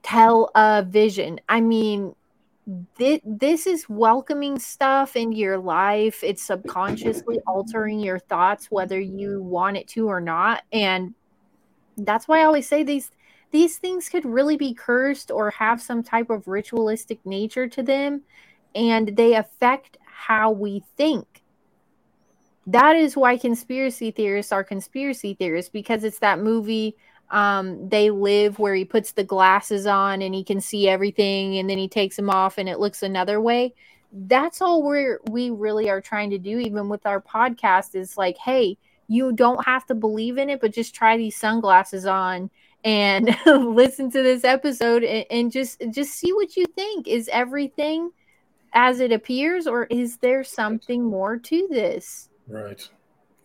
tell 0.02 0.50
a 0.54 0.84
vision. 0.86 1.40
I 1.48 1.60
mean, 1.60 2.14
th- 2.96 3.22
this 3.24 3.66
is 3.66 3.88
welcoming 3.88 4.58
stuff 4.58 5.16
into 5.16 5.36
your 5.36 5.58
life. 5.58 6.22
It's 6.22 6.42
subconsciously 6.42 7.40
altering 7.46 8.00
your 8.00 8.18
thoughts, 8.18 8.70
whether 8.70 9.00
you 9.00 9.42
want 9.42 9.76
it 9.76 9.88
to 9.88 10.08
or 10.08 10.20
not. 10.20 10.62
And 10.72 11.14
that's 11.96 12.28
why 12.28 12.40
I 12.40 12.44
always 12.44 12.68
say 12.68 12.82
these 12.82 13.10
these 13.52 13.78
things 13.78 14.08
could 14.08 14.24
really 14.24 14.56
be 14.56 14.74
cursed 14.74 15.32
or 15.32 15.50
have 15.50 15.82
some 15.82 16.04
type 16.04 16.30
of 16.30 16.46
ritualistic 16.46 17.18
nature 17.26 17.66
to 17.68 17.82
them, 17.82 18.22
and 18.74 19.16
they 19.16 19.34
affect 19.34 19.96
how 20.04 20.52
we 20.52 20.84
think. 20.96 21.26
That 22.66 22.94
is 22.94 23.16
why 23.16 23.36
conspiracy 23.36 24.12
theorists 24.12 24.52
are 24.52 24.62
conspiracy 24.62 25.34
theorists 25.34 25.70
because 25.70 26.04
it's 26.04 26.20
that 26.20 26.38
movie 26.38 26.94
um, 27.30 27.88
they 27.88 28.10
live 28.10 28.58
where 28.58 28.74
he 28.74 28.84
puts 28.84 29.12
the 29.12 29.24
glasses 29.24 29.86
on 29.86 30.22
and 30.22 30.34
he 30.34 30.44
can 30.44 30.60
see 30.60 30.88
everything 30.88 31.58
and 31.58 31.70
then 31.70 31.78
he 31.78 31.88
takes 31.88 32.16
them 32.16 32.30
off 32.30 32.58
and 32.58 32.68
it 32.68 32.80
looks 32.80 33.02
another 33.02 33.40
way. 33.40 33.74
That's 34.12 34.60
all 34.60 34.82
we're 34.82 35.20
we 35.30 35.50
really 35.50 35.88
are 35.88 36.00
trying 36.00 36.30
to 36.30 36.38
do 36.38 36.58
even 36.58 36.88
with 36.88 37.06
our 37.06 37.20
podcast 37.20 37.94
is 37.94 38.16
like 38.18 38.36
hey 38.38 38.76
you 39.06 39.32
don't 39.32 39.64
have 39.64 39.86
to 39.86 39.94
believe 39.94 40.36
in 40.36 40.50
it 40.50 40.60
but 40.60 40.72
just 40.72 40.96
try 40.96 41.16
these 41.16 41.36
sunglasses 41.36 42.06
on 42.06 42.50
and 42.84 43.36
listen 43.46 44.10
to 44.10 44.22
this 44.22 44.44
episode 44.44 45.04
and, 45.04 45.26
and 45.30 45.52
just 45.52 45.82
just 45.90 46.12
see 46.12 46.32
what 46.32 46.56
you 46.56 46.66
think. 46.66 47.06
Is 47.06 47.28
everything 47.32 48.10
as 48.72 49.00
it 49.00 49.12
appears 49.12 49.66
or 49.66 49.84
is 49.84 50.18
there 50.18 50.44
something 50.44 51.04
more 51.04 51.36
to 51.36 51.68
this? 51.70 52.28
Right 52.48 52.88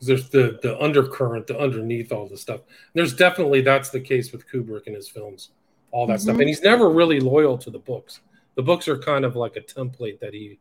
there's 0.01 0.29
the 0.29 0.59
the 0.61 0.79
undercurrent, 0.81 1.47
the 1.47 1.59
underneath 1.59 2.11
all 2.11 2.27
the 2.27 2.37
stuff. 2.37 2.61
There's 2.93 3.13
definitely 3.13 3.61
that's 3.61 3.89
the 3.89 3.99
case 3.99 4.31
with 4.31 4.47
Kubrick 4.47 4.87
and 4.87 4.95
his 4.95 5.09
films, 5.09 5.49
all 5.91 6.07
that 6.07 6.13
mm-hmm. 6.13 6.21
stuff. 6.21 6.39
And 6.39 6.47
he's 6.47 6.61
never 6.61 6.89
really 6.89 7.19
loyal 7.19 7.57
to 7.59 7.69
the 7.69 7.79
books. 7.79 8.21
The 8.55 8.63
books 8.63 8.87
are 8.87 8.97
kind 8.97 9.25
of 9.25 9.35
like 9.35 9.55
a 9.55 9.61
template 9.61 10.19
that 10.19 10.33
he 10.33 10.59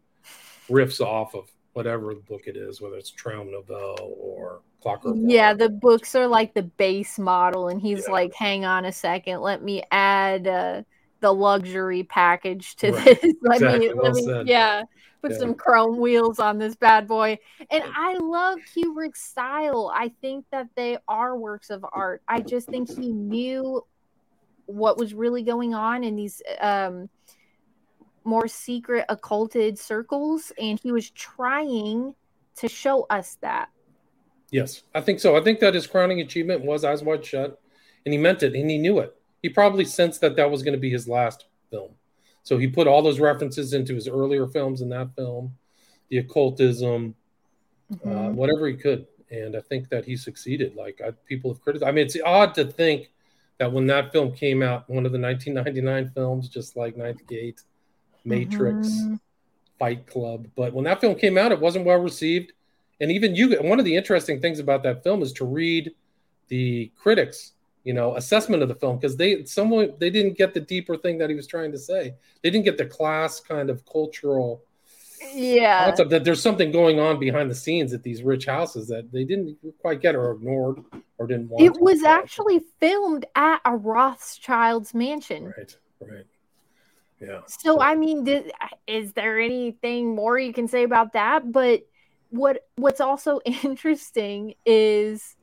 riffs 0.69 1.01
off 1.01 1.35
of 1.35 1.51
whatever 1.75 2.15
book 2.15 2.43
it 2.47 2.57
is, 2.57 2.81
whether 2.81 2.97
it's 2.97 3.13
Traumnovelle 3.13 4.01
or 4.01 4.63
Clockwork. 4.81 5.17
Yeah, 5.19 5.53
the 5.53 5.69
books 5.69 6.15
are 6.15 6.27
like 6.27 6.55
the 6.55 6.63
base 6.63 7.19
model, 7.19 7.69
and 7.69 7.81
he's 7.81 8.05
yeah. 8.07 8.13
like, 8.13 8.35
"Hang 8.35 8.65
on 8.65 8.85
a 8.85 8.93
second, 8.93 9.41
let 9.41 9.63
me 9.63 9.83
add 9.91 10.47
uh, 10.47 10.83
the 11.25 11.33
luxury 11.33 12.03
package 12.03 12.77
to 12.77 12.93
right. 12.93 13.21
this. 13.21 13.35
let 13.43 13.57
exactly. 13.57 13.89
me, 13.89 13.95
well 13.95 14.13
let 14.13 14.45
me, 14.45 14.51
yeah." 14.51 14.83
put 15.23 15.33
yeah. 15.33 15.39
some 15.39 15.55
chrome 15.55 15.99
wheels 15.99 16.39
on 16.39 16.59
this 16.59 16.77
bad 16.77 17.09
boy. 17.09 17.39
And 17.71 17.83
I 17.97 18.19
love 18.19 18.59
Kubrick's 18.77 19.23
style. 19.23 19.91
I 19.95 20.13
think 20.21 20.45
that 20.53 20.69
they 20.77 20.99
are 21.09 21.39
works 21.39 21.71
of 21.71 21.83
art. 21.91 22.21
I 22.29 22.43
just 22.43 22.69
think 22.69 22.91
he 22.95 23.11
knew 23.11 23.83
what 24.67 24.99
was 24.99 25.15
really 25.15 25.43
going 25.43 25.73
on 25.73 26.05
in 26.05 26.15
these 26.15 26.43
um, 26.61 27.09
more 28.25 28.47
secret 28.49 29.07
occulted 29.09 29.79
circles 29.79 30.53
and 30.61 30.79
he 30.79 30.93
was 30.93 31.09
trying 31.11 32.15
to 32.57 32.69
show 32.69 33.07
us 33.09 33.39
that. 33.41 33.71
Yes, 34.51 34.83
I 34.95 35.01
think 35.01 35.21
so. 35.21 35.37
I 35.37 35.43
think 35.43 35.59
that 35.61 35.73
his 35.73 35.87
crowning 35.87 36.21
achievement 36.21 36.67
was 36.67 36.85
Eyes 36.85 37.03
Wide 37.03 37.25
Shut, 37.25 37.61
and 38.05 38.13
he 38.13 38.19
meant 38.19 38.43
it, 38.43 38.55
and 38.55 38.71
he 38.71 38.79
knew 38.79 39.01
it. 39.01 39.17
He 39.45 39.51
probably 39.51 39.85
sensed 39.85 40.23
that 40.23 40.37
that 40.37 40.51
was 40.51 40.63
going 40.63 40.73
to 40.73 40.81
be 40.81 40.89
his 40.89 41.07
last 41.07 41.45
film. 41.71 41.91
So 42.45 42.57
he 42.57 42.67
put 42.67 42.87
all 42.87 43.03
those 43.03 43.21
references 43.21 43.75
into 43.75 43.95
his 43.95 44.09
earlier 44.09 44.47
films 44.47 44.81
in 44.81 44.89
that 44.89 45.15
film, 45.15 45.55
the 46.09 46.17
occultism, 46.17 47.15
uh, 47.93 47.95
mm-hmm. 47.95 48.11
uh, 48.11 48.31
whatever 48.31 48.67
he 48.67 48.73
could. 48.73 49.07
And 49.31 49.55
I 49.55 49.61
think 49.61 49.91
that 49.91 50.07
he 50.07 50.17
succeeded. 50.17 50.77
Like 50.77 51.03
I, 51.07 51.11
people 51.27 51.53
have 51.53 51.61
criticized. 51.61 51.91
I 51.91 51.93
mean, 51.93 52.07
it's 52.07 52.17
odd 52.25 52.55
to 52.55 52.65
think 52.65 53.11
that 53.59 53.71
when 53.71 53.87
that 53.89 54.13
film 54.13 54.33
came 54.33 54.63
out, 54.63 54.89
one 54.89 55.05
of 55.05 55.13
the 55.13 55.21
1999 55.21 56.13
films, 56.15 56.49
just 56.49 56.75
like 56.75 56.97
Ninth 56.97 57.27
Gate, 57.27 57.61
Matrix, 58.25 58.89
mm-hmm. 58.89 59.17
Fight 59.79 60.07
Club, 60.07 60.49
but 60.57 60.73
when 60.73 60.87
that 60.87 61.03
film 61.03 61.17
came 61.17 61.37
out, 61.37 61.53
it 61.53 61.61
wasn't 61.61 61.85
well 61.85 61.99
received. 61.99 62.55
And 62.99 63.13
even 63.13 63.35
you, 63.35 63.61
one 63.61 63.79
of 63.79 63.85
the 63.85 63.95
interesting 63.95 64.41
things 64.41 64.59
about 64.59 64.83
that 64.85 65.03
film 65.03 65.21
is 65.21 65.35
to 65.35 65.45
read 65.45 65.93
the 66.49 66.91
critics 66.97 67.54
you 67.85 67.93
know 67.95 68.17
assessment 68.17 68.63
of 68.63 68.69
the 68.69 68.75
film 68.75 68.97
because 68.99 69.17
they 69.17 69.45
someone 69.45 69.93
they 69.99 70.11
didn't 70.11 70.37
get 70.37 70.55
the 70.55 70.61
deeper 70.61 70.97
thing 70.97 71.19
that 71.19 71.31
he 71.31 71.37
was 71.37 71.47
trying 71.47 71.71
to 71.73 71.79
say. 71.79 72.15
They 72.43 72.51
didn't 72.51 72.65
get 72.65 72.79
the 72.79 72.87
class 72.87 73.41
kind 73.41 73.71
of 73.71 73.85
cultural 73.87 74.63
yeah. 75.33 75.87
concept 75.87 76.11
that 76.11 76.25
there's 76.25 76.43
something 76.43 76.71
going 76.71 76.99
on 76.99 77.19
behind 77.19 77.51
the 77.51 77.55
scenes 77.55 77.93
at 77.93 78.03
these 78.03 78.23
rich 78.23 78.47
houses 78.47 78.89
that 78.89 79.11
they 79.13 79.25
didn't 79.25 79.57
quite 79.81 80.01
get 80.01 80.15
or 80.15 80.33
ignored 80.33 80.83
or 81.19 81.27
didn't 81.27 81.49
want 81.49 81.63
it 81.63 81.81
was 81.81 82.03
actually 82.03 82.61
filmed 82.81 83.25
at 83.35 83.61
a 83.65 83.77
rothschild's 83.77 84.95
mansion. 84.95 85.53
Right 85.57 85.77
right. 86.01 86.27
Yeah. 87.21 87.41
So, 87.47 87.77
so 87.77 87.81
i 87.81 87.95
mean 87.95 88.25
th- 88.25 88.51
is 88.87 89.13
there 89.13 89.41
anything 89.41 90.15
more 90.15 90.39
you 90.39 90.53
can 90.53 90.69
say 90.69 90.83
about 90.83 91.13
that? 91.13 91.53
But 91.53 91.87
what 92.31 92.67
what's 92.77 93.01
also 93.01 93.41
interesting 93.65 94.55
is 94.67 95.37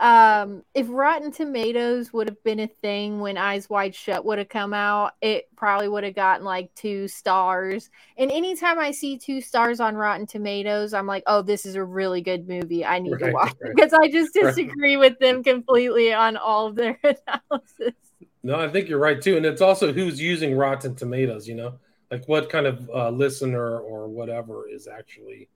um 0.00 0.62
if 0.74 0.86
rotten 0.88 1.32
tomatoes 1.32 2.12
would 2.12 2.28
have 2.28 2.42
been 2.44 2.60
a 2.60 2.66
thing 2.66 3.18
when 3.18 3.36
eyes 3.36 3.68
wide 3.68 3.94
shut 3.94 4.24
would 4.24 4.38
have 4.38 4.48
come 4.48 4.72
out 4.72 5.14
it 5.20 5.48
probably 5.56 5.88
would 5.88 6.04
have 6.04 6.14
gotten 6.14 6.44
like 6.44 6.72
two 6.74 7.08
stars 7.08 7.90
and 8.16 8.30
anytime 8.30 8.78
i 8.78 8.92
see 8.92 9.18
two 9.18 9.40
stars 9.40 9.80
on 9.80 9.96
rotten 9.96 10.24
tomatoes 10.24 10.94
i'm 10.94 11.06
like 11.06 11.24
oh 11.26 11.42
this 11.42 11.66
is 11.66 11.74
a 11.74 11.82
really 11.82 12.20
good 12.20 12.48
movie 12.48 12.84
i 12.84 13.00
need 13.00 13.10
right, 13.12 13.26
to 13.26 13.32
watch 13.32 13.54
right. 13.60 13.74
because 13.74 13.92
i 13.92 14.08
just 14.08 14.32
disagree 14.32 14.94
right. 14.94 15.10
with 15.10 15.18
them 15.18 15.42
completely 15.42 16.12
on 16.12 16.36
all 16.36 16.68
of 16.68 16.76
their 16.76 16.96
analysis 17.02 17.94
no 18.44 18.60
i 18.60 18.68
think 18.68 18.88
you're 18.88 19.00
right 19.00 19.20
too 19.20 19.36
and 19.36 19.44
it's 19.44 19.60
also 19.60 19.92
who's 19.92 20.20
using 20.20 20.56
rotten 20.56 20.94
tomatoes 20.94 21.48
you 21.48 21.56
know 21.56 21.74
like 22.10 22.26
what 22.28 22.48
kind 22.48 22.66
of 22.66 22.88
uh, 22.90 23.10
listener 23.10 23.78
or 23.80 24.08
whatever 24.08 24.68
is 24.68 24.86
actually 24.86 25.48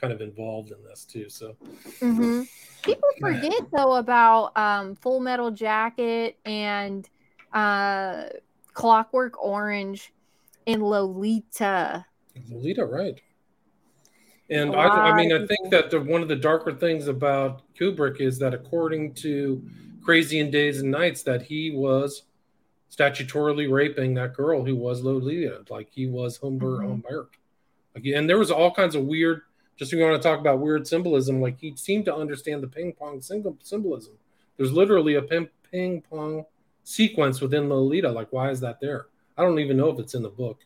kind 0.00 0.12
of 0.12 0.20
involved 0.20 0.70
in 0.70 0.82
this 0.84 1.04
too. 1.04 1.28
So 1.28 1.56
mm-hmm. 2.00 2.42
people 2.82 3.08
forget 3.20 3.62
though 3.72 3.94
about 3.94 4.56
um, 4.56 4.94
Full 4.96 5.20
Metal 5.20 5.50
Jacket 5.50 6.38
and 6.44 7.08
uh, 7.52 8.24
Clockwork 8.72 9.42
Orange 9.42 10.12
and 10.66 10.82
Lolita. 10.82 12.04
Lolita, 12.50 12.84
right? 12.84 13.20
And 14.50 14.76
I, 14.76 14.86
I, 14.86 15.16
mean, 15.16 15.32
I 15.32 15.46
think 15.46 15.70
that 15.70 15.90
the, 15.90 16.00
one 16.00 16.20
of 16.20 16.28
the 16.28 16.36
darker 16.36 16.72
things 16.74 17.08
about 17.08 17.62
Kubrick 17.74 18.20
is 18.20 18.38
that, 18.40 18.52
according 18.52 19.14
to 19.14 19.62
Crazy 20.04 20.38
in 20.38 20.50
Days 20.50 20.80
and 20.80 20.90
Nights, 20.90 21.22
that 21.22 21.42
he 21.42 21.70
was 21.70 22.24
statutorily 22.90 23.70
raping 23.70 24.14
that 24.14 24.34
girl 24.34 24.64
who 24.64 24.76
was 24.76 25.02
Lolita, 25.02 25.64
like 25.70 25.88
he 25.90 26.06
was 26.06 26.36
Humbert 26.36 26.80
mm-hmm. 26.80 26.88
Humbert. 26.90 27.30
Like, 27.94 28.04
and 28.06 28.28
there 28.28 28.38
was 28.38 28.50
all 28.50 28.70
kinds 28.70 28.94
of 28.94 29.04
weird 29.04 29.42
just 29.76 29.92
you 29.92 30.00
want 30.00 30.20
to 30.20 30.28
talk 30.28 30.38
about 30.40 30.60
weird 30.60 30.86
symbolism, 30.86 31.40
like 31.40 31.58
he 31.58 31.74
seemed 31.76 32.04
to 32.04 32.14
understand 32.14 32.62
the 32.62 32.68
ping 32.68 32.92
pong 32.92 33.20
symbol 33.20 33.56
symbolism. 33.62 34.14
There's 34.56 34.72
literally 34.72 35.14
a 35.14 35.22
ping, 35.22 35.48
ping 35.70 36.02
pong 36.02 36.44
sequence 36.84 37.40
within 37.40 37.68
Lolita. 37.68 38.10
Like, 38.10 38.28
why 38.32 38.50
is 38.50 38.60
that 38.60 38.80
there? 38.80 39.06
I 39.36 39.42
don't 39.42 39.58
even 39.58 39.76
know 39.76 39.90
if 39.90 39.98
it's 39.98 40.14
in 40.14 40.22
the 40.22 40.28
book, 40.28 40.60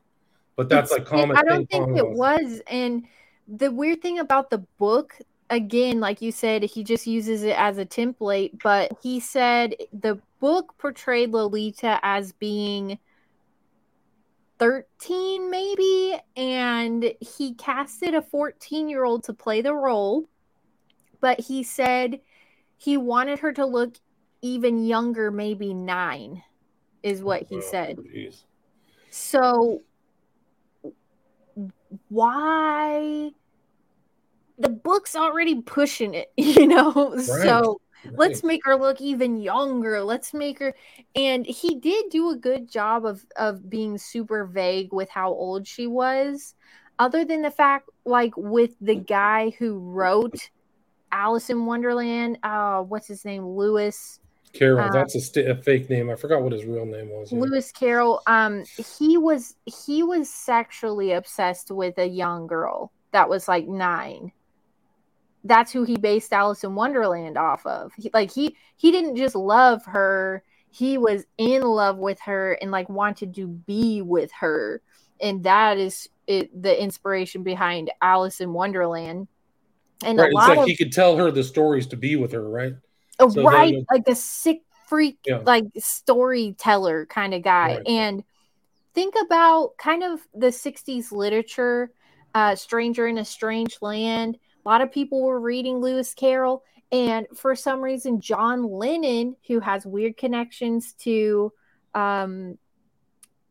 but 0.57 0.69
that's 0.69 0.91
it's, 0.91 0.99
like 0.99 1.09
common. 1.09 1.37
I 1.37 1.43
don't 1.43 1.69
think 1.71 1.97
it 1.97 2.09
was. 2.09 2.61
And 2.67 3.05
the 3.47 3.71
weird 3.71 4.03
thing 4.03 4.19
about 4.19 4.51
the 4.51 4.59
book, 4.79 5.19
again, 5.49 6.01
like 6.01 6.21
you 6.21 6.31
said, 6.31 6.63
he 6.63 6.85
just 6.85 7.07
uses 7.07 7.45
it 7.45 7.57
as 7.59 7.79
a 7.79 7.87
template. 7.87 8.63
But 8.63 8.93
he 9.03 9.21
said 9.21 9.75
the 9.93 10.21
book 10.41 10.75
portrayed 10.79 11.31
Lolita 11.31 11.99
as 12.03 12.33
being 12.33 12.99
13 14.59 15.51
maybe 15.51 16.19
and 16.37 17.15
he 17.21 17.55
casted 17.55 18.15
a 18.15 18.23
14 18.23 18.89
year 18.89 19.05
old 19.05 19.25
to 19.25 19.33
play 19.33 19.61
the 19.61 19.75
role 19.75 20.29
but 21.21 21.41
he 21.41 21.63
said 21.63 22.21
he 22.77 22.97
wanted 22.97 23.39
her 23.39 23.53
to 23.53 23.65
look 23.65 23.97
even 24.43 24.85
younger 24.85 25.31
maybe 25.31 25.73
nine 25.73 26.43
is 27.03 27.23
what 27.23 27.43
he 27.43 27.57
oh, 27.57 27.61
said 27.61 27.99
geez. 28.13 28.45
so 29.11 29.81
why 32.09 33.31
the 34.59 34.69
book's 34.69 35.15
already 35.15 35.61
pushing 35.63 36.15
it 36.15 36.33
you 36.37 36.67
know 36.67 37.15
right. 37.15 37.25
so 37.25 37.81
Let's 38.12 38.45
make 38.45 38.65
her 38.65 38.77
look 38.77 39.01
even 39.01 39.41
younger. 39.41 40.03
Let's 40.03 40.33
make 40.35 40.59
her 40.59 40.75
and 41.15 41.47
he 41.47 41.77
did 41.77 42.11
do 42.11 42.31
a 42.31 42.37
good 42.37 42.70
job 42.70 43.05
of 43.05 43.25
of 43.37 43.69
being 43.69 43.99
super 43.99 44.45
vague 44.45 44.93
with 44.93 45.09
how 45.09 45.31
old 45.31 45.66
she 45.66 45.87
was. 45.87 46.55
Other 46.99 47.25
than 47.25 47.43
the 47.43 47.51
fact 47.51 47.89
like 48.05 48.33
with 48.37 48.75
the 48.81 48.97
guy 48.97 49.51
who 49.59 49.79
wrote 49.79 50.51
Alice 51.12 51.51
in 51.51 51.66
Wonderland, 51.66 52.39
uh 52.43 52.83
what's 52.83 53.09
his 53.09 53.25
name? 53.25 53.47
Lewis 53.47 54.20
Carroll. 54.53 54.87
Um, 54.87 54.93
that's 54.93 55.15
a, 55.15 55.20
st- 55.20 55.49
a, 55.49 55.55
fake 55.55 55.91
name. 55.91 56.11
I 56.11 56.16
forgot 56.16 56.43
what 56.43 56.53
his 56.53 56.65
real 56.65 56.87
name 56.87 57.11
was. 57.11 57.33
Yeah. 57.33 57.41
Lewis 57.41 57.70
Carroll. 57.70 58.23
Um, 58.27 58.65
he 58.99 59.19
was 59.19 59.57
he 59.66 60.03
was 60.03 60.29
sexually 60.31 61.12
obsessed 61.12 61.70
with 61.70 61.99
a 61.99 62.07
young 62.07 62.47
girl 62.47 62.91
that 63.12 63.29
was 63.29 63.49
like 63.49 63.66
nine 63.69 64.33
that's 65.44 65.73
who 65.73 65.85
he 65.85 65.97
based 65.97 66.32
Alice 66.32 66.65
in 66.65 66.74
Wonderland 66.74 67.39
off 67.39 67.65
of. 67.66 67.93
He, 67.97 68.10
like 68.12 68.32
he 68.32 68.56
he 68.77 68.90
didn't 68.90 69.16
just 69.16 69.35
love 69.35 69.85
her, 69.86 70.43
he 70.70 70.98
was 70.98 71.24
in 71.36 71.62
love 71.62 71.98
with 71.98 72.20
her 72.20 72.52
and 72.60 72.70
like 72.70 72.89
wanted 72.89 73.35
to 73.36 73.47
be 73.47 74.02
with 74.02 74.31
her. 74.32 74.82
And 75.20 75.43
that 75.44 75.78
is 75.78 76.09
it, 76.27 76.62
the 76.62 76.81
inspiration 76.81 77.43
behind 77.43 77.90
Alice 78.02 78.40
in 78.40 78.52
Wonderland. 78.52 79.28
And 80.05 80.19
right, 80.19 80.28
it's 80.28 80.35
like 80.35 80.59
of, 80.59 80.66
he 80.66 80.77
could 80.77 80.93
tell 80.93 81.16
her 81.16 81.31
the 81.31 81.43
stories 81.43 81.86
to 81.89 81.97
be 81.97 82.16
with 82.16 82.32
her, 82.32 82.48
right? 82.48 82.74
Oh, 83.19 83.28
so 83.28 83.43
right, 83.43 83.74
like 83.90 84.06
a 84.06 84.15
sick 84.15 84.62
freak, 84.86 85.19
yeah. 85.27 85.39
like 85.39 85.65
storyteller 85.77 87.06
kind 87.06 87.35
of 87.35 87.43
guy. 87.43 87.77
Right. 87.77 87.89
And 87.89 88.23
think 88.94 89.15
about 89.20 89.77
kind 89.78 90.05
of 90.05 90.20
the 90.35 90.48
60s 90.48 91.10
literature, 91.10 91.90
uh, 92.35 92.55
Stranger 92.55 93.09
in 93.09 93.19
a 93.19 93.24
Strange 93.24 93.78
Land 93.81 94.39
a 94.69 94.70
lot 94.70 94.82
of 94.82 94.93
people 94.93 95.23
were 95.23 95.40
reading 95.40 95.78
Lewis 95.78 96.12
Carroll, 96.12 96.62
and 96.93 97.27
for 97.35 97.57
some 97.57 97.81
reason, 97.81 98.20
John 98.20 98.65
Lennon, 98.65 99.35
who 99.47 99.61
has 99.61 99.86
weird 99.86 100.19
connections 100.19 100.93
to 101.05 101.51
um, 101.95 102.59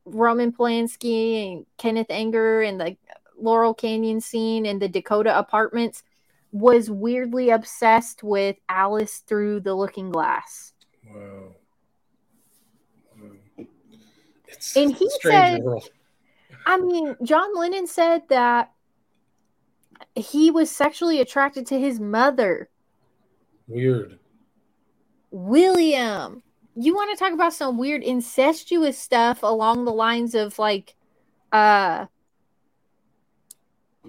Roman 0.06 0.52
Polanski 0.52 1.54
and 1.54 1.66
Kenneth 1.80 2.12
Anger 2.12 2.62
and 2.62 2.80
the 2.80 2.98
Laurel 3.36 3.74
Canyon 3.74 4.22
scene 4.22 4.68
and 4.68 4.80
the 4.80 4.88
Dakota 4.88 5.36
apartments, 5.36 6.04
was 6.52 6.92
weirdly 6.92 7.50
obsessed 7.50 8.22
with 8.22 8.58
Alice 8.70 9.24
through 9.26 9.62
the 9.62 9.74
Looking 9.74 10.12
Glass. 10.12 10.74
Wow. 11.12 11.56
It's 14.48 14.78
and 14.78 14.94
he 14.94 15.10
said, 15.24 15.64
world. 15.64 15.90
I 16.68 16.78
mean, 16.78 17.16
John 17.24 17.56
Lennon 17.56 17.88
said 17.88 18.22
that 18.30 18.72
he 20.18 20.52
was 20.52 20.72
sexually 20.72 21.20
attracted 21.22 21.68
to 21.68 21.80
his 21.80 22.00
mother. 22.00 22.70
Weird. 23.68 24.20
William, 25.32 26.42
you 26.76 26.96
want 26.96 27.12
to 27.12 27.24
talk 27.24 27.34
about 27.34 27.54
some 27.54 27.78
weird 27.78 28.04
incestuous 28.04 28.98
stuff 28.98 29.44
along 29.44 29.86
the 29.86 29.94
lines 29.94 30.36
of 30.36 30.58
like 30.58 30.96
uh 31.52 32.06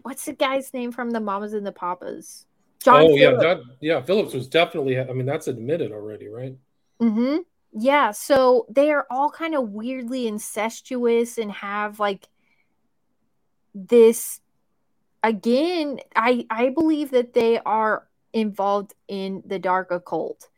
what's 0.03 0.25
the 0.25 0.33
guy's 0.33 0.73
name 0.73 0.93
from 0.93 1.11
the 1.11 1.21
Mamas 1.21 1.53
and 1.53 1.67
the 1.67 1.73
Papas? 1.73 2.47
John 2.83 3.03
Oh 3.03 3.17
Phillips. 3.17 3.21
yeah, 3.21 3.55
that, 3.55 3.63
yeah, 3.81 4.03
Phillips 4.03 4.35
was 4.35 4.49
definitely 4.49 4.99
I 4.99 5.13
mean 5.13 5.27
that's 5.27 5.49
admitted 5.49 5.93
already, 5.93 6.29
right? 6.29 6.57
Mhm. 7.01 7.41
Yeah, 7.73 8.13
so 8.13 8.67
they 8.71 8.91
are 8.91 9.07
all 9.11 9.31
kind 9.31 9.55
of 9.55 9.71
weirdly 9.71 10.27
incestuous 10.27 11.37
and 11.37 11.53
have 11.53 12.01
like 12.01 12.27
this 13.75 14.41
again, 15.23 16.01
I 16.15 16.47
I 16.51 16.71
believe 16.71 17.11
that 17.11 17.35
they 17.35 17.59
are 17.59 18.07
involved 18.33 18.95
in 19.09 19.43
the 19.47 19.59
dark 19.59 19.91
occult, 19.91 20.49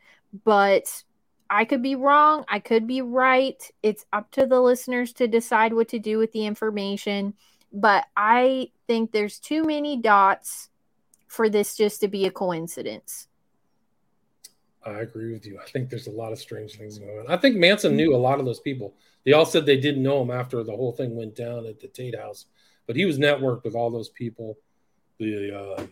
but 0.45 1.03
I 1.49 1.65
could 1.65 1.83
be 1.83 1.97
wrong. 1.97 2.45
I 2.49 2.61
could 2.61 2.87
be 2.87 3.03
right. 3.03 3.61
It's 3.83 4.07
up 4.13 4.31
to 4.33 4.47
the 4.47 4.61
listeners 4.61 5.13
to 5.15 5.27
decide 5.27 5.73
what 5.73 5.89
to 5.89 5.99
do 5.99 6.19
with 6.19 6.33
the 6.33 6.47
information. 6.47 7.35
But 7.73 8.07
I 8.17 8.71
think 8.87 9.13
there's 9.13 9.39
too 9.39 9.65
many 9.65 9.97
dots 9.97 10.69
for 11.27 11.49
this 11.49 11.77
just 11.77 12.01
to 12.01 12.09
be 12.09 12.27
a 12.27 12.31
coincidence. 12.31 13.29
I 14.85 15.01
agree 15.01 15.33
with 15.33 15.45
you. 15.45 15.59
I 15.61 15.69
think 15.69 15.91
there's 15.91 16.07
a 16.07 16.13
lot 16.13 16.33
of 16.33 16.39
strange 16.39 16.77
things 16.77 16.99
going 16.99 17.19
on. 17.19 17.27
I 17.29 17.37
think 17.37 17.57
Manson 17.57 17.97
knew 17.97 18.15
a 18.15 18.17
lot 18.17 18.41
of 18.41 18.47
those 18.47 18.61
people. 18.61 18.95
They 19.25 19.33
all 19.33 19.45
said 19.45 19.67
they 19.67 19.79
didn't 19.79 20.03
know 20.03 20.23
him 20.23 20.31
after 20.31 20.63
the 20.65 20.75
whole 20.75 20.93
thing 20.93 21.17
went 21.17 21.37
down 21.37 21.67
at 21.67 21.81
the 21.81 21.89
Tate 21.89 22.19
House 22.19 22.47
but 22.91 22.97
he 22.97 23.05
was 23.05 23.21
networked 23.21 23.63
with 23.63 23.77
all 23.77 23.89
those 23.89 24.09
people, 24.09 24.59
the 25.21 25.57
uh, 25.57 25.87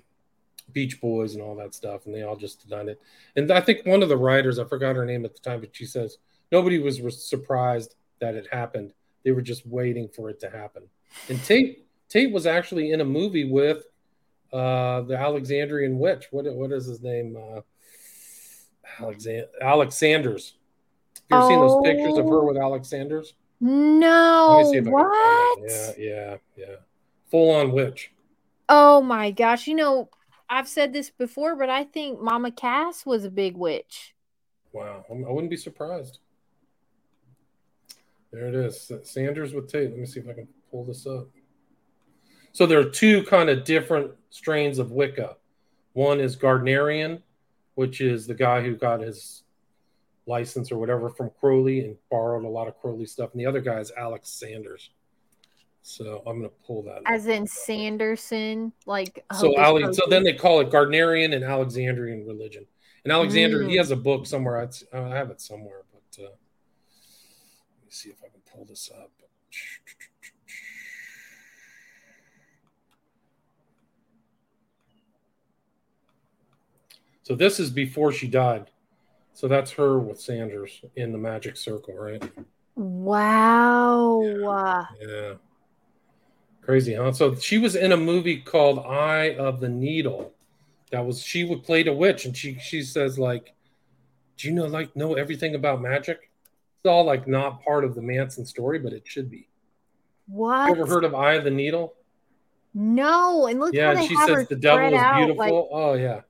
Beach 0.72 1.00
Boys 1.00 1.34
and 1.34 1.40
all 1.44 1.54
that 1.54 1.72
stuff, 1.72 2.06
and 2.06 2.12
they 2.12 2.22
all 2.24 2.34
just 2.34 2.68
done 2.68 2.88
it. 2.88 3.00
And 3.36 3.52
I 3.52 3.60
think 3.60 3.86
one 3.86 4.02
of 4.02 4.08
the 4.08 4.16
writers, 4.16 4.58
I 4.58 4.64
forgot 4.64 4.96
her 4.96 5.04
name 5.06 5.24
at 5.24 5.32
the 5.32 5.38
time, 5.40 5.60
but 5.60 5.76
she 5.76 5.86
says 5.86 6.18
nobody 6.50 6.80
was 6.80 6.98
surprised 7.24 7.94
that 8.20 8.34
it 8.34 8.48
happened. 8.50 8.94
They 9.24 9.30
were 9.30 9.42
just 9.42 9.64
waiting 9.64 10.08
for 10.08 10.28
it 10.28 10.40
to 10.40 10.50
happen. 10.50 10.82
And 11.28 11.40
Tate 11.44 11.86
Tate 12.08 12.32
was 12.32 12.46
actually 12.46 12.90
in 12.90 13.00
a 13.00 13.04
movie 13.04 13.48
with 13.48 13.84
uh, 14.52 15.02
the 15.02 15.16
Alexandrian 15.16 16.00
witch. 16.00 16.26
What 16.32 16.52
what 16.52 16.72
is 16.72 16.86
his 16.86 17.00
name? 17.00 17.36
Uh, 17.36 17.60
Alexander 19.00 19.46
Alex 19.62 19.94
Sanders. 19.94 20.54
You 21.30 21.36
ever 21.36 21.46
seen 21.46 21.60
those 21.60 21.80
pictures 21.84 22.18
of 22.18 22.24
her 22.24 22.40
Oh. 22.40 22.46
with 22.46 22.56
Alex 22.56 22.88
Sanders? 22.88 23.34
No, 23.60 24.56
Let 24.62 24.66
me 24.66 24.72
see 24.72 24.78
if 24.78 24.82
I 24.82 24.84
can 24.84 24.92
what? 24.92 25.58
Yeah, 25.68 25.92
yeah, 25.98 26.36
yeah. 26.56 26.76
Full 27.30 27.50
on 27.50 27.72
witch. 27.72 28.12
Oh 28.68 29.00
my 29.00 29.30
gosh. 29.30 29.66
You 29.66 29.74
know, 29.74 30.10
I've 30.48 30.68
said 30.68 30.92
this 30.92 31.10
before, 31.10 31.56
but 31.56 31.68
I 31.70 31.84
think 31.84 32.20
Mama 32.20 32.50
Cass 32.50 33.04
was 33.04 33.24
a 33.24 33.30
big 33.30 33.56
witch. 33.56 34.14
Wow, 34.72 35.04
I'm- 35.08 35.22
wouldn't 35.22 35.50
be 35.50 35.56
surprised. 35.56 36.18
There 38.30 38.48
it 38.48 38.54
is. 38.54 38.92
Sanders 39.04 39.54
with 39.54 39.70
Tate. 39.70 39.90
Let 39.90 39.98
me 39.98 40.06
see 40.06 40.20
if 40.20 40.28
I 40.28 40.34
can 40.34 40.48
pull 40.70 40.84
this 40.84 41.06
up. 41.06 41.28
So 42.52 42.66
there 42.66 42.78
are 42.78 42.90
two 42.90 43.22
kind 43.24 43.48
of 43.48 43.64
different 43.64 44.12
strains 44.30 44.78
of 44.78 44.90
Wicca. 44.90 45.36
One 45.94 46.20
is 46.20 46.36
Gardnerian, 46.36 47.22
which 47.74 48.00
is 48.00 48.26
the 48.26 48.34
guy 48.34 48.62
who 48.62 48.76
got 48.76 49.00
his 49.00 49.44
license 50.26 50.70
or 50.70 50.78
whatever 50.78 51.08
from 51.08 51.30
Crowley 51.40 51.80
and 51.80 51.96
borrowed 52.10 52.44
a 52.44 52.48
lot 52.48 52.68
of 52.68 52.78
Crowley 52.80 53.06
stuff. 53.06 53.32
And 53.32 53.40
the 53.40 53.46
other 53.46 53.60
guy 53.60 53.80
is 53.80 53.90
Alex 53.96 54.28
Sanders. 54.28 54.90
So 55.82 56.22
I'm 56.26 56.38
going 56.38 56.50
to 56.50 56.56
pull 56.66 56.82
that. 56.84 57.02
As 57.06 57.26
in 57.26 57.46
Sanderson, 57.46 58.72
like 58.86 59.24
So, 59.32 59.58
Ale- 59.58 59.92
so 59.92 60.02
then 60.08 60.22
they 60.24 60.34
call 60.34 60.60
it 60.60 60.70
Gardnerian 60.70 61.34
and 61.34 61.44
Alexandrian 61.44 62.26
religion. 62.26 62.66
And 63.04 63.12
Alexander, 63.12 63.62
he 63.62 63.74
Mm. 63.74 63.78
has 63.78 63.90
a 63.90 63.96
book 63.96 64.26
somewhere. 64.26 64.62
It's, 64.62 64.84
I 64.92 65.08
have 65.08 65.30
it 65.30 65.40
somewhere, 65.40 65.82
but 65.92 66.24
uh, 66.24 66.28
let 66.28 67.84
me 67.84 67.90
see 67.90 68.10
if 68.10 68.22
I 68.24 68.28
can 68.28 68.40
pull 68.52 68.64
this 68.64 68.90
up. 68.90 69.12
So 77.22 77.34
this 77.34 77.60
is 77.60 77.70
before 77.70 78.12
she 78.12 78.26
died. 78.26 78.70
So 79.34 79.48
that's 79.48 79.70
her 79.72 79.98
with 79.98 80.20
Sanders 80.20 80.82
in 80.96 81.12
the 81.12 81.18
magic 81.18 81.56
circle, 81.56 81.94
right? 81.94 82.22
Wow. 82.74 84.20
Yeah. 85.00 85.34
Crazy, 86.68 86.92
huh? 86.92 87.12
So 87.12 87.34
she 87.34 87.56
was 87.56 87.76
in 87.76 87.92
a 87.92 87.96
movie 87.96 88.36
called 88.42 88.80
Eye 88.80 89.34
of 89.38 89.58
the 89.58 89.70
Needle. 89.70 90.34
That 90.90 91.06
was 91.06 91.22
she 91.22 91.42
would 91.44 91.64
play 91.64 91.82
a 91.86 91.94
witch, 91.94 92.26
and 92.26 92.36
she 92.36 92.58
she 92.58 92.82
says 92.82 93.18
like, 93.18 93.54
"Do 94.36 94.48
you 94.48 94.54
know 94.54 94.66
like 94.66 94.94
know 94.94 95.14
everything 95.14 95.54
about 95.54 95.80
magic?" 95.80 96.30
It's 96.76 96.86
all 96.86 97.04
like 97.04 97.26
not 97.26 97.64
part 97.64 97.84
of 97.84 97.94
the 97.94 98.02
Manson 98.02 98.44
story, 98.44 98.78
but 98.80 98.92
it 98.92 99.04
should 99.06 99.30
be. 99.30 99.48
What? 100.26 100.66
You 100.66 100.74
ever 100.82 100.86
heard 100.86 101.04
of 101.04 101.14
Eye 101.14 101.34
of 101.34 101.44
the 101.44 101.50
Needle? 101.50 101.94
No, 102.74 103.46
and 103.46 103.58
look 103.60 103.72
yeah, 103.72 103.92
and 103.92 104.06
she 104.06 104.14
says 104.14 104.46
the 104.48 104.54
devil 104.54 104.88
is 104.88 105.00
out, 105.00 105.16
beautiful. 105.16 105.38
Like, 105.38 105.68
oh 105.72 105.94
yeah, 105.94 106.20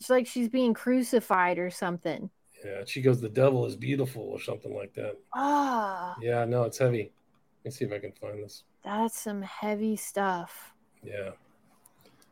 it's 0.00 0.10
like 0.10 0.26
she's 0.26 0.48
being 0.48 0.74
crucified 0.74 1.60
or 1.60 1.70
something. 1.70 2.28
yeah. 2.64 2.82
She 2.86 3.00
goes, 3.00 3.20
"The 3.20 3.28
devil 3.28 3.64
is 3.66 3.76
beautiful" 3.76 4.22
or 4.22 4.40
something 4.40 4.74
like 4.74 4.94
that. 4.94 5.16
Ah, 5.32 6.16
Yeah, 6.20 6.44
no, 6.44 6.64
it's 6.64 6.78
heavy. 6.78 7.12
Let 7.60 7.64
me 7.64 7.70
see 7.72 7.84
if 7.84 7.92
I 7.92 7.98
can 7.98 8.12
find 8.12 8.42
this. 8.42 8.64
that's 8.82 9.18
some 9.18 9.42
heavy 9.42 9.96
stuff. 9.96 10.72
Yeah. 11.02 11.30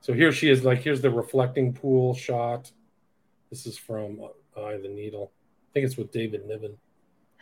So 0.01 0.13
here 0.13 0.33
she 0.33 0.51
is. 0.51 0.65
Like, 0.65 0.79
here's 0.79 1.03
the 1.03 1.11
reflecting 1.11 1.73
pool 1.73 2.15
shot. 2.15 2.71
This 3.51 3.67
is 3.67 3.77
from 3.77 4.21
Eye 4.57 4.73
of 4.73 4.83
the 4.83 4.89
Needle. 4.89 5.33
I 5.35 5.69
think 5.75 5.87
it's 5.87 5.97
with 5.97 6.13
David 6.13 6.47
Niven. 6.47 6.77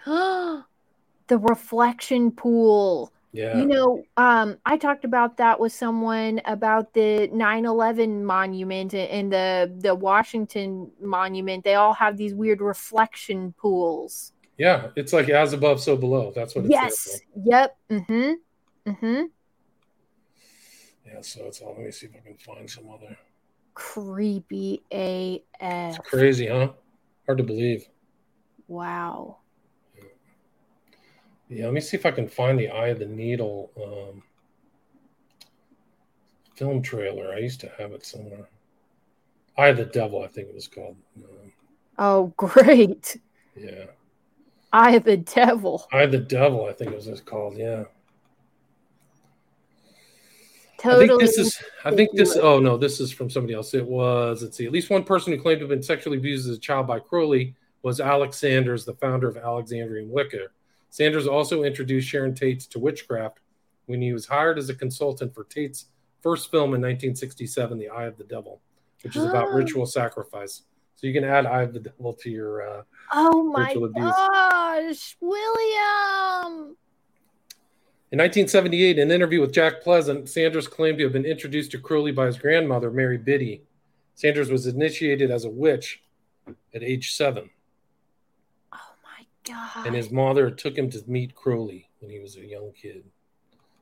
the 0.06 1.38
reflection 1.38 2.30
pool. 2.32 3.12
Yeah. 3.32 3.58
You 3.58 3.66
know, 3.66 4.02
um, 4.16 4.56
I 4.64 4.78
talked 4.78 5.04
about 5.04 5.36
that 5.36 5.60
with 5.60 5.72
someone 5.72 6.40
about 6.46 6.94
the 6.94 7.28
9/11 7.28 8.22
monument 8.22 8.94
and 8.94 9.30
the 9.30 9.70
the 9.78 9.94
Washington 9.94 10.90
monument. 11.00 11.62
They 11.62 11.74
all 11.74 11.92
have 11.92 12.16
these 12.16 12.34
weird 12.34 12.62
reflection 12.62 13.52
pools. 13.58 14.32
Yeah. 14.58 14.88
It's 14.96 15.12
like 15.12 15.28
as 15.28 15.52
above, 15.52 15.80
so 15.80 15.96
below. 15.96 16.32
That's 16.34 16.54
what 16.54 16.64
it's 16.64 16.72
Yes. 16.72 17.20
Yep. 17.44 17.76
Mm-hmm. 17.90 18.90
Mm-hmm. 18.90 19.22
Yeah. 21.06 21.20
So 21.20 21.44
it's 21.46 21.60
all. 21.60 21.74
Let 21.76 21.84
me 21.86 21.90
see 21.90 22.06
if 22.06 22.12
I 22.16 22.20
can 22.20 22.36
find 22.36 22.70
some 22.70 22.84
other. 22.90 23.16
Creepy 23.74 24.82
AF. 24.90 25.42
It's 25.60 25.98
crazy, 25.98 26.46
huh? 26.46 26.70
Hard 27.26 27.38
to 27.38 27.44
believe. 27.44 27.88
Wow. 28.68 29.38
Yeah. 31.48 31.66
Let 31.66 31.74
me 31.74 31.80
see 31.80 31.96
if 31.96 32.06
I 32.06 32.10
can 32.10 32.28
find 32.28 32.58
the 32.58 32.70
Eye 32.70 32.88
of 32.88 32.98
the 32.98 33.06
Needle 33.06 33.70
um, 33.76 34.22
film 36.54 36.82
trailer. 36.82 37.32
I 37.34 37.38
used 37.38 37.60
to 37.60 37.70
have 37.78 37.92
it 37.92 38.04
somewhere. 38.04 38.48
Eye 39.58 39.68
of 39.68 39.76
the 39.76 39.84
Devil, 39.86 40.22
I 40.22 40.26
think 40.26 40.48
it 40.48 40.54
was 40.54 40.68
called. 40.68 40.96
Um, 41.16 41.52
Oh, 41.98 42.26
great. 42.36 43.16
yeah. 43.56 43.84
Eye 44.76 44.96
of 44.96 45.04
the 45.04 45.16
devil. 45.16 45.88
Eye 45.90 46.02
of 46.02 46.12
the 46.12 46.18
Devil, 46.18 46.66
I 46.66 46.72
think 46.74 46.90
it 46.90 46.96
was 46.96 47.06
just 47.06 47.24
called. 47.24 47.56
Yeah. 47.56 47.84
Totally. 50.78 51.04
I 51.04 51.08
think 51.08 51.20
this 51.22 51.38
is. 51.38 51.62
I 51.86 51.90
think 51.92 52.10
this. 52.12 52.36
Oh 52.36 52.58
no, 52.60 52.76
this 52.76 53.00
is 53.00 53.10
from 53.10 53.30
somebody 53.30 53.54
else. 53.54 53.72
It 53.72 53.86
was. 53.86 54.42
Let's 54.42 54.58
see. 54.58 54.66
At 54.66 54.72
least 54.72 54.90
one 54.90 55.02
person 55.02 55.32
who 55.32 55.40
claimed 55.40 55.60
to 55.60 55.64
have 55.64 55.70
been 55.70 55.82
sexually 55.82 56.18
abused 56.18 56.46
as 56.46 56.58
a 56.58 56.60
child 56.60 56.86
by 56.86 56.98
Crowley 56.98 57.54
was 57.82 58.00
Alex 58.00 58.36
Sanders, 58.36 58.84
the 58.84 58.92
founder 58.94 59.28
of 59.28 59.38
Alexandrian 59.38 60.10
Wicca. 60.10 60.48
Sanders 60.90 61.26
also 61.26 61.62
introduced 61.62 62.06
Sharon 62.06 62.34
Tate 62.34 62.60
to 62.60 62.78
witchcraft 62.78 63.40
when 63.86 64.02
he 64.02 64.12
was 64.12 64.26
hired 64.26 64.58
as 64.58 64.68
a 64.68 64.74
consultant 64.74 65.34
for 65.34 65.44
Tate's 65.44 65.86
first 66.20 66.50
film 66.50 66.74
in 66.74 66.82
1967, 66.82 67.78
The 67.78 67.88
Eye 67.88 68.04
of 68.04 68.18
the 68.18 68.24
Devil, 68.24 68.60
which 69.02 69.16
is 69.16 69.24
about 69.24 69.48
Ah. 69.48 69.54
ritual 69.54 69.86
sacrifice. 69.86 70.62
So 70.96 71.06
you 71.06 71.12
can 71.12 71.24
add 71.24 71.46
"I 71.46 71.60
have 71.60 71.72
the 71.72 71.80
Devil 71.80 72.14
to 72.14 72.30
your. 72.30 72.68
Uh, 72.68 72.82
Oh 73.12 73.44
my 73.44 73.72
gosh, 73.94 75.16
William. 75.20 76.76
In 78.12 78.18
1978, 78.18 78.98
in 78.98 79.10
an 79.10 79.14
interview 79.14 79.40
with 79.40 79.52
Jack 79.52 79.82
Pleasant, 79.82 80.28
Sanders 80.28 80.66
claimed 80.68 80.98
to 80.98 81.04
have 81.04 81.12
been 81.12 81.24
introduced 81.24 81.70
to 81.72 81.78
Crowley 81.78 82.12
by 82.12 82.26
his 82.26 82.38
grandmother, 82.38 82.90
Mary 82.90 83.18
Bibby. 83.18 83.62
Sanders 84.14 84.50
was 84.50 84.66
initiated 84.66 85.30
as 85.30 85.44
a 85.44 85.50
witch 85.50 86.02
at 86.74 86.82
age 86.82 87.12
seven, 87.14 87.50
Oh 88.72 88.78
my 89.04 89.26
god. 89.44 89.86
and 89.86 89.94
his 89.94 90.10
mother 90.10 90.50
took 90.50 90.76
him 90.78 90.88
to 90.90 91.02
meet 91.06 91.34
Crowley 91.34 91.90
when 92.00 92.10
he 92.10 92.18
was 92.20 92.36
a 92.36 92.46
young 92.46 92.72
kid. 92.72 93.04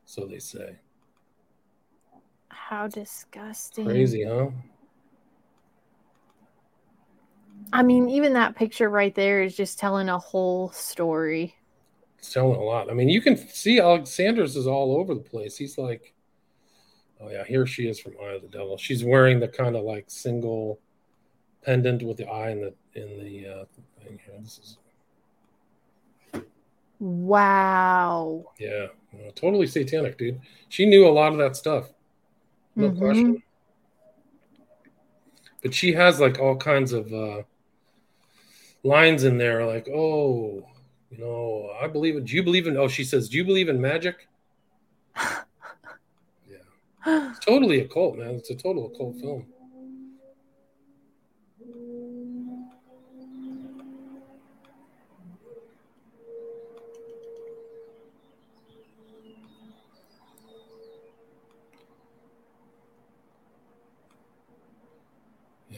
So 0.05 0.25
they 0.25 0.39
say. 0.39 0.75
How 2.49 2.87
disgusting. 2.87 3.85
Crazy, 3.85 4.23
huh? 4.23 4.49
I 7.73 7.83
mean, 7.83 8.09
even 8.09 8.33
that 8.33 8.55
picture 8.55 8.89
right 8.89 9.13
there 9.13 9.43
is 9.43 9.55
just 9.55 9.79
telling 9.79 10.09
a 10.09 10.17
whole 10.17 10.71
story. 10.71 11.55
It's 12.17 12.31
telling 12.31 12.55
a 12.55 12.63
lot. 12.63 12.89
I 12.89 12.93
mean, 12.93 13.09
you 13.09 13.21
can 13.21 13.37
see 13.37 13.79
Alex 13.79 14.11
Sanders 14.11 14.55
is 14.55 14.67
all 14.67 14.97
over 14.97 15.13
the 15.13 15.19
place. 15.21 15.57
He's 15.57 15.77
like, 15.77 16.13
oh 17.19 17.29
yeah, 17.29 17.43
here 17.43 17.65
she 17.65 17.87
is 17.87 17.99
from 17.99 18.13
Eye 18.21 18.33
of 18.33 18.41
the 18.41 18.47
Devil. 18.47 18.77
She's 18.77 19.03
wearing 19.03 19.39
the 19.39 19.47
kind 19.47 19.75
of 19.75 19.83
like 19.83 20.05
single 20.07 20.79
pendant 21.63 22.03
with 22.03 22.17
the 22.17 22.27
eye 22.27 22.51
in 22.51 22.61
the 22.61 22.73
in 22.93 23.19
the 23.19 23.47
uh, 23.47 23.65
thing 24.01 24.19
here. 24.25 24.35
This 24.41 24.59
is 24.59 24.77
Wow. 26.99 28.53
Yeah, 28.57 28.87
totally 29.35 29.67
satanic, 29.67 30.17
dude. 30.17 30.39
She 30.69 30.85
knew 30.85 31.07
a 31.07 31.09
lot 31.09 31.33
of 31.33 31.37
that 31.39 31.55
stuff, 31.55 31.89
no 32.75 32.89
Mhm. 32.89 32.97
question. 32.97 33.43
But 35.65 35.73
she 35.73 35.93
has 35.93 36.19
like 36.19 36.37
all 36.37 36.55
kinds 36.55 36.93
of 36.93 37.11
uh, 37.11 37.41
lines 38.83 39.23
in 39.23 39.39
there, 39.39 39.65
like, 39.65 39.89
"Oh, 39.89 40.63
you 41.09 41.17
know, 41.17 41.71
I 41.81 41.87
believe 41.87 42.17
in. 42.17 42.25
Do 42.25 42.35
you 42.35 42.43
believe 42.43 42.67
in? 42.67 42.77
Oh, 42.77 42.87
she 42.87 43.03
says, 43.03 43.29
do 43.29 43.37
you 43.37 43.43
believe 43.43 43.67
in 43.67 43.81
magic? 43.81 44.27
Yeah, 46.47 47.29
it's 47.31 47.43
totally 47.43 47.79
a 47.79 47.87
cult, 47.87 48.17
man. 48.17 48.35
It's 48.35 48.51
a 48.51 48.55
total 48.55 48.85
occult 48.87 49.19
film. 49.19 49.47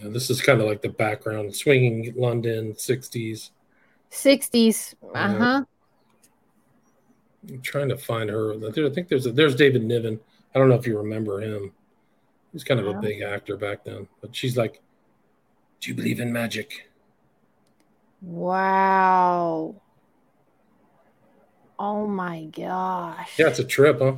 Yeah, 0.08 0.14
this 0.14 0.30
is 0.30 0.42
kind 0.42 0.62
of 0.62 0.68
like 0.68 0.82
the 0.82 0.90
background, 0.90 1.56
swinging 1.56 2.14
London, 2.16 2.74
'60s. 2.74 3.52
60s. 4.12 4.96
Uh 5.14 5.28
huh. 5.28 5.64
I'm 7.50 7.62
trying 7.62 7.90
to 7.90 7.98
find 7.98 8.30
her. 8.30 8.54
I 8.54 8.90
think 8.90 9.10
there's 9.10 9.26
a, 9.26 9.32
there's 9.32 9.56
David 9.56 9.84
Niven. 9.84 10.20
I 10.56 10.60
don't 10.60 10.70
know 10.70 10.76
if 10.76 10.88
you 10.88 10.98
remember 10.98 11.42
him. 11.42 11.74
He's 12.54 12.64
kind 12.64 12.80
of 12.80 12.88
a 12.88 12.94
big 12.94 13.22
actor 13.22 13.58
back 13.58 13.84
then. 13.84 14.08
But 14.22 14.36
she's 14.36 14.58
like, 14.58 14.82
"Do 15.82 15.90
you 15.90 15.96
believe 15.96 16.20
in 16.20 16.32
magic?" 16.32 16.90
Wow. 18.22 19.76
Oh 21.80 22.08
my 22.08 22.46
gosh. 22.46 23.38
Yeah, 23.38 23.50
it's 23.50 23.60
a 23.60 23.64
trip, 23.64 24.00
huh? 24.00 24.16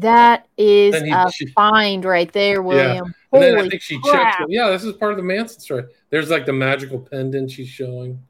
That 0.00 0.46
is 0.56 1.02
he- 1.02 1.10
a 1.10 1.30
she- 1.32 1.46
find 1.46 2.04
right 2.04 2.30
there, 2.32 2.60
William. 2.62 3.14
And 3.32 3.42
then 3.42 3.58
I 3.58 3.68
think 3.68 3.82
she 3.82 3.98
crap. 4.00 4.38
checks. 4.38 4.44
Yeah, 4.50 4.68
this 4.70 4.84
is 4.84 4.92
part 4.94 5.12
of 5.12 5.16
the 5.16 5.22
Manson 5.22 5.60
story. 5.60 5.84
There's 6.10 6.30
like 6.30 6.46
the 6.46 6.52
magical 6.52 6.98
pendant 6.98 7.50
she's 7.50 7.68
showing. 7.68 8.20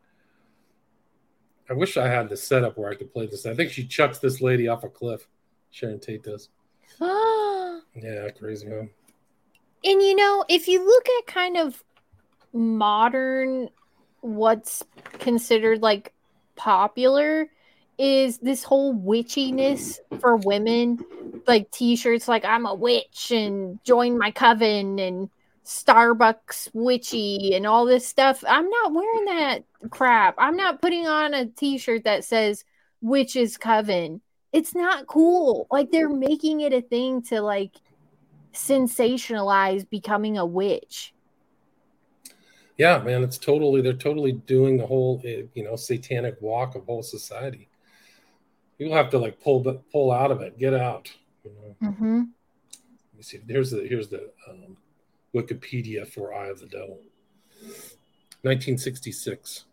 I 1.68 1.72
wish 1.72 1.96
I 1.96 2.06
had 2.06 2.28
the 2.28 2.36
setup 2.36 2.78
where 2.78 2.90
I 2.90 2.94
could 2.94 3.12
play 3.12 3.26
this. 3.26 3.46
I 3.46 3.54
think 3.54 3.72
she 3.72 3.84
chucks 3.86 4.18
this 4.18 4.40
lady 4.40 4.68
off 4.68 4.84
a 4.84 4.88
cliff. 4.88 5.26
Sharon 5.70 6.00
Tate 6.00 6.22
does. 6.22 6.48
Yeah, 7.98 8.28
crazy, 8.38 8.68
huh? 8.68 8.82
And 9.84 10.02
you 10.02 10.14
know, 10.14 10.44
if 10.50 10.68
you 10.68 10.84
look 10.84 11.06
at 11.18 11.26
kind 11.26 11.56
of 11.56 11.82
modern, 12.52 13.70
what's 14.20 14.84
considered 15.18 15.80
like 15.82 16.12
popular, 16.56 17.48
is 17.98 18.38
this 18.38 18.62
whole 18.62 18.94
witchiness 18.94 19.98
for 20.20 20.36
women, 20.36 20.98
like 21.46 21.70
t-shirts 21.70 22.28
like 22.28 22.44
I'm 22.44 22.66
a 22.66 22.74
witch 22.74 23.30
and 23.30 23.82
join 23.84 24.18
my 24.18 24.30
coven 24.30 24.98
and 24.98 25.30
Starbucks 25.64 26.70
witchy 26.74 27.54
and 27.54 27.66
all 27.66 27.86
this 27.86 28.06
stuff. 28.06 28.44
I'm 28.46 28.68
not 28.68 28.92
wearing 28.92 29.24
that 29.26 29.64
crap. 29.90 30.36
I'm 30.38 30.56
not 30.56 30.80
putting 30.80 31.06
on 31.06 31.34
a 31.34 31.46
t-shirt 31.46 32.04
that 32.04 32.24
says 32.24 32.64
witches 33.00 33.56
coven. 33.56 34.20
It's 34.52 34.74
not 34.74 35.06
cool. 35.06 35.66
Like 35.70 35.90
they're 35.90 36.08
making 36.08 36.60
it 36.60 36.72
a 36.72 36.80
thing 36.80 37.22
to 37.24 37.40
like 37.40 37.72
sensationalize 38.52 39.88
becoming 39.88 40.38
a 40.38 40.46
witch. 40.46 41.12
Yeah, 42.78 42.98
man, 42.98 43.22
it's 43.22 43.38
totally 43.38 43.80
they're 43.80 43.94
totally 43.94 44.32
doing 44.32 44.76
the 44.76 44.86
whole 44.86 45.20
eh, 45.24 45.42
you 45.54 45.64
know 45.64 45.76
satanic 45.76 46.36
walk 46.40 46.74
of 46.74 46.84
whole 46.84 47.02
society. 47.02 47.68
You'll 48.78 48.94
have 48.94 49.10
to 49.10 49.18
like 49.18 49.40
pull 49.40 49.62
pull 49.90 50.12
out 50.12 50.30
of 50.30 50.40
it, 50.42 50.58
get 50.58 50.74
out. 50.74 51.10
You 51.44 51.50
know? 51.52 51.88
Mm-hmm. 51.90 52.18
Let 52.18 53.16
me 53.16 53.22
see. 53.22 53.40
Here's 53.48 53.70
the 53.70 53.86
here's 53.86 54.08
the 54.08 54.30
um, 54.48 54.76
Wikipedia 55.34 56.06
for 56.06 56.34
Eye 56.34 56.48
of 56.48 56.60
the 56.60 56.66
Devil. 56.66 57.00
1966. 58.42 59.64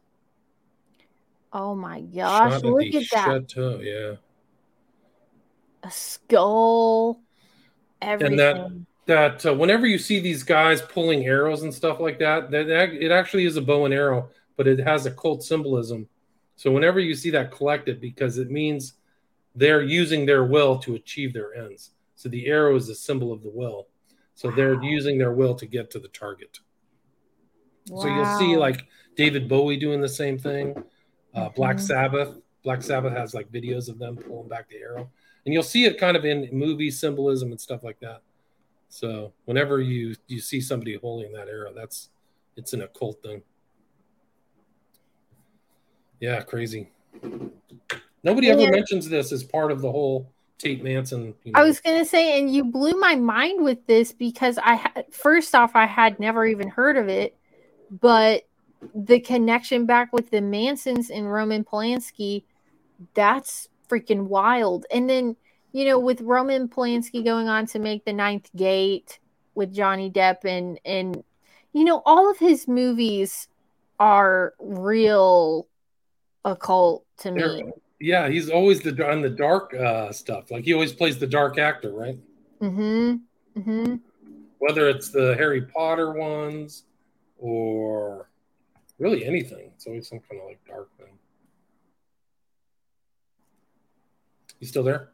Oh 1.52 1.76
my 1.76 2.00
Shot 2.00 2.14
gosh, 2.16 2.54
at 2.54 2.64
look 2.66 2.80
the 2.80 2.98
at 2.98 3.04
that. 3.12 3.26
Chateau, 3.52 3.80
yeah. 3.80 4.16
A 5.84 5.92
skull, 5.92 7.20
everything. 8.02 8.40
And 8.40 8.40
that- 8.40 8.72
That 9.06 9.46
uh, 9.46 9.54
whenever 9.54 9.86
you 9.86 9.98
see 10.00 10.22
these 10.22 10.44
guys 10.44 10.82
pulling 10.82 11.26
arrows 11.26 11.62
and 11.64 11.74
stuff 11.74 12.00
like 12.00 12.20
that 12.20 12.50
that- 12.52 12.70
it 12.70 13.12
actually 13.12 13.46
is 13.46 13.58
a 13.58 13.62
bow 13.62 13.84
and 13.86 13.94
arrow, 13.94 14.30
but 14.56 14.66
it 14.66 14.80
has 14.80 15.06
a 15.06 15.12
cult 15.12 15.44
symbolism. 15.44 16.08
So 16.56 16.72
whenever 16.72 17.00
you 17.00 17.16
see 17.16 17.30
that, 17.32 17.52
collect 17.52 17.88
it 17.90 18.00
because 18.00 18.38
it 18.38 18.52
means 18.52 18.94
they're 19.56 19.82
using 19.82 20.26
their 20.26 20.44
will 20.44 20.78
to 20.80 20.96
achieve 20.96 21.34
their 21.34 21.54
ends. 21.56 21.92
So 22.16 22.30
the 22.30 22.48
arrow 22.48 22.76
is 22.76 22.90
a 22.90 22.96
symbol 22.96 23.32
of 23.32 23.44
the 23.44 23.50
will. 23.50 23.88
So 24.36 24.50
they're 24.52 24.82
using 24.84 25.18
their 25.18 25.34
will 25.34 25.56
to 25.56 25.66
get 25.66 25.92
to 25.92 26.00
the 26.00 26.08
target. 26.10 26.60
So 27.86 28.08
you'll 28.08 28.26
see 28.26 28.58
like 28.58 28.88
David 29.16 29.48
Bowie 29.48 29.78
doing 29.78 30.02
the 30.02 30.10
same 30.10 30.38
thing. 30.38 30.76
Uh, 31.34 31.50
Black 31.50 31.78
Mhm. 31.78 31.82
Sabbath. 31.82 32.42
Black 32.64 32.82
Sabbath 32.82 33.14
has 33.14 33.34
like 33.34 33.52
videos 33.52 33.90
of 33.90 34.00
them 34.00 34.16
pulling 34.16 34.48
back 34.48 34.70
the 34.70 34.78
arrow, 34.78 35.12
and 35.46 35.54
you'll 35.54 35.64
see 35.64 35.84
it 35.86 35.98
kind 35.98 36.16
of 36.16 36.24
in 36.24 36.48
movie 36.54 36.90
symbolism 36.90 37.52
and 37.52 37.60
stuff 37.60 37.84
like 37.84 38.00
that. 38.00 38.22
So 38.88 39.34
whenever 39.46 39.82
you 39.82 40.16
you 40.28 40.40
see 40.40 40.62
somebody 40.62 40.96
holding 40.96 41.34
that 41.34 41.50
arrow, 41.50 41.74
that's 41.74 42.10
it's 42.56 42.74
an 42.74 42.82
occult 42.82 43.22
thing. 43.22 43.44
Yeah, 46.24 46.40
crazy. 46.40 46.88
Nobody 48.24 48.50
ever 48.50 48.62
Yeah. 48.62 48.70
mentions 48.70 49.10
this 49.10 49.34
as 49.34 49.44
part 49.44 49.74
of 49.74 49.82
the 49.82 49.92
whole 49.92 50.32
Tate 50.58 50.82
Manson. 50.82 51.36
You 51.44 51.52
know, 51.52 51.60
I 51.60 51.66
was 51.66 51.82
gonna 51.82 52.06
say, 52.06 52.40
and 52.40 52.50
you 52.50 52.64
blew 52.64 52.98
my 52.98 53.16
mind 53.16 53.62
with 53.62 53.86
this 53.88 54.14
because 54.14 54.58
I 54.58 54.76
ha- 54.76 55.04
first 55.12 55.54
off 55.54 55.76
I 55.76 55.86
had 55.86 56.22
never 56.22 56.46
even 56.46 56.70
heard 56.70 56.96
of 56.96 57.10
it, 57.10 57.38
but 58.00 58.44
the 58.96 59.20
connection 59.20 59.86
back 59.86 60.14
with 60.14 60.30
the 60.30 60.40
Mansons 60.40 61.10
and 61.10 61.30
Roman 61.30 61.66
Polanski, 61.66 62.46
that's 63.16 63.68
freaking 63.90 64.28
wild. 64.28 64.86
And 64.94 65.10
then 65.10 65.36
you 65.74 65.84
know 65.84 66.00
with 66.00 66.22
Roman 66.22 66.70
Polanski 66.70 67.22
going 67.26 67.50
on 67.50 67.66
to 67.66 67.80
make 67.80 68.06
the 68.06 68.14
Ninth 68.14 68.50
Gate 68.56 69.20
with 69.56 69.74
Johnny 69.74 70.10
Depp 70.10 70.46
and 70.46 70.80
and 70.86 71.22
you 71.74 71.84
know 71.84 72.02
all 72.06 72.32
of 72.32 72.40
his 72.40 72.66
movies 72.66 73.50
are 74.00 74.54
real 74.58 75.68
occult 76.46 77.06
to 77.20 77.32
me. 77.32 77.42
They're- 77.42 77.72
yeah, 78.00 78.28
he's 78.28 78.50
always 78.50 78.82
the 78.82 79.10
on 79.10 79.22
the 79.22 79.30
dark 79.30 79.74
uh, 79.74 80.12
stuff. 80.12 80.52
Like 80.52 80.66
he 80.66 80.74
always 80.74 80.92
plays 80.92 81.18
the 81.20 81.28
dark 81.28 81.58
actor, 81.58 81.92
right? 81.94 82.18
Mm-hmm. 82.62 83.16
Mm-hmm. 83.60 83.96
whether 84.60 84.90
it's 84.90 85.10
the 85.10 85.36
Harry 85.38 85.62
Potter 85.62 86.12
ones 86.12 86.84
or 87.38 88.30
really 89.00 89.26
anything. 89.26 89.70
It's 89.76 89.86
always 89.86 90.08
some 90.10 90.20
kind 90.28 90.42
of 90.42 90.48
like 90.48 90.60
dark 90.68 90.90
thing. 90.98 91.18
You 94.60 94.68
still 94.68 94.84
there? 94.84 95.10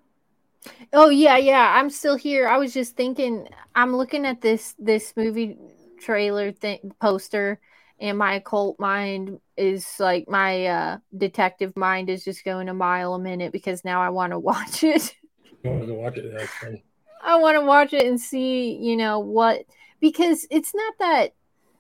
Oh 0.94 1.10
yeah, 1.10 1.38
yeah. 1.38 1.74
I'm 1.76 1.90
still 1.90 2.16
here. 2.16 2.48
I 2.48 2.58
was 2.58 2.74
just 2.74 2.96
thinking. 2.96 3.48
I'm 3.76 3.96
looking 3.96 4.26
at 4.26 4.42
this 4.42 4.76
this 4.80 5.14
movie 5.16 5.58
trailer 6.00 6.52
thing 6.52 6.94
poster, 7.02 7.60
and 8.00 8.18
my 8.18 8.36
occult 8.36 8.80
mind 8.80 9.40
is 9.58 9.88
like 10.00 10.28
my 10.28 10.66
uh 10.66 10.98
detective 11.18 11.76
mind 11.76 12.10
is 12.10 12.24
just 12.24 12.46
going 12.46 12.70
a 12.70 12.74
mile 12.74 13.14
a 13.14 13.20
minute 13.20 13.52
because 13.52 13.84
now 13.84 14.02
I 14.02 14.10
want 14.10 14.32
to 14.34 14.40
watch 14.40 14.84
it. 14.84 15.16
You 15.64 15.72
want 15.72 15.88
to 15.88 15.94
watch 15.94 16.18
it? 16.18 16.84
I 17.22 17.36
want 17.38 17.58
to 17.58 17.62
watch 17.62 17.94
it 17.94 18.06
and 18.06 18.20
see, 18.20 18.76
you 18.76 18.96
know, 18.96 19.20
what 19.20 19.66
because 20.00 20.48
it's 20.50 20.74
not 20.74 20.94
that 21.00 21.34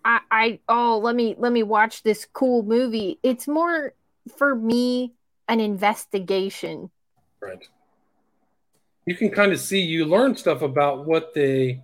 I 0.04 0.20
I 0.32 0.60
oh 0.68 1.00
let 1.02 1.16
me 1.16 1.36
let 1.38 1.52
me 1.52 1.64
watch 1.64 2.04
this 2.04 2.28
cool 2.32 2.64
movie. 2.64 3.20
It's 3.24 3.48
more 3.48 3.94
for 4.38 4.56
me 4.56 5.14
an 5.48 5.60
investigation. 5.60 6.90
Right. 7.42 7.68
You 9.06 9.16
can 9.16 9.32
kind 9.32 9.52
of 9.52 9.60
see 9.60 9.80
you 9.80 10.06
learn 10.06 10.36
stuff 10.36 10.62
about 10.62 11.06
what 11.06 11.34
they 11.34 11.82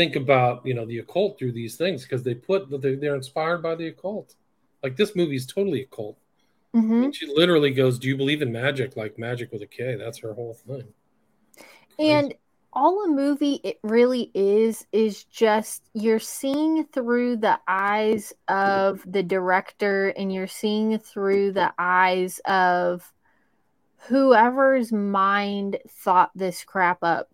think 0.00 0.16
about, 0.16 0.64
you 0.64 0.72
know, 0.72 0.86
the 0.86 0.98
occult 0.98 1.38
through 1.38 1.52
these 1.52 1.76
things 1.76 2.04
because 2.04 2.22
they 2.22 2.34
put 2.34 2.70
they're, 2.80 2.96
they're 2.96 3.14
inspired 3.14 3.62
by 3.62 3.74
the 3.74 3.88
occult. 3.88 4.34
Like 4.82 4.96
this 4.96 5.14
movie 5.14 5.36
is 5.36 5.46
totally 5.46 5.82
occult. 5.82 6.16
Mm-hmm. 6.74 7.10
She 7.10 7.26
literally 7.26 7.70
goes, 7.70 7.98
"Do 7.98 8.08
you 8.08 8.16
believe 8.16 8.40
in 8.40 8.50
magic?" 8.50 8.96
Like 8.96 9.18
magic 9.18 9.52
with 9.52 9.60
a 9.60 9.66
K. 9.66 9.96
That's 9.96 10.18
her 10.20 10.32
whole 10.32 10.54
thing. 10.54 10.88
Crazy. 11.96 12.10
And 12.12 12.34
all 12.72 13.04
a 13.04 13.08
movie 13.08 13.60
it 13.62 13.78
really 13.82 14.30
is 14.32 14.86
is 14.92 15.24
just 15.24 15.82
you're 15.92 16.18
seeing 16.18 16.84
through 16.84 17.36
the 17.36 17.58
eyes 17.68 18.32
of 18.48 19.02
the 19.04 19.22
director 19.22 20.08
and 20.16 20.32
you're 20.32 20.46
seeing 20.46 20.98
through 20.98 21.52
the 21.52 21.74
eyes 21.78 22.40
of 22.46 23.12
whoever's 24.08 24.92
mind 24.92 25.76
thought 25.90 26.30
this 26.34 26.64
crap 26.64 27.00
up. 27.02 27.28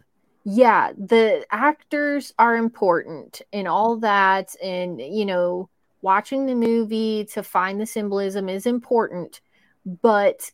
Yeah, 0.48 0.92
the 0.96 1.44
actors 1.50 2.32
are 2.38 2.56
important 2.56 3.42
and 3.52 3.66
all 3.66 3.96
that 3.96 4.54
and 4.62 5.00
you 5.00 5.26
know 5.26 5.68
watching 6.02 6.46
the 6.46 6.54
movie 6.54 7.24
to 7.32 7.42
find 7.42 7.80
the 7.80 7.86
symbolism 7.86 8.48
is 8.48 8.64
important, 8.64 9.40
but 10.02 10.48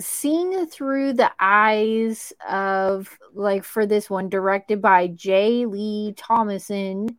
seeing 0.00 0.64
through 0.64 1.12
the 1.12 1.30
eyes 1.38 2.32
of 2.48 3.18
like 3.34 3.62
for 3.62 3.84
this 3.84 4.08
one 4.08 4.30
directed 4.30 4.80
by 4.80 5.08
J. 5.08 5.66
Lee 5.66 6.14
Thompson, 6.16 7.18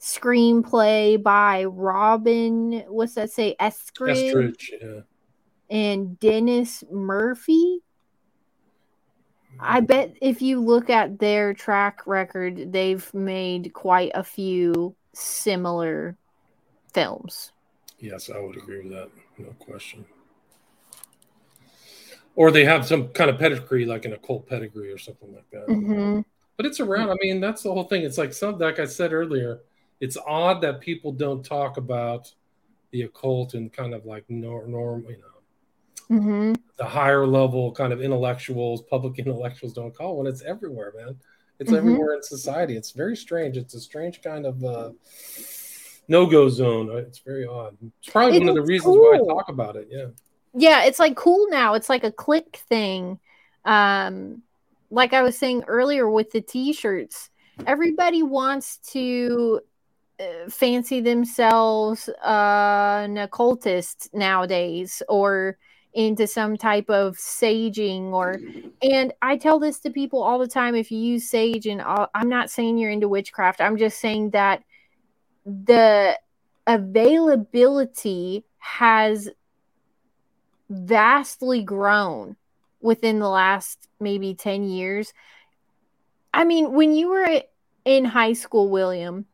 screenplay 0.00 1.22
by 1.22 1.64
Robin, 1.64 2.84
what's 2.88 3.16
that 3.16 3.30
say, 3.30 3.54
Eskridge, 3.60 4.28
Estridge, 4.28 4.72
yeah. 4.80 5.00
and 5.68 6.18
Dennis 6.18 6.82
Murphy. 6.90 7.82
I 9.60 9.80
bet 9.80 10.16
if 10.20 10.42
you 10.42 10.60
look 10.60 10.90
at 10.90 11.18
their 11.18 11.54
track 11.54 12.06
record, 12.06 12.72
they've 12.72 13.12
made 13.14 13.72
quite 13.72 14.12
a 14.14 14.24
few 14.24 14.94
similar 15.12 16.16
films. 16.92 17.52
Yes, 17.98 18.30
I 18.30 18.38
would 18.40 18.56
agree 18.56 18.82
with 18.82 18.92
that. 18.92 19.10
No 19.38 19.50
question. 19.58 20.04
Or 22.34 22.50
they 22.50 22.64
have 22.64 22.86
some 22.86 23.08
kind 23.08 23.30
of 23.30 23.38
pedigree, 23.38 23.84
like 23.84 24.04
an 24.04 24.14
occult 24.14 24.48
pedigree 24.48 24.90
or 24.90 24.98
something 24.98 25.32
like 25.34 25.48
that. 25.50 25.68
Mm-hmm. 25.68 26.20
But 26.56 26.66
it's 26.66 26.80
around. 26.80 27.10
I 27.10 27.14
mean, 27.20 27.40
that's 27.40 27.62
the 27.62 27.72
whole 27.72 27.84
thing. 27.84 28.02
It's 28.02 28.18
like 28.18 28.32
some, 28.32 28.58
like 28.58 28.78
I 28.78 28.86
said 28.86 29.12
earlier, 29.12 29.60
it's 30.00 30.16
odd 30.26 30.60
that 30.62 30.80
people 30.80 31.12
don't 31.12 31.44
talk 31.44 31.76
about 31.76 32.32
the 32.90 33.02
occult 33.02 33.54
and 33.54 33.72
kind 33.72 33.94
of 33.94 34.04
like 34.04 34.24
nor- 34.28 34.66
norm, 34.66 35.04
you 35.08 35.18
know, 35.18 35.31
Mm-hmm. 36.12 36.52
the 36.76 36.84
higher 36.84 37.26
level 37.26 37.72
kind 37.72 37.92
of 37.92 38.00
intellectuals, 38.02 38.82
public 38.82 39.18
intellectuals 39.22 39.72
don't 39.72 39.94
call 39.94 40.18
when 40.18 40.26
it's 40.26 40.42
everywhere, 40.42 40.92
man. 40.96 41.16
It's 41.58 41.70
Mhm. 41.70 41.78
everywhere 41.78 42.14
in 42.14 42.22
society. 42.22 42.76
It's 42.76 42.90
very 42.90 43.16
strange. 43.16 43.56
It's 43.56 43.74
a 43.74 43.80
strange 43.80 44.20
kind 44.22 44.44
of 44.46 44.62
uh, 44.64 44.90
no-go 46.08 46.48
zone. 46.48 46.90
It's 46.98 47.18
very 47.18 47.46
odd. 47.46 47.76
It's 47.98 48.08
probably 48.10 48.36
It 48.36 48.40
one 48.40 48.48
of 48.50 48.54
the 48.56 48.62
reasons 48.62 48.96
why 48.96 49.14
I 49.14 49.18
talk 49.18 49.48
about 49.48 49.76
it. 49.76 49.88
Yeah. 49.90 50.06
yeah 50.54 50.84
it's 50.84 50.98
like 50.98 51.16
cool 51.16 51.46
now 51.48 51.74
it's 51.74 51.88
like 51.88 52.04
a 52.04 52.12
click 52.12 52.60
thing 52.68 53.18
um 53.64 54.42
like 54.90 55.14
I 55.14 55.22
was 55.22 55.38
saying 55.38 55.64
earlier 55.68 56.10
with 56.10 56.30
the 56.32 56.42
t-shirts, 56.42 57.30
everybody 57.66 58.22
wants 58.22 58.76
to 58.92 59.60
uh, 60.20 60.50
fancy 60.50 61.00
themselves 61.00 62.10
uh, 62.22 63.00
an 63.04 63.16
occultist 63.16 64.10
nowadays 64.12 65.02
or 65.08 65.56
into 65.94 66.26
some 66.26 66.56
type 66.56 66.88
of 66.88 67.16
saging 67.16 68.12
or 68.12 68.40
and 68.82 69.12
i 69.20 69.36
tell 69.36 69.58
this 69.58 69.78
to 69.78 69.90
people 69.90 70.22
all 70.22 70.38
the 70.38 70.48
time 70.48 70.74
if 70.74 70.90
you 70.90 70.98
use 70.98 71.28
sage 71.28 71.66
and 71.66 71.82
all, 71.82 72.08
i'm 72.14 72.28
not 72.28 72.50
saying 72.50 72.78
you're 72.78 72.90
into 72.90 73.08
witchcraft. 73.08 73.60
I'm 73.60 73.76
just 73.76 74.00
saying 74.00 74.30
that 74.30 74.62
the 75.44 76.18
availability 76.66 78.44
has 78.58 79.28
vastly 80.70 81.62
grown 81.62 82.36
within 82.80 83.18
the 83.18 83.28
last 83.28 83.88
maybe 84.00 84.34
10 84.34 84.64
years. 84.64 85.12
I 86.32 86.44
mean 86.44 86.72
when 86.72 86.94
you 86.94 87.10
were 87.10 87.42
in 87.84 88.04
high 88.04 88.32
school 88.32 88.70
william 88.70 89.26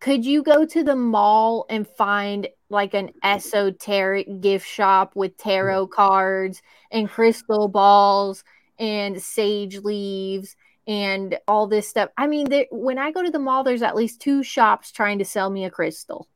could 0.00 0.26
you 0.26 0.42
go 0.42 0.66
to 0.66 0.82
the 0.82 0.96
mall 0.96 1.64
and 1.70 1.86
find 1.86 2.48
like 2.72 2.94
an 2.94 3.10
esoteric 3.22 4.40
gift 4.40 4.66
shop 4.66 5.14
with 5.14 5.36
tarot 5.36 5.86
mm-hmm. 5.86 5.94
cards 5.94 6.62
and 6.90 7.08
crystal 7.08 7.68
balls 7.68 8.42
and 8.78 9.22
sage 9.22 9.78
leaves 9.78 10.56
and 10.86 11.38
all 11.46 11.66
this 11.66 11.88
stuff. 11.88 12.10
I 12.16 12.26
mean, 12.26 12.48
there, 12.48 12.66
when 12.70 12.98
I 12.98 13.12
go 13.12 13.22
to 13.22 13.30
the 13.30 13.38
mall, 13.38 13.62
there's 13.62 13.82
at 13.82 13.94
least 13.94 14.20
two 14.20 14.42
shops 14.42 14.90
trying 14.90 15.18
to 15.18 15.24
sell 15.24 15.50
me 15.50 15.64
a 15.64 15.70
crystal. 15.70 16.26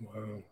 Wow. 0.00 0.42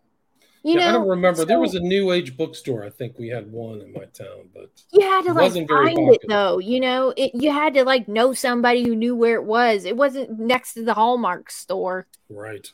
You 0.65 0.75
yeah, 0.75 0.81
know, 0.81 0.89
I 0.89 0.93
don't 0.93 1.09
remember. 1.09 1.43
So, 1.43 1.45
there 1.45 1.61
was 1.61 1.77
a 1.77 1.81
new 1.81 2.11
age 2.11 2.37
bookstore. 2.37 2.85
I 2.85 2.91
think 2.91 3.21
we 3.21 3.29
had 3.29 3.53
one 3.53 3.81
in 3.81 3.93
my 3.93 4.07
town, 4.07 4.49
but 4.53 4.69
you 4.93 5.01
had 5.01 5.23
to 5.27 5.33
like 5.33 5.53
find 5.53 5.69
popular. 5.69 6.13
it 6.13 6.23
though. 6.27 6.59
You 6.59 6.81
know, 6.81 7.15
it 7.17 7.31
you 7.35 7.53
had 7.53 7.75
to 7.75 7.85
like 7.85 8.09
know 8.09 8.33
somebody 8.33 8.83
who 8.83 8.97
knew 8.97 9.15
where 9.15 9.37
it 9.37 9.45
was. 9.45 9.85
It 9.85 9.97
wasn't 9.97 10.41
next 10.41 10.75
to 10.75 10.85
the 10.85 10.95
Hallmark 10.95 11.53
store. 11.53 12.09
Right. 12.29 12.69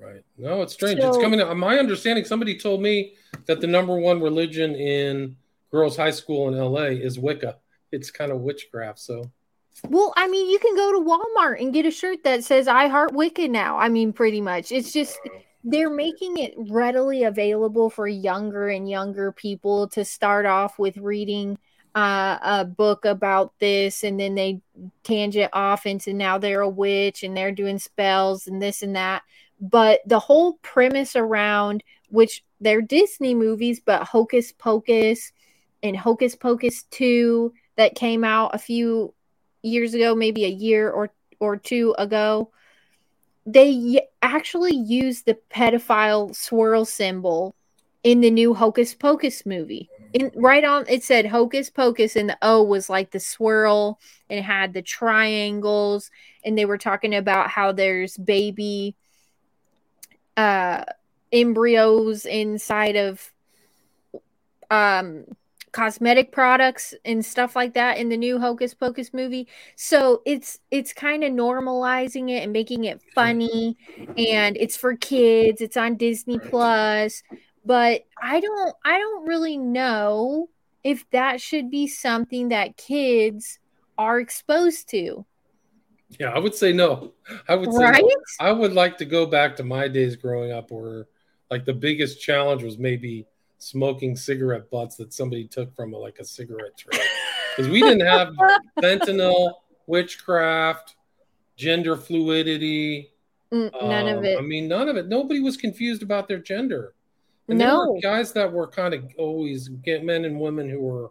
Right. 0.00 0.22
No, 0.36 0.62
it's 0.62 0.72
strange. 0.72 1.00
So, 1.00 1.08
it's 1.08 1.18
coming. 1.18 1.40
Out. 1.40 1.56
My 1.56 1.78
understanding, 1.78 2.24
somebody 2.24 2.56
told 2.56 2.80
me 2.80 3.14
that 3.46 3.60
the 3.60 3.66
number 3.66 3.96
one 3.96 4.20
religion 4.20 4.74
in 4.74 5.36
girls' 5.70 5.96
high 5.96 6.10
school 6.10 6.48
in 6.48 6.56
LA 6.56 7.02
is 7.02 7.18
Wicca. 7.18 7.56
It's 7.90 8.10
kind 8.10 8.30
of 8.30 8.40
witchcraft. 8.40 9.00
So. 9.00 9.30
Well, 9.84 10.12
I 10.16 10.28
mean, 10.28 10.50
you 10.50 10.58
can 10.58 10.74
go 10.74 10.92
to 10.92 11.00
Walmart 11.00 11.60
and 11.60 11.72
get 11.72 11.86
a 11.86 11.90
shirt 11.90 12.22
that 12.24 12.44
says 12.44 12.68
"I 12.68 12.88
heart 12.88 13.12
Wicca" 13.12 13.48
now. 13.48 13.76
I 13.78 13.88
mean, 13.88 14.12
pretty 14.12 14.40
much. 14.40 14.70
It's 14.70 14.92
just 14.92 15.18
they're 15.64 15.90
making 15.90 16.38
it 16.38 16.54
readily 16.56 17.24
available 17.24 17.90
for 17.90 18.06
younger 18.06 18.68
and 18.68 18.88
younger 18.88 19.32
people 19.32 19.88
to 19.88 20.04
start 20.04 20.46
off 20.46 20.78
with 20.78 20.96
reading 20.96 21.58
uh, 21.94 22.38
a 22.42 22.64
book 22.64 23.04
about 23.04 23.52
this, 23.58 24.04
and 24.04 24.18
then 24.18 24.34
they 24.36 24.60
tangent 25.02 25.50
off 25.52 25.86
into 25.86 26.12
now 26.12 26.38
they're 26.38 26.60
a 26.60 26.68
witch 26.68 27.24
and 27.24 27.36
they're 27.36 27.52
doing 27.52 27.78
spells 27.78 28.46
and 28.46 28.62
this 28.62 28.82
and 28.82 28.94
that 28.94 29.22
but 29.60 30.00
the 30.06 30.18
whole 30.18 30.54
premise 30.62 31.16
around 31.16 31.82
which 32.10 32.44
they're 32.60 32.80
Disney 32.80 33.34
movies, 33.34 33.80
but 33.84 34.04
Hocus 34.04 34.52
Pocus 34.52 35.32
and 35.82 35.96
Hocus 35.96 36.34
Pocus 36.34 36.84
2 36.90 37.52
that 37.76 37.94
came 37.94 38.24
out 38.24 38.54
a 38.54 38.58
few 38.58 39.14
years 39.62 39.94
ago, 39.94 40.14
maybe 40.14 40.44
a 40.44 40.48
year 40.48 40.90
or 40.90 41.10
or 41.40 41.56
two 41.56 41.94
ago, 41.98 42.50
they 43.46 44.00
actually 44.22 44.74
used 44.74 45.24
the 45.24 45.38
pedophile 45.50 46.34
swirl 46.34 46.84
symbol 46.84 47.54
in 48.02 48.20
the 48.20 48.30
new 48.30 48.54
Hocus 48.54 48.94
Pocus 48.94 49.46
movie. 49.46 49.88
In 50.12 50.30
right 50.34 50.64
on 50.64 50.84
it 50.88 51.04
said 51.04 51.26
Hocus 51.26 51.70
Pocus 51.70 52.16
and 52.16 52.28
the 52.28 52.38
O 52.42 52.62
was 52.62 52.88
like 52.88 53.10
the 53.10 53.20
swirl 53.20 54.00
and 54.30 54.44
had 54.44 54.72
the 54.72 54.82
triangles 54.82 56.10
and 56.44 56.56
they 56.56 56.64
were 56.64 56.78
talking 56.78 57.14
about 57.14 57.50
how 57.50 57.72
there's 57.72 58.16
baby 58.16 58.96
uh, 60.38 60.84
embryos 61.32 62.24
inside 62.24 62.94
of 62.94 63.32
um, 64.70 65.24
cosmetic 65.72 66.30
products 66.30 66.94
and 67.04 67.24
stuff 67.24 67.56
like 67.56 67.74
that 67.74 67.98
in 67.98 68.08
the 68.08 68.16
new 68.16 68.38
Hocus 68.38 68.72
Pocus 68.72 69.12
movie. 69.12 69.48
So 69.74 70.22
it's 70.24 70.60
it's 70.70 70.92
kind 70.92 71.24
of 71.24 71.32
normalizing 71.32 72.30
it 72.30 72.44
and 72.44 72.52
making 72.52 72.84
it 72.84 73.02
funny 73.14 73.76
and 74.16 74.56
it's 74.56 74.76
for 74.76 74.96
kids. 74.96 75.60
It's 75.60 75.76
on 75.76 75.96
Disney 75.96 76.38
Plus, 76.38 77.24
but 77.64 78.04
I 78.22 78.38
don't 78.38 78.76
I 78.84 78.96
don't 78.96 79.26
really 79.26 79.58
know 79.58 80.48
if 80.84 81.08
that 81.10 81.40
should 81.40 81.68
be 81.68 81.88
something 81.88 82.50
that 82.50 82.76
kids 82.76 83.58
are 83.98 84.20
exposed 84.20 84.88
to. 84.90 85.26
Yeah, 86.18 86.30
I 86.30 86.38
would 86.38 86.54
say 86.54 86.72
no. 86.72 87.12
I 87.48 87.54
would 87.54 87.72
say 87.72 87.84
right? 87.84 88.02
no. 88.02 88.16
I 88.40 88.52
would 88.52 88.72
like 88.72 88.96
to 88.98 89.04
go 89.04 89.26
back 89.26 89.56
to 89.56 89.64
my 89.64 89.88
days 89.88 90.16
growing 90.16 90.52
up 90.52 90.70
where 90.70 91.06
like 91.50 91.64
the 91.64 91.74
biggest 91.74 92.20
challenge 92.20 92.62
was 92.62 92.78
maybe 92.78 93.26
smoking 93.58 94.16
cigarette 94.16 94.70
butts 94.70 94.96
that 94.96 95.12
somebody 95.12 95.46
took 95.46 95.74
from 95.74 95.92
a, 95.92 95.96
like 95.98 96.18
a 96.18 96.24
cigarette 96.24 96.76
tray. 96.76 96.98
Because 97.56 97.72
we 97.72 97.80
didn't 97.80 98.06
have 98.06 98.36
fentanyl, 98.80 99.54
witchcraft, 99.88 100.94
gender 101.56 101.96
fluidity. 101.96 103.10
Mm, 103.52 103.72
none 103.82 104.08
um, 104.08 104.18
of 104.18 104.24
it. 104.24 104.38
I 104.38 104.42
mean, 104.42 104.68
none 104.68 104.88
of 104.88 104.96
it. 104.96 105.08
Nobody 105.08 105.40
was 105.40 105.56
confused 105.56 106.04
about 106.04 106.28
their 106.28 106.38
gender. 106.38 106.94
And 107.48 107.58
no. 107.58 107.64
there 107.64 107.92
were 107.94 108.00
guys 108.00 108.32
that 108.34 108.52
were 108.52 108.68
kind 108.68 108.94
of 108.94 109.04
always 109.18 109.66
get 109.68 110.04
men 110.04 110.24
and 110.24 110.38
women 110.38 110.70
who 110.70 110.80
were 110.80 111.10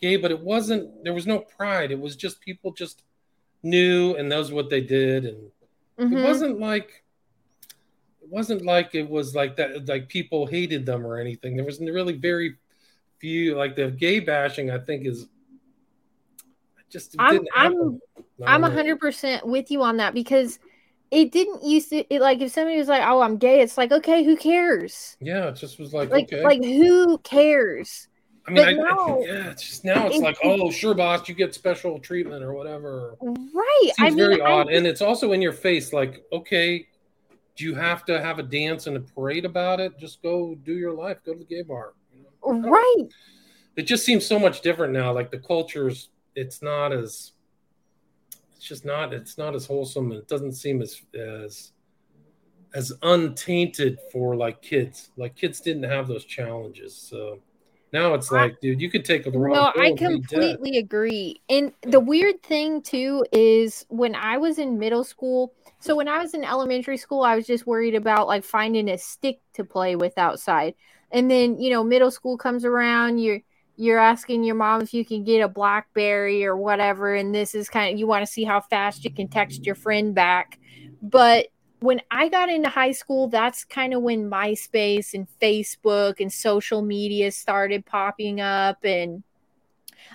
gay, 0.00 0.16
but 0.16 0.30
it 0.30 0.40
wasn't. 0.40 1.04
There 1.04 1.12
was 1.12 1.26
no 1.26 1.40
pride. 1.40 1.90
It 1.90 2.00
was 2.00 2.16
just 2.16 2.40
people 2.40 2.72
just 2.72 3.02
knew 3.62 4.14
and 4.16 4.28
knows 4.28 4.52
what 4.52 4.70
they 4.70 4.80
did 4.80 5.24
and 5.24 5.50
mm-hmm. 5.98 6.16
it 6.16 6.24
wasn't 6.24 6.58
like 6.58 7.04
it 8.20 8.28
wasn't 8.28 8.64
like 8.64 8.94
it 8.94 9.08
was 9.08 9.34
like 9.34 9.56
that 9.56 9.86
like 9.88 10.08
people 10.08 10.46
hated 10.46 10.86
them 10.86 11.06
or 11.06 11.18
anything. 11.18 11.54
There 11.54 11.64
was 11.64 11.80
really 11.80 12.14
very 12.14 12.56
few 13.22 13.54
like 13.54 13.76
the 13.76 13.88
gay 13.88 14.18
bashing 14.18 14.72
i 14.72 14.78
think 14.78 15.06
is 15.06 15.28
just 16.90 17.14
i'm 17.20 17.46
i'm 17.54 18.00
i'm 18.44 18.62
100% 18.62 19.46
with 19.46 19.70
you 19.70 19.80
on 19.80 19.96
that 19.98 20.12
because 20.12 20.58
it 21.12 21.30
didn't 21.30 21.62
used 21.62 21.90
to 21.90 22.04
it, 22.12 22.20
like 22.20 22.40
if 22.40 22.50
somebody 22.50 22.76
was 22.76 22.88
like 22.88 23.02
oh 23.06 23.20
i'm 23.20 23.36
gay 23.36 23.60
it's 23.60 23.78
like 23.78 23.92
okay 23.92 24.24
who 24.24 24.36
cares? 24.36 25.16
Yeah 25.20 25.46
it 25.46 25.54
just 25.54 25.78
was 25.78 25.94
like 25.94 26.10
like 26.10 26.32
okay. 26.32 26.42
like 26.42 26.64
who 26.64 27.16
cares 27.18 28.08
I 28.46 28.50
mean, 28.50 28.68
I, 28.68 28.72
now, 28.72 29.20
I, 29.20 29.24
yeah, 29.24 29.50
it's 29.50 29.62
just 29.62 29.84
now 29.84 30.06
it's 30.08 30.18
like, 30.18 30.36
oh, 30.42 30.70
sure, 30.70 30.94
boss, 30.94 31.28
you 31.28 31.34
get 31.34 31.54
special 31.54 32.00
treatment 32.00 32.42
or 32.42 32.54
whatever. 32.54 33.16
Right. 33.20 33.78
It 33.82 33.96
seems 33.96 34.06
I 34.06 34.10
mean, 34.10 34.18
very 34.18 34.40
odd, 34.40 34.68
and 34.72 34.84
it's 34.84 35.00
also 35.00 35.32
in 35.32 35.40
your 35.40 35.52
face. 35.52 35.92
Like, 35.92 36.24
okay, 36.32 36.88
do 37.54 37.64
you 37.64 37.74
have 37.74 38.04
to 38.06 38.20
have 38.20 38.40
a 38.40 38.42
dance 38.42 38.88
and 38.88 38.96
a 38.96 39.00
parade 39.00 39.44
about 39.44 39.78
it? 39.78 39.96
Just 39.98 40.22
go 40.22 40.56
do 40.64 40.72
your 40.72 40.92
life. 40.92 41.18
Go 41.24 41.34
to 41.34 41.38
the 41.38 41.44
gay 41.44 41.62
bar. 41.62 41.92
You 42.12 42.24
know? 42.52 42.68
Right. 42.68 43.08
It 43.76 43.82
just 43.82 44.04
seems 44.04 44.26
so 44.26 44.38
much 44.38 44.60
different 44.60 44.92
now. 44.92 45.12
Like 45.12 45.30
the 45.30 45.38
culture's, 45.38 46.08
it's 46.34 46.62
not 46.62 46.92
as, 46.92 47.32
it's 48.56 48.64
just 48.64 48.84
not, 48.84 49.12
it's 49.12 49.38
not 49.38 49.54
as 49.54 49.66
wholesome, 49.66 50.10
and 50.10 50.20
it 50.20 50.28
doesn't 50.28 50.54
seem 50.54 50.82
as 50.82 51.00
as 51.14 51.72
as 52.74 52.92
untainted 53.02 53.98
for 54.10 54.34
like 54.34 54.62
kids. 54.62 55.10
Like 55.16 55.36
kids 55.36 55.60
didn't 55.60 55.84
have 55.84 56.08
those 56.08 56.24
challenges, 56.24 56.94
so 56.94 57.38
now 57.92 58.14
it's 58.14 58.30
like, 58.32 58.52
I, 58.52 58.56
dude, 58.62 58.80
you 58.80 58.90
could 58.90 59.04
take 59.04 59.24
the 59.24 59.30
wrong. 59.30 59.52
No, 59.52 59.72
I 59.80 59.92
completely 59.92 60.78
agree. 60.78 61.42
And 61.50 61.72
the 61.82 62.00
weird 62.00 62.42
thing 62.42 62.80
too 62.80 63.24
is 63.32 63.84
when 63.88 64.14
I 64.14 64.38
was 64.38 64.58
in 64.58 64.78
middle 64.78 65.04
school. 65.04 65.52
So 65.78 65.96
when 65.96 66.08
I 66.08 66.18
was 66.18 66.32
in 66.32 66.44
elementary 66.44 66.96
school, 66.96 67.22
I 67.22 67.36
was 67.36 67.46
just 67.46 67.66
worried 67.66 67.94
about 67.94 68.28
like 68.28 68.44
finding 68.44 68.88
a 68.88 68.96
stick 68.96 69.40
to 69.54 69.64
play 69.64 69.94
with 69.96 70.16
outside. 70.16 70.74
And 71.10 71.30
then 71.30 71.60
you 71.60 71.70
know, 71.70 71.84
middle 71.84 72.10
school 72.10 72.38
comes 72.38 72.64
around. 72.64 73.18
You're 73.18 73.40
you're 73.76 73.98
asking 73.98 74.44
your 74.44 74.54
mom 74.54 74.80
if 74.82 74.94
you 74.94 75.04
can 75.04 75.24
get 75.24 75.40
a 75.40 75.48
blackberry 75.48 76.44
or 76.44 76.56
whatever 76.56 77.14
and 77.14 77.34
this 77.34 77.54
is 77.54 77.68
kind 77.68 77.92
of 77.92 77.98
you 77.98 78.06
want 78.06 78.24
to 78.24 78.30
see 78.30 78.44
how 78.44 78.60
fast 78.60 79.02
you 79.02 79.10
can 79.10 79.28
text 79.28 79.64
your 79.64 79.74
friend 79.74 80.14
back 80.14 80.58
but 81.00 81.46
when 81.82 82.00
I 82.10 82.28
got 82.28 82.48
into 82.48 82.68
high 82.68 82.92
school, 82.92 83.28
that's 83.28 83.64
kind 83.64 83.94
of 83.94 84.02
when 84.02 84.30
MySpace 84.30 85.14
and 85.14 85.26
Facebook 85.40 86.20
and 86.20 86.32
social 86.32 86.82
media 86.82 87.32
started 87.32 87.84
popping 87.84 88.40
up. 88.40 88.84
And 88.84 89.22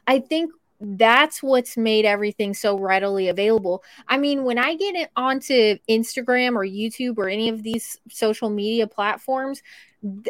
I 0.05 0.19
think 0.19 0.51
that's 0.79 1.41
what's 1.41 1.75
made 1.75 2.05
everything 2.05 2.53
so 2.53 2.77
readily 2.77 3.27
available. 3.29 3.83
I 4.07 4.17
mean, 4.17 4.43
when 4.43 4.57
I 4.57 4.75
get 4.75 4.95
it 4.95 5.09
onto 5.15 5.77
Instagram 5.89 6.55
or 6.55 6.65
YouTube 6.65 7.17
or 7.17 7.27
any 7.27 7.49
of 7.49 7.63
these 7.63 7.99
social 8.09 8.49
media 8.49 8.87
platforms, 8.87 9.61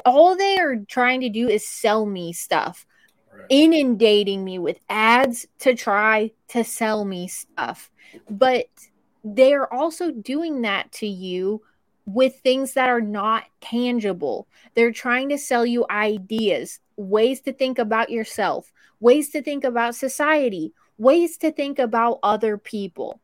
all 0.06 0.36
they 0.36 0.58
are 0.58 0.78
trying 0.88 1.22
to 1.22 1.30
do 1.30 1.50
is 1.50 1.68
sell 1.68 2.06
me 2.06 2.32
stuff, 2.34 2.86
right. 3.32 3.46
inundating 3.50 4.44
me 4.44 4.58
with 4.58 4.80
ads 4.90 5.46
to 5.60 5.76
try 5.76 6.32
to 6.50 6.64
sell 6.64 7.04
me 7.04 7.28
stuff. 7.28 7.92
But 8.30 8.68
they're 9.36 9.72
also 9.74 10.12
doing 10.12 10.62
that 10.62 10.92
to 10.94 11.08
you 11.08 11.62
with 12.06 12.40
things 12.40 12.74
that 12.74 12.90
are 12.90 13.02
not 13.02 13.44
tangible. 13.60 14.48
They're 14.76 14.92
trying 14.92 15.30
to 15.30 15.38
sell 15.38 15.66
you 15.66 15.86
ideas, 15.90 16.80
ways 16.96 17.42
to 17.42 17.54
think 17.54 17.80
about 17.80 18.10
yourself, 18.10 18.72
ways 19.00 19.30
to 19.32 19.42
think 19.42 19.64
about 19.64 19.96
society, 19.96 20.74
ways 20.98 21.38
to 21.38 21.52
think 21.52 21.80
about 21.80 22.20
other 22.24 22.58
people 22.58 23.20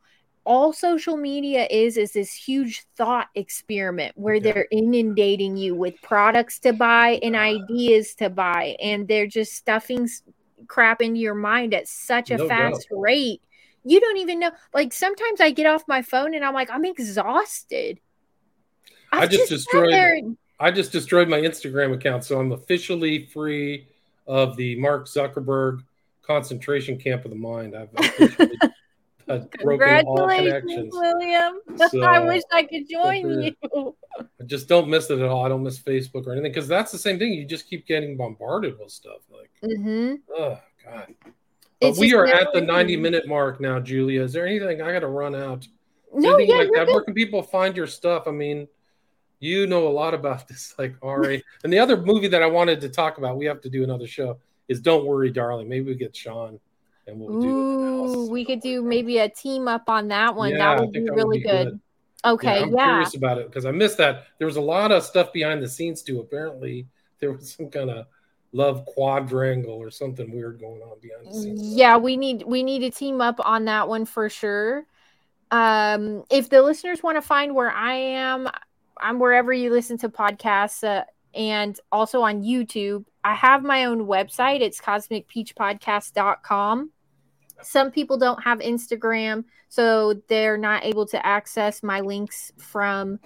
all 0.46 0.74
social 0.74 1.16
media 1.16 1.68
is 1.70 1.98
is 1.98 2.14
this 2.14 2.34
huge 2.34 2.84
thought 2.96 3.28
experiment 3.36 4.14
where 4.18 4.36
yeah. 4.36 4.52
they're 4.52 4.68
inundating 4.72 5.56
you 5.56 5.74
with 5.74 6.00
products 6.02 6.60
to 6.60 6.74
buy 6.74 7.20
and 7.24 7.36
ah. 7.36 7.40
ideas 7.40 8.14
to 8.16 8.30
buy 8.30 8.76
and 8.82 9.08
they're 9.08 9.28
just 9.28 9.54
stuffing 9.54 10.08
crap 10.68 11.02
into 11.02 11.20
your 11.20 11.36
mind 11.36 11.74
at 11.74 11.88
such 11.88 12.32
a 12.32 12.38
no 12.38 12.48
fast 12.48 12.88
doubt. 12.90 13.00
rate 13.00 13.42
you 13.84 14.00
don't 14.00 14.18
even 14.18 14.40
know 14.40 14.52
like 14.74 14.94
sometimes 14.94 15.42
i 15.42 15.52
get 15.52 15.66
off 15.66 15.84
my 15.88 16.02
phone 16.02 16.34
and 16.34 16.44
i'm 16.44 16.54
like 16.54 16.70
i'm 16.70 16.86
exhausted 16.86 18.00
I've 19.12 19.24
i 19.24 19.28
just, 19.28 19.50
just 19.50 19.66
destroyed 19.66 20.36
i 20.60 20.72
just 20.72 20.92
destroyed 20.92 21.30
my 21.30 21.40
instagram 21.40 21.94
account 21.94 22.24
so 22.24 22.40
i'm 22.40 22.52
officially 22.52 23.26
free 23.28 23.88
of 24.28 24.56
the 24.56 24.80
mark 24.80 25.08
zuckerberg 25.08 25.84
concentration 26.26 26.98
camp 26.98 27.26
of 27.26 27.32
the 27.32 27.38
mind 27.38 27.76
i've 27.76 27.90
Congratulations, 29.28 30.94
William. 30.94 31.60
So, 31.78 32.02
I 32.04 32.20
wish 32.20 32.44
I 32.52 32.64
could 32.64 32.90
join 32.90 33.42
you. 33.42 33.96
I 34.18 34.44
just 34.46 34.68
don't 34.68 34.90
miss 34.90 35.10
it 35.10 35.20
at 35.20 35.28
all. 35.28 35.46
I 35.46 35.50
don't 35.50 35.64
miss 35.64 35.80
Facebook 35.80 36.28
or 36.28 36.34
anything 36.34 36.52
because 36.52 36.68
that's 36.68 36.92
the 36.92 36.98
same 36.98 37.20
thing. 37.20 37.34
You 37.34 37.46
just 37.46 37.68
keep 37.68 37.88
getting 37.88 38.18
bombarded 38.18 38.78
with 38.80 38.92
stuff. 38.92 39.22
Like, 39.32 39.50
mm-hmm. 39.64 40.16
oh 40.36 40.60
god. 40.84 41.14
But 41.84 41.98
we 41.98 42.14
are 42.14 42.26
at 42.26 42.54
the 42.54 42.62
90 42.62 42.98
minute 42.98 43.28
mark 43.28 43.60
now, 43.60 43.80
Julia. 43.80 44.24
Is 44.24 44.34
there 44.34 44.46
anything 44.46 44.82
I 44.82 44.92
got 44.92 45.00
to 45.00 45.08
run 45.08 45.36
out? 45.36 45.68
No, 46.14 46.36
anything 46.36 46.56
yeah, 46.56 46.64
like 46.64 46.72
that? 46.74 46.88
Where 46.88 47.04
can 47.04 47.14
people 47.14 47.42
find 47.42 47.76
your 47.76 47.88
stuff? 47.88 48.28
I 48.28 48.32
mean, 48.32 48.68
you 49.40 49.68
know 49.68 49.88
a 49.88 49.90
lot 49.90 50.14
about 50.14 50.48
this, 50.48 50.74
like 50.78 50.96
Ari. 51.02 51.44
and 51.64 51.74
the 51.74 51.80
other 51.80 51.98
movie 51.98 52.28
that 52.30 52.42
I 52.42 52.48
wanted 52.48 52.82
to 52.82 52.90
talk 52.90 53.18
about, 53.18 53.38
we 53.38 53.46
have 53.46 53.62
to 53.62 53.70
do 53.70 53.84
another 53.84 54.08
show, 54.08 54.40
is 54.68 54.82
Don't 54.82 55.06
Worry, 55.06 55.32
Darling. 55.32 55.68
Maybe 55.68 55.86
we 55.86 55.96
get 55.96 56.16
Sean 56.16 56.60
and 57.08 57.20
we'll 57.20 57.44
Ooh, 57.44 58.30
we 58.30 58.46
could 58.46 58.62
do 58.62 58.82
maybe 58.82 59.18
a 59.20 59.30
team 59.30 59.68
up 59.68 59.90
on 59.90 60.08
that 60.10 60.36
one. 60.36 60.52
Yeah, 60.52 60.76
that 60.76 60.82
would 60.82 60.92
be 60.92 61.02
that 61.02 61.14
really 61.14 61.26
would 61.26 61.44
be 61.44 61.50
good. 61.50 61.66
good. 61.66 61.80
Okay, 62.26 62.60
yeah. 62.60 62.66
I'm 62.66 62.74
yeah. 62.74 62.86
curious 62.86 63.16
about 63.16 63.38
it 63.38 63.48
because 63.48 63.66
I 63.66 63.72
missed 63.72 63.98
that. 63.98 64.28
There 64.38 64.48
was 64.48 64.56
a 64.56 64.62
lot 64.62 64.92
of 64.92 65.04
stuff 65.04 65.34
behind 65.34 65.62
the 65.62 65.68
scenes 65.68 66.02
too. 66.02 66.22
Apparently, 66.22 66.88
there 67.20 67.34
was 67.34 67.52
some 67.52 67.70
kind 67.70 67.90
of 67.90 68.06
love 68.54 68.86
quadrangle 68.86 69.74
or 69.74 69.92
something 69.92 70.32
weird 70.32 70.60
going 70.60 70.82
on 70.82 71.00
behind 71.02 71.28
the 71.28 71.34
scenes. 71.34 71.76
Yeah, 71.76 71.98
we 71.98 72.18
need 72.18 72.44
we 72.46 72.64
need 72.64 72.80
to 72.80 72.92
team 72.92 73.20
up 73.20 73.40
on 73.44 73.66
that 73.66 73.88
one 73.88 74.06
for 74.06 74.30
sure. 74.30 74.86
Um, 75.52 76.24
if 76.32 76.50
the 76.50 76.62
listeners 76.62 77.04
want 77.04 77.18
to 77.18 77.22
find 77.22 77.54
where 77.54 77.72
I 77.72 77.94
am, 77.94 78.48
I'm 79.00 79.20
wherever 79.20 79.52
you 79.52 79.72
listen 79.72 79.98
to 80.00 80.10
podcasts. 80.10 80.84
Uh, 80.84 81.04
and 81.34 81.80
also 81.92 82.22
on 82.22 82.44
YouTube. 82.44 83.06
I 83.24 83.34
have 83.36 83.64
my 83.64 83.86
own 83.86 84.06
website. 84.06 84.62
It's 84.62 84.82
cosmicpeachpodcast.com. 84.82 86.92
Some 87.62 87.92
people 87.92 88.18
don't 88.18 88.44
have 88.44 88.60
Instagram, 88.60 89.46
so 89.70 90.16
they're 90.28 90.58
not 90.58 90.84
able 90.84 91.06
to 91.08 91.26
access 91.26 91.82
my 91.82 92.02
links 92.02 92.52
from 92.58 93.22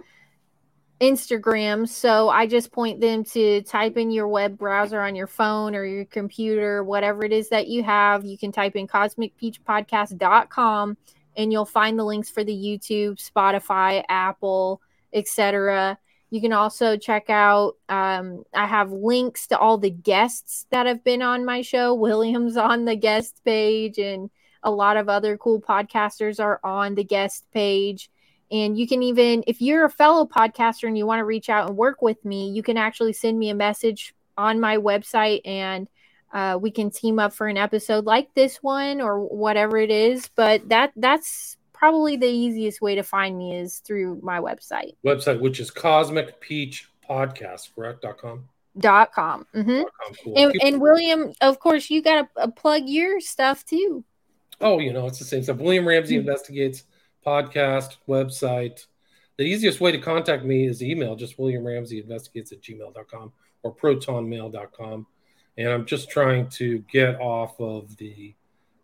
Instagram. 1.00 1.88
So 1.88 2.30
I 2.30 2.48
just 2.48 2.72
point 2.72 3.00
them 3.00 3.24
to 3.26 3.62
type 3.62 3.98
in 3.98 4.10
your 4.10 4.28
web 4.28 4.58
browser 4.58 5.00
on 5.02 5.16
your 5.16 5.28
phone 5.28 5.76
or 5.76 5.86
your 5.86 6.06
computer, 6.06 6.84
whatever 6.84 7.24
it 7.24 7.32
is 7.32 7.50
that 7.50 7.68
you 7.68 7.84
have. 7.84 8.26
You 8.26 8.38
can 8.38 8.52
type 8.52 8.76
in 8.76 8.88
cosmicpeachpodcast.com 8.88 10.98
and 11.36 11.52
you'll 11.52 11.66
find 11.66 12.00
the 12.00 12.04
links 12.04 12.32
for 12.32 12.44
the 12.44 12.54
YouTube, 12.54 13.24
Spotify, 13.24 14.04
Apple, 14.10 14.82
etc. 15.14 16.00
You 16.30 16.42
can 16.42 16.52
also 16.52 16.98
check 16.98 17.30
out, 17.30 17.76
um, 17.88 18.44
I 18.54 18.66
have 18.66 18.92
links 18.92 19.48
to 19.48 19.58
all 19.58 19.78
the 19.78 19.92
guests 19.92 20.66
that 20.72 20.88
have 20.88 21.04
been 21.04 21.22
on 21.22 21.46
my 21.46 21.62
show. 21.62 21.94
William's 21.94 22.58
on 22.58 22.86
the 22.86 22.96
guest 22.96 23.42
page, 23.46 23.98
and 23.98 24.30
a 24.64 24.72
lot 24.72 24.98
of 24.98 25.08
other 25.08 25.38
cool 25.38 25.62
podcasters 25.62 26.44
are 26.44 26.60
on 26.64 26.96
the 26.96 27.04
guest 27.04 27.46
page. 27.54 28.10
And 28.52 28.78
you 28.78 28.88
can 28.88 29.04
even, 29.04 29.44
if 29.48 29.62
you're 29.62 29.86
a 29.86 29.90
fellow 29.90 30.26
podcaster 30.26 30.88
and 30.88 30.98
you 30.98 31.06
want 31.06 31.20
to 31.20 31.26
reach 31.26 31.50
out 31.50 31.68
and 31.68 31.78
work 31.78 32.02
with 32.02 32.24
me, 32.24 32.50
you 32.50 32.64
can 32.64 32.78
actually 32.78 33.14
send 33.14 33.38
me 33.38 33.50
a 33.50 33.56
message 33.56 34.14
on 34.38 34.60
my 34.60 34.78
website 34.78 35.42
and 35.46 35.88
uh, 36.34 36.58
we 36.62 36.72
can 36.72 36.90
team 36.90 37.20
up 37.20 37.34
for 37.34 37.48
an 37.48 37.58
episode 37.58 38.06
like 38.06 38.34
this 38.36 38.58
one 38.58 39.02
or 39.02 39.20
whatever 39.20 39.78
it 39.78 39.92
is. 39.92 40.30
But 40.36 40.70
that 40.70 40.92
that's 40.96 41.58
probably 41.74 42.18
the 42.18 42.28
easiest 42.28 42.82
way 42.82 42.96
to 42.96 43.04
find 43.04 43.38
me 43.38 43.56
is 43.56 43.80
through 43.80 44.20
my 44.24 44.40
website. 44.40 44.96
Website, 45.06 45.40
which 45.40 45.60
is 45.60 45.70
Cosmic 45.70 46.40
Peach 46.40 46.90
Podcast, 47.08 47.76
correct? 47.76 48.02
Dot 48.02 48.18
com. 48.18 48.48
Dot 48.78 49.12
com. 49.12 49.46
Mm-hmm. 49.56 49.82
Dot 49.82 49.92
com. 50.04 50.16
Cool. 50.24 50.34
And, 50.38 50.62
and, 50.62 50.82
William, 50.82 51.34
of 51.42 51.60
course, 51.60 51.90
you 51.90 52.02
got 52.02 52.28
to 52.36 52.48
plug 52.50 52.84
your 52.86 53.20
stuff 53.20 53.66
too. 53.66 54.04
Oh, 54.60 54.80
you 54.80 54.92
know, 54.92 55.06
it's 55.06 55.20
the 55.20 55.26
same 55.26 55.44
stuff. 55.44 55.58
William 55.58 55.88
Ramsey 55.88 56.16
mm-hmm. 56.16 56.28
Investigates 56.28 56.84
podcast, 57.28 57.98
website. 58.08 58.86
The 59.36 59.44
easiest 59.44 59.82
way 59.82 59.92
to 59.92 59.98
contact 59.98 60.46
me 60.46 60.66
is 60.66 60.82
email, 60.82 61.18
just 61.18 61.38
William 61.38 61.68
Ramsey 61.68 62.00
Investigates 62.00 62.54
at 62.54 62.62
gmail.com 62.62 63.34
or 63.64 63.76
protonmail.com. 63.76 65.06
And 65.58 65.68
I'm 65.68 65.86
just 65.86 66.10
trying 66.10 66.48
to 66.52 66.80
get 66.90 67.20
off 67.20 67.60
of 67.60 67.98
the 67.98 68.34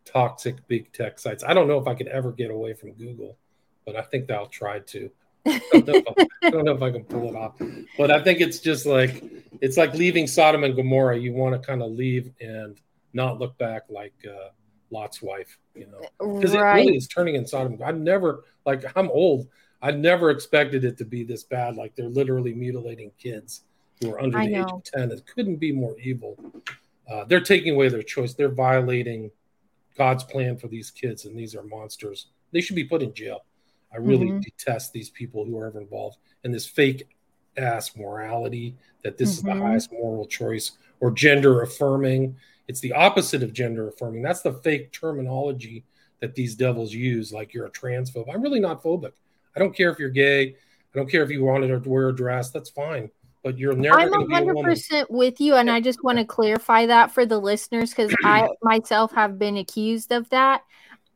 toxic 0.03 0.67
big 0.67 0.91
tech 0.91 1.19
sites. 1.19 1.43
I 1.43 1.53
don't 1.53 1.69
know 1.69 1.79
if 1.79 1.87
I 1.87 1.95
could 1.95 2.07
ever 2.07 2.33
get 2.33 2.51
away 2.51 2.73
from 2.73 2.91
Google, 2.93 3.37
but 3.85 3.95
I 3.95 4.01
think 4.01 4.29
I'll 4.29 4.47
try 4.47 4.79
to. 4.79 5.09
I 5.45 5.61
don't, 5.71 6.65
know 6.65 6.73
if 6.73 6.81
I 6.81 6.91
can 6.91 7.03
pull 7.03 7.29
it 7.29 7.35
off, 7.35 7.53
but 7.97 8.11
I 8.11 8.23
think 8.23 8.39
it's 8.39 8.59
just 8.59 8.85
like 8.85 9.23
it's 9.59 9.75
like 9.75 9.93
leaving 9.93 10.25
Sodom 10.25 10.63
and 10.63 10.75
Gomorrah. 10.75 11.17
You 11.17 11.33
want 11.33 11.61
to 11.61 11.65
kind 11.65 11.81
of 11.81 11.91
leave 11.91 12.31
and 12.39 12.79
not 13.13 13.39
look 13.39 13.57
back, 13.57 13.83
like 13.89 14.13
uh, 14.25 14.49
Lot's 14.93 15.21
wife, 15.21 15.57
you 15.75 15.87
know, 15.87 16.35
because 16.35 16.55
right. 16.55 16.79
it 16.79 16.85
really 16.85 16.97
is 16.97 17.07
turning 17.07 17.35
in 17.35 17.45
Sodom. 17.45 17.77
I've 17.83 17.97
never 17.97 18.43
like 18.65 18.85
I'm 18.95 19.09
old. 19.09 19.47
I 19.81 19.91
never 19.91 20.29
expected 20.29 20.85
it 20.85 20.97
to 20.99 21.05
be 21.05 21.23
this 21.23 21.43
bad. 21.43 21.75
Like 21.75 21.95
they're 21.95 22.07
literally 22.07 22.53
mutilating 22.53 23.11
kids 23.19 23.63
who 23.99 24.13
are 24.13 24.21
under 24.21 24.37
I 24.37 24.45
the 24.45 24.51
know. 24.53 24.63
age 24.63 24.71
of 24.71 24.83
ten. 24.83 25.11
It 25.11 25.23
couldn't 25.25 25.57
be 25.57 25.71
more 25.71 25.97
evil. 25.99 26.37
Uh, 27.11 27.25
they're 27.25 27.41
taking 27.41 27.73
away 27.73 27.89
their 27.89 28.03
choice. 28.03 28.33
They're 28.33 28.49
violating 28.49 29.29
God's 29.97 30.23
plan 30.23 30.57
for 30.57 30.67
these 30.67 30.89
kids, 30.89 31.25
and 31.25 31.37
these 31.37 31.55
are 31.55 31.63
monsters. 31.63 32.27
They 32.51 32.61
should 32.61 32.75
be 32.75 32.85
put 32.85 33.01
in 33.01 33.13
jail. 33.13 33.43
I 33.93 33.97
really 33.97 34.27
mm-hmm. 34.27 34.39
detest 34.39 34.93
these 34.93 35.09
people 35.09 35.45
who 35.45 35.57
are 35.57 35.67
ever 35.67 35.81
involved 35.81 36.17
in 36.43 36.51
this 36.51 36.65
fake 36.65 37.07
ass 37.57 37.95
morality 37.95 38.75
that 39.03 39.17
this 39.17 39.29
mm-hmm. 39.29 39.37
is 39.37 39.43
the 39.43 39.49
mm-hmm. 39.51 39.61
highest 39.61 39.91
moral 39.91 40.25
choice 40.25 40.71
or 41.03 41.11
gender 41.11 41.63
affirming. 41.63 42.37
It's 42.69 42.79
the 42.79 42.93
opposite 42.93 43.43
of 43.43 43.51
gender 43.51 43.89
affirming. 43.89 44.21
That's 44.21 44.41
the 44.41 44.53
fake 44.53 44.93
terminology 44.93 45.83
that 46.21 46.33
these 46.33 46.55
devils 46.55 46.93
use, 46.93 47.33
like 47.33 47.53
you're 47.53 47.65
a 47.65 47.71
transphobe. 47.71 48.33
I'm 48.33 48.41
really 48.41 48.61
not 48.61 48.81
phobic. 48.81 49.11
I 49.53 49.59
don't 49.59 49.75
care 49.75 49.91
if 49.91 49.99
you're 49.99 50.09
gay. 50.09 50.51
I 50.51 50.97
don't 50.97 51.11
care 51.11 51.21
if 51.21 51.29
you 51.29 51.43
wanted 51.43 51.67
to 51.83 51.89
wear 51.89 52.07
a 52.07 52.15
dress. 52.15 52.51
That's 52.51 52.69
fine 52.69 53.11
but 53.43 53.57
you're 53.57 53.75
never. 53.75 53.99
I'm 53.99 54.09
100 54.09 54.63
percent 54.63 55.11
with 55.11 55.41
you, 55.41 55.55
and 55.55 55.69
I 55.69 55.81
just 55.81 56.01
want 56.01 56.17
to 56.17 56.23
clarify 56.23 56.85
that 56.85 57.11
for 57.11 57.25
the 57.25 57.37
listeners 57.37 57.89
because 57.89 58.15
I 58.23 58.47
myself 58.61 59.11
have 59.11 59.37
been 59.37 59.57
accused 59.57 60.13
of 60.13 60.29
that. 60.29 60.63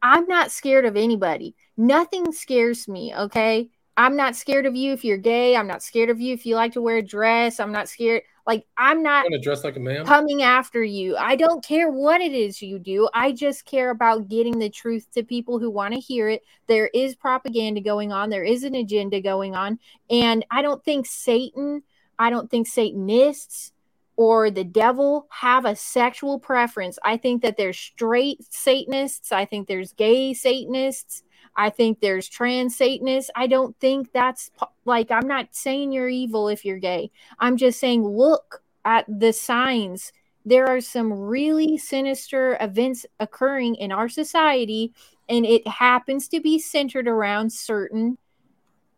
I'm 0.01 0.27
not 0.27 0.51
scared 0.51 0.84
of 0.84 0.97
anybody. 0.97 1.55
Nothing 1.77 2.34
scares 2.34 2.89
me. 2.89 3.15
Okay, 3.15 3.69
I'm 3.98 4.15
not 4.15 4.36
scared 4.36 4.65
of 4.65 4.76
you 4.76 4.94
if 4.94 5.03
you're 5.03 5.18
gay. 5.18 5.56
I'm 5.56 5.68
not 5.68 5.84
scared 5.84 6.10
of 6.10 6.22
you 6.22 6.34
if 6.34 6.45
you 6.45 6.56
like 6.56 6.74
to 6.74 6.82
wear 6.82 6.98
a 6.98 7.02
dress. 7.02 7.60
I'm 7.60 7.72
not 7.72 7.90
scared. 7.90 8.22
Like 8.45 8.65
I'm 8.78 9.03
not 9.03 9.24
going 9.24 9.34
to 9.34 9.40
dress 9.40 9.64
like 9.64 9.76
a 9.76 9.80
man 9.80 10.06
coming 10.06 10.44
after 10.44 10.82
you. 10.84 11.18
I 11.18 11.36
don't 11.36 11.65
care 11.65 11.91
what 11.91 12.22
it 12.22 12.32
is 12.32 12.61
you 12.61 12.80
do. 12.80 13.10
I 13.14 13.34
just 13.34 13.65
care 13.65 13.90
about 13.90 14.30
getting 14.30 14.57
the 14.60 14.69
truth 14.69 15.07
to 15.15 15.24
people 15.24 15.60
who 15.60 15.69
want 15.69 15.94
to 15.94 15.99
hear 15.99 16.30
it. 16.30 16.44
There 16.68 16.90
is 16.94 17.15
propaganda 17.15 17.82
going 17.82 18.14
on. 18.14 18.30
There 18.30 18.45
is 18.45 18.64
an 18.64 18.76
agenda 18.76 19.19
going 19.19 19.56
on, 19.56 19.80
and 20.10 20.45
I 20.49 20.61
don't 20.61 20.84
think 20.86 21.06
Satan 21.07 21.84
I 22.19 22.30
don't 22.30 22.49
think 22.49 22.68
Satanists 22.68 23.72
or 24.15 24.49
the 24.49 24.64
devil 24.64 25.28
have 25.30 25.65
a 25.65 25.76
sexual 25.76 26.40
preference. 26.40 26.98
I 27.03 27.18
think 27.18 27.44
that 27.44 27.57
there's 27.57 27.78
straight 27.78 28.52
Satanists. 28.52 29.32
I 29.32 29.45
think 29.45 29.68
there's 29.68 29.94
gay 29.94 30.34
Satanists. 30.34 31.24
I 31.58 31.72
think 31.72 32.00
there's 32.00 32.30
trans 32.30 32.78
Satanists. 32.78 33.32
I 33.36 33.48
don't 33.48 33.78
think 33.80 34.12
that's 34.14 34.52
like, 34.86 35.12
I'm 35.12 35.28
not 35.28 35.48
saying 35.52 35.92
you're 35.92 36.08
evil 36.08 36.48
if 36.48 36.64
you're 36.64 36.78
gay. 36.78 37.12
I'm 37.40 37.58
just 37.58 37.80
saying, 37.80 38.08
look 38.08 38.62
at 38.86 39.06
the 39.08 39.34
signs. 39.34 40.14
There 40.46 40.68
are 40.68 40.80
some 40.80 41.12
really 41.12 41.78
sinister 41.78 42.58
events 42.62 43.06
occurring 43.20 43.76
in 43.76 43.92
our 43.92 44.08
society, 44.08 44.94
and 45.28 45.46
it 45.46 45.68
happens 45.68 46.30
to 46.30 46.40
be 46.40 46.58
centered 46.60 47.08
around 47.08 47.52
certain 47.52 48.18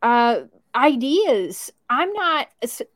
uh, 0.03 0.41
ideas. 0.75 1.71
I'm 1.89 2.13
not 2.13 2.49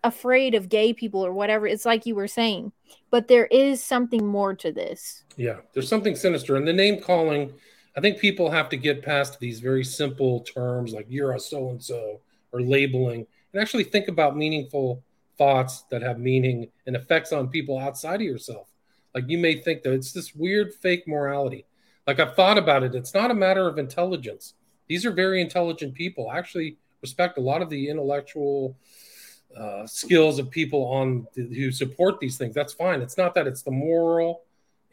afraid 0.04 0.54
of 0.54 0.70
gay 0.70 0.94
people 0.94 1.26
or 1.26 1.34
whatever. 1.34 1.66
It's 1.66 1.86
like 1.86 2.06
you 2.06 2.14
were 2.14 2.28
saying, 2.28 2.74
but 3.10 3.28
there 3.28 3.48
is 3.48 3.84
something 3.84 4.28
more 4.28 4.54
to 4.56 4.72
this. 4.72 5.24
Yeah, 5.36 5.62
there's 5.74 5.90
something 5.90 6.16
sinister. 6.16 6.56
And 6.58 6.68
the 6.68 6.74
name 6.74 7.02
calling, 7.02 7.54
I 7.96 8.02
think 8.02 8.18
people 8.18 8.50
have 8.50 8.70
to 8.70 8.78
get 8.78 9.04
past 9.04 9.40
these 9.40 9.60
very 9.60 9.84
simple 9.84 10.42
terms 10.42 10.94
like 10.94 11.06
you're 11.10 11.34
a 11.34 11.40
so 11.40 11.70
and 11.70 11.84
so 11.84 12.22
or 12.52 12.62
labeling 12.62 13.28
and 13.54 13.62
actually 13.62 13.84
think 13.84 14.08
about 14.08 14.36
meaningful 14.36 15.04
thoughts 15.38 15.84
that 15.90 16.02
have 16.02 16.20
meaning 16.20 16.70
and 16.88 16.96
effects 16.96 17.32
on 17.32 17.48
people 17.48 17.78
outside 17.78 18.16
of 18.16 18.28
yourself. 18.28 18.70
Like 19.14 19.26
you 19.28 19.38
may 19.38 19.56
think 19.56 19.84
that 19.84 19.94
it's 19.94 20.12
this 20.12 20.34
weird 20.34 20.74
fake 20.74 21.08
morality. 21.08 21.66
like 22.08 22.20
I've 22.20 22.36
thought 22.36 22.58
about 22.58 22.84
it. 22.84 22.96
It's 22.96 23.14
not 23.14 23.32
a 23.32 23.36
matter 23.36 23.68
of 23.68 23.78
intelligence. 23.78 24.56
These 24.88 25.06
are 25.06 25.12
very 25.12 25.42
intelligent 25.42 25.94
people. 25.94 26.30
I 26.30 26.38
actually 26.38 26.78
respect 27.02 27.38
a 27.38 27.42
lot 27.42 27.62
of 27.62 27.70
the 27.70 27.90
intellectual 27.90 28.76
uh, 29.58 29.86
skills 29.86 30.40
of 30.40 30.50
people 30.50 30.84
on 30.86 31.28
who 31.36 31.72
support 31.72 32.20
these 32.20 32.38
things. 32.38 32.56
That's 32.56 32.74
fine. 32.74 33.02
It's 33.02 33.18
not 33.18 33.36
that. 33.36 33.46
It's 33.46 33.62
the 33.62 33.72
moral 33.72 34.42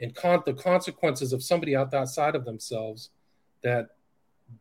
and 0.01 0.15
con- 0.15 0.43
the 0.47 0.55
consequences 0.55 1.33
of 1.33 1.43
somebody 1.43 1.77
out 1.77 1.93
outside 1.95 2.35
of 2.35 2.45
themselves 2.45 3.11
that 3.63 3.91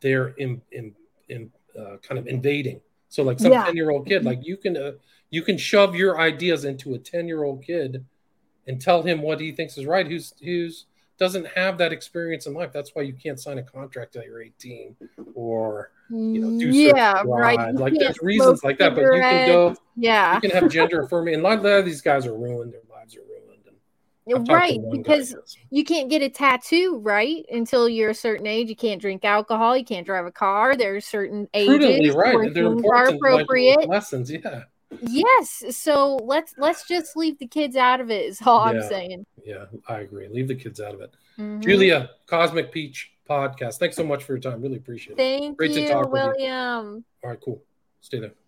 they're 0.02 0.30
in, 0.30 0.62
in, 0.72 0.94
in 1.30 1.52
uh, 1.80 1.98
kind 2.02 2.20
of 2.20 2.28
invading. 2.28 2.82
So 3.08 3.24
like 3.24 3.40
some 3.40 3.52
10 3.52 3.66
yeah. 3.66 3.72
year 3.72 3.90
old 3.90 4.06
kid, 4.06 4.24
like 4.24 4.46
you 4.46 4.58
can 4.58 4.78
uh, 4.78 4.92
you 5.32 5.42
can 5.42 5.58
shove 5.58 5.96
your 5.96 6.20
ideas 6.20 6.64
into 6.66 6.94
a 6.94 7.00
10 7.00 7.28
year 7.28 7.44
old 7.44 7.64
kid 7.64 8.06
and 8.68 8.80
tell 8.80 9.02
him 9.02 9.22
what 9.22 9.40
he 9.40 9.52
thinks 9.52 9.78
is 9.78 9.86
right. 9.86 10.08
Who's 10.08 10.34
who's 10.44 10.86
doesn't 11.18 11.48
have 11.48 11.78
that 11.80 11.92
experience 11.92 12.46
in 12.46 12.54
life. 12.54 12.72
That's 12.72 12.92
why 12.94 13.02
you 13.02 13.14
can't 13.14 13.40
sign 13.40 13.58
a 13.58 13.64
contract 13.64 14.14
till 14.14 14.24
you're 14.24 14.42
18 14.42 14.96
or 15.34 15.92
you 16.10 16.40
know 16.42 16.60
do 16.60 16.70
yeah 16.70 17.22
right. 17.24 17.76
like 17.76 17.94
there's 17.94 18.20
reasons 18.24 18.64
like 18.64 18.80
that 18.80 18.96
but 18.96 19.02
you 19.02 19.12
can 19.22 19.48
go 19.48 19.76
yeah. 19.96 20.34
you 20.34 20.42
can 20.42 20.50
have 20.50 20.68
gender 20.68 21.02
affirming 21.04 21.36
and 21.36 21.44
a 21.44 21.48
lot 21.48 21.64
of 21.64 21.86
these 21.86 22.02
guys 22.02 22.26
are 22.26 22.34
ruined. 22.34 22.74
Their 22.74 22.82
lives 22.92 23.16
are 23.16 23.22
ruined 23.22 23.39
right 24.48 24.80
because 24.92 25.36
you 25.70 25.84
can't 25.84 26.10
get 26.10 26.22
a 26.22 26.30
tattoo 26.30 27.00
right 27.04 27.46
until 27.52 27.88
you're 27.88 28.12
a 28.12 28.16
certain 28.16 28.48
age 28.48 28.70
you 28.70 28.76
can't 28.76 29.02
drink 29.02 29.26
alcohol 29.26 29.76
you 29.76 29.86
can't 29.86 30.06
drive 30.06 30.26
a 30.26 30.32
car 30.32 30.76
there's 30.76 31.06
certain 31.06 31.48
ages 31.54 32.16
right 32.16 32.54
things 32.54 32.84
are 32.94 33.10
appropriate 33.10 33.88
lessons 33.88 34.32
yeah 34.32 34.64
Yes. 35.02 35.64
So 35.72 36.16
let's 36.18 36.56
let's 36.58 36.88
just 36.88 37.16
leave 37.16 37.38
the 37.40 37.48
kids 37.48 37.76
out 37.76 38.02
of 38.02 38.10
it. 38.10 38.26
Is 38.26 38.42
all 38.46 38.66
yeah. 38.66 38.80
I'm 38.80 38.90
saying. 38.90 39.26
Yeah, 39.46 39.66
I 39.88 40.00
agree. 40.00 40.28
Leave 40.28 40.48
the 40.48 40.56
kids 40.56 40.82
out 40.82 40.94
of 40.94 41.02
it. 41.02 41.14
Mm-hmm. 41.38 41.62
Julia, 41.62 42.10
Cosmic 42.26 42.72
Peach 42.72 43.12
podcast. 43.30 43.78
Thanks 43.78 43.96
so 43.96 44.04
much 44.04 44.24
for 44.24 44.34
your 44.34 44.42
time. 44.42 44.62
Really 44.62 44.78
appreciate 44.78 45.14
it. 45.14 45.18
Thank 45.18 45.58
Great 45.58 45.72
you, 45.72 45.82
to 45.82 45.90
talk 45.90 46.12
William. 46.12 46.32
With 46.32 46.40
you. 46.42 47.04
All 47.24 47.30
right, 47.30 47.40
cool. 47.40 47.64
Stay 48.02 48.20
there. 48.20 48.39